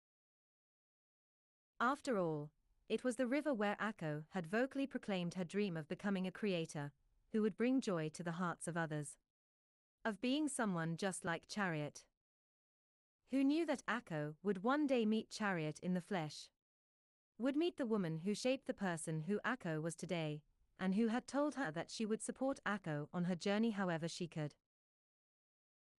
After 1.79 2.19
all, 2.19 2.49
it 2.89 3.05
was 3.05 3.17
the 3.17 3.27
river 3.27 3.53
where 3.53 3.77
Akko 3.77 4.23
had 4.31 4.47
vocally 4.47 4.87
proclaimed 4.87 5.35
her 5.35 5.45
dream 5.45 5.77
of 5.77 5.87
becoming 5.87 6.27
a 6.27 6.33
creator, 6.33 6.93
who 7.31 7.43
would 7.43 7.59
bring 7.59 7.83
joy 7.83 8.09
to 8.15 8.23
the 8.23 8.39
hearts 8.41 8.67
of 8.67 8.79
others. 8.79 9.19
Of 10.03 10.23
being 10.23 10.49
someone 10.49 10.97
just 10.97 11.27
like 11.27 11.47
Chariot. 11.47 12.05
Who 13.35 13.43
knew 13.43 13.67
that 13.67 13.85
Akko 13.87 14.35
would 14.45 14.63
one 14.63 14.87
day 14.87 15.05
meet 15.05 15.29
Chariot 15.29 15.81
in 15.83 15.95
the 15.95 16.01
flesh? 16.01 16.51
Would 17.37 17.57
meet 17.57 17.79
the 17.79 17.85
woman 17.85 18.19
who 18.19 18.33
shaped 18.33 18.69
the 18.69 18.73
person 18.73 19.25
who 19.27 19.41
Akko 19.45 19.83
was 19.83 19.97
today, 19.97 20.43
and 20.79 20.95
who 20.95 21.09
had 21.09 21.27
told 21.27 21.57
her 21.57 21.73
that 21.73 21.91
she 21.91 22.07
would 22.07 22.23
support 22.23 22.61
Akko 22.65 23.09
on 23.13 23.25
her 23.25 23.35
journey 23.35 23.73
however 23.73 24.07
she 24.07 24.29
could. 24.29 24.55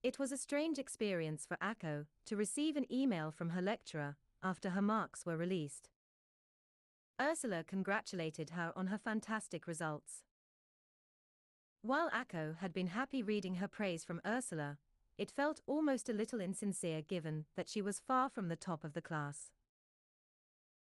It 0.01 0.17
was 0.17 0.31
a 0.31 0.37
strange 0.37 0.79
experience 0.79 1.45
for 1.45 1.57
Akko 1.57 2.05
to 2.27 2.37
receive 2.37 2.77
an 2.77 2.89
email 2.89 3.31
from 3.31 3.49
her 3.49 3.61
lecturer 3.61 4.15
after 4.41 4.69
her 4.69 4.81
marks 4.81 5.25
were 5.25 5.35
released. 5.35 5.89
Ursula 7.19 7.65
congratulated 7.65 8.51
her 8.51 8.71
on 8.77 8.87
her 8.87 8.97
fantastic 8.97 9.67
results. 9.67 10.23
While 11.81 12.09
Akko 12.11 12.59
had 12.59 12.71
been 12.71 12.87
happy 12.87 13.21
reading 13.21 13.55
her 13.55 13.67
praise 13.67 14.05
from 14.05 14.21
Ursula, 14.25 14.77
it 15.17 15.31
felt 15.31 15.61
almost 15.65 16.09
a 16.09 16.13
little 16.13 16.41
insincere 16.41 17.01
given 17.01 17.45
that 17.55 17.69
she 17.69 17.81
was 17.81 18.01
far 18.05 18.29
from 18.29 18.47
the 18.47 18.55
top 18.55 18.83
of 18.83 18.93
the 18.93 19.01
class. 19.01 19.51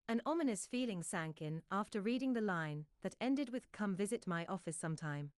An 0.08 0.22
ominous 0.24 0.66
feeling 0.66 1.02
sank 1.02 1.42
in 1.42 1.62
after 1.70 2.00
reading 2.00 2.32
the 2.32 2.40
line 2.40 2.86
that 3.02 3.16
ended 3.20 3.50
with 3.50 3.72
Come 3.72 3.96
visit 3.96 4.26
my 4.26 4.46
office 4.46 4.76
sometime. 4.76 5.32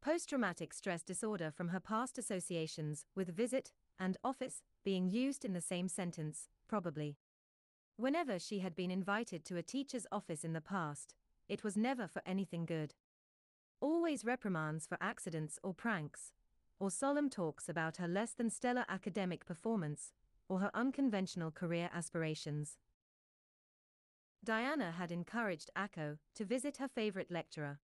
Post 0.00 0.28
traumatic 0.28 0.72
stress 0.72 1.02
disorder 1.02 1.50
from 1.50 1.68
her 1.68 1.80
past 1.80 2.18
associations 2.18 3.04
with 3.14 3.36
visit 3.36 3.72
and 3.98 4.16
office 4.24 4.62
being 4.84 5.08
used 5.08 5.44
in 5.44 5.52
the 5.52 5.60
same 5.60 5.88
sentence, 5.88 6.48
probably. 6.68 7.16
Whenever 7.96 8.38
she 8.38 8.60
had 8.60 8.74
been 8.74 8.90
invited 8.90 9.44
to 9.44 9.56
a 9.56 9.62
teacher's 9.62 10.06
office 10.10 10.44
in 10.44 10.54
the 10.54 10.60
past, 10.60 11.14
it 11.48 11.62
was 11.62 11.76
never 11.76 12.08
for 12.08 12.22
anything 12.24 12.64
good. 12.64 12.94
Always 13.80 14.24
reprimands 14.24 14.86
for 14.86 14.98
accidents 15.00 15.58
or 15.62 15.74
pranks, 15.74 16.32
or 16.82 16.90
solemn 16.90 17.30
talks 17.30 17.68
about 17.68 17.98
her 17.98 18.08
less 18.08 18.32
than 18.32 18.50
stellar 18.50 18.84
academic 18.88 19.46
performance, 19.46 20.12
or 20.48 20.58
her 20.58 20.70
unconventional 20.74 21.52
career 21.52 21.88
aspirations. 21.94 22.76
Diana 24.42 24.90
had 24.90 25.12
encouraged 25.12 25.70
Akko 25.78 26.18
to 26.34 26.44
visit 26.44 26.78
her 26.78 26.88
favorite 26.88 27.30
lecturer. 27.30 27.78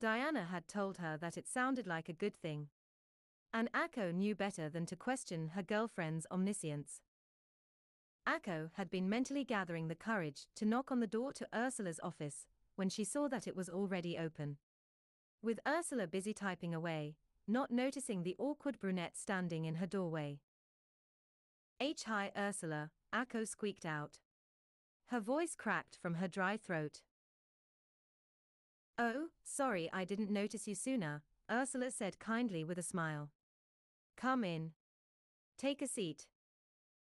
Diana 0.00 0.46
had 0.46 0.66
told 0.66 0.96
her 0.96 1.16
that 1.16 1.38
it 1.38 1.46
sounded 1.46 1.86
like 1.86 2.08
a 2.08 2.12
good 2.12 2.34
thing. 2.34 2.70
And 3.54 3.70
Akko 3.70 4.12
knew 4.12 4.34
better 4.34 4.68
than 4.68 4.84
to 4.86 4.96
question 4.96 5.52
her 5.54 5.62
girlfriend's 5.62 6.26
omniscience. 6.28 7.02
Akko 8.26 8.70
had 8.74 8.90
been 8.90 9.08
mentally 9.08 9.44
gathering 9.44 9.86
the 9.86 9.94
courage 9.94 10.48
to 10.56 10.66
knock 10.66 10.90
on 10.90 10.98
the 10.98 11.06
door 11.06 11.32
to 11.34 11.46
Ursula's 11.54 12.00
office 12.02 12.48
when 12.74 12.88
she 12.88 13.04
saw 13.04 13.28
that 13.28 13.46
it 13.46 13.54
was 13.54 13.68
already 13.68 14.18
open. 14.18 14.56
With 15.40 15.60
Ursula 15.64 16.08
busy 16.08 16.34
typing 16.34 16.74
away, 16.74 17.14
not 17.48 17.70
noticing 17.70 18.22
the 18.22 18.36
awkward 18.38 18.78
brunette 18.78 19.16
standing 19.16 19.64
in 19.64 19.76
her 19.76 19.86
doorway. 19.86 20.38
H. 21.80 22.04
Hi 22.04 22.30
Ursula, 22.36 22.90
Akko 23.14 23.46
squeaked 23.48 23.86
out. 23.86 24.18
Her 25.06 25.20
voice 25.20 25.54
cracked 25.54 25.96
from 26.00 26.14
her 26.14 26.28
dry 26.28 26.56
throat. 26.56 27.00
Oh, 28.98 29.28
sorry 29.42 29.88
I 29.92 30.04
didn't 30.04 30.30
notice 30.30 30.68
you 30.68 30.74
sooner, 30.74 31.22
Ursula 31.50 31.90
said 31.90 32.18
kindly 32.18 32.64
with 32.64 32.78
a 32.78 32.82
smile. 32.82 33.30
Come 34.16 34.44
in. 34.44 34.72
Take 35.56 35.80
a 35.80 35.86
seat. 35.86 36.26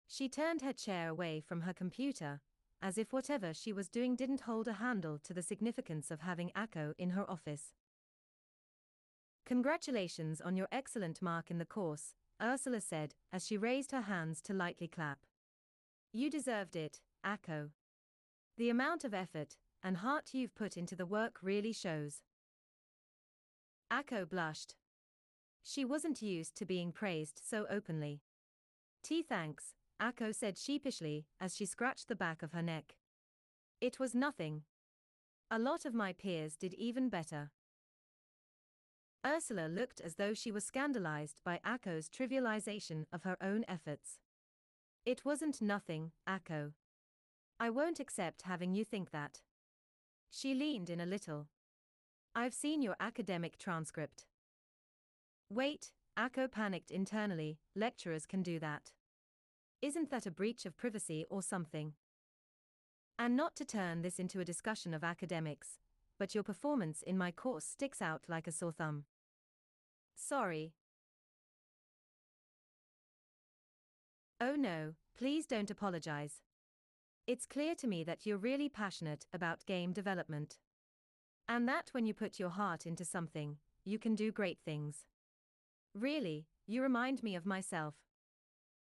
She 0.07 0.29
turned 0.29 0.63
her 0.63 0.73
chair 0.73 1.09
away 1.09 1.41
from 1.41 1.63
her 1.63 1.73
computer, 1.73 2.41
as 2.81 2.97
if 2.97 3.13
whatever 3.13 3.53
she 3.53 3.73
was 3.73 3.89
doing 3.89 4.17
didn't 4.17 4.43
hold 4.43 4.67
a 4.67 4.75
handle 4.75 5.19
to 5.19 5.35
the 5.35 5.43
significance 5.43 6.11
of 6.11 6.21
having 6.21 6.51
Akko 6.57 6.95
in 6.97 7.11
her 7.11 7.29
office. 7.31 7.75
Congratulations 9.51 10.41
on 10.41 10.57
your 10.57 10.69
excellent 10.71 11.21
mark 11.21 11.51
in 11.51 11.59
the 11.59 11.65
course, 11.65 12.15
Ursula 12.41 12.81
said 12.81 13.17
as 13.33 13.45
she 13.45 13.57
raised 13.57 13.91
her 13.91 14.03
hands 14.03 14.41
to 14.43 14.55
lightly 14.55 14.87
clap. 14.87 15.27
You 16.13 16.31
deserved 16.31 16.77
it, 16.77 17.01
Akko. 17.27 17.71
The 18.57 18.71
amount 18.71 19.03
of 19.03 19.13
effort 19.13 19.57
and 19.83 19.97
heart 19.97 20.31
you've 20.35 20.55
put 20.55 20.77
into 20.77 20.95
the 20.95 21.05
work 21.05 21.41
really 21.43 21.73
shows. 21.73 22.21
Akko 23.93 24.25
blushed. 24.31 24.77
She 25.65 25.85
wasn't 25.85 26.23
used 26.23 26.55
to 26.55 26.65
being 26.65 26.93
praised 26.93 27.43
so 27.45 27.67
openly. 27.69 28.21
T 29.03 29.21
thanks, 29.21 29.75
Akko 30.01 30.33
said 30.33 30.59
sheepishly 30.59 31.27
as 31.41 31.57
she 31.57 31.67
scratched 31.67 32.07
the 32.07 32.15
back 32.15 32.45
of 32.45 32.53
her 32.53 32.63
neck. 32.63 32.95
It 33.81 33.99
was 33.99 34.15
nothing. 34.15 34.63
A 35.51 35.59
lot 35.59 35.85
of 35.85 35.93
my 35.93 36.13
peers 36.13 36.55
did 36.55 36.73
even 36.75 37.09
better. 37.09 37.51
Ursula 39.27 39.69
looked 39.69 40.01
as 40.01 40.15
though 40.15 40.33
she 40.33 40.51
was 40.51 40.65
scandalized 40.65 41.41
by 41.45 41.61
Akko's 41.65 42.09
trivialization 42.09 43.05
of 43.13 43.25
her 43.25 43.37
own 43.43 43.65
efforts. 43.69 44.19
It 45.05 45.25
wasn't 45.25 45.61
nothing, 45.61 46.13
Akko. 46.29 46.73
I 47.59 47.69
won't 47.69 48.01
accept 48.01 48.43
having 48.43 48.73
you 48.73 48.85
think 48.85 49.11
that. 49.11 49.43
She 50.31 50.55
leaned 50.55 50.89
in 50.89 51.01
a 51.01 51.07
little. 51.07 51.49
I've 52.35 52.55
seen 52.55 52.81
your 52.81 52.97
academic 52.99 53.59
transcript. 53.59 54.25
Wait, 55.51 55.93
Akko 56.19 56.51
panicked 56.51 56.91
internally, 56.91 57.59
lecturers 57.77 58.25
can 58.25 58.43
do 58.43 58.59
that. 58.61 58.93
Isn't 59.83 60.11
that 60.11 60.27
a 60.27 60.31
breach 60.31 60.65
of 60.65 60.77
privacy 60.77 61.27
or 61.29 61.43
something? 61.43 61.95
And 63.19 63.37
not 63.37 63.57
to 63.57 63.65
turn 63.67 64.01
this 64.01 64.19
into 64.19 64.41
a 64.41 64.45
discussion 64.45 64.95
of 64.95 65.05
academics, 65.05 65.79
but 66.21 66.35
your 66.35 66.45
performance 66.45 67.01
in 67.01 67.17
my 67.17 67.31
course 67.31 67.65
sticks 67.65 68.03
out 68.03 68.25
like 68.29 68.47
a 68.47 68.53
sore 68.53 68.73
thumb. 68.73 69.05
Sorry. 70.15 70.75
Oh 74.39 74.55
no, 74.55 74.93
please 75.17 75.47
don't 75.47 75.71
apologize. 75.71 76.43
It's 77.27 77.47
clear 77.47 77.75
to 77.77 77.87
me 77.87 78.05
that 78.05 78.27
you're 78.27 78.37
really 78.37 78.69
passionate 78.69 79.25
about 79.33 79.65
game 79.65 79.95
development. 79.95 80.59
And 81.49 81.67
that 81.67 81.89
when 81.93 82.05
you 82.05 82.13
put 82.13 82.39
your 82.39 82.51
heart 82.51 82.85
into 82.85 83.05
something, 83.05 83.57
you 83.87 83.99
can 83.99 84.15
do 84.15 84.31
great 84.31 84.59
things. 84.63 85.07
Really, 85.95 86.49
you 86.67 86.83
remind 86.83 87.23
me 87.23 87.35
of 87.35 87.47
myself. 87.47 87.95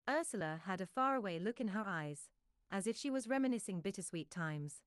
Ursula 0.09 0.63
had 0.65 0.81
a 0.81 0.87
faraway 0.87 1.39
look 1.39 1.61
in 1.61 1.69
her 1.69 1.85
eyes, 1.87 2.31
as 2.73 2.87
if 2.87 2.97
she 2.97 3.11
was 3.11 3.29
reminiscing 3.29 3.83
bittersweet 3.83 4.31
times. 4.31 4.81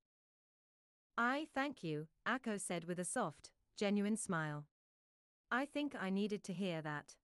I 1.21 1.47
thank 1.53 1.83
you, 1.83 2.07
Akko 2.25 2.57
said 2.61 2.85
with 2.85 2.97
a 2.97 3.03
soft, 3.03 3.51
genuine 3.77 4.15
smile. 4.15 4.67
I 5.51 5.65
think 5.65 5.93
I 5.99 6.09
needed 6.09 6.45
to 6.45 6.53
hear 6.53 6.81
that. 6.81 7.15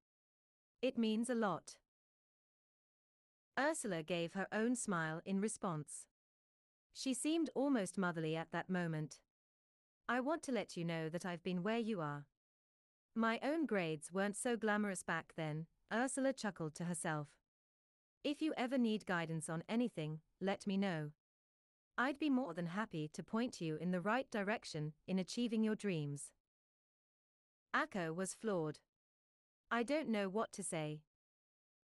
It 0.81 0.97
means 0.97 1.29
a 1.29 1.33
lot. 1.33 1.75
Ursula 3.57 4.03
gave 4.03 4.33
her 4.33 4.47
own 4.51 4.75
smile 4.75 5.21
in 5.25 5.39
response. 5.39 6.07
She 6.93 7.13
seemed 7.13 7.49
almost 7.55 7.97
motherly 7.97 8.35
at 8.35 8.51
that 8.51 8.69
moment. 8.69 9.19
I 10.09 10.19
want 10.19 10.43
to 10.43 10.51
let 10.51 10.75
you 10.75 10.83
know 10.83 11.07
that 11.07 11.25
I've 11.25 11.43
been 11.43 11.63
where 11.63 11.79
you 11.79 12.01
are. 12.01 12.25
My 13.15 13.39
own 13.41 13.65
grades 13.65 14.11
weren't 14.11 14.35
so 14.35 14.57
glamorous 14.57 15.03
back 15.03 15.31
then, 15.37 15.67
Ursula 15.93 16.33
chuckled 16.33 16.75
to 16.75 16.83
herself. 16.83 17.29
If 18.25 18.41
you 18.41 18.53
ever 18.57 18.77
need 18.77 19.05
guidance 19.05 19.47
on 19.47 19.63
anything, 19.69 20.19
let 20.41 20.67
me 20.67 20.75
know. 20.75 21.11
I'd 21.97 22.19
be 22.19 22.29
more 22.29 22.53
than 22.53 22.67
happy 22.67 23.09
to 23.13 23.23
point 23.23 23.61
you 23.61 23.77
in 23.77 23.91
the 23.91 24.01
right 24.01 24.29
direction 24.29 24.93
in 25.07 25.17
achieving 25.17 25.63
your 25.63 25.75
dreams. 25.75 26.31
Akko 27.73 28.13
was 28.13 28.33
floored. 28.33 28.79
I 29.71 29.83
don't 29.83 30.09
know 30.09 30.27
what 30.27 30.51
to 30.53 30.63
say. 30.63 31.01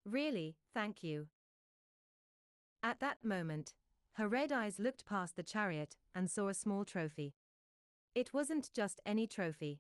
Really, 0.06 0.58
thank 0.74 1.04
you. 1.04 1.28
At 2.84 3.00
that 3.00 3.24
moment, 3.24 3.74
her 4.14 4.28
red 4.28 4.52
eyes 4.52 4.80
looked 4.80 5.06
past 5.06 5.36
the 5.36 5.44
chariot 5.44 5.96
and 6.14 6.30
saw 6.30 6.50
a 6.50 6.54
small 6.54 6.84
trophy. 6.84 7.36
It 8.14 8.34
wasn't 8.34 8.74
just 8.74 9.00
any 9.06 9.28
trophy. 9.28 9.80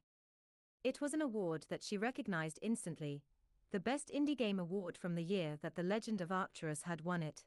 It 0.84 1.02
was 1.02 1.14
an 1.14 1.22
award 1.22 1.66
that 1.70 1.84
she 1.84 1.98
recognized 1.98 2.58
instantly, 2.62 3.24
the 3.72 3.80
Best 3.80 4.12
Indie 4.14 4.38
Game 4.38 4.60
Award 4.60 4.98
from 4.98 5.16
the 5.16 5.24
year 5.24 5.58
that 5.62 5.76
The 5.76 5.84
Legend 5.84 6.22
of 6.22 6.32
Arcturus 6.32 6.84
had 6.84 7.02
won 7.02 7.22
it. 7.22 7.44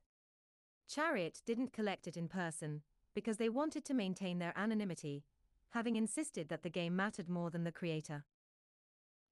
Chariot 0.88 1.40
didn't 1.44 1.72
collect 1.72 2.06
it 2.06 2.16
in 2.16 2.28
person, 2.28 2.82
because 3.14 3.36
they 3.36 3.48
wanted 3.48 3.84
to 3.86 3.94
maintain 3.94 4.38
their 4.38 4.52
anonymity, 4.56 5.24
having 5.70 5.96
insisted 5.96 6.48
that 6.48 6.62
the 6.62 6.70
game 6.70 6.94
mattered 6.94 7.28
more 7.28 7.50
than 7.50 7.64
the 7.64 7.72
creator. 7.72 8.24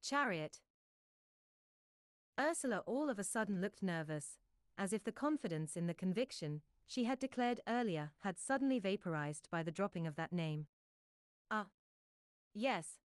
Chariot. 0.03 0.61
Ursula 2.41 2.83
all 2.87 3.11
of 3.11 3.19
a 3.19 3.25
sudden 3.25 3.61
looked 3.61 3.83
nervous, 3.83 4.39
as 4.79 4.93
if 4.93 5.05
the 5.05 5.13
confidence 5.13 5.77
in 5.77 5.87
the 5.87 5.95
conviction 5.95 6.63
she 6.87 7.05
had 7.05 7.19
declared 7.19 7.61
earlier 7.69 8.11
had 8.21 8.39
suddenly 8.39 8.79
vaporized 8.79 9.49
by 9.51 9.63
the 9.63 9.71
dropping 9.71 10.07
of 10.07 10.17
that 10.17 10.33
name. 10.33 10.67
Ah. 11.51 11.67
Yes. 12.55 12.99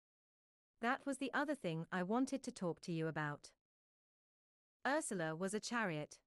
That 0.81 1.05
was 1.05 1.17
the 1.17 1.33
other 1.33 1.55
thing 1.55 1.85
I 1.91 2.03
wanted 2.03 2.43
to 2.43 2.51
talk 2.51 2.81
to 2.81 2.91
you 2.91 3.07
about. 3.07 3.51
Ursula 4.85 5.35
was 5.35 5.53
a 5.53 5.59
chariot. 5.59 6.17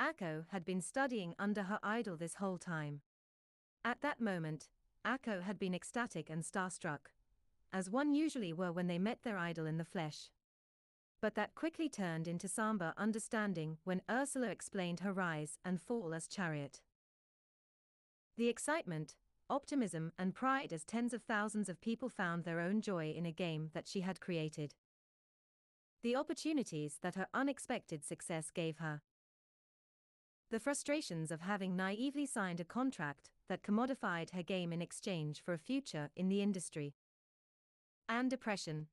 Akko 0.00 0.44
had 0.50 0.64
been 0.64 0.80
studying 0.80 1.34
under 1.38 1.64
her 1.64 1.80
idol 1.82 2.16
this 2.16 2.36
whole 2.36 2.58
time. 2.58 3.00
At 3.84 4.00
that 4.02 4.20
moment, 4.20 4.68
Akko 5.04 5.42
had 5.42 5.58
been 5.58 5.74
ecstatic 5.74 6.30
and 6.30 6.42
starstruck, 6.42 7.10
as 7.72 7.90
one 7.90 8.12
usually 8.12 8.52
were 8.52 8.72
when 8.72 8.86
they 8.86 8.98
met 8.98 9.22
their 9.22 9.36
idol 9.36 9.66
in 9.66 9.78
the 9.78 9.84
flesh. 9.84 10.30
But 11.20 11.34
that 11.34 11.54
quickly 11.56 11.88
turned 11.88 12.28
into 12.28 12.46
somber 12.46 12.94
understanding 12.96 13.78
when 13.82 14.02
Ursula 14.08 14.48
explained 14.48 15.00
her 15.00 15.12
rise 15.12 15.58
and 15.64 15.80
fall 15.80 16.14
as 16.14 16.28
chariot. 16.28 16.80
The 18.36 18.48
excitement, 18.48 19.16
optimism, 19.50 20.12
and 20.16 20.32
pride 20.32 20.72
as 20.72 20.84
tens 20.84 21.12
of 21.12 21.22
thousands 21.22 21.68
of 21.68 21.80
people 21.80 22.08
found 22.08 22.44
their 22.44 22.60
own 22.60 22.80
joy 22.80 23.10
in 23.10 23.26
a 23.26 23.32
game 23.32 23.70
that 23.74 23.88
she 23.88 24.02
had 24.02 24.20
created. 24.20 24.74
The 26.04 26.14
opportunities 26.14 26.98
that 27.02 27.16
her 27.16 27.26
unexpected 27.34 28.04
success 28.04 28.52
gave 28.52 28.78
her. 28.78 29.02
The 30.50 30.60
frustrations 30.60 31.30
of 31.30 31.42
having 31.42 31.76
naively 31.76 32.24
signed 32.24 32.60
a 32.60 32.64
contract 32.64 33.28
that 33.48 33.62
commodified 33.62 34.30
her 34.30 34.42
game 34.42 34.72
in 34.72 34.80
exchange 34.80 35.42
for 35.42 35.52
a 35.52 35.58
future 35.58 36.10
in 36.16 36.28
the 36.28 36.40
industry. 36.40 36.94
And 38.08 38.30
depression, 38.30 38.86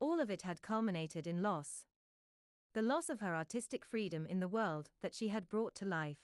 all 0.00 0.20
of 0.20 0.30
it 0.30 0.42
had 0.42 0.62
culminated 0.62 1.26
in 1.26 1.42
loss. 1.42 1.84
The 2.74 2.82
loss 2.82 3.08
of 3.08 3.18
her 3.20 3.34
artistic 3.34 3.84
freedom 3.84 4.26
in 4.26 4.38
the 4.38 4.46
world 4.46 4.90
that 5.02 5.14
she 5.14 5.28
had 5.28 5.48
brought 5.48 5.74
to 5.76 5.84
life. 5.84 6.18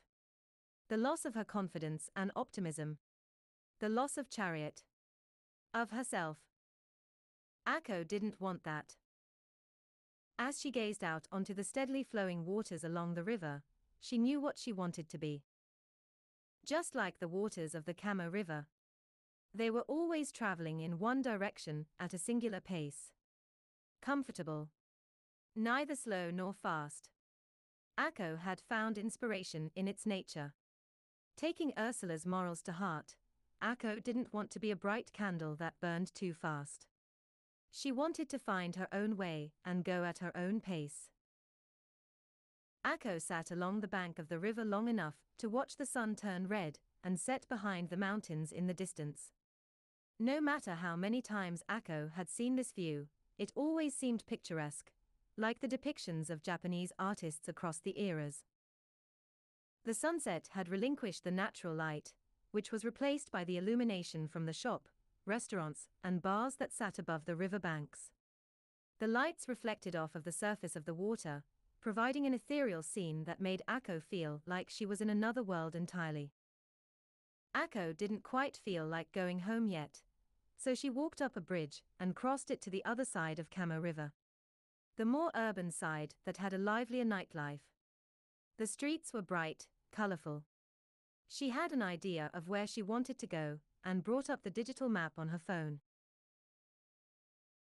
The 0.89 0.97
loss 0.97 1.25
of 1.25 1.35
her 1.35 1.45
confidence 1.45 2.11
and 2.15 2.31
optimism. 2.37 2.99
The 3.81 3.89
loss 3.89 4.17
of 4.17 4.31
Chariot. 4.31 4.85
Of 5.73 5.91
herself. 5.91 6.39
Akko 7.67 8.07
didn't 8.07 8.41
want 8.41 8.63
that. 8.63 8.95
As 10.39 10.61
she 10.61 10.71
gazed 10.71 11.05
out 11.05 11.29
onto 11.31 11.55
the 11.55 11.65
steadily 11.65 12.03
flowing 12.03 12.45
waters 12.45 12.83
along 12.83 13.15
the 13.15 13.23
river, 13.23 13.63
she 14.01 14.19
knew 14.19 14.41
what 14.41 14.59
she 14.59 14.73
wanted 14.73 15.09
to 15.09 15.19
be. 15.19 15.43
Just 16.67 16.95
like 16.95 17.19
the 17.19 17.29
waters 17.29 17.75
of 17.75 17.85
the 17.85 17.95
Kamo 17.95 18.29
River. 18.29 18.67
They 19.55 19.71
were 19.71 19.83
always 19.83 20.33
traveling 20.33 20.81
in 20.81 20.99
one 20.99 21.23
direction 21.23 21.87
at 22.01 22.13
a 22.13 22.19
singular 22.19 22.61
pace. 22.61 23.13
Comfortable. 24.03 24.71
Neither 25.55 25.95
slow 25.95 26.31
nor 26.31 26.53
fast. 26.53 27.11
Akko 27.99 28.41
had 28.41 28.61
found 28.61 28.99
inspiration 28.99 29.71
in 29.77 29.87
its 29.87 30.05
nature. 30.05 30.55
Taking 31.37 31.73
Ursula's 31.79 32.27
morals 32.27 32.61
to 32.63 32.73
heart, 32.73 33.15
Akko 33.63 34.03
didn't 34.03 34.33
want 34.33 34.51
to 34.51 34.59
be 34.59 34.73
a 34.73 34.77
bright 34.77 35.13
candle 35.13 35.55
that 35.57 35.81
burned 35.81 36.13
too 36.13 36.35
fast. 36.35 36.87
She 37.77 37.91
wanted 37.91 38.29
to 38.29 38.39
find 38.39 38.77
her 38.77 38.87
own 38.93 39.17
way 39.17 39.51
and 39.65 39.85
go 39.85 40.05
at 40.05 40.19
her 40.19 40.31
own 40.37 40.61
pace. 40.61 41.11
Akko 42.87 43.21
sat 43.21 43.51
along 43.51 43.81
the 43.81 43.89
bank 43.89 44.21
of 44.21 44.29
the 44.29 44.39
river 44.39 44.65
long 44.65 44.87
enough 44.87 45.17
to 45.39 45.49
watch 45.49 45.77
the 45.77 45.85
sun 45.85 46.15
turn 46.15 46.47
red 46.47 46.79
and 47.03 47.19
set 47.19 47.49
behind 47.49 47.89
the 47.89 47.97
mountains 47.97 48.53
in 48.53 48.69
the 48.69 48.75
distance. 48.75 49.33
No 50.21 50.41
matter 50.41 50.75
how 50.75 50.95
many 50.95 51.21
times 51.21 51.65
Akko 51.69 52.13
had 52.13 52.31
seen 52.31 52.55
this 52.55 52.71
view, 52.71 53.09
it 53.39 53.51
always 53.57 53.93
seemed 53.93 54.25
picturesque, 54.25 54.93
like 55.37 55.59
the 55.59 55.67
depictions 55.67 56.31
of 56.31 56.45
Japanese 56.45 56.93
artists 56.97 57.49
across 57.49 57.81
the 57.81 58.01
eras. 58.01 58.45
The 59.85 59.95
sunset 59.95 60.51
had 60.53 60.69
relinquished 60.69 61.25
the 61.25 61.33
natural 61.33 61.75
light, 61.75 62.15
which 62.53 62.71
was 62.71 62.85
replaced 62.85 63.33
by 63.33 63.43
the 63.43 63.57
illumination 63.57 64.29
from 64.29 64.47
the 64.47 64.53
shop, 64.53 64.89
restaurants, 65.27 65.89
and 66.03 66.23
bars 66.23 66.57
that 66.57 66.73
sat 66.73 66.99
above 66.99 67.25
the 67.25 67.37
river 67.37 67.59
banks. 67.59 68.11
The 69.01 69.07
lights 69.07 69.49
reflected 69.49 69.97
off 69.97 70.15
of 70.15 70.25
the 70.25 70.33
surface 70.33 70.77
of 70.77 70.85
the 70.85 70.95
water, 70.95 71.45
providing 71.81 72.27
an 72.27 72.35
ethereal 72.35 72.83
scene 72.83 73.25
that 73.25 73.41
made 73.41 73.63
Akko 73.69 74.03
feel 74.03 74.41
like 74.47 74.71
she 74.71 74.87
was 74.87 75.01
in 75.01 75.11
another 75.11 75.43
world 75.43 75.75
entirely. 75.75 76.33
Akko 77.55 77.97
didn't 77.97 78.23
quite 78.23 78.61
feel 78.65 78.87
like 78.87 79.13
going 79.13 79.41
home 79.41 79.69
yet, 79.69 80.03
so 80.57 80.75
she 80.75 80.91
walked 80.91 81.21
up 81.21 81.37
a 81.37 81.41
bridge 81.41 81.83
and 82.01 82.17
crossed 82.17 82.51
it 82.51 82.61
to 82.63 82.71
the 82.71 82.85
other 82.85 83.05
side 83.05 83.39
of 83.39 83.51
Kamo 83.51 83.79
River. 83.79 84.13
The 84.97 85.05
more 85.05 85.31
urban 85.35 85.71
side 85.71 86.15
that 86.25 86.39
had 86.39 86.53
a 86.53 86.59
livelier 86.59 87.05
nightlife. 87.05 87.61
The 88.59 88.67
streets 88.67 89.13
were 89.13 89.23
bright, 89.23 89.67
colorful. 89.93 90.45
She 91.29 91.51
had 91.51 91.73
an 91.73 91.83
idea 91.83 92.31
of 92.33 92.49
where 92.49 92.67
she 92.67 92.83
wanted 92.83 93.19
to 93.19 93.27
go 93.27 93.59
and 93.85 94.05
brought 94.05 94.31
up 94.31 94.43
the 94.43 94.51
digital 94.51 94.89
map 94.89 95.13
on 95.19 95.29
her 95.29 95.39
phone. 95.39 95.81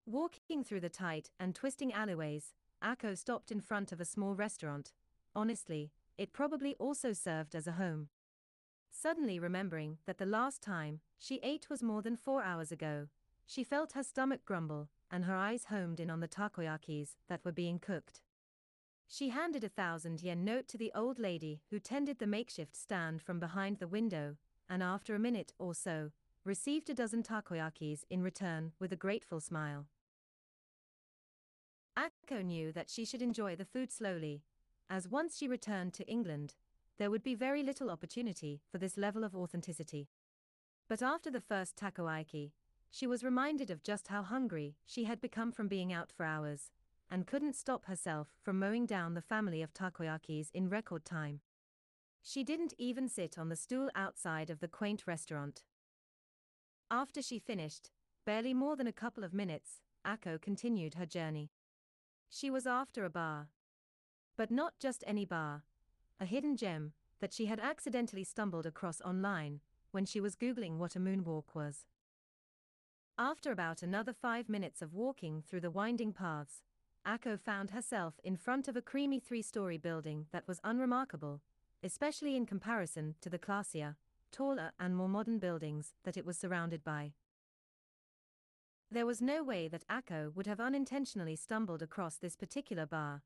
Walking 0.07 0.65
through 0.65 0.81
the 0.81 0.89
tight 0.89 1.31
and 1.39 1.55
twisting 1.55 1.93
alleyways, 1.93 2.55
Akko 2.83 3.17
stopped 3.17 3.53
in 3.53 3.61
front 3.61 3.93
of 3.93 4.01
a 4.01 4.05
small 4.05 4.35
restaurant. 4.35 4.93
Honestly, 5.35 5.93
it 6.19 6.33
probably 6.33 6.75
also 6.75 7.13
served 7.13 7.55
as 7.55 7.67
a 7.67 7.73
home. 7.73 8.09
Suddenly 8.91 9.39
remembering 9.39 9.99
that 10.07 10.19
the 10.19 10.27
last 10.27 10.63
time 10.63 11.01
she 11.19 11.41
ate 11.43 11.71
was 11.71 11.83
more 11.83 12.03
than 12.03 12.17
four 12.17 12.43
hours 12.43 12.71
ago, 12.71 13.09
she 13.47 13.65
felt 13.65 13.93
her 13.93 14.03
stomach 14.03 14.45
grumble 14.45 14.89
and 15.11 15.25
her 15.25 15.37
eyes 15.37 15.67
homed 15.67 16.01
in 16.01 16.11
on 16.11 16.21
the 16.21 16.29
takoyakis 16.29 17.17
that 17.29 17.45
were 17.45 17.53
being 17.53 17.79
cooked. 17.79 18.23
She 19.07 19.29
handed 19.29 19.63
a 19.63 19.69
thousand 19.69 20.23
yen 20.23 20.45
note 20.45 20.69
to 20.69 20.79
the 20.79 20.93
old 20.95 21.19
lady 21.19 21.61
who 21.71 21.79
tended 21.79 22.19
the 22.19 22.27
makeshift 22.27 22.75
stand 22.75 23.21
from 23.21 23.39
behind 23.39 23.79
the 23.79 23.87
window, 23.87 24.37
and 24.69 24.83
after 24.83 25.15
a 25.15 25.19
minute 25.19 25.53
or 25.59 25.75
so, 25.75 26.11
received 26.45 26.91
a 26.91 26.95
dozen 26.95 27.23
takoyakis 27.23 28.05
in 28.11 28.23
return 28.23 28.73
with 28.79 28.93
a 28.93 28.97
grateful 28.97 29.41
smile. 29.41 29.87
Akko 31.97 32.45
knew 32.45 32.73
that 32.73 32.91
she 32.91 33.05
should 33.05 33.23
enjoy 33.23 33.55
the 33.55 33.65
food 33.65 33.93
slowly, 33.93 34.43
as 34.89 35.09
once 35.09 35.37
she 35.37 35.47
returned 35.47 35.95
to 35.95 36.09
England, 36.09 36.55
there 36.99 37.11
would 37.11 37.23
be 37.23 37.35
very 37.35 37.63
little 37.63 37.91
opportunity 37.91 38.61
for 38.71 38.79
this 38.79 38.97
level 38.97 39.25
of 39.25 39.35
authenticity. 39.35 40.09
But 40.89 41.03
after 41.03 41.31
the 41.31 41.41
first 41.41 41.77
takoyaki, 41.77 42.53
she 42.91 43.07
was 43.07 43.25
reminded 43.25 43.71
of 43.71 43.83
just 43.83 44.09
how 44.09 44.23
hungry 44.23 44.77
she 44.85 45.05
had 45.05 45.21
become 45.21 45.53
from 45.53 45.69
being 45.69 45.93
out 45.93 46.13
for 46.13 46.25
hours, 46.25 46.71
and 47.11 47.27
couldn't 47.27 47.57
stop 47.57 47.87
herself 47.87 48.29
from 48.43 48.59
mowing 48.59 48.87
down 48.87 49.15
the 49.15 49.23
family 49.23 49.63
of 49.63 49.73
takoyakis 49.73 50.49
in 50.53 50.69
record 50.69 51.05
time. 51.05 51.41
She 52.23 52.45
didn't 52.45 52.75
even 52.79 53.09
sit 53.09 53.37
on 53.37 53.49
the 53.49 53.57
stool 53.57 53.91
outside 53.95 54.49
of 54.49 54.61
the 54.61 54.69
quaint 54.69 55.07
restaurant. 55.07 55.65
After 56.91 57.21
she 57.21 57.39
finished, 57.39 57.91
barely 58.25 58.55
more 58.55 58.77
than 58.77 58.87
a 58.87 58.93
couple 58.93 59.25
of 59.25 59.35
minutes, 59.35 59.81
Akko 60.07 60.41
continued 60.41 60.95
her 60.95 61.07
journey. 61.07 61.51
She 62.31 62.49
was 62.51 62.67
after 62.67 63.05
a 63.05 63.11
bar. 63.11 63.49
But 64.37 64.51
not 64.51 64.75
just 64.79 65.03
any 65.07 65.25
bar. 65.25 65.65
A 66.21 66.25
hidden 66.25 66.57
gem 66.57 66.93
that 67.21 67.33
she 67.33 67.47
had 67.47 67.61
accidentally 67.61 68.25
stumbled 68.25 68.67
across 68.67 69.01
online 69.01 69.61
when 69.91 70.05
she 70.05 70.21
was 70.21 70.37
Googling 70.37 70.79
what 70.79 70.97
a 70.97 71.01
moonwalk 71.01 71.55
was. 71.55 71.85
After 73.19 73.53
about 73.53 73.83
another 73.83 74.13
five 74.13 74.49
minutes 74.49 74.81
of 74.81 74.95
walking 74.95 75.43
through 75.43 75.61
the 75.61 75.71
winding 75.71 76.13
paths, 76.13 76.63
Akko 77.07 77.39
found 77.39 77.71
herself 77.71 78.15
in 78.25 78.37
front 78.37 78.69
of 78.69 78.77
a 78.77 78.83
creamy 78.83 79.21
three 79.21 79.43
story 79.43 79.77
building 79.77 80.27
that 80.33 80.47
was 80.49 80.61
unremarkable, 80.65 81.43
especially 81.83 82.37
in 82.37 82.47
comparison 82.47 83.15
to 83.21 83.29
the 83.29 83.39
classier, 83.39 83.97
taller, 84.31 84.73
and 84.79 84.97
more 84.97 85.09
modern 85.09 85.39
buildings 85.39 85.93
that 86.05 86.17
it 86.17 86.25
was 86.25 86.39
surrounded 86.39 86.85
by. 86.85 87.13
There 88.91 89.07
was 89.07 89.23
no 89.23 89.43
way 89.43 89.69
that 89.69 89.89
Akko 89.89 90.35
would 90.35 90.47
have 90.47 90.61
unintentionally 90.61 91.37
stumbled 91.37 91.83
across 91.83 92.17
this 92.17 92.37
particular 92.37 92.87
bar, 92.87 93.23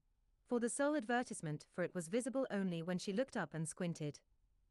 for 0.49 0.61
the 0.61 0.69
sole 0.69 0.97
advertisement 0.97 1.67
for 1.75 1.83
it 1.83 1.95
was 1.95 2.09
visible 2.09 2.47
only 2.51 2.83
when 2.83 2.99
she 2.99 3.13
looked 3.13 3.37
up 3.37 3.53
and 3.53 3.69
squinted. 3.69 4.21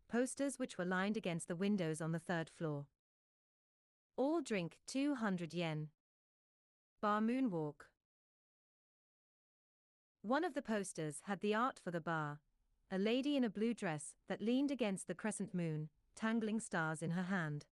Posters 0.10 0.58
which 0.58 0.78
were 0.78 0.86
lined 0.86 1.18
against 1.18 1.48
the 1.48 1.56
windows 1.56 2.00
on 2.00 2.12
the 2.12 2.20
third 2.20 2.50
floor. 2.50 2.86
All 4.16 4.42
drink 4.42 4.78
200 4.88 5.54
yen. 5.54 5.90
Bar 7.02 7.20
Moonwalk. 7.20 7.88
One 10.22 10.46
of 10.46 10.54
the 10.54 10.62
posters 10.62 11.18
had 11.26 11.42
the 11.42 11.54
art 11.54 11.80
for 11.84 11.92
the 11.92 12.00
bar 12.00 12.40
a 12.92 12.98
lady 12.98 13.36
in 13.36 13.44
a 13.44 13.50
blue 13.50 13.74
dress 13.74 14.16
that 14.30 14.42
leaned 14.42 14.72
against 14.72 15.08
the 15.08 15.16
crescent 15.16 15.54
moon, 15.54 15.90
tangling 16.16 16.60
stars 16.60 17.02
in 17.02 17.12
her 17.12 17.24
hand. 17.24 17.66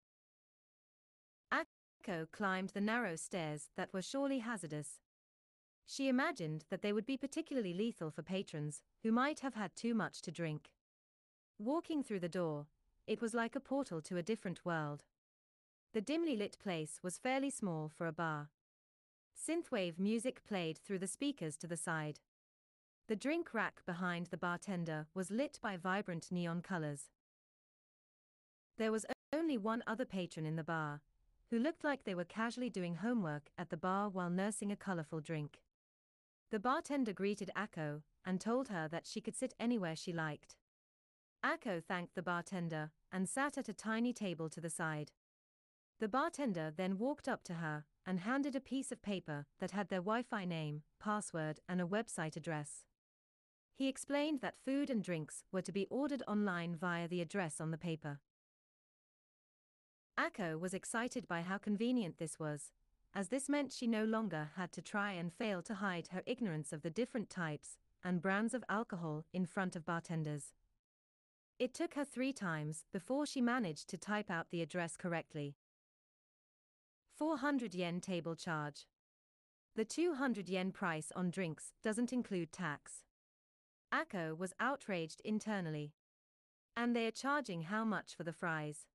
Akko 1.51 2.31
climbed 2.31 2.69
the 2.69 2.81
narrow 2.81 3.15
stairs 3.15 3.69
that 3.75 3.93
were 3.93 4.01
surely 4.01 4.39
hazardous. 4.39 4.99
She 5.85 6.07
imagined 6.07 6.65
that 6.69 6.81
they 6.81 6.93
would 6.93 7.05
be 7.05 7.17
particularly 7.17 7.73
lethal 7.73 8.11
for 8.11 8.21
patrons 8.21 8.81
who 9.03 9.11
might 9.11 9.41
have 9.41 9.55
had 9.55 9.75
too 9.75 9.93
much 9.93 10.21
to 10.21 10.31
drink. 10.31 10.71
Walking 11.59 12.01
through 12.01 12.21
the 12.21 12.29
door, 12.29 12.67
it 13.05 13.21
was 13.21 13.33
like 13.33 13.55
a 13.55 13.59
portal 13.59 14.01
to 14.03 14.17
a 14.17 14.23
different 14.23 14.65
world. 14.65 15.03
The 15.93 16.01
dimly 16.01 16.37
lit 16.37 16.57
place 16.59 16.99
was 17.03 17.17
fairly 17.17 17.49
small 17.49 17.89
for 17.89 18.07
a 18.07 18.13
bar. 18.13 18.49
Synthwave 19.35 19.99
music 19.99 20.43
played 20.45 20.77
through 20.77 20.99
the 20.99 21.07
speakers 21.07 21.57
to 21.57 21.67
the 21.67 21.77
side. 21.77 22.19
The 23.11 23.17
drink 23.17 23.53
rack 23.53 23.85
behind 23.85 24.27
the 24.27 24.37
bartender 24.37 25.05
was 25.13 25.29
lit 25.29 25.59
by 25.61 25.75
vibrant 25.75 26.31
neon 26.31 26.61
colors. 26.61 27.09
There 28.77 28.93
was 28.93 29.05
only 29.33 29.57
one 29.57 29.83
other 29.85 30.05
patron 30.05 30.45
in 30.45 30.55
the 30.55 30.63
bar, 30.63 31.01
who 31.49 31.59
looked 31.59 31.83
like 31.83 32.05
they 32.05 32.15
were 32.15 32.23
casually 32.23 32.69
doing 32.69 32.95
homework 32.95 33.49
at 33.57 33.69
the 33.69 33.75
bar 33.75 34.07
while 34.07 34.29
nursing 34.29 34.71
a 34.71 34.77
colorful 34.77 35.19
drink. 35.19 35.59
The 36.51 36.59
bartender 36.61 37.11
greeted 37.11 37.51
Akko 37.53 38.03
and 38.23 38.39
told 38.39 38.69
her 38.69 38.87
that 38.87 39.05
she 39.05 39.19
could 39.19 39.35
sit 39.35 39.55
anywhere 39.59 39.97
she 39.97 40.13
liked. 40.13 40.55
Akko 41.43 41.83
thanked 41.83 42.15
the 42.15 42.21
bartender 42.21 42.91
and 43.11 43.27
sat 43.27 43.57
at 43.57 43.67
a 43.67 43.73
tiny 43.73 44.13
table 44.13 44.47
to 44.47 44.61
the 44.61 44.69
side. 44.69 45.11
The 45.99 46.07
bartender 46.07 46.71
then 46.73 46.97
walked 46.97 47.27
up 47.27 47.43
to 47.43 47.55
her 47.55 47.83
and 48.05 48.21
handed 48.21 48.55
a 48.55 48.61
piece 48.61 48.89
of 48.89 49.01
paper 49.01 49.47
that 49.59 49.71
had 49.71 49.89
their 49.89 49.99
Wi 49.99 50.21
Fi 50.21 50.45
name, 50.45 50.83
password, 50.97 51.59
and 51.67 51.81
a 51.81 51.85
website 51.85 52.37
address. 52.37 52.85
He 53.73 53.87
explained 53.87 54.41
that 54.41 54.59
food 54.63 54.89
and 54.89 55.03
drinks 55.03 55.43
were 55.51 55.61
to 55.61 55.71
be 55.71 55.87
ordered 55.89 56.23
online 56.27 56.75
via 56.75 57.07
the 57.07 57.21
address 57.21 57.59
on 57.59 57.71
the 57.71 57.77
paper. 57.77 58.19
Akko 60.17 60.59
was 60.59 60.73
excited 60.73 61.27
by 61.27 61.41
how 61.41 61.57
convenient 61.57 62.17
this 62.17 62.39
was, 62.39 62.71
as 63.13 63.29
this 63.29 63.49
meant 63.49 63.71
she 63.71 63.87
no 63.87 64.03
longer 64.05 64.51
had 64.55 64.71
to 64.73 64.81
try 64.81 65.13
and 65.13 65.33
fail 65.33 65.61
to 65.63 65.75
hide 65.75 66.07
her 66.07 66.21
ignorance 66.25 66.71
of 66.71 66.81
the 66.81 66.89
different 66.89 67.29
types 67.29 67.77
and 68.03 68.21
brands 68.21 68.53
of 68.53 68.63
alcohol 68.69 69.25
in 69.33 69.45
front 69.45 69.75
of 69.75 69.85
bartenders. 69.85 70.53
It 71.59 71.73
took 71.73 71.93
her 71.93 72.05
three 72.05 72.33
times 72.33 72.85
before 72.91 73.25
she 73.25 73.41
managed 73.41 73.87
to 73.89 73.97
type 73.97 74.31
out 74.31 74.47
the 74.49 74.61
address 74.61 74.97
correctly. 74.97 75.55
400 77.17 77.75
yen 77.75 78.01
table 78.01 78.35
charge. 78.35 78.87
The 79.75 79.85
200 79.85 80.49
yen 80.49 80.71
price 80.71 81.11
on 81.15 81.29
drinks 81.29 81.73
doesn't 81.83 82.11
include 82.11 82.51
tax. 82.51 83.03
Akko 83.93 84.37
was 84.37 84.53
outraged 84.59 85.21
internally. 85.25 85.93
And 86.75 86.95
they 86.95 87.07
are 87.07 87.11
charging 87.11 87.63
how 87.63 87.83
much 87.83 88.15
for 88.15 88.23
the 88.23 88.33
fries? 88.33 88.85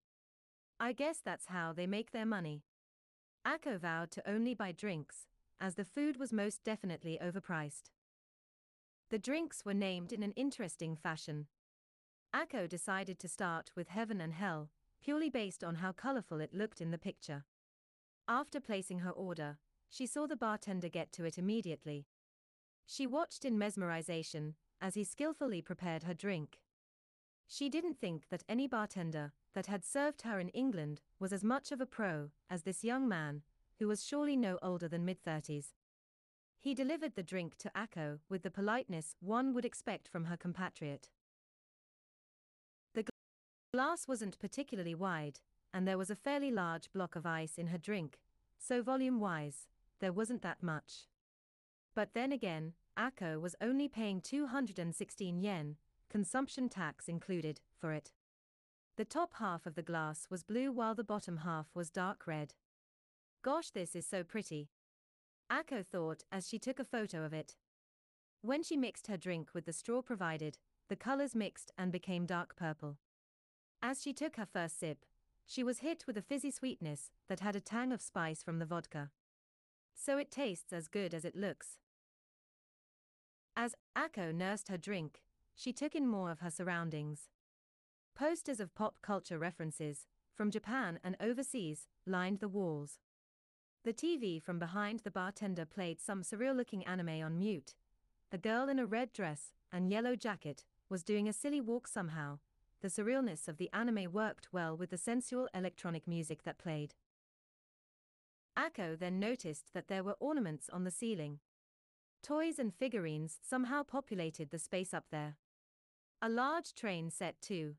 I 0.81 0.93
guess 0.93 1.21
that's 1.25 1.47
how 1.47 1.73
they 1.73 1.87
make 1.87 2.13
their 2.13 2.27
money. 2.27 2.65
Akko 3.47 3.79
vowed 3.79 4.11
to 4.13 4.29
only 4.29 4.55
buy 4.55 4.73
drinks, 4.73 5.27
as 5.61 5.75
the 5.75 5.85
food 5.85 6.19
was 6.19 6.33
most 6.33 6.65
definitely 6.65 7.19
overpriced. 7.23 7.91
The 9.11 9.19
drinks 9.19 9.65
were 9.65 9.75
named 9.75 10.13
in 10.13 10.23
an 10.23 10.33
interesting 10.33 10.97
fashion 10.97 11.47
Akko 12.37 12.69
decided 12.69 13.19
to 13.21 13.29
start 13.29 13.71
with 13.75 13.89
Heaven 13.89 14.21
and 14.21 14.35
Hell, 14.35 14.69
purely 15.01 15.31
based 15.31 15.65
on 15.65 15.77
how 15.77 15.93
colorful 15.93 16.39
it 16.41 16.53
looked 16.53 16.83
in 16.83 16.91
the 16.91 16.99
picture. 16.99 17.47
After 18.29 18.61
placing 18.61 18.99
her 18.99 19.11
order, 19.11 19.59
she 19.89 20.07
saw 20.07 20.27
the 20.27 20.37
bartender 20.37 20.91
get 20.91 21.13
to 21.13 21.25
it 21.25 21.39
immediately. 21.39 22.07
She 22.85 23.07
watched 23.07 23.47
in 23.47 23.59
mesmerization 23.59 24.55
as 24.81 24.95
he 24.95 25.05
skillfully 25.05 25.63
prepared 25.63 26.05
her 26.05 26.15
drink. 26.15 26.61
She 27.47 27.69
didn't 27.69 27.99
think 28.01 28.29
that 28.31 28.43
any 28.49 28.67
bartender 28.67 29.33
that 29.55 29.67
had 29.67 29.85
served 29.85 30.23
her 30.23 30.41
in 30.41 30.49
England 30.51 31.01
was 31.19 31.33
as 31.33 31.45
much 31.45 31.73
of 31.73 31.81
a 31.81 31.87
pro 31.87 32.31
as 32.51 32.63
this 32.63 32.85
young 32.85 33.09
man, 33.09 33.43
who 33.79 33.89
was 33.89 34.05
surely 34.05 34.37
no 34.37 34.59
older 34.63 34.89
than 34.89 35.05
mid 35.05 35.23
30s. 35.23 35.75
He 36.59 36.75
delivered 36.75 37.15
the 37.15 37.23
drink 37.23 37.57
to 37.59 37.71
Akko 37.77 38.19
with 38.29 38.43
the 38.43 38.51
politeness 38.51 39.15
one 39.21 39.55
would 39.55 39.65
expect 39.65 40.09
from 40.09 40.25
her 40.25 40.37
compatriot. 40.37 41.09
The 42.95 43.05
glass 43.73 44.09
wasn't 44.09 44.39
particularly 44.39 44.95
wide, 44.95 45.41
and 45.73 45.87
there 45.87 45.99
was 45.99 46.11
a 46.11 46.17
fairly 46.17 46.51
large 46.51 46.91
block 46.93 47.15
of 47.15 47.27
ice 47.27 47.59
in 47.59 47.69
her 47.69 47.79
drink, 47.79 48.19
so 48.59 48.83
volume 48.83 49.21
wise, 49.21 49.69
there 50.01 50.13
wasn't 50.13 50.43
that 50.43 50.63
much. 50.63 51.07
But 51.95 52.15
then 52.15 52.33
again, 52.33 52.73
Akko 52.99 53.41
was 53.41 53.55
only 53.61 53.89
paying 53.89 54.21
216 54.21 55.41
yen, 55.41 55.77
consumption 56.09 56.69
tax 56.69 57.09
included, 57.09 57.61
for 57.79 57.93
it. 57.93 58.13
The 58.97 59.05
top 59.05 59.35
half 59.35 59.67
of 59.67 59.75
the 59.75 59.83
glass 59.83 60.27
was 60.31 60.43
blue 60.43 60.73
while 60.73 60.95
the 60.95 61.05
bottom 61.05 61.39
half 61.39 61.67
was 61.75 61.91
dark 61.91 62.27
red. 62.27 62.55
Gosh, 63.43 63.71
this 63.71 63.95
is 63.95 64.07
so 64.07 64.25
pretty. 64.25 64.71
Akko 65.51 65.85
thought 65.85 66.25
as 66.33 66.49
she 66.49 66.59
took 66.59 66.79
a 66.79 66.85
photo 66.85 67.25
of 67.25 67.35
it. 67.35 67.57
When 68.41 68.63
she 68.63 68.77
mixed 68.77 69.09
her 69.09 69.17
drink 69.17 69.51
with 69.53 69.67
the 69.67 69.73
straw 69.73 70.01
provided, 70.01 70.59
the 70.89 70.97
colors 70.97 71.35
mixed 71.35 71.73
and 71.77 71.93
became 71.93 72.27
dark 72.27 72.57
purple. 72.57 72.97
As 73.83 74.03
she 74.03 74.13
took 74.13 74.37
her 74.37 74.47
first 74.47 74.81
sip, 74.81 75.05
she 75.45 75.63
was 75.63 75.81
hit 75.81 76.05
with 76.07 76.17
a 76.17 76.23
fizzy 76.23 76.51
sweetness 76.51 77.11
that 77.29 77.41
had 77.41 77.55
a 77.55 77.61
tang 77.61 77.93
of 77.93 78.01
spice 78.01 78.43
from 78.43 78.59
the 78.59 78.65
vodka. 78.65 79.11
So 79.95 80.19
it 80.19 80.31
tastes 80.31 80.73
as 80.73 80.89
good 80.89 81.13
as 81.13 81.25
it 81.25 81.37
looks. 81.37 81.79
Akko 83.97 84.35
nursed 84.35 84.69
her 84.69 84.77
drink, 84.77 85.23
she 85.55 85.73
took 85.73 85.95
in 85.95 86.07
more 86.07 86.31
of 86.31 86.41
her 86.41 86.51
surroundings. 86.51 87.31
Posters 88.15 88.61
of 88.61 88.75
pop 88.75 88.97
culture 89.01 89.39
references, 89.39 90.07
from 90.35 90.51
Japan 90.51 91.01
and 91.03 91.17
overseas, 91.19 91.87
lined 92.07 92.41
the 92.41 92.49
walls. 92.49 92.99
The 93.85 93.95
TV 93.95 94.43
from 94.43 94.59
behind 94.59 95.01
the 95.01 95.11
bartender 95.11 95.65
played 95.65 96.01
some 96.01 96.23
surreal 96.23 96.55
looking 96.55 96.85
anime 96.85 97.23
on 97.23 97.39
mute. 97.39 97.75
A 98.33 98.39
girl 98.39 98.69
in 98.69 98.79
a 98.79 98.85
red 98.87 99.13
dress 99.13 99.53
and 99.73 99.91
yellow 99.91 100.15
jacket 100.15 100.65
was 100.91 101.03
doing 101.03 101.29
a 101.29 101.33
silly 101.33 101.61
walk 101.61 101.89
somehow. 101.89 102.39
The 102.83 102.89
surrealness 102.89 103.49
of 103.49 103.57
the 103.57 103.71
anime 103.73 104.13
worked 104.13 104.53
well 104.53 104.77
with 104.77 104.91
the 104.91 104.99
sensual 104.99 105.49
electronic 105.55 106.07
music 106.07 106.43
that 106.43 106.59
played. 106.59 106.95
Akko 108.59 108.99
then 108.99 109.19
noticed 109.19 109.73
that 109.73 109.89
there 109.89 110.05
were 110.05 110.17
ornaments 110.21 110.69
on 110.71 110.85
the 110.85 110.91
ceiling. 110.91 111.39
Toys 112.23 112.59
and 112.59 112.75
figurines 112.75 113.39
somehow 113.43 113.83
populated 113.83 114.51
the 114.51 114.59
space 114.59 114.93
up 114.93 115.07
there. 115.11 115.37
A 116.21 116.29
large 116.29 116.75
train 116.75 117.11
set 117.11 117.41
too. 117.41 117.77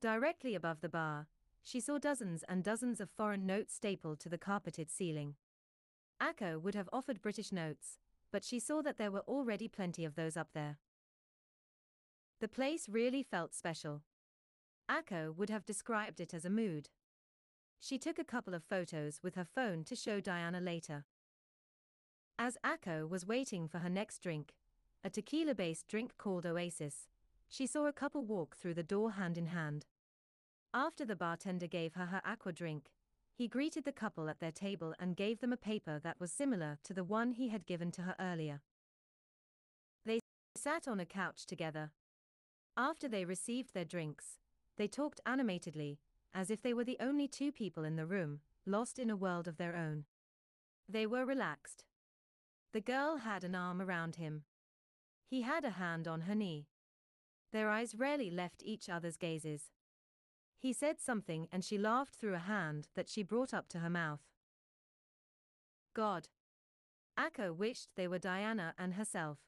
Directly 0.00 0.54
above 0.54 0.80
the 0.80 0.88
bar, 0.88 1.28
she 1.62 1.78
saw 1.78 1.98
dozens 1.98 2.42
and 2.48 2.64
dozens 2.64 3.00
of 3.00 3.10
foreign 3.10 3.46
notes 3.46 3.74
stapled 3.74 4.18
to 4.20 4.28
the 4.28 4.38
carpeted 4.38 4.90
ceiling. 4.90 5.36
Akko 6.20 6.60
would 6.60 6.74
have 6.74 6.88
offered 6.92 7.22
British 7.22 7.52
notes, 7.52 7.98
but 8.32 8.44
she 8.44 8.58
saw 8.58 8.82
that 8.82 8.98
there 8.98 9.10
were 9.10 9.20
already 9.28 9.68
plenty 9.68 10.04
of 10.04 10.14
those 10.14 10.36
up 10.36 10.48
there. 10.54 10.78
The 12.40 12.48
place 12.48 12.88
really 12.88 13.22
felt 13.22 13.54
special. 13.54 14.02
Akko 14.90 15.34
would 15.36 15.50
have 15.50 15.64
described 15.64 16.18
it 16.18 16.34
as 16.34 16.44
a 16.44 16.50
mood. 16.50 16.88
She 17.78 17.98
took 17.98 18.18
a 18.18 18.24
couple 18.24 18.54
of 18.54 18.64
photos 18.64 19.20
with 19.22 19.36
her 19.36 19.44
phone 19.44 19.84
to 19.84 19.94
show 19.94 20.20
Diana 20.20 20.60
later. 20.60 21.04
As 22.38 22.56
Akko 22.64 23.08
was 23.08 23.26
waiting 23.26 23.68
for 23.68 23.78
her 23.78 23.90
next 23.90 24.22
drink, 24.22 24.54
a 25.04 25.10
tequila 25.10 25.54
based 25.54 25.88
drink 25.88 26.16
called 26.18 26.46
Oasis, 26.46 27.08
she 27.48 27.66
saw 27.66 27.86
a 27.86 27.92
couple 27.92 28.24
walk 28.24 28.56
through 28.56 28.74
the 28.74 28.82
door 28.82 29.12
hand 29.12 29.36
in 29.36 29.46
hand. 29.46 29.86
After 30.74 31.04
the 31.04 31.16
bartender 31.16 31.66
gave 31.66 31.94
her 31.94 32.06
her 32.06 32.22
aqua 32.24 32.52
drink, 32.52 32.90
he 33.34 33.48
greeted 33.48 33.84
the 33.84 33.92
couple 33.92 34.28
at 34.28 34.40
their 34.40 34.52
table 34.52 34.94
and 34.98 35.16
gave 35.16 35.40
them 35.40 35.52
a 35.52 35.56
paper 35.56 36.00
that 36.02 36.20
was 36.20 36.32
similar 36.32 36.78
to 36.84 36.94
the 36.94 37.04
one 37.04 37.32
he 37.32 37.48
had 37.48 37.66
given 37.66 37.90
to 37.92 38.02
her 38.02 38.16
earlier. 38.18 38.60
They 40.06 40.20
sat 40.56 40.88
on 40.88 41.00
a 41.00 41.06
couch 41.06 41.46
together. 41.46 41.92
After 42.76 43.08
they 43.08 43.24
received 43.24 43.74
their 43.74 43.84
drinks, 43.84 44.38
they 44.78 44.88
talked 44.88 45.20
animatedly, 45.26 45.98
as 46.34 46.50
if 46.50 46.62
they 46.62 46.72
were 46.72 46.84
the 46.84 46.96
only 47.00 47.28
two 47.28 47.52
people 47.52 47.84
in 47.84 47.96
the 47.96 48.06
room, 48.06 48.40
lost 48.64 48.98
in 48.98 49.10
a 49.10 49.16
world 49.16 49.46
of 49.46 49.58
their 49.58 49.76
own. 49.76 50.04
They 50.88 51.06
were 51.06 51.26
relaxed. 51.26 51.84
The 52.72 52.80
girl 52.80 53.18
had 53.18 53.44
an 53.44 53.54
arm 53.54 53.82
around 53.82 54.16
him. 54.16 54.44
He 55.26 55.42
had 55.42 55.64
a 55.64 55.70
hand 55.70 56.08
on 56.08 56.22
her 56.22 56.34
knee. 56.34 56.68
Their 57.52 57.68
eyes 57.68 57.94
rarely 57.94 58.30
left 58.30 58.62
each 58.62 58.88
other's 58.88 59.18
gazes. 59.18 59.70
He 60.58 60.72
said 60.72 61.00
something 61.00 61.48
and 61.52 61.64
she 61.64 61.76
laughed 61.76 62.14
through 62.14 62.34
a 62.34 62.38
hand 62.38 62.88
that 62.94 63.08
she 63.08 63.22
brought 63.22 63.52
up 63.52 63.68
to 63.68 63.80
her 63.80 63.90
mouth. 63.90 64.22
God. 65.94 66.28
Akko 67.18 67.54
wished 67.54 67.90
they 67.94 68.08
were 68.08 68.18
Diana 68.18 68.74
and 68.78 68.94
herself. 68.94 69.38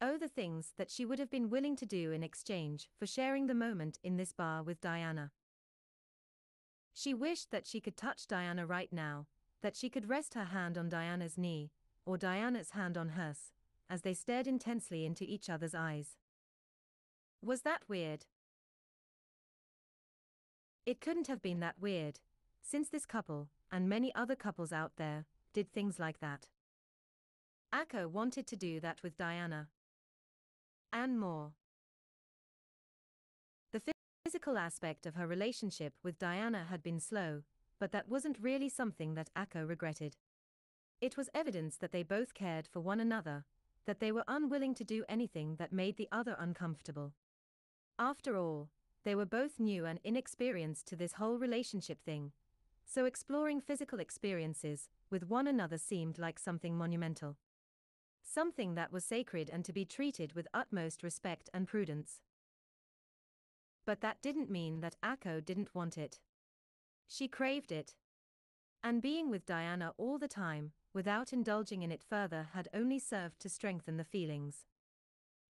Oh, 0.00 0.16
the 0.16 0.28
things 0.28 0.72
that 0.78 0.90
she 0.90 1.04
would 1.04 1.18
have 1.18 1.30
been 1.30 1.50
willing 1.50 1.76
to 1.76 1.84
do 1.84 2.10
in 2.10 2.22
exchange 2.22 2.88
for 2.98 3.06
sharing 3.06 3.48
the 3.48 3.54
moment 3.54 3.98
in 4.02 4.16
this 4.16 4.32
bar 4.32 4.62
with 4.62 4.80
Diana. 4.80 5.32
She 6.94 7.12
wished 7.12 7.50
that 7.50 7.66
she 7.66 7.80
could 7.80 7.98
touch 7.98 8.26
Diana 8.26 8.64
right 8.66 8.90
now, 8.90 9.26
that 9.60 9.76
she 9.76 9.90
could 9.90 10.08
rest 10.08 10.32
her 10.32 10.46
hand 10.46 10.78
on 10.78 10.88
Diana's 10.88 11.36
knee, 11.36 11.70
or 12.04 12.16
Diana's 12.16 12.70
hand 12.70 12.96
on 12.96 13.10
hers, 13.10 13.52
as 13.88 14.02
they 14.02 14.14
stared 14.14 14.46
intensely 14.46 15.04
into 15.04 15.24
each 15.24 15.50
other's 15.50 15.74
eyes. 15.74 16.16
Was 17.42 17.62
that 17.62 17.82
weird? 17.88 18.26
It 20.86 21.00
couldn't 21.00 21.26
have 21.26 21.42
been 21.42 21.60
that 21.60 21.78
weird, 21.80 22.20
since 22.62 22.88
this 22.88 23.06
couple, 23.06 23.48
and 23.70 23.88
many 23.88 24.14
other 24.14 24.36
couples 24.36 24.72
out 24.72 24.92
there, 24.96 25.26
did 25.52 25.72
things 25.72 25.98
like 25.98 26.20
that. 26.20 26.48
Akko 27.74 28.08
wanted 28.08 28.46
to 28.48 28.56
do 28.56 28.80
that 28.80 29.02
with 29.02 29.16
Diana. 29.16 29.68
And 30.92 31.20
more. 31.20 31.52
The 33.72 33.80
physical 34.24 34.58
aspect 34.58 35.06
of 35.06 35.14
her 35.14 35.26
relationship 35.26 35.94
with 36.02 36.18
Diana 36.18 36.66
had 36.68 36.82
been 36.82 37.00
slow, 37.00 37.42
but 37.78 37.92
that 37.92 38.08
wasn't 38.08 38.38
really 38.40 38.68
something 38.68 39.14
that 39.14 39.30
Akko 39.36 39.68
regretted. 39.68 40.16
It 41.00 41.16
was 41.16 41.30
evidence 41.34 41.76
that 41.76 41.92
they 41.92 42.02
both 42.02 42.34
cared 42.34 42.66
for 42.66 42.80
one 42.80 43.00
another, 43.00 43.44
that 43.86 44.00
they 44.00 44.12
were 44.12 44.24
unwilling 44.28 44.74
to 44.74 44.84
do 44.84 45.04
anything 45.08 45.56
that 45.56 45.72
made 45.72 45.96
the 45.96 46.08
other 46.12 46.36
uncomfortable. 46.38 47.14
After 47.98 48.36
all, 48.36 48.68
they 49.04 49.14
were 49.14 49.24
both 49.24 49.58
new 49.58 49.86
and 49.86 49.98
inexperienced 50.04 50.86
to 50.88 50.96
this 50.96 51.14
whole 51.14 51.38
relationship 51.38 52.02
thing. 52.04 52.32
So 52.84 53.06
exploring 53.06 53.60
physical 53.60 53.98
experiences 53.98 54.88
with 55.10 55.28
one 55.28 55.46
another 55.46 55.78
seemed 55.78 56.18
like 56.18 56.38
something 56.38 56.76
monumental. 56.76 57.36
Something 58.22 58.74
that 58.74 58.92
was 58.92 59.04
sacred 59.04 59.48
and 59.50 59.64
to 59.64 59.72
be 59.72 59.86
treated 59.86 60.34
with 60.34 60.48
utmost 60.52 61.02
respect 61.02 61.48
and 61.54 61.66
prudence. 61.66 62.20
But 63.86 64.02
that 64.02 64.20
didn't 64.20 64.50
mean 64.50 64.80
that 64.80 64.96
Akko 65.02 65.42
didn't 65.44 65.74
want 65.74 65.96
it. 65.96 66.20
She 67.08 67.26
craved 67.26 67.72
it. 67.72 67.94
And 68.84 69.00
being 69.00 69.30
with 69.30 69.46
Diana 69.46 69.94
all 69.96 70.18
the 70.18 70.28
time, 70.28 70.72
without 70.92 71.32
indulging 71.32 71.82
in 71.82 71.92
it 71.92 72.02
further, 72.02 72.48
had 72.52 72.68
only 72.74 72.98
served 72.98 73.40
to 73.40 73.48
strengthen 73.48 73.96
the 73.96 74.04
feelings. 74.04 74.66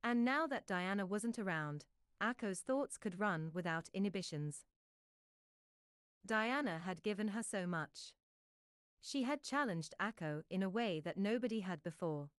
And 0.02 0.24
now 0.24 0.46
that 0.46 0.66
Diana 0.66 1.06
wasn't 1.06 1.38
around, 1.38 1.84
Akko's 2.22 2.60
thoughts 2.60 2.96
could 2.96 3.20
run 3.20 3.50
without 3.52 3.88
inhibitions. 3.92 4.64
Diana 6.26 6.80
had 6.84 7.02
given 7.02 7.28
her 7.28 7.42
so 7.42 7.66
much. 7.66 8.12
She 9.00 9.22
had 9.22 9.42
challenged 9.42 9.94
Akko 10.00 10.42
in 10.50 10.62
a 10.62 10.68
way 10.68 11.00
that 11.00 11.16
nobody 11.16 11.60
had 11.60 11.82
before. 11.82 12.30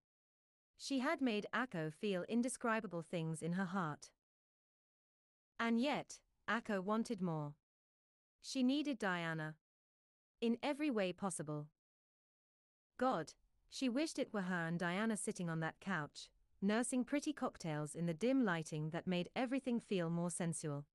She 0.77 0.99
had 0.99 1.21
made 1.21 1.47
Akko 1.53 1.93
feel 1.93 2.23
indescribable 2.29 3.01
things 3.01 3.41
in 3.41 3.53
her 3.53 3.65
heart. 3.65 4.09
And 5.59 5.79
yet, 5.79 6.19
Akko 6.49 6.81
wanted 6.81 7.21
more. 7.21 7.53
She 8.41 8.63
needed 8.63 8.97
Diana. 8.97 9.55
In 10.41 10.57
every 10.63 10.89
way 10.89 11.11
possible. 11.11 11.67
God, 12.99 13.33
she 13.69 13.87
wished 13.87 14.19
it 14.19 14.33
were 14.33 14.41
her 14.41 14.67
and 14.67 14.77
Diana 14.77 15.15
sitting 15.15 15.49
on 15.49 15.61
that 15.61 15.79
couch, 15.79 16.29
nursing 16.61 17.05
pretty 17.05 17.31
cocktails 17.31 17.95
in 17.95 18.05
the 18.05 18.13
dim 18.13 18.43
lighting 18.43 18.89
that 18.89 19.07
made 19.07 19.29
everything 19.35 19.79
feel 19.79 20.09
more 20.09 20.29
sensual. 20.29 20.85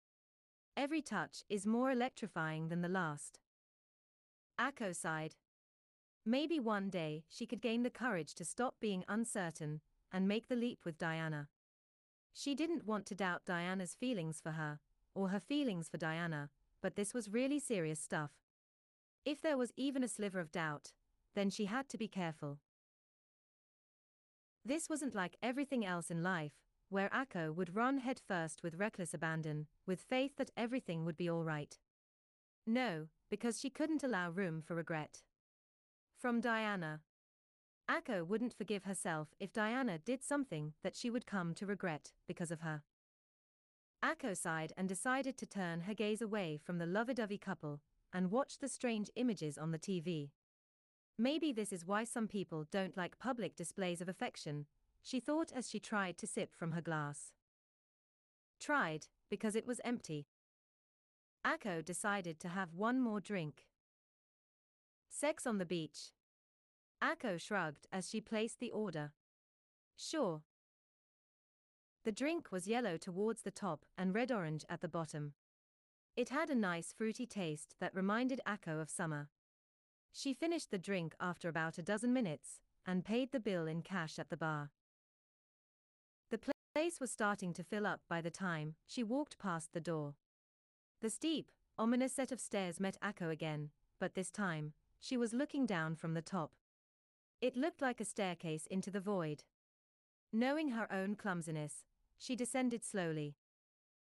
Every 0.77 1.01
touch 1.01 1.45
is 1.49 1.67
more 1.67 1.91
electrifying 1.91 2.69
than 2.69 2.83
the 2.83 2.89
last. 2.89 3.41
Akko 4.61 4.95
sighed. 4.95 5.37
Maybe 6.27 6.61
one 6.61 6.91
day 6.91 7.25
she 7.29 7.47
could 7.47 7.63
gain 7.63 7.83
the 7.83 7.91
courage 7.91 8.35
to 8.35 8.45
stop 8.45 8.75
being 8.81 9.05
uncertain 9.09 9.81
and 10.13 10.29
make 10.29 10.49
the 10.49 10.57
leap 10.57 10.81
with 10.85 10.99
Diana. 10.99 11.49
She 12.35 12.55
didn't 12.55 12.87
want 12.87 13.07
to 13.07 13.15
doubt 13.15 13.47
Diana's 13.47 13.95
feelings 13.95 14.41
for 14.43 14.53
her, 14.53 14.81
or 15.15 15.29
her 15.29 15.41
feelings 15.41 15.89
for 15.89 15.97
Diana, 15.97 16.51
but 16.83 16.97
this 16.97 17.15
was 17.15 17.31
really 17.31 17.59
serious 17.59 18.01
stuff. 18.01 18.33
If 19.25 19.41
there 19.41 19.57
was 19.57 19.73
even 19.77 20.03
a 20.03 20.09
sliver 20.09 20.41
of 20.41 20.53
doubt, 20.53 20.93
then 21.35 21.51
she 21.51 21.67
had 21.67 21.89
to 21.89 21.99
be 21.99 22.09
careful. 22.09 22.59
This 24.65 24.89
wasn't 24.89 25.15
like 25.15 25.37
everything 25.43 25.85
else 25.85 26.11
in 26.11 26.23
life, 26.23 26.53
where 26.89 27.11
Akko 27.11 27.55
would 27.55 27.75
run 27.75 27.99
headfirst 27.99 28.63
with 28.63 28.79
reckless 28.79 29.13
abandon, 29.13 29.67
with 29.87 30.01
faith 30.01 30.37
that 30.37 30.51
everything 30.57 31.05
would 31.05 31.17
be 31.17 31.29
all 31.29 31.45
right. 31.45 31.79
No, 32.67 33.09
because 33.31 33.61
she 33.61 33.69
couldn't 33.69 34.05
allow 34.05 34.31
room 34.31 34.63
for 34.63 34.75
regret. 34.75 35.23
From 36.17 36.41
Diana. 36.41 37.01
Akko 37.91 38.27
wouldn't 38.27 38.55
forgive 38.55 38.85
herself 38.85 39.35
if 39.39 39.53
Diana 39.53 39.99
did 39.99 40.23
something 40.23 40.73
that 40.83 40.97
she 40.97 41.11
would 41.11 41.27
come 41.27 41.53
to 41.55 41.67
regret 41.67 42.13
because 42.27 42.51
of 42.51 42.63
her. 42.63 42.83
Akko 44.03 44.37
sighed 44.37 44.73
and 44.77 44.89
decided 44.89 45.37
to 45.37 45.47
turn 45.47 45.83
her 45.83 45.95
gaze 45.95 46.23
away 46.23 46.59
from 46.63 46.79
the 46.79 46.87
lovey-dovey 46.87 47.39
couple 47.39 47.81
and 48.13 48.31
watch 48.31 48.59
the 48.59 48.69
strange 48.69 49.11
images 49.17 49.59
on 49.59 49.73
the 49.73 49.79
TV. 49.79 50.31
Maybe 51.17 51.53
this 51.53 51.73
is 51.73 51.87
why 51.87 52.05
some 52.05 52.27
people 52.27 52.67
don't 52.71 52.97
like 52.97 53.19
public 53.19 53.55
displays 53.55 54.01
of 54.01 54.09
affection, 54.09 54.67
she 55.03 55.21
thought 55.21 55.53
as 55.55 55.69
she 55.69 55.79
tried 55.79 56.19
to 56.19 56.27
sip 56.27 56.55
from 56.57 56.73
her 56.73 56.81
glass. 56.81 57.33
Tried, 58.61 59.07
because 59.31 59.55
it 59.55 59.67
was 59.67 59.81
empty. 59.85 60.27
Akko 61.47 61.85
decided 61.85 62.41
to 62.41 62.49
have 62.49 62.75
one 62.75 63.01
more 63.01 63.21
drink. 63.21 63.67
Sex 65.09 65.47
on 65.47 65.59
the 65.59 65.67
beach. 65.67 66.13
Akko 67.03 67.39
shrugged 67.39 67.87
as 67.93 68.09
she 68.09 68.21
placed 68.21 68.59
the 68.59 68.71
order. 68.71 69.13
Sure. 69.97 70.43
The 72.05 72.13
drink 72.13 72.51
was 72.51 72.67
yellow 72.67 72.97
towards 72.97 73.43
the 73.43 73.51
top 73.51 73.85
and 73.97 74.15
red 74.15 74.33
orange 74.33 74.65
at 74.69 74.81
the 74.81 74.89
bottom. 74.89 75.35
It 76.17 76.31
had 76.31 76.51
a 76.51 76.55
nice 76.55 76.93
fruity 76.93 77.27
taste 77.27 77.77
that 77.81 77.95
reminded 77.95 78.41
Akko 78.47 78.81
of 78.81 78.91
summer. 78.91 79.29
She 80.17 80.33
finished 80.33 80.71
the 80.71 80.79
drink 80.79 81.17
after 81.21 81.49
about 81.49 81.77
a 81.77 81.83
dozen 81.83 82.13
minutes 82.13 82.61
and 82.87 83.05
paid 83.05 83.33
the 83.33 83.41
bill 83.41 83.67
in 83.67 83.83
cash 83.83 84.17
at 84.17 84.31
the 84.31 84.37
bar. 84.37 84.71
The 86.31 86.39
place 86.73 87.01
was 87.01 87.11
starting 87.11 87.53
to 87.55 87.65
fill 87.65 87.85
up 87.85 88.01
by 88.09 88.21
the 88.21 88.31
time 88.31 88.77
she 88.87 89.03
walked 89.03 89.41
past 89.41 89.73
the 89.73 89.81
door. 89.81 90.15
The 91.01 91.11
steep, 91.11 91.51
ominous 91.77 92.13
set 92.13 92.31
of 92.31 92.39
stairs 92.39 92.79
met 92.79 92.97
Akko 93.03 93.29
again, 93.29 93.71
but 93.99 94.15
this 94.15 94.31
time, 94.31 94.73
she 95.01 95.17
was 95.17 95.35
looking 95.35 95.67
down 95.67 95.97
from 95.97 96.15
the 96.15 96.23
top. 96.23 96.53
It 97.41 97.57
looked 97.57 97.83
like 97.83 98.01
a 98.01 98.05
staircase 98.05 98.67
into 98.67 98.93
the 98.93 99.01
void. 99.01 99.43
Knowing 100.33 100.71
her 100.71 100.91
own 100.93 101.17
clumsiness, 101.17 101.85
she 102.17 102.37
descended 102.37 102.85
slowly. 102.85 103.35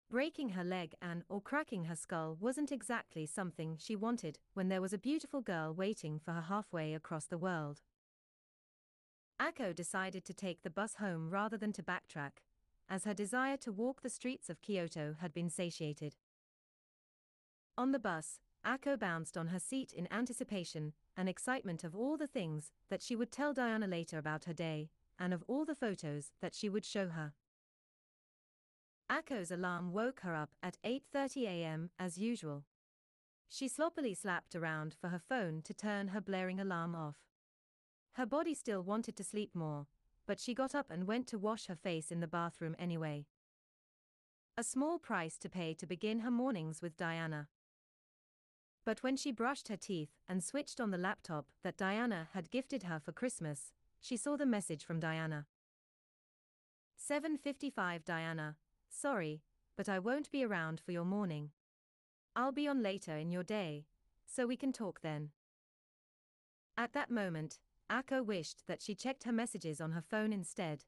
Breaking 0.09 0.49
her 0.49 0.63
leg 0.63 0.95
and 1.01 1.23
or 1.27 1.41
cracking 1.41 1.85
her 1.85 1.95
skull 1.95 2.37
wasn't 2.39 2.71
exactly 2.71 3.25
something 3.25 3.75
she 3.77 3.95
wanted 3.95 4.39
when 4.53 4.69
there 4.69 4.81
was 4.81 4.93
a 4.93 4.97
beautiful 4.97 5.41
girl 5.41 5.73
waiting 5.73 6.17
for 6.17 6.31
her 6.31 6.41
halfway 6.41 6.93
across 6.93 7.25
the 7.25 7.37
world. 7.37 7.81
Akko 9.39 9.75
decided 9.75 10.23
to 10.23 10.33
take 10.33 10.63
the 10.63 10.69
bus 10.69 10.95
home 10.95 11.29
rather 11.29 11.57
than 11.57 11.73
to 11.73 11.83
backtrack, 11.83 12.39
as 12.89 13.03
her 13.03 13.13
desire 13.13 13.57
to 13.57 13.71
walk 13.73 14.01
the 14.01 14.09
streets 14.09 14.49
of 14.49 14.61
Kyoto 14.61 15.17
had 15.19 15.33
been 15.33 15.49
satiated. 15.49 16.15
On 17.77 17.91
the 17.91 17.99
bus, 17.99 18.39
Akko 18.65 18.97
bounced 18.97 19.37
on 19.37 19.47
her 19.47 19.59
seat 19.59 19.91
in 19.91 20.11
anticipation 20.11 20.93
and 21.17 21.27
excitement 21.27 21.83
of 21.83 21.95
all 21.95 22.15
the 22.15 22.27
things 22.27 22.71
that 22.89 23.01
she 23.01 23.15
would 23.15 23.31
tell 23.31 23.53
Diana 23.53 23.87
later 23.87 24.17
about 24.17 24.45
her 24.45 24.53
day, 24.53 24.89
and 25.19 25.33
of 25.33 25.43
all 25.47 25.65
the 25.65 25.75
photos 25.75 26.31
that 26.41 26.55
she 26.55 26.69
would 26.69 26.85
show 26.85 27.09
her. 27.09 27.33
Akko's 29.09 29.51
alarm 29.51 29.93
woke 29.93 30.19
her 30.21 30.35
up 30.35 30.55
at 30.61 30.77
8:30 30.83 31.43
a.m. 31.43 31.89
as 31.97 32.17
usual. 32.17 32.65
She 33.47 33.67
sloppily 33.67 34.13
slapped 34.13 34.55
around 34.55 34.93
for 34.99 35.09
her 35.09 35.19
phone 35.19 35.61
to 35.63 35.73
turn 35.73 36.09
her 36.09 36.19
blaring 36.19 36.59
alarm 36.59 36.93
off. 36.95 37.15
Her 38.13 38.25
body 38.25 38.53
still 38.53 38.81
wanted 38.81 39.15
to 39.15 39.23
sleep 39.23 39.55
more, 39.55 39.87
but 40.25 40.39
she 40.39 40.53
got 40.53 40.75
up 40.75 40.91
and 40.91 41.07
went 41.07 41.27
to 41.27 41.37
wash 41.37 41.67
her 41.67 41.75
face 41.75 42.11
in 42.11 42.19
the 42.19 42.27
bathroom 42.27 42.75
anyway. 42.77 43.25
A 44.57 44.63
small 44.63 44.99
price 44.99 45.37
to 45.37 45.49
pay 45.49 45.73
to 45.75 45.85
begin 45.85 46.19
her 46.19 46.31
mornings 46.31 46.81
with 46.81 46.97
Diana. 46.97 47.47
But 48.83 49.03
when 49.03 49.15
she 49.15 49.31
brushed 49.31 49.67
her 49.67 49.77
teeth 49.77 50.09
and 50.27 50.43
switched 50.43 50.81
on 50.81 50.91
the 50.91 50.97
laptop 50.97 51.47
that 51.63 51.77
Diana 51.77 52.29
had 52.33 52.51
gifted 52.51 52.83
her 52.83 52.99
for 52.99 53.11
Christmas, 53.11 53.71
she 54.01 54.17
saw 54.17 54.35
the 54.35 54.45
message 54.45 54.83
from 54.83 54.99
Diana. 54.99 55.45
7:55 56.97 58.03
Diana, 58.03 58.57
Sorry, 58.89 59.41
but 59.75 59.87
I 59.87 59.99
won't 59.99 60.31
be 60.31 60.43
around 60.43 60.79
for 60.79 60.91
your 60.91 61.05
morning. 61.05 61.51
I'll 62.35 62.51
be 62.51 62.67
on 62.67 62.81
later 62.81 63.15
in 63.15 63.31
your 63.31 63.43
day, 63.43 63.85
so 64.25 64.45
we 64.45 64.57
can 64.57 64.73
talk 64.73 65.01
then. 65.01 65.29
At 66.77 66.93
that 66.93 67.09
moment, 67.09 67.59
Akko 67.91 68.25
wished 68.25 68.63
that 68.67 68.81
she 68.81 68.93
checked 68.95 69.23
her 69.23 69.31
messages 69.31 69.79
on 69.79 69.91
her 69.91 70.01
phone 70.01 70.33
instead, 70.33 70.83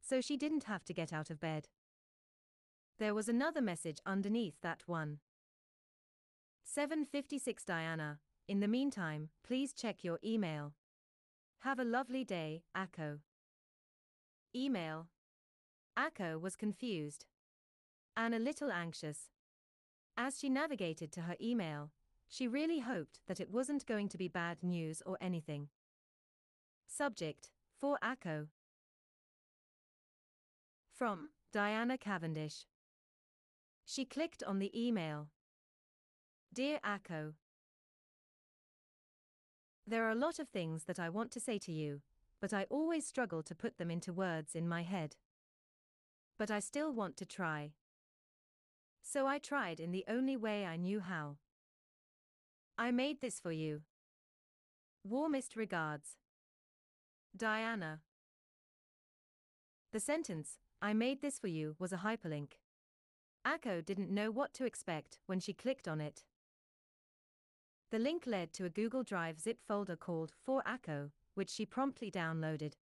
so 0.00 0.20
she 0.20 0.36
didn't 0.36 0.64
have 0.64 0.84
to 0.84 0.94
get 0.94 1.12
out 1.12 1.30
of 1.30 1.40
bed. 1.40 1.68
There 2.98 3.14
was 3.14 3.28
another 3.28 3.60
message 3.60 3.98
underneath 4.06 4.60
that 4.62 4.82
one. 4.86 5.18
756 6.64 7.64
Diana, 7.64 8.20
in 8.46 8.60
the 8.60 8.68
meantime, 8.68 9.30
please 9.44 9.72
check 9.72 10.04
your 10.04 10.18
email. 10.24 10.74
Have 11.60 11.78
a 11.78 11.84
lovely 11.84 12.24
day, 12.24 12.62
Akko. 12.76 13.20
Email. 14.54 15.08
Akko 15.98 16.40
was 16.40 16.56
confused 16.56 17.24
and 18.16 18.34
a 18.34 18.38
little 18.38 18.70
anxious. 18.70 19.30
As 20.16 20.38
she 20.38 20.48
navigated 20.48 21.12
to 21.12 21.22
her 21.22 21.36
email, 21.40 21.90
she 22.28 22.48
really 22.48 22.80
hoped 22.80 23.20
that 23.26 23.40
it 23.40 23.50
wasn't 23.50 23.86
going 23.86 24.08
to 24.08 24.18
be 24.18 24.28
bad 24.28 24.62
news 24.62 25.02
or 25.04 25.18
anything. 25.20 25.68
Subject 26.86 27.50
For 27.78 27.98
Akko. 28.02 28.48
From 30.94 31.30
Diana 31.52 31.98
Cavendish. 31.98 32.66
She 33.84 34.04
clicked 34.04 34.42
on 34.42 34.58
the 34.58 34.70
email. 34.78 35.28
Dear 36.54 36.78
Akko, 36.84 37.34
There 39.86 40.06
are 40.06 40.10
a 40.10 40.14
lot 40.14 40.38
of 40.38 40.48
things 40.48 40.84
that 40.84 41.00
I 41.00 41.08
want 41.08 41.30
to 41.32 41.40
say 41.40 41.58
to 41.58 41.72
you, 41.72 42.02
but 42.40 42.52
I 42.52 42.66
always 42.70 43.06
struggle 43.06 43.42
to 43.42 43.54
put 43.54 43.78
them 43.78 43.90
into 43.90 44.12
words 44.12 44.54
in 44.54 44.68
my 44.68 44.82
head. 44.82 45.16
But 46.38 46.50
I 46.50 46.60
still 46.60 46.92
want 46.92 47.16
to 47.18 47.26
try. 47.26 47.72
So 49.12 49.26
I 49.26 49.38
tried 49.38 49.78
in 49.78 49.92
the 49.92 50.06
only 50.08 50.38
way 50.38 50.64
I 50.64 50.76
knew 50.76 51.00
how. 51.00 51.36
I 52.78 52.90
made 52.92 53.20
this 53.20 53.38
for 53.38 53.52
you. 53.52 53.82
Warmest 55.04 55.54
regards. 55.54 56.16
Diana. 57.36 58.00
The 59.92 60.00
sentence, 60.00 60.56
I 60.80 60.94
made 60.94 61.20
this 61.20 61.38
for 61.38 61.48
you, 61.48 61.76
was 61.78 61.92
a 61.92 61.98
hyperlink. 61.98 62.52
Akko 63.46 63.84
didn't 63.84 64.08
know 64.08 64.30
what 64.30 64.54
to 64.54 64.64
expect 64.64 65.18
when 65.26 65.40
she 65.40 65.52
clicked 65.52 65.86
on 65.86 66.00
it. 66.00 66.24
The 67.90 67.98
link 67.98 68.22
led 68.26 68.54
to 68.54 68.64
a 68.64 68.70
Google 68.70 69.02
Drive 69.02 69.38
zip 69.38 69.58
folder 69.68 69.96
called 69.96 70.32
For 70.42 70.62
Akko, 70.62 71.10
which 71.34 71.50
she 71.50 71.66
promptly 71.66 72.10
downloaded. 72.10 72.76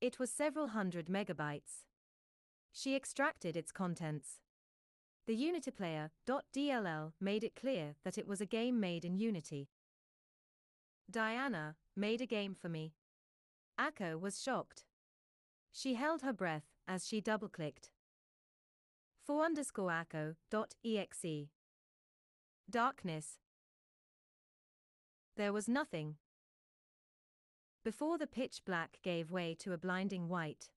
It 0.00 0.18
was 0.18 0.30
several 0.30 0.68
hundred 0.68 1.08
megabytes. 1.08 1.84
She 2.72 2.96
extracted 2.96 3.54
its 3.54 3.70
contents. 3.70 4.41
The 5.26 5.36
UnityPlayer.dll 5.36 7.12
made 7.20 7.44
it 7.44 7.54
clear 7.54 7.94
that 8.04 8.18
it 8.18 8.26
was 8.26 8.40
a 8.40 8.46
game 8.46 8.80
made 8.80 9.04
in 9.04 9.16
Unity. 9.16 9.68
Diana 11.08 11.76
made 11.94 12.20
a 12.20 12.26
game 12.26 12.54
for 12.54 12.68
me. 12.68 12.94
Akko 13.78 14.20
was 14.20 14.42
shocked. 14.42 14.84
She 15.70 15.94
held 15.94 16.22
her 16.22 16.32
breath 16.32 16.66
as 16.88 17.06
she 17.06 17.20
double 17.20 17.48
clicked. 17.48 17.90
For 19.24 19.44
underscore 19.44 19.90
Akko.exe. 19.90 21.48
Darkness. 22.68 23.38
There 25.36 25.52
was 25.52 25.68
nothing. 25.68 26.16
Before 27.84 28.18
the 28.18 28.26
pitch 28.26 28.62
black 28.64 28.98
gave 29.02 29.30
way 29.30 29.54
to 29.60 29.72
a 29.72 29.78
blinding 29.78 30.28
white. 30.28 30.70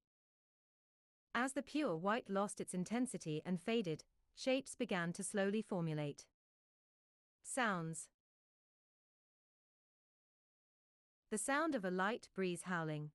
As 1.34 1.52
the 1.52 1.62
pure 1.62 1.96
white 1.96 2.30
lost 2.30 2.60
its 2.60 2.74
intensity 2.74 3.42
and 3.44 3.60
faded, 3.60 4.04
shapes 4.36 4.74
began 4.74 5.12
to 5.14 5.24
slowly 5.24 5.62
formulate. 5.62 6.26
Sounds. 7.42 8.08
The 11.30 11.38
sound 11.38 11.74
of 11.74 11.84
a 11.84 11.90
light 11.90 12.28
breeze 12.34 12.62
howling. 12.64 13.10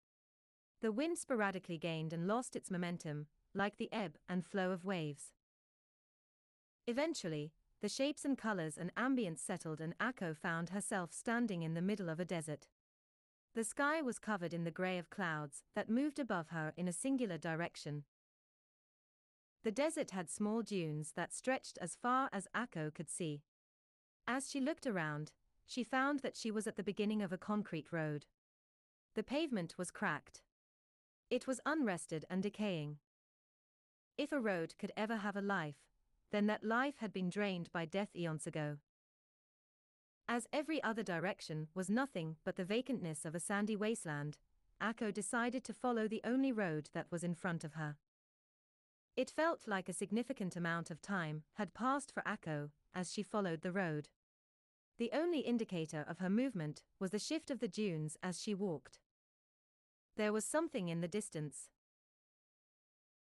The 0.82 0.92
wind 0.92 1.18
sporadically 1.18 1.78
gained 1.78 2.12
and 2.12 2.28
lost 2.28 2.56
its 2.56 2.72
momentum, 2.72 3.28
like 3.54 3.78
the 3.78 3.92
ebb 3.94 4.18
and 4.28 4.44
flow 4.44 4.72
of 4.72 4.84
waves. 4.84 5.32
Eventually, 6.88 7.54
the 7.82 7.90
shapes 7.90 8.26
and 8.26 8.38
colors 8.38 8.78
and 8.78 8.94
ambience 8.96 9.40
settled, 9.40 9.80
and 9.80 9.98
Akko 10.00 10.36
found 10.36 10.70
herself 10.70 11.12
standing 11.14 11.62
in 11.62 11.74
the 11.74 11.82
middle 11.82 12.10
of 12.10 12.20
a 12.20 12.26
desert. 12.26 12.68
The 13.54 13.64
sky 13.64 14.02
was 14.02 14.18
covered 14.18 14.54
in 14.54 14.64
the 14.64 14.72
gray 14.72 14.98
of 14.98 15.10
clouds 15.10 15.64
that 15.76 15.90
moved 15.90 16.20
above 16.20 16.50
her 16.50 16.74
in 16.78 16.88
a 16.88 16.94
singular 16.94 17.38
direction. 17.38 18.06
The 19.64 19.72
desert 19.72 20.12
had 20.12 20.30
small 20.30 20.62
dunes 20.64 21.14
that 21.16 21.34
stretched 21.34 21.78
as 21.80 21.96
far 21.96 22.30
as 22.34 22.48
Akko 22.56 22.94
could 22.94 23.10
see. 23.10 23.44
As 24.28 24.50
she 24.50 24.60
looked 24.60 24.88
around, 24.88 25.32
she 25.66 25.84
found 25.84 26.20
that 26.20 26.36
she 26.36 26.52
was 26.52 26.68
at 26.68 26.78
the 26.78 26.84
beginning 26.84 27.22
of 27.22 27.32
a 27.32 27.38
concrete 27.38 27.92
road. 27.92 28.26
The 29.14 29.24
pavement 29.24 29.78
was 29.78 29.92
cracked. 29.92 30.42
It 31.30 31.48
was 31.48 31.62
unrested 31.66 32.26
and 32.30 32.42
decaying. 32.42 32.98
If 34.18 34.32
a 34.32 34.40
road 34.40 34.74
could 34.80 34.92
ever 34.98 35.18
have 35.18 35.36
a 35.36 35.42
life, 35.42 35.86
then 36.32 36.48
that 36.48 36.64
life 36.64 36.96
had 36.98 37.14
been 37.14 37.30
drained 37.30 37.72
by 37.72 37.86
death 37.86 38.16
eons 38.16 38.48
ago. 38.48 38.78
As 40.28 40.48
every 40.54 40.82
other 40.82 41.04
direction 41.04 41.68
was 41.76 41.90
nothing 41.90 42.38
but 42.44 42.56
the 42.56 42.66
vacantness 42.66 43.26
of 43.26 43.36
a 43.36 43.40
sandy 43.40 43.76
wasteland, 43.76 44.38
Akko 44.82 45.14
decided 45.14 45.64
to 45.66 45.74
follow 45.74 46.08
the 46.08 46.22
only 46.24 46.52
road 46.52 46.90
that 46.94 47.12
was 47.12 47.24
in 47.24 47.36
front 47.36 47.64
of 47.64 47.74
her. 47.74 47.98
It 49.16 49.30
felt 49.30 49.68
like 49.68 49.90
a 49.90 49.94
significant 49.94 50.56
amount 50.56 50.90
of 50.90 51.02
time 51.02 51.44
had 51.56 51.74
passed 51.74 52.12
for 52.12 52.24
Akko 52.24 52.70
as 52.96 53.12
she 53.12 53.24
followed 53.24 53.62
the 53.62 53.72
road. 53.72 54.10
The 54.98 55.12
only 55.14 55.40
indicator 55.40 56.06
of 56.08 56.20
her 56.20 56.30
movement 56.30 56.84
was 57.00 57.12
the 57.12 57.20
shift 57.20 57.52
of 57.52 57.60
the 57.60 57.68
dunes 57.68 58.18
as 58.24 58.42
she 58.42 58.54
walked. 58.54 59.00
There 60.16 60.34
was 60.34 60.46
something 60.46 60.90
in 60.90 61.02
the 61.02 61.08
distance. 61.08 61.70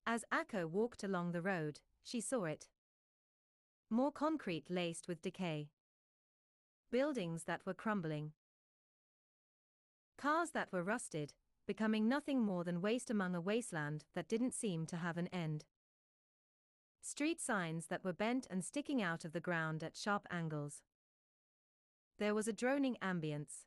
As 0.05 0.25
Akko 0.31 0.67
walked 0.67 1.03
along 1.03 1.31
the 1.31 1.41
road, 1.41 1.79
she 2.03 2.19
saw 2.19 2.43
it. 2.43 2.67
More 3.89 4.11
concrete 4.11 4.69
laced 4.69 5.07
with 5.07 5.21
decay. 5.21 5.69
Buildings 6.91 7.45
that 7.45 7.65
were 7.65 7.73
crumbling. 7.73 8.33
Cars 10.17 10.51
that 10.51 10.71
were 10.71 10.83
rusted, 10.83 11.33
becoming 11.65 12.07
nothing 12.07 12.41
more 12.41 12.63
than 12.63 12.81
waste 12.81 13.09
among 13.09 13.35
a 13.35 13.41
wasteland 13.41 14.05
that 14.15 14.27
didn't 14.27 14.53
seem 14.53 14.85
to 14.87 14.97
have 14.97 15.17
an 15.17 15.27
end. 15.27 15.65
Street 17.01 17.41
signs 17.41 17.87
that 17.87 18.03
were 18.03 18.13
bent 18.13 18.47
and 18.49 18.63
sticking 18.63 19.01
out 19.01 19.25
of 19.25 19.33
the 19.33 19.39
ground 19.39 19.83
at 19.83 19.97
sharp 19.97 20.25
angles. 20.31 20.81
There 22.17 22.33
was 22.33 22.47
a 22.47 22.53
droning 22.53 22.97
ambience. 23.01 23.65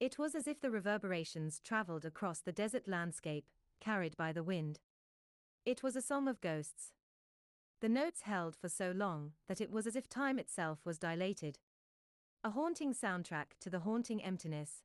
It 0.00 0.18
was 0.18 0.34
as 0.34 0.48
if 0.48 0.60
the 0.60 0.70
reverberations 0.70 1.60
traveled 1.60 2.04
across 2.04 2.40
the 2.40 2.52
desert 2.52 2.88
landscape, 2.88 3.46
carried 3.80 4.16
by 4.16 4.32
the 4.32 4.42
wind. 4.42 4.80
It 5.64 5.82
was 5.82 5.94
a 5.94 6.02
song 6.02 6.26
of 6.26 6.40
ghosts. 6.40 6.92
The 7.80 7.88
notes 7.88 8.22
held 8.22 8.56
for 8.56 8.68
so 8.68 8.92
long 8.92 9.32
that 9.48 9.60
it 9.60 9.70
was 9.70 9.86
as 9.86 9.96
if 9.96 10.08
time 10.08 10.38
itself 10.38 10.80
was 10.84 10.98
dilated. 10.98 11.58
A 12.42 12.50
haunting 12.50 12.94
soundtrack 12.94 13.58
to 13.60 13.70
the 13.70 13.80
haunting 13.80 14.22
emptiness. 14.24 14.82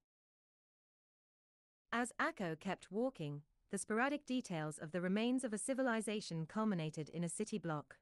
As 1.98 2.12
Akko 2.20 2.60
kept 2.60 2.92
walking, 2.92 3.44
the 3.72 3.78
sporadic 3.78 4.26
details 4.26 4.78
of 4.78 4.92
the 4.92 5.00
remains 5.00 5.46
of 5.46 5.54
a 5.54 5.58
civilization 5.58 6.46
culminated 6.46 7.08
in 7.08 7.24
a 7.24 7.30
city 7.30 7.58
block. 7.58 7.96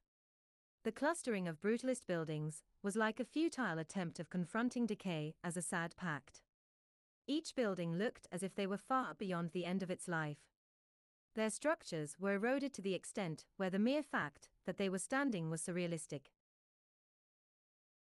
The 0.83 0.91
clustering 0.91 1.47
of 1.47 1.61
brutalist 1.61 2.07
buildings 2.07 2.63
was 2.81 2.95
like 2.95 3.19
a 3.19 3.23
futile 3.23 3.77
attempt 3.77 4.19
of 4.19 4.31
confronting 4.31 4.87
decay 4.87 5.35
as 5.43 5.55
a 5.55 5.61
sad 5.61 5.95
pact. 5.95 6.41
Each 7.27 7.53
building 7.53 7.95
looked 7.95 8.27
as 8.31 8.41
if 8.41 8.55
they 8.55 8.65
were 8.65 8.79
far 8.79 9.13
beyond 9.13 9.51
the 9.51 9.63
end 9.63 9.83
of 9.83 9.91
its 9.91 10.07
life. 10.07 10.49
Their 11.35 11.51
structures 11.51 12.15
were 12.19 12.33
eroded 12.33 12.73
to 12.73 12.81
the 12.81 12.95
extent 12.95 13.45
where 13.57 13.69
the 13.69 13.77
mere 13.77 14.01
fact 14.01 14.49
that 14.65 14.77
they 14.77 14.89
were 14.89 14.97
standing 14.97 15.51
was 15.51 15.61
surrealistic. 15.61 16.31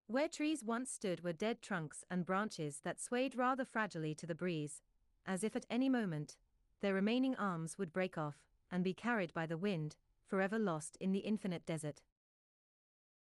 Where 0.07 0.29
trees 0.29 0.63
once 0.63 0.89
stood 0.89 1.23
were 1.23 1.31
dead 1.31 1.61
trunks 1.61 2.03
and 2.09 2.25
branches 2.25 2.79
that 2.83 2.99
swayed 2.99 3.35
rather 3.35 3.65
fragilely 3.65 4.15
to 4.15 4.25
the 4.25 4.33
breeze, 4.33 4.81
as 5.25 5.43
if 5.43 5.55
at 5.55 5.65
any 5.69 5.89
moment, 5.89 6.37
their 6.81 6.93
remaining 6.93 7.35
arms 7.35 7.77
would 7.77 7.93
break 7.93 8.17
off 8.17 8.47
and 8.71 8.83
be 8.83 8.93
carried 8.93 9.33
by 9.33 9.45
the 9.45 9.57
wind, 9.57 9.95
forever 10.25 10.59
lost 10.59 10.97
in 10.99 11.11
the 11.11 11.19
infinite 11.19 11.65
desert. 11.65 12.01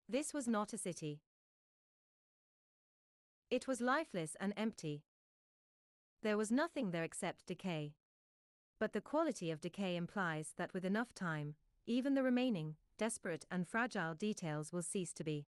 This 0.07 0.33
was 0.33 0.47
not 0.47 0.73
a 0.73 0.77
city. 0.77 1.21
It 3.49 3.67
was 3.67 3.81
lifeless 3.81 4.35
and 4.39 4.53
empty. 4.55 5.03
There 6.23 6.37
was 6.37 6.51
nothing 6.51 6.91
there 6.91 7.03
except 7.03 7.45
decay. 7.45 7.95
But 8.79 8.93
the 8.93 9.01
quality 9.01 9.51
of 9.51 9.61
decay 9.61 9.95
implies 9.95 10.53
that 10.57 10.73
with 10.73 10.85
enough 10.85 11.13
time, 11.13 11.55
even 11.85 12.13
the 12.13 12.23
remaining, 12.23 12.75
desperate 12.97 13.45
and 13.51 13.67
fragile 13.67 14.13
details 14.13 14.71
will 14.71 14.83
cease 14.83 15.13
to 15.13 15.23
be. 15.23 15.47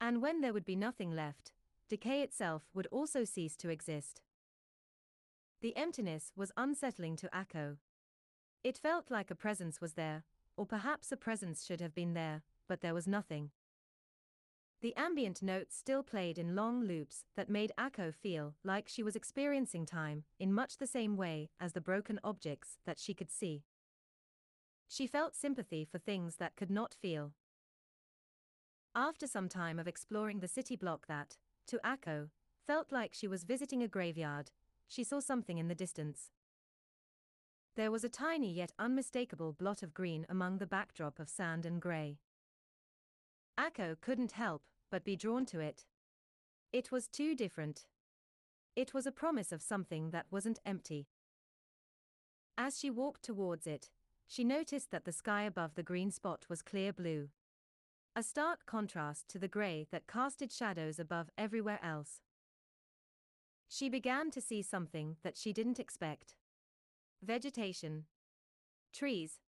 And 0.00 0.20
when 0.20 0.40
there 0.40 0.52
would 0.52 0.64
be 0.64 0.76
nothing 0.76 1.12
left, 1.12 1.52
decay 1.88 2.22
itself 2.22 2.62
would 2.74 2.88
also 2.88 3.24
cease 3.24 3.56
to 3.56 3.68
exist. 3.68 4.20
The 5.62 5.76
emptiness 5.76 6.32
was 6.34 6.50
unsettling 6.56 7.14
to 7.18 7.28
Akko. 7.28 7.76
It 8.64 8.76
felt 8.76 9.12
like 9.12 9.30
a 9.30 9.36
presence 9.36 9.80
was 9.80 9.92
there, 9.92 10.24
or 10.56 10.66
perhaps 10.66 11.12
a 11.12 11.16
presence 11.16 11.64
should 11.64 11.80
have 11.80 11.94
been 11.94 12.14
there, 12.14 12.42
but 12.68 12.80
there 12.80 12.94
was 12.94 13.06
nothing. 13.06 13.50
The 14.80 14.96
ambient 14.96 15.40
notes 15.40 15.76
still 15.76 16.02
played 16.02 16.36
in 16.36 16.56
long 16.56 16.82
loops 16.82 17.26
that 17.36 17.48
made 17.48 17.70
Akko 17.78 18.12
feel 18.12 18.56
like 18.64 18.88
she 18.88 19.04
was 19.04 19.14
experiencing 19.14 19.86
time 19.86 20.24
in 20.40 20.52
much 20.52 20.78
the 20.78 20.86
same 20.88 21.16
way 21.16 21.50
as 21.60 21.74
the 21.74 21.80
broken 21.80 22.18
objects 22.24 22.78
that 22.84 22.98
she 22.98 23.14
could 23.14 23.30
see. 23.30 23.62
She 24.88 25.06
felt 25.06 25.36
sympathy 25.36 25.84
for 25.84 25.98
things 25.98 26.36
that 26.36 26.56
could 26.56 26.70
not 26.70 26.92
feel. 26.92 27.34
After 28.96 29.28
some 29.28 29.48
time 29.48 29.78
of 29.78 29.86
exploring 29.86 30.40
the 30.40 30.48
city 30.48 30.74
block 30.74 31.06
that, 31.06 31.36
to 31.68 31.78
Akko, 31.84 32.30
felt 32.66 32.90
like 32.90 33.14
she 33.14 33.28
was 33.28 33.44
visiting 33.44 33.80
a 33.84 33.88
graveyard, 33.88 34.50
she 34.88 35.04
saw 35.04 35.20
something 35.20 35.58
in 35.58 35.68
the 35.68 35.74
distance. 35.74 36.30
There 37.74 37.90
was 37.90 38.04
a 38.04 38.08
tiny 38.08 38.52
yet 38.52 38.72
unmistakable 38.78 39.52
blot 39.52 39.82
of 39.82 39.94
green 39.94 40.26
among 40.28 40.58
the 40.58 40.66
backdrop 40.66 41.18
of 41.18 41.28
sand 41.28 41.64
and 41.64 41.80
grey. 41.80 42.18
Akko 43.58 44.00
couldn't 44.00 44.32
help 44.32 44.62
but 44.90 45.04
be 45.04 45.16
drawn 45.16 45.46
to 45.46 45.58
it. 45.58 45.86
It 46.72 46.92
was 46.92 47.08
too 47.08 47.34
different. 47.34 47.86
It 48.76 48.92
was 48.92 49.06
a 49.06 49.12
promise 49.12 49.52
of 49.52 49.62
something 49.62 50.10
that 50.10 50.26
wasn't 50.30 50.60
empty. 50.64 51.08
As 52.58 52.78
she 52.78 52.90
walked 52.90 53.22
towards 53.22 53.66
it, 53.66 53.90
she 54.26 54.44
noticed 54.44 54.90
that 54.90 55.04
the 55.04 55.12
sky 55.12 55.42
above 55.42 55.74
the 55.74 55.82
green 55.82 56.10
spot 56.10 56.44
was 56.48 56.62
clear 56.62 56.92
blue. 56.92 57.28
A 58.14 58.22
stark 58.22 58.66
contrast 58.66 59.28
to 59.28 59.38
the 59.38 59.48
grey 59.48 59.86
that 59.90 60.06
casted 60.06 60.52
shadows 60.52 60.98
above 60.98 61.30
everywhere 61.38 61.80
else. 61.82 62.20
She 63.74 63.88
began 63.88 64.30
to 64.32 64.42
see 64.42 64.60
something 64.60 65.16
that 65.22 65.38
she 65.38 65.54
didn't 65.54 65.80
expect. 65.80 66.34
Vegetation. 67.22 68.04
Trees. 68.92 69.40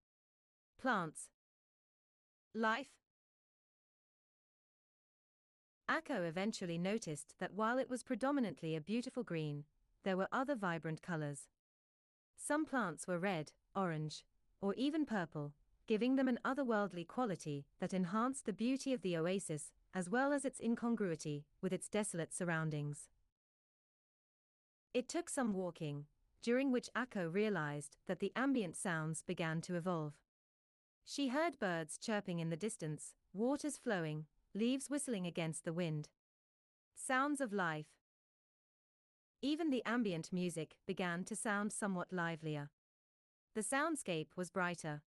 Plants. 0.81 1.29
Life. 2.55 2.89
Akko 5.91 6.27
eventually 6.27 6.79
noticed 6.79 7.35
that 7.39 7.53
while 7.53 7.77
it 7.77 7.91
was 7.91 8.03
predominantly 8.03 8.75
a 8.75 8.81
beautiful 8.81 9.25
green, 9.25 9.65
there 10.05 10.17
were 10.17 10.29
other 10.33 10.55
vibrant 10.55 11.03
colors. 11.03 11.49
Some 12.35 12.65
plants 12.65 13.07
were 13.07 13.19
red, 13.19 13.53
orange, 13.77 14.25
or 14.63 14.73
even 14.77 15.05
purple, 15.05 15.53
giving 15.87 16.17
them 16.17 16.29
an 16.29 16.39
otherworldly 16.47 17.07
quality 17.07 17.67
that 17.79 17.93
enhanced 17.93 18.47
the 18.47 18.55
beauty 18.55 18.95
of 18.95 19.03
the 19.03 19.19
oasis 19.19 19.71
as 19.93 20.09
well 20.09 20.33
as 20.33 20.47
its 20.47 20.63
incongruity 20.63 21.45
with 21.61 21.75
its 21.75 21.91
desolate 21.91 22.33
surroundings. 22.33 23.11
It 24.95 25.09
took 25.09 25.29
some 25.29 25.53
walking, 25.53 26.07
during 26.41 26.71
which 26.71 26.89
Akko 26.95 27.33
realized 27.33 27.97
that 28.07 28.21
the 28.21 28.33
ambient 28.37 28.77
sounds 28.77 29.23
began 29.23 29.61
to 29.63 29.75
evolve. 29.75 30.15
She 31.05 31.29
heard 31.29 31.59
birds 31.59 31.99
chirping 31.99 32.39
in 32.39 32.51
the 32.51 32.57
distance, 32.57 33.15
waters 33.33 33.77
flowing, 33.77 34.27
leaves 34.55 34.89
whistling 34.89 35.27
against 35.27 35.65
the 35.65 35.73
wind. 35.73 36.11
Sounds 36.95 37.41
of 37.41 37.53
life. 37.53 37.89
Even 39.43 39.71
the 39.71 39.83
ambient 39.85 40.33
music 40.33 40.77
began 40.87 41.25
to 41.25 41.35
sound 41.35 41.73
somewhat 41.73 42.13
livelier. 42.13 42.71
The 43.57 43.63
soundscape 43.63 44.29
was 44.37 44.49
brighter. 44.49 45.03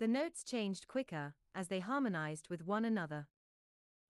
The 0.00 0.08
notes 0.08 0.42
changed 0.42 0.88
quicker 0.88 1.34
as 1.54 1.68
they 1.68 1.80
harmonized 1.80 2.48
with 2.50 2.66
one 2.66 2.84
another. 2.84 3.28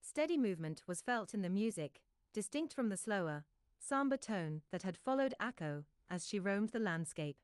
Steady 0.00 0.38
movement 0.38 0.82
was 0.86 1.02
felt 1.02 1.34
in 1.34 1.42
the 1.42 1.50
music, 1.50 2.00
distinct 2.32 2.72
from 2.72 2.88
the 2.88 2.96
slower, 2.96 3.44
somber 3.78 4.16
tone 4.16 4.62
that 4.70 4.82
had 4.82 4.96
followed 4.96 5.34
Akko 5.40 5.84
as 6.10 6.26
she 6.26 6.38
roamed 6.38 6.70
the 6.70 6.78
landscape. 6.78 7.36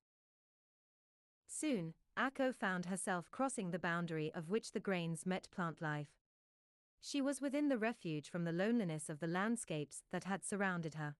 Soon, 1.47 1.95
Akko 2.19 2.55
found 2.55 2.87
herself 2.87 3.31
crossing 3.31 3.71
the 3.71 3.79
boundary 3.79 4.33
of 4.35 4.49
which 4.51 4.73
the 4.73 4.81
grains 4.81 5.27
met 5.27 5.49
plant 5.51 5.81
life. 5.81 6.19
She 7.01 7.21
was 7.21 7.41
within 7.41 7.69
the 7.69 7.79
refuge 7.79 8.31
from 8.31 8.45
the 8.45 8.53
loneliness 8.53 9.09
of 9.09 9.21
the 9.21 9.27
landscapes 9.27 10.03
that 10.13 10.25
had 10.25 10.45
surrounded 10.45 10.95
her. 10.95 11.17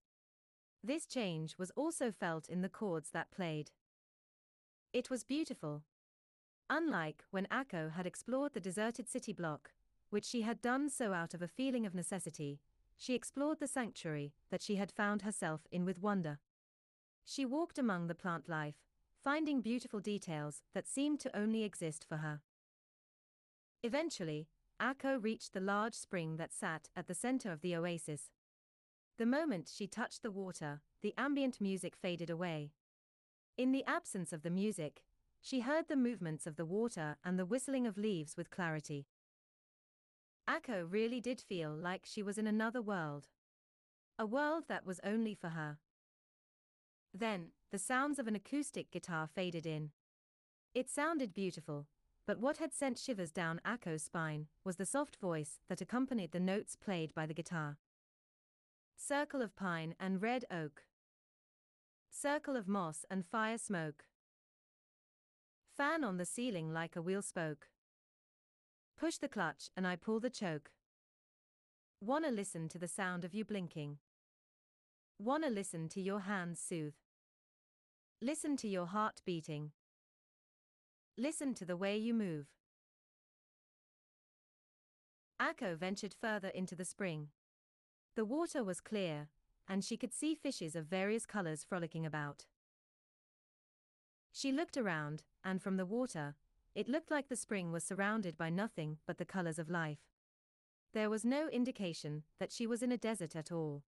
This 0.83 1.05
change 1.05 1.57
was 1.57 1.71
also 1.71 2.11
felt 2.11 2.49
in 2.49 2.61
the 2.61 2.69
chords 2.69 3.09
that 3.11 3.31
played. 3.31 3.71
It 4.93 5.09
was 5.09 5.23
beautiful. 5.23 5.83
Unlike 6.69 7.23
when 7.31 7.47
Akko 7.47 7.91
had 7.91 8.05
explored 8.05 8.53
the 8.53 8.59
deserted 8.59 9.09
city 9.09 9.33
block, 9.33 9.71
which 10.09 10.25
she 10.25 10.41
had 10.41 10.61
done 10.61 10.89
so 10.89 11.13
out 11.13 11.33
of 11.33 11.41
a 11.41 11.47
feeling 11.47 11.85
of 11.85 11.95
necessity, 11.95 12.59
she 12.97 13.13
explored 13.13 13.59
the 13.59 13.67
sanctuary 13.67 14.33
that 14.49 14.61
she 14.61 14.75
had 14.75 14.91
found 14.91 15.21
herself 15.21 15.61
in 15.71 15.85
with 15.85 16.01
wonder. 16.01 16.39
She 17.25 17.45
walked 17.45 17.77
among 17.77 18.07
the 18.07 18.15
plant 18.15 18.49
life, 18.49 18.75
finding 19.23 19.61
beautiful 19.61 19.99
details 19.99 20.61
that 20.73 20.87
seemed 20.87 21.19
to 21.21 21.37
only 21.37 21.63
exist 21.63 22.05
for 22.07 22.17
her. 22.17 22.41
Eventually, 23.81 24.47
Akko 24.81 25.21
reached 25.21 25.53
the 25.53 25.59
large 25.59 25.93
spring 25.93 26.37
that 26.37 26.53
sat 26.53 26.89
at 26.95 27.07
the 27.07 27.13
center 27.13 27.51
of 27.51 27.61
the 27.61 27.75
oasis. 27.75 28.31
The 29.17 29.25
moment 29.25 29.71
she 29.73 29.87
touched 29.87 30.23
the 30.23 30.31
water, 30.31 30.81
the 31.01 31.13
ambient 31.17 31.61
music 31.61 31.95
faded 31.95 32.29
away. 32.29 32.71
In 33.57 33.71
the 33.71 33.85
absence 33.85 34.33
of 34.33 34.41
the 34.41 34.49
music, 34.49 35.03
she 35.41 35.59
heard 35.59 35.87
the 35.87 35.95
movements 35.95 36.47
of 36.47 36.55
the 36.55 36.65
water 36.65 37.17
and 37.23 37.37
the 37.37 37.45
whistling 37.45 37.85
of 37.85 37.97
leaves 37.97 38.35
with 38.35 38.49
clarity. 38.49 39.05
Akko 40.47 40.85
really 40.89 41.21
did 41.21 41.39
feel 41.39 41.71
like 41.71 42.05
she 42.05 42.21
was 42.21 42.37
in 42.37 42.47
another 42.47 42.81
world. 42.81 43.27
A 44.19 44.25
world 44.25 44.65
that 44.67 44.85
was 44.85 44.99
only 45.03 45.33
for 45.33 45.49
her. 45.49 45.77
Then, 47.13 47.49
the 47.71 47.79
sounds 47.79 48.19
of 48.19 48.27
an 48.27 48.35
acoustic 48.35 48.91
guitar 48.91 49.27
faded 49.27 49.65
in. 49.65 49.91
It 50.73 50.89
sounded 50.89 51.33
beautiful, 51.33 51.87
but 52.25 52.39
what 52.39 52.57
had 52.57 52.73
sent 52.73 52.97
shivers 52.97 53.31
down 53.31 53.61
Akko's 53.65 54.03
spine 54.03 54.47
was 54.63 54.75
the 54.75 54.85
soft 54.85 55.17
voice 55.17 55.59
that 55.69 55.81
accompanied 55.81 56.31
the 56.31 56.39
notes 56.39 56.75
played 56.75 57.13
by 57.13 57.25
the 57.25 57.33
guitar. 57.33 57.77
Circle 58.95 59.41
of 59.41 59.55
pine 59.55 59.95
and 59.99 60.21
red 60.21 60.45
oak. 60.51 60.83
Circle 62.09 62.55
of 62.55 62.67
moss 62.67 63.05
and 63.09 63.25
fire 63.25 63.57
smoke. 63.57 64.05
Fan 65.75 66.03
on 66.03 66.17
the 66.17 66.25
ceiling 66.25 66.71
like 66.71 66.95
a 66.95 67.01
wheel 67.01 67.21
spoke. 67.21 67.69
Push 68.97 69.17
the 69.17 69.27
clutch 69.27 69.69
and 69.75 69.85
I 69.85 69.95
pull 69.95 70.19
the 70.19 70.29
choke. 70.29 70.71
Wanna 72.01 72.31
listen 72.31 72.67
to 72.69 72.77
the 72.77 72.87
sound 72.87 73.23
of 73.23 73.33
you 73.33 73.45
blinking. 73.45 73.97
Wanna 75.19 75.49
listen 75.49 75.87
to 75.89 76.01
your 76.01 76.21
hands 76.21 76.59
soothe. 76.59 76.95
Listen 78.21 78.57
to 78.57 78.67
your 78.67 78.87
heart 78.87 79.21
beating. 79.25 79.71
Listen 81.17 81.53
to 81.53 81.65
the 81.65 81.77
way 81.77 81.97
you 81.97 82.13
move. 82.13 82.47
Akko 85.41 85.77
ventured 85.77 86.13
further 86.13 86.47
into 86.47 86.75
the 86.75 86.85
spring. 86.85 87.29
The 88.15 88.25
water 88.25 88.63
was 88.63 88.79
clear, 88.79 89.29
and 89.67 89.83
she 89.83 89.97
could 89.97 90.13
see 90.13 90.35
fishes 90.35 90.75
of 90.75 90.85
various 90.85 91.25
colors 91.25 91.63
frolicking 91.63 92.05
about. 92.05 92.45
She 94.31 94.51
looked 94.51 94.77
around, 94.77 95.23
and 95.43 95.61
from 95.61 95.77
the 95.77 95.85
water, 95.85 96.35
it 96.75 96.89
looked 96.89 97.11
like 97.11 97.29
the 97.29 97.35
spring 97.35 97.71
was 97.71 97.83
surrounded 97.83 98.37
by 98.37 98.49
nothing 98.49 98.97
but 99.05 99.17
the 99.17 99.25
colors 99.25 99.59
of 99.59 99.69
life. 99.69 99.99
There 100.93 101.09
was 101.09 101.25
no 101.25 101.47
indication 101.49 102.23
that 102.39 102.51
she 102.51 102.67
was 102.67 102.83
in 102.83 102.91
a 102.91 102.97
desert 102.97 103.35
at 103.35 103.51
all. 103.51 103.83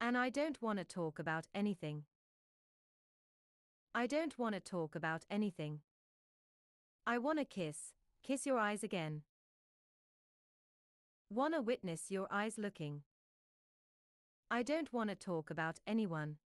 And 0.00 0.16
I 0.16 0.30
don't 0.30 0.60
want 0.62 0.78
to 0.78 0.84
talk 0.84 1.18
about 1.18 1.46
anything. 1.54 2.04
I 3.94 4.06
don't 4.06 4.38
want 4.38 4.54
to 4.54 4.60
talk 4.60 4.94
about 4.94 5.24
anything. 5.30 5.80
I 7.06 7.18
wanna 7.18 7.44
kiss, 7.44 7.94
kiss 8.22 8.46
your 8.46 8.58
eyes 8.58 8.84
again. 8.84 9.22
Wanna 11.28 11.60
witness 11.60 12.10
your 12.10 12.28
eyes 12.30 12.56
looking. 12.56 13.02
I 14.50 14.62
don't 14.62 14.92
wanna 14.92 15.16
talk 15.16 15.50
about 15.50 15.80
anyone. 15.86 16.36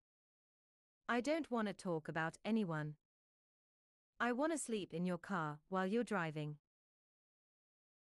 I 1.06 1.20
don't 1.20 1.50
wanna 1.50 1.74
talk 1.74 2.08
about 2.08 2.38
anyone. 2.44 2.94
I 4.20 4.32
wanna 4.32 4.58
sleep 4.58 4.94
in 4.94 5.04
your 5.04 5.18
car 5.18 5.58
while 5.68 5.86
you're 5.86 6.04
driving. 6.04 6.56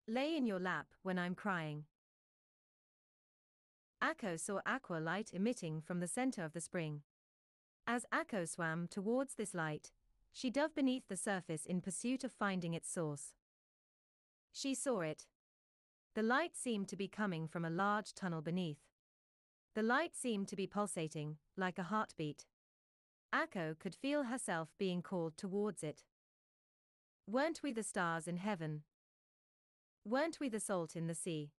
Lay 0.08 0.36
in 0.36 0.46
your 0.46 0.60
lap 0.60 0.88
when 1.02 1.18
I'm 1.18 1.36
crying. 1.36 1.86
Akko 4.02 4.40
saw 4.40 4.60
aqua 4.66 5.00
light 5.00 5.32
emitting 5.34 5.82
from 5.82 6.00
the 6.00 6.08
center 6.08 6.44
of 6.44 6.54
the 6.54 6.62
spring. 6.62 7.02
As 7.88 8.06
Akko 8.14 8.48
swam 8.48 8.88
towards 8.88 9.36
this 9.36 9.54
light, 9.54 9.92
she 10.32 10.50
dove 10.50 10.76
beneath 10.76 11.08
the 11.08 11.18
surface 11.18 11.66
in 11.66 11.80
pursuit 11.80 12.24
of 12.24 12.32
finding 12.32 12.74
its 12.74 12.92
source. 12.92 13.34
She 14.52 14.76
saw 14.76 15.02
it. 15.02 15.26
The 16.16 16.24
light 16.24 16.56
seemed 16.56 16.90
to 16.90 16.98
be 16.98 17.08
coming 17.08 17.48
from 17.48 17.66
a 17.66 17.70
large 17.70 18.14
tunnel 18.14 18.42
beneath. 18.42 18.80
The 19.74 19.84
light 19.84 20.16
seemed 20.16 20.48
to 20.50 20.56
be 20.56 20.68
pulsating, 20.68 21.38
like 21.58 21.80
a 21.80 21.84
heartbeat. 21.84 22.46
Akko 23.34 23.78
could 23.80 23.96
feel 23.96 24.24
herself 24.24 24.70
being 24.78 25.02
called 25.02 25.38
towards 25.38 25.84
it. 25.84 26.04
Weren't 27.28 27.62
we 27.64 27.72
the 27.72 27.82
stars 27.84 28.28
in 28.28 28.38
heaven? 28.38 28.84
Weren't 30.06 30.40
we 30.40 30.50
the 30.50 30.60
salt 30.60 30.96
in 30.96 31.08
the 31.08 31.16
sea? 31.16 31.52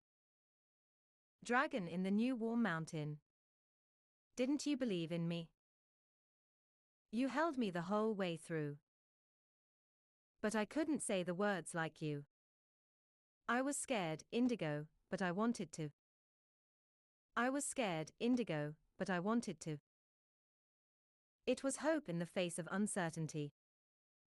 Dragon 1.44 1.88
in 1.88 2.04
the 2.04 2.10
new 2.10 2.36
warm 2.36 2.62
mountain. 2.62 3.18
Didn't 4.36 4.66
you 4.66 4.76
believe 4.76 5.10
in 5.10 5.26
me? 5.26 5.48
You 7.10 7.28
held 7.28 7.58
me 7.58 7.70
the 7.70 7.82
whole 7.82 8.14
way 8.14 8.36
through. 8.36 8.76
But 10.42 10.54
I 10.54 10.64
couldn't 10.64 11.02
say 11.02 11.22
the 11.22 11.34
words 11.34 11.74
like 11.74 12.00
you. 12.00 12.24
I 13.48 13.62
was 13.62 13.76
scared, 13.76 14.22
Indigo, 14.30 14.86
but 15.10 15.22
I 15.22 15.32
wanted 15.32 15.72
to. 15.72 15.90
I 17.36 17.50
was 17.50 17.64
scared, 17.64 18.12
Indigo, 18.20 18.74
but 18.98 19.10
I 19.10 19.18
wanted 19.18 19.60
to. 19.62 19.78
It 21.46 21.62
was 21.62 21.76
hope 21.76 22.08
in 22.08 22.18
the 22.18 22.26
face 22.26 22.58
of 22.58 22.68
uncertainty. 22.70 23.52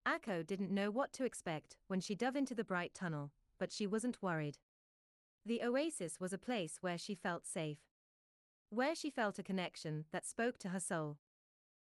Akko 0.08 0.46
didn't 0.46 0.72
know 0.72 0.92
what 0.92 1.12
to 1.14 1.26
expect 1.26 1.78
when 1.88 2.00
she 2.00 2.16
dove 2.16 2.36
into 2.36 2.54
the 2.54 2.64
bright 2.64 2.94
tunnel, 2.94 3.32
but 3.60 3.72
she 3.72 3.88
wasn't 3.88 4.22
worried. 4.22 4.60
The 5.46 5.64
oasis 5.64 6.20
was 6.20 6.32
a 6.32 6.38
place 6.38 6.78
where 6.82 6.98
she 6.98 7.16
felt 7.16 7.48
safe. 7.48 7.80
Where 8.70 8.94
she 8.94 9.10
felt 9.10 9.40
a 9.40 9.44
connection 9.44 10.06
that 10.12 10.26
spoke 10.26 10.58
to 10.60 10.70
her 10.70 10.80
soul. 10.80 11.18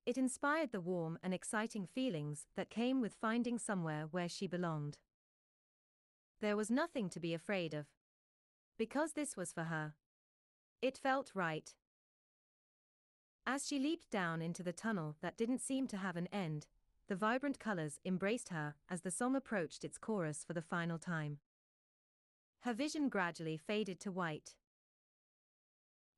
It 0.04 0.18
inspired 0.18 0.72
the 0.72 0.80
warm 0.80 1.18
and 1.22 1.32
exciting 1.32 1.86
feelings 1.86 2.46
that 2.56 2.70
came 2.70 3.00
with 3.00 3.14
finding 3.20 3.58
somewhere 3.58 4.08
where 4.10 4.28
she 4.28 4.48
belonged. 4.48 4.98
There 6.40 6.56
was 6.56 6.70
nothing 6.70 7.08
to 7.10 7.20
be 7.20 7.32
afraid 7.32 7.72
of. 7.72 7.86
Because 8.76 9.12
this 9.12 9.36
was 9.36 9.52
for 9.52 9.64
her. 9.64 9.94
It 10.80 10.98
felt 10.98 11.30
right. 11.34 11.72
As 13.46 13.66
she 13.66 13.78
leaped 13.78 14.10
down 14.10 14.40
into 14.40 14.62
the 14.62 14.72
tunnel 14.72 15.16
that 15.20 15.36
didn't 15.36 15.60
seem 15.60 15.88
to 15.88 15.96
have 15.96 16.16
an 16.16 16.28
end, 16.28 16.66
the 17.08 17.16
vibrant 17.16 17.58
colors 17.58 17.98
embraced 18.04 18.50
her 18.50 18.76
as 18.88 19.00
the 19.00 19.10
song 19.10 19.34
approached 19.34 19.84
its 19.84 19.98
chorus 19.98 20.44
for 20.46 20.52
the 20.52 20.62
final 20.62 20.98
time. 20.98 21.38
Her 22.60 22.72
vision 22.72 23.08
gradually 23.08 23.56
faded 23.56 23.98
to 24.00 24.12
white. 24.12 24.54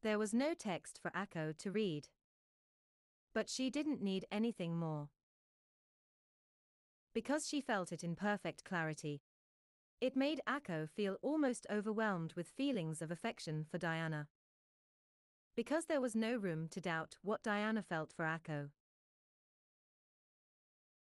There 0.02 0.18
was 0.18 0.34
no 0.34 0.52
text 0.52 1.00
for 1.00 1.10
Akko 1.12 1.56
to 1.56 1.70
read. 1.70 2.08
But 3.32 3.48
she 3.48 3.70
didn't 3.70 4.02
need 4.02 4.26
anything 4.30 4.76
more. 4.76 5.08
Because 7.14 7.48
she 7.48 7.62
felt 7.62 7.90
it 7.90 8.04
in 8.04 8.14
perfect 8.14 8.64
clarity. 8.64 9.22
It 10.00 10.14
made 10.14 10.42
Akko 10.46 10.90
feel 10.90 11.16
almost 11.22 11.66
overwhelmed 11.70 12.34
with 12.34 12.48
feelings 12.48 13.00
of 13.00 13.10
affection 13.10 13.64
for 13.70 13.78
Diana. 13.78 14.28
Because 15.56 15.84
there 15.86 16.00
was 16.00 16.16
no 16.16 16.36
room 16.36 16.66
to 16.70 16.80
doubt 16.80 17.16
what 17.22 17.44
Diana 17.44 17.80
felt 17.80 18.12
for 18.12 18.24
Akko. 18.24 18.70